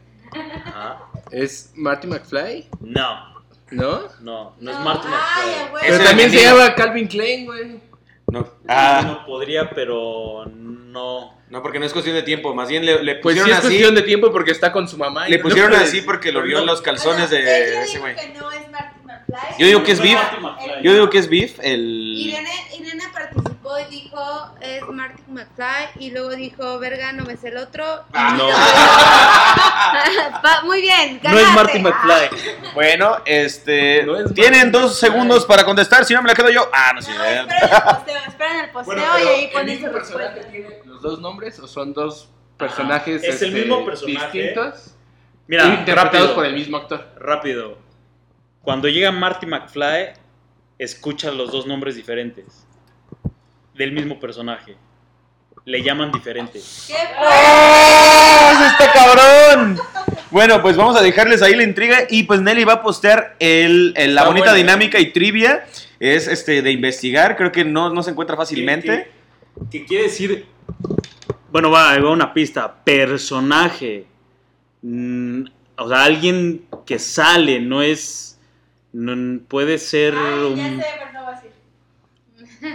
¿Es 1.32 1.72
Marty 1.76 2.08
McFly? 2.08 2.68
No. 2.82 3.40
¿No? 3.72 4.02
No, 4.22 4.56
no 4.60 4.72
es 4.72 4.80
Marty 4.80 5.08
McFly. 5.08 5.80
Pero 5.82 6.04
también 6.04 6.32
se 6.32 6.42
llama 6.42 6.74
Calvin 6.76 7.08
Klein, 7.08 7.46
güey. 7.46 7.80
No. 8.32 8.48
Ah, 8.68 9.02
No 9.06 9.26
podría, 9.26 9.70
pero 9.72 10.46
no. 10.46 11.36
no, 11.50 11.62
porque 11.64 11.80
no 11.80 11.86
es 11.86 11.94
cuestión 11.94 12.16
de 12.16 12.22
tiempo. 12.24 12.54
Más 12.54 12.70
bien 12.70 12.86
le, 12.86 13.04
le 13.04 13.16
Pues 13.16 13.36
sí 13.36 13.42
pusieron 13.42 13.50
es 13.52 13.58
así. 13.58 13.68
cuestión 13.68 13.96
de 13.96 14.02
tiempo 14.04 14.32
porque 14.32 14.52
está 14.52 14.72
con 14.72 14.88
su 14.88 14.98
mamá. 14.98 15.28
y 15.28 15.32
Le 15.32 15.38
no 15.38 15.44
pusieron 15.44 15.72
puede- 15.72 15.84
así 15.84 16.02
porque 16.02 16.32
lo 16.32 16.42
vio 16.44 16.60
en 16.60 16.66
los 16.68 16.82
calzones 16.82 17.30
Bueno, 17.30 17.46
de 17.46 17.70
ella 17.72 17.84
ese 17.84 18.00
güey. 18.00 18.16
que 18.16 18.30
no 18.40 18.52
es 18.52 18.70
Marty 18.70 19.00
McFly. 19.04 19.56
Yo 19.60 19.66
digo 19.68 19.84
que 19.84 19.92
es 19.94 19.98
No, 20.00 20.04
beef. 20.06 20.16
Marty 20.16 20.42
McFly. 20.42 20.84
Yo 20.84 20.94
digo 20.94 21.10
que 21.10 21.18
es 21.18 21.30
beef. 21.30 21.60
El. 21.62 21.80
Irene, 22.18 22.50
Irene 22.50 22.69
participó 23.30 23.80
y 23.80 23.86
dijo 23.86 24.52
es 24.62 24.82
Marty 24.88 25.22
McFly 25.28 25.90
y 26.00 26.12
luego 26.12 26.30
dijo 26.32 26.80
verga 26.80 27.12
no 27.14 27.24
me 27.26 27.38
sé 27.38 27.50
el 27.50 27.58
otro. 27.58 27.84
Ah, 28.14 28.36
no. 28.38 28.48
Pa- 30.42 30.62
Muy 30.64 30.82
bien, 30.82 31.20
No 31.24 31.38
es. 31.38 31.54
Marty 31.54 31.80
McFly. 31.80 32.30
Bueno, 32.74 33.18
este. 33.26 34.04
No 34.04 34.18
es 34.18 34.34
tienen 34.34 34.72
dos 34.72 34.92
McFly. 34.92 35.10
segundos 35.10 35.46
para 35.46 35.64
contestar. 35.64 36.06
Si 36.06 36.14
no 36.14 36.22
me 36.22 36.30
la 36.30 36.36
quedo 36.36 36.50
yo. 36.50 36.70
Ah, 36.74 36.92
no 36.94 37.02
sé. 37.02 37.12
No, 37.14 37.24
esperen 37.24 37.70
el 37.70 37.82
posteo, 37.84 38.18
esperen 38.28 38.60
el 38.60 38.70
posteo 38.72 38.96
Bueno, 38.96 39.20
y 39.20 39.28
ahí 39.28 39.44
¿el 39.46 39.52
ponen 39.52 39.80
su 39.80 39.88
respuesta. 39.88 40.42
tiene 40.52 40.70
los 40.86 41.02
dos 41.02 41.20
nombres 41.20 41.60
o 41.60 41.68
son 41.68 41.94
dos 41.94 42.30
personajes 42.58 43.24
Es 43.24 43.42
el 43.42 43.52
mismo 43.52 43.86
personaje. 43.86 44.38
distintos? 44.38 44.96
Mira, 45.48 45.66
interpretados 45.66 46.12
rápido, 46.12 46.36
por 46.36 46.46
el 46.46 46.54
mismo 46.54 46.78
actor. 46.78 47.08
rápido. 47.18 47.78
Cuando 48.62 48.88
llega 48.88 49.12
Marty 49.12 49.46
McFly, 49.48 50.10
escucha 50.78 51.32
los 51.32 51.52
dos 51.52 51.66
nombres 51.66 51.96
diferentes 51.96 52.66
del 53.80 53.92
mismo 53.94 54.20
personaje. 54.20 54.76
Le 55.66 55.82
llaman 55.82 56.12
diferente. 56.12 56.60
¿Qué 56.88 56.94
¡Oh! 57.18 58.52
¡Ese 58.54 58.68
está 58.68 58.92
cabrón! 58.94 59.80
Bueno, 60.32 60.62
pues 60.62 60.76
vamos 60.78 60.96
a 60.96 61.02
dejarles 61.02 61.42
ahí 61.42 61.56
la 61.56 61.64
intriga. 61.64 62.00
Y 62.10 62.24
pues 62.24 62.42
Nelly 62.42 62.64
va 62.66 62.74
a 62.74 62.82
postear 62.84 63.36
el, 63.40 63.94
el- 63.96 64.16
la 64.16 64.22
Está 64.22 64.30
bonita 64.30 64.46
bueno. 64.52 64.58
dinámica 64.58 65.00
y 65.00 65.12
trivia. 65.12 65.66
Es 66.00 66.28
este 66.28 66.62
de 66.62 66.72
investigar. 66.72 67.36
Creo 67.38 67.52
que 67.52 67.64
no, 67.66 67.90
no 67.94 68.04
se 68.04 68.12
encuentra 68.12 68.36
fácilmente. 68.38 69.10
¿Qué, 69.72 69.80
qué 69.80 69.86
quiere 69.86 70.04
decir? 70.06 70.46
Bueno, 71.52 71.72
va, 71.72 71.98
va 72.00 72.12
una 72.12 72.34
pista. 72.34 72.84
Personaje. 72.84 74.06
Mm, 74.82 75.44
o 75.78 75.90
sea, 75.90 76.04
alguien 76.04 76.66
que 76.86 77.00
sale, 77.00 77.60
no 77.60 77.82
es. 77.82 78.40
no- 78.94 79.40
puede 79.48 79.78
ser. 79.78 80.14
Ay, 80.16 80.40
ya 80.40 80.46
un- 80.48 80.80
sé, 80.80 80.86
pero 81.00 81.12
no 81.14 81.24
va 81.24 81.30
a 81.30 81.36
decir. 81.36 81.52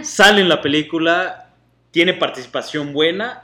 Sale 0.03 0.41
en 0.41 0.49
la 0.49 0.61
película, 0.61 1.49
tiene 1.91 2.13
participación 2.13 2.93
buena. 2.93 3.43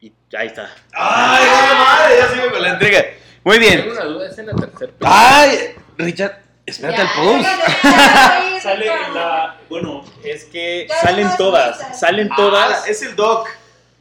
Y 0.00 0.12
ahí 0.36 0.48
está. 0.48 0.70
¡Ay, 0.92 1.46
madre! 1.78 2.16
Ya 2.18 2.28
sigo 2.28 2.50
con 2.52 2.62
la 2.62 2.68
intriga. 2.70 3.04
Muy 3.44 3.58
bien. 3.58 3.80
Tengo 3.80 3.92
una 3.92 4.04
duda, 4.04 4.28
es 4.28 4.38
en 4.38 4.46
la 4.46 4.54
tercera 4.54 4.92
¡Ay! 5.02 5.58
Richard, 5.96 6.42
espérate 6.66 7.02
Ya, 7.02 7.08
al 7.08 7.14
post. 7.16 7.48
Sale 8.62 8.86
en 8.86 9.14
la. 9.14 9.56
Bueno, 9.68 10.04
es 10.24 10.44
que 10.44 10.86
Ya 10.88 10.96
salen 11.00 11.26
no 11.28 11.36
todas. 11.36 11.98
Salen 11.98 12.28
Ah, 12.32 12.36
todas. 12.36 12.88
es 12.88 13.02
el 13.02 13.16
doc. 13.16 13.48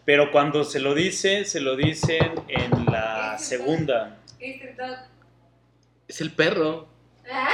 Pero 0.06 0.32
cuando 0.32 0.64
se 0.64 0.80
lo 0.80 0.94
dice, 0.96 1.46
se 1.46 1.60
lo 1.60 1.76
dicen 1.76 2.34
en 2.48 2.86
la 2.86 3.38
segunda. 3.38 4.18
Es 6.08 6.22
el 6.22 6.32
perro. 6.32 6.88
Ah, 7.32 7.50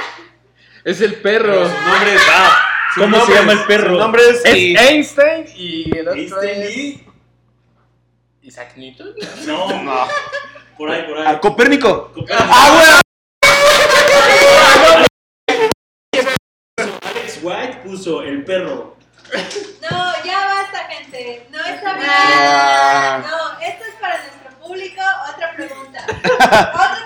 Es 0.86 1.00
el 1.00 1.16
perro. 1.16 1.68
Su 1.68 1.74
nombre 1.84 2.14
es. 2.14 2.22
ah, 2.30 2.60
Su 2.94 3.00
¿Cómo 3.00 3.16
nombre 3.16 3.34
se 3.34 3.40
llama 3.40 3.52
es- 3.54 3.58
el 3.60 3.66
perro? 3.66 3.92
Su 3.94 3.98
nombre 3.98 4.22
es. 4.30 4.44
Es 4.44 4.56
y- 4.56 4.76
Einstein 4.76 5.46
y 5.56 5.98
el 5.98 6.08
otro 6.08 6.20
Einstein 6.20 6.62
es... 6.62 6.76
y- 6.76 7.06
Isaac 8.42 8.72
Newton. 8.76 9.12
No, 9.46 9.82
No. 9.82 10.06
por 10.78 10.88
ahí, 10.92 11.02
por 11.02 11.18
ahí. 11.18 11.24
Ah, 11.26 11.40
Copérnico. 11.40 12.12
Copérnico. 12.12 12.36
¡Ah, 12.38 13.00
Alex 17.02 17.40
White 17.42 17.80
puso 17.84 18.22
el 18.22 18.44
perro. 18.44 18.96
No, 19.90 20.24
ya 20.24 20.46
basta, 20.46 20.78
gente. 20.88 21.48
No 21.50 21.58
está 21.64 21.94
bien. 21.94 22.08
Ah. 22.08 23.24
No, 23.28 23.60
esto 23.66 23.84
es 23.86 23.94
para 24.00 24.18
nuestro 24.18 24.50
público. 24.60 25.02
Otra 25.34 25.52
pregunta. 25.56 26.04
Otra 26.08 27.05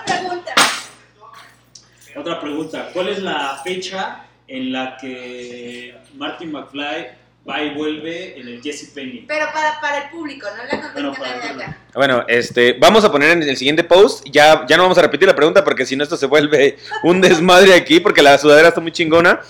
Otra 2.15 2.39
pregunta. 2.39 2.89
¿Cuál 2.93 3.09
es 3.09 3.19
la 3.19 3.59
fecha 3.63 4.25
en 4.47 4.71
la 4.71 4.97
que 4.99 5.95
Martin 6.15 6.51
McFly 6.51 7.07
va 7.47 7.63
y 7.63 7.73
vuelve 7.73 8.39
en 8.39 8.47
el 8.47 8.61
Jesse 8.61 8.91
Penny? 8.93 9.25
Pero 9.27 9.45
para, 9.53 9.79
para 9.79 10.03
el 10.05 10.09
público, 10.09 10.47
no 10.55 10.63
le 10.63 10.69
conté 10.69 10.93
Bueno, 10.93 11.13
público. 11.13 11.35
acá. 11.55 11.77
Bueno, 11.95 12.25
este, 12.27 12.73
vamos 12.73 13.03
a 13.03 13.11
poner 13.11 13.31
en 13.31 13.43
el 13.43 13.57
siguiente 13.57 13.83
post. 13.83 14.25
Ya, 14.29 14.65
ya 14.67 14.77
no 14.77 14.83
vamos 14.83 14.97
a 14.97 15.01
repetir 15.01 15.27
la 15.27 15.35
pregunta 15.35 15.63
porque 15.63 15.85
si 15.85 15.95
no 15.95 16.03
esto 16.03 16.17
se 16.17 16.25
vuelve 16.25 16.77
un 17.03 17.21
desmadre 17.21 17.73
aquí 17.73 17.99
porque 17.99 18.21
la 18.21 18.37
sudadera 18.37 18.69
está 18.69 18.81
muy 18.81 18.91
chingona. 18.91 19.41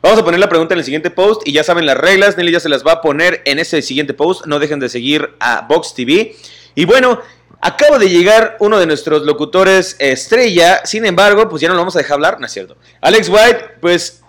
Vamos 0.00 0.20
a 0.20 0.24
poner 0.24 0.38
la 0.38 0.48
pregunta 0.48 0.74
en 0.74 0.78
el 0.78 0.84
siguiente 0.84 1.10
post 1.10 1.42
y 1.46 1.52
ya 1.52 1.64
saben 1.64 1.84
las 1.84 1.96
reglas. 1.96 2.36
Nelly 2.36 2.52
ya 2.52 2.60
se 2.60 2.68
las 2.68 2.86
va 2.86 2.92
a 2.92 3.00
poner 3.00 3.42
en 3.44 3.58
ese 3.58 3.82
siguiente 3.82 4.14
post. 4.14 4.46
No 4.46 4.58
dejen 4.60 4.78
de 4.78 4.88
seguir 4.88 5.30
a 5.40 5.62
Vox 5.68 5.92
TV. 5.94 6.36
Y 6.74 6.84
bueno, 6.84 7.20
acaba 7.60 7.98
de 7.98 8.08
llegar 8.08 8.56
uno 8.60 8.78
de 8.78 8.86
nuestros 8.86 9.22
locutores 9.22 9.96
estrella. 9.98 10.82
Sin 10.84 11.04
embargo, 11.04 11.48
pues 11.48 11.62
ya 11.62 11.68
no 11.68 11.74
lo 11.74 11.80
vamos 11.80 11.96
a 11.96 12.00
dejar 12.00 12.14
hablar, 12.14 12.40
no 12.40 12.46
es 12.46 12.52
cierto. 12.52 12.76
Alex 13.00 13.28
White, 13.28 13.76
pues, 13.80 14.22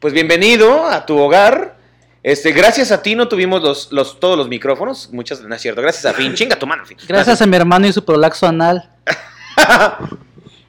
pues 0.00 0.12
bienvenido 0.12 0.86
a 0.86 1.04
tu 1.06 1.18
hogar. 1.18 1.76
Este, 2.22 2.52
gracias 2.52 2.90
a 2.90 3.02
ti 3.02 3.14
no 3.14 3.28
tuvimos 3.28 3.62
los, 3.62 3.92
los, 3.92 4.18
todos 4.18 4.38
los 4.38 4.48
micrófonos. 4.48 5.10
Muchas, 5.12 5.40
no 5.42 5.54
es 5.54 5.60
cierto. 5.60 5.82
Gracias 5.82 6.06
a 6.06 6.14
Fin. 6.14 6.34
Chinga 6.34 6.56
tu 6.56 6.66
mano, 6.66 6.84
Fin. 6.86 6.96
Gracias 7.06 7.40
a 7.42 7.46
mi 7.46 7.56
hermano 7.56 7.86
y 7.86 7.92
su 7.92 8.04
prolaxo 8.04 8.46
anal. 8.46 8.90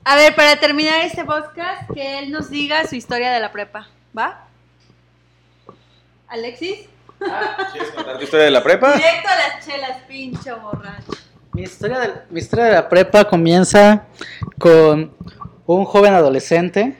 A 0.07 0.15
ver, 0.15 0.35
para 0.35 0.59
terminar 0.59 1.01
este 1.01 1.25
podcast, 1.25 1.89
que 1.93 2.19
él 2.19 2.31
nos 2.31 2.49
diga 2.49 2.85
su 2.87 2.95
historia 2.95 3.31
de 3.31 3.39
la 3.39 3.51
prepa. 3.51 3.87
¿Va? 4.15 4.47
¿Alexis? 6.27 6.87
¿Quieres 7.71 7.91
contar 7.91 8.17
tu 8.17 8.23
historia 8.23 8.45
de 8.45 8.51
la 8.51 8.63
prepa? 8.63 8.93
Directo 8.93 9.29
a 9.29 9.35
las 9.35 9.65
chelas, 9.65 9.97
pincho 10.07 10.57
borracho. 10.59 11.11
Mi 11.53 11.63
historia, 11.63 11.99
de, 11.99 12.13
mi 12.29 12.39
historia 12.39 12.65
de 12.65 12.71
la 12.73 12.89
prepa 12.89 13.23
comienza 13.25 14.03
con 14.59 15.13
un 15.65 15.85
joven 15.85 16.13
adolescente 16.13 16.97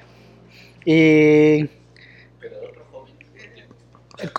y 0.85 1.69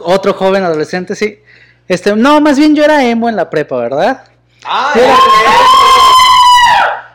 otro 0.00 0.32
joven 0.32 0.64
adolescente, 0.64 1.14
sí. 1.14 1.40
Este, 1.86 2.16
no, 2.16 2.40
más 2.40 2.58
bien 2.58 2.74
yo 2.74 2.82
era 2.82 3.04
emo 3.04 3.28
en 3.28 3.36
la 3.36 3.50
prepa, 3.50 3.76
¿verdad? 3.76 4.24
¡Ah! 4.64 4.92
Era, 4.96 5.16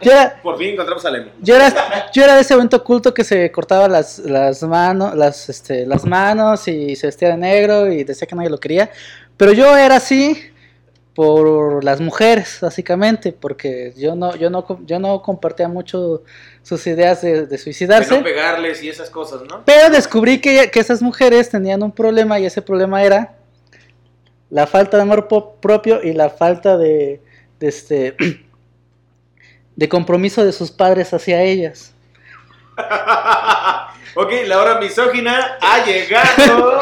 yo 0.01 0.11
era- 0.11 0.41
Por 0.41 0.57
fin 0.57 0.69
encontramos 0.69 1.05
a 1.05 1.11
Lemo. 1.11 1.31
yo 1.41 1.55
era, 1.55 2.11
yo 2.13 2.23
era 2.23 2.35
de 2.35 2.41
ese 2.41 2.53
evento 2.53 2.83
culto 2.83 3.13
que 3.13 3.23
se 3.23 3.51
cortaba 3.51 3.87
las, 3.87 4.19
las, 4.19 4.63
manos, 4.63 5.15
las, 5.15 5.49
este, 5.49 5.85
las 5.85 6.05
manos 6.05 6.67
y 6.67 6.95
se 6.95 7.07
vestía 7.07 7.29
de 7.29 7.37
negro 7.37 7.91
y 7.91 8.03
decía 8.03 8.27
que 8.27 8.35
nadie 8.35 8.49
lo 8.49 8.59
quería. 8.59 8.89
Pero 9.37 9.53
yo 9.53 9.75
era 9.77 9.95
así 9.97 10.37
por 11.13 11.83
las 11.83 11.99
mujeres, 11.99 12.59
básicamente, 12.61 13.33
porque 13.33 13.93
yo 13.97 14.15
no, 14.15 14.35
yo 14.35 14.49
no, 14.49 14.65
yo 14.85 14.97
no 14.99 15.21
compartía 15.21 15.67
mucho 15.67 16.23
sus 16.63 16.87
ideas 16.87 17.21
de, 17.21 17.47
de 17.47 17.57
suicidarse. 17.57 18.11
De 18.11 18.17
no 18.19 18.23
pegarles 18.23 18.81
y 18.81 18.89
esas 18.89 19.09
cosas, 19.09 19.41
¿no? 19.49 19.63
Pero 19.65 19.89
descubrí 19.89 20.39
que, 20.39 20.71
que 20.71 20.79
esas 20.79 21.01
mujeres 21.01 21.49
tenían 21.49 21.83
un 21.83 21.91
problema 21.91 22.39
y 22.39 22.45
ese 22.45 22.61
problema 22.61 23.03
era 23.03 23.33
la 24.49 24.67
falta 24.67 24.97
de 24.97 25.03
amor 25.03 25.27
propio 25.59 26.01
y 26.01 26.13
la 26.13 26.29
falta 26.29 26.77
de, 26.77 27.21
de 27.59 27.67
este 27.67 28.15
de 29.81 29.89
compromiso 29.89 30.45
de 30.45 30.51
sus 30.51 30.69
padres 30.69 31.11
hacia 31.11 31.41
ellas. 31.41 31.91
ok, 34.15 34.31
la 34.45 34.61
hora 34.61 34.79
misógina 34.79 35.57
ha 35.59 35.83
llegado. 35.83 36.81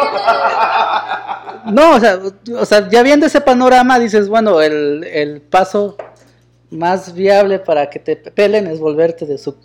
No, 1.72 1.96
o 1.96 2.00
sea, 2.02 2.20
o 2.60 2.66
sea, 2.66 2.90
ya 2.90 3.02
viendo 3.02 3.26
ese 3.26 3.40
panorama 3.40 3.98
dices, 4.00 4.28
bueno, 4.28 4.60
el, 4.60 5.06
el 5.06 5.40
paso 5.40 5.96
más 6.72 7.14
viable 7.14 7.60
para 7.60 7.90
que 7.90 8.00
te 8.00 8.18
pelen 8.18 8.68
es 8.68 8.82
volverte 8.82 9.26
de 9.26 9.38
su 9.38 9.56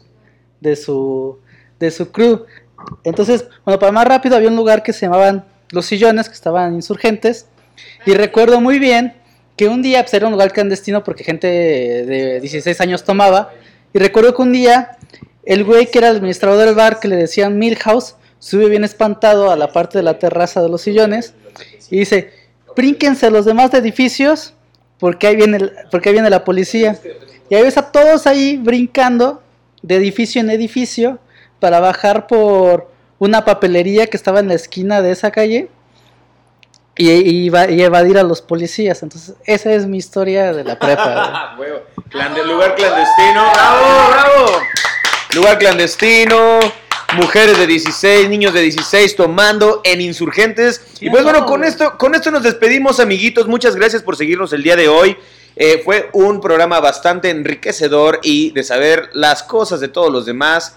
de 0.61 0.77
su 0.77 1.41
de 1.81 1.91
su 1.91 2.13
crew. 2.13 2.47
Entonces, 3.03 3.49
bueno, 3.65 3.81
para 3.81 3.91
más 3.91 4.07
rápido 4.07 4.37
había 4.37 4.49
un 4.49 4.57
lugar 4.57 4.85
que 4.85 4.93
se 4.93 5.07
llamaban 5.07 5.45
Los 5.71 5.87
Sillones, 5.87 6.29
que 6.29 6.35
estaban 6.35 6.73
insurgentes, 6.73 7.49
y 8.07 8.15
recuerdo 8.15 8.61
muy 8.61 8.79
bien 8.79 9.24
que 9.57 9.69
un 9.69 9.83
día, 9.83 10.03
pues 10.03 10.15
era 10.15 10.27
un 10.27 10.33
lugar 10.33 10.53
clandestino 10.53 11.05
porque 11.05 11.25
gente 11.25 11.47
de 11.47 12.41
16 12.41 12.81
años 12.81 13.05
tomaba, 13.05 13.53
y 13.93 13.99
recuerdo 13.99 14.35
que 14.35 14.43
un 14.43 14.53
día 14.53 14.99
el 15.45 15.65
güey 15.65 15.91
que 15.91 15.99
era 15.99 16.09
el 16.09 16.17
administrador 16.17 16.65
del 16.65 16.75
bar, 16.75 17.01
que 17.01 17.09
le 17.09 17.17
decían 17.17 17.59
Milhouse, 17.59 18.17
sube 18.39 18.69
bien 18.69 18.85
espantado 18.85 19.51
a 19.51 19.57
la 19.57 19.73
parte 19.73 19.99
de 19.99 20.05
la 20.05 20.19
terraza 20.19 20.63
de 20.63 20.69
los 20.69 20.83
sillones 20.83 21.35
y 21.91 21.99
dice, 21.99 22.31
brínquense 22.77 23.31
los 23.31 23.45
demás 23.45 23.71
de 23.71 23.79
edificios 23.79 24.55
porque 24.99 25.27
ahí 25.27 25.37
viene, 25.37 25.59
porque 25.91 26.13
viene 26.13 26.31
la 26.31 26.45
policía. 26.45 26.99
Y 27.49 27.55
ahí 27.55 27.63
ves 27.63 27.77
a 27.77 27.93
todos 27.93 28.27
ahí 28.27 28.57
brincando 28.57 29.43
de 29.83 29.97
edificio 29.97 30.41
en 30.41 30.51
edificio 30.51 31.19
para 31.61 31.81
bajar 31.81 32.27
por 32.27 32.91
una 33.19 33.45
papelería 33.45 34.07
que 34.07 34.17
estaba 34.17 34.41
en 34.41 34.49
la 34.49 34.55
esquina 34.55 35.03
de 35.03 35.11
esa 35.11 35.31
calle 35.31 35.69
y, 36.97 37.11
y 37.11 37.47
eva- 37.49 37.71
y 37.71 37.83
evadir 37.83 38.19
a 38.19 38.23
los 38.23 38.41
policías. 38.43 39.03
Entonces, 39.03 39.35
esa 39.47 39.73
es 39.73 39.87
mi 39.87 39.99
historia 39.99 40.53
de 40.53 40.65
la 40.65 40.79
prepa. 40.79 41.57
Clande- 42.11 42.45
lugar 42.45 42.75
clandestino. 42.77 43.51
¡Bravo, 43.53 44.11
bravo! 44.11 44.61
Lugar 45.35 45.59
clandestino. 45.59 46.61
mujeres 47.15 47.59
de 47.59 47.67
16, 47.69 48.29
niños 48.29 48.53
de 48.55 48.61
16 48.63 49.15
tomando 49.17 49.81
en 49.85 50.01
insurgentes. 50.01 50.81
Y 51.01 51.11
pues 51.11 51.23
bueno, 51.25 51.47
con 51.47 51.63
esto, 51.65 51.97
con 51.99 52.15
esto 52.15 52.31
nos 52.31 52.43
despedimos, 52.43 52.99
amiguitos. 53.01 53.47
Muchas 53.47 53.77
gracias 53.77 54.03
por 54.03 54.17
seguirnos 54.17 54.53
el 54.53 54.63
día 54.63 54.75
de 54.77 54.89
hoy. 54.89 55.17
Eh, 55.57 55.81
fue 55.85 56.11
un 56.13 56.41
programa 56.41 56.81
bastante 56.81 57.31
enriquecedor 57.31 58.19
y 58.25 58.51
de 58.51 58.65
saber 58.65 59.11
las 59.13 59.45
cosas 59.45 59.79
de 59.81 59.87
todos 59.89 60.11
los 60.13 60.27
demás. 60.27 60.77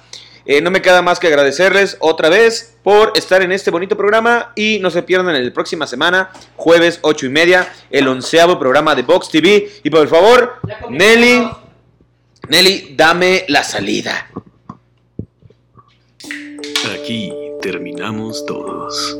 Eh, 0.49 0.61
no 0.61 0.71
me 0.71 0.81
queda 0.81 1.01
más 1.01 1.19
que 1.19 1.27
agradecerles 1.27 1.97
otra 1.99 2.29
vez 2.29 2.77
por 2.81 3.11
estar 3.15 3.41
en 3.41 3.51
este 3.51 3.69
bonito 3.69 3.97
programa 3.97 4.53
y 4.55 4.79
no 4.79 4.89
se 4.89 5.03
pierdan 5.03 5.35
en 5.35 5.45
la 5.45 5.53
próxima 5.53 5.85
semana, 5.85 6.31
jueves 6.55 6.99
8 7.01 7.25
y 7.25 7.29
media, 7.29 7.73
el 7.91 8.07
onceavo 8.07 8.57
programa 8.57 8.95
de 8.95 9.01
Box 9.01 9.29
TV. 9.29 9.69
Y 9.83 9.89
por 9.89 10.07
favor, 10.07 10.61
Nelly, 10.89 11.49
Nelly, 12.47 12.93
dame 12.95 13.43
la 13.49 13.61
salida. 13.65 14.29
Aquí 16.93 17.33
terminamos 17.61 18.45
todos. 18.45 19.17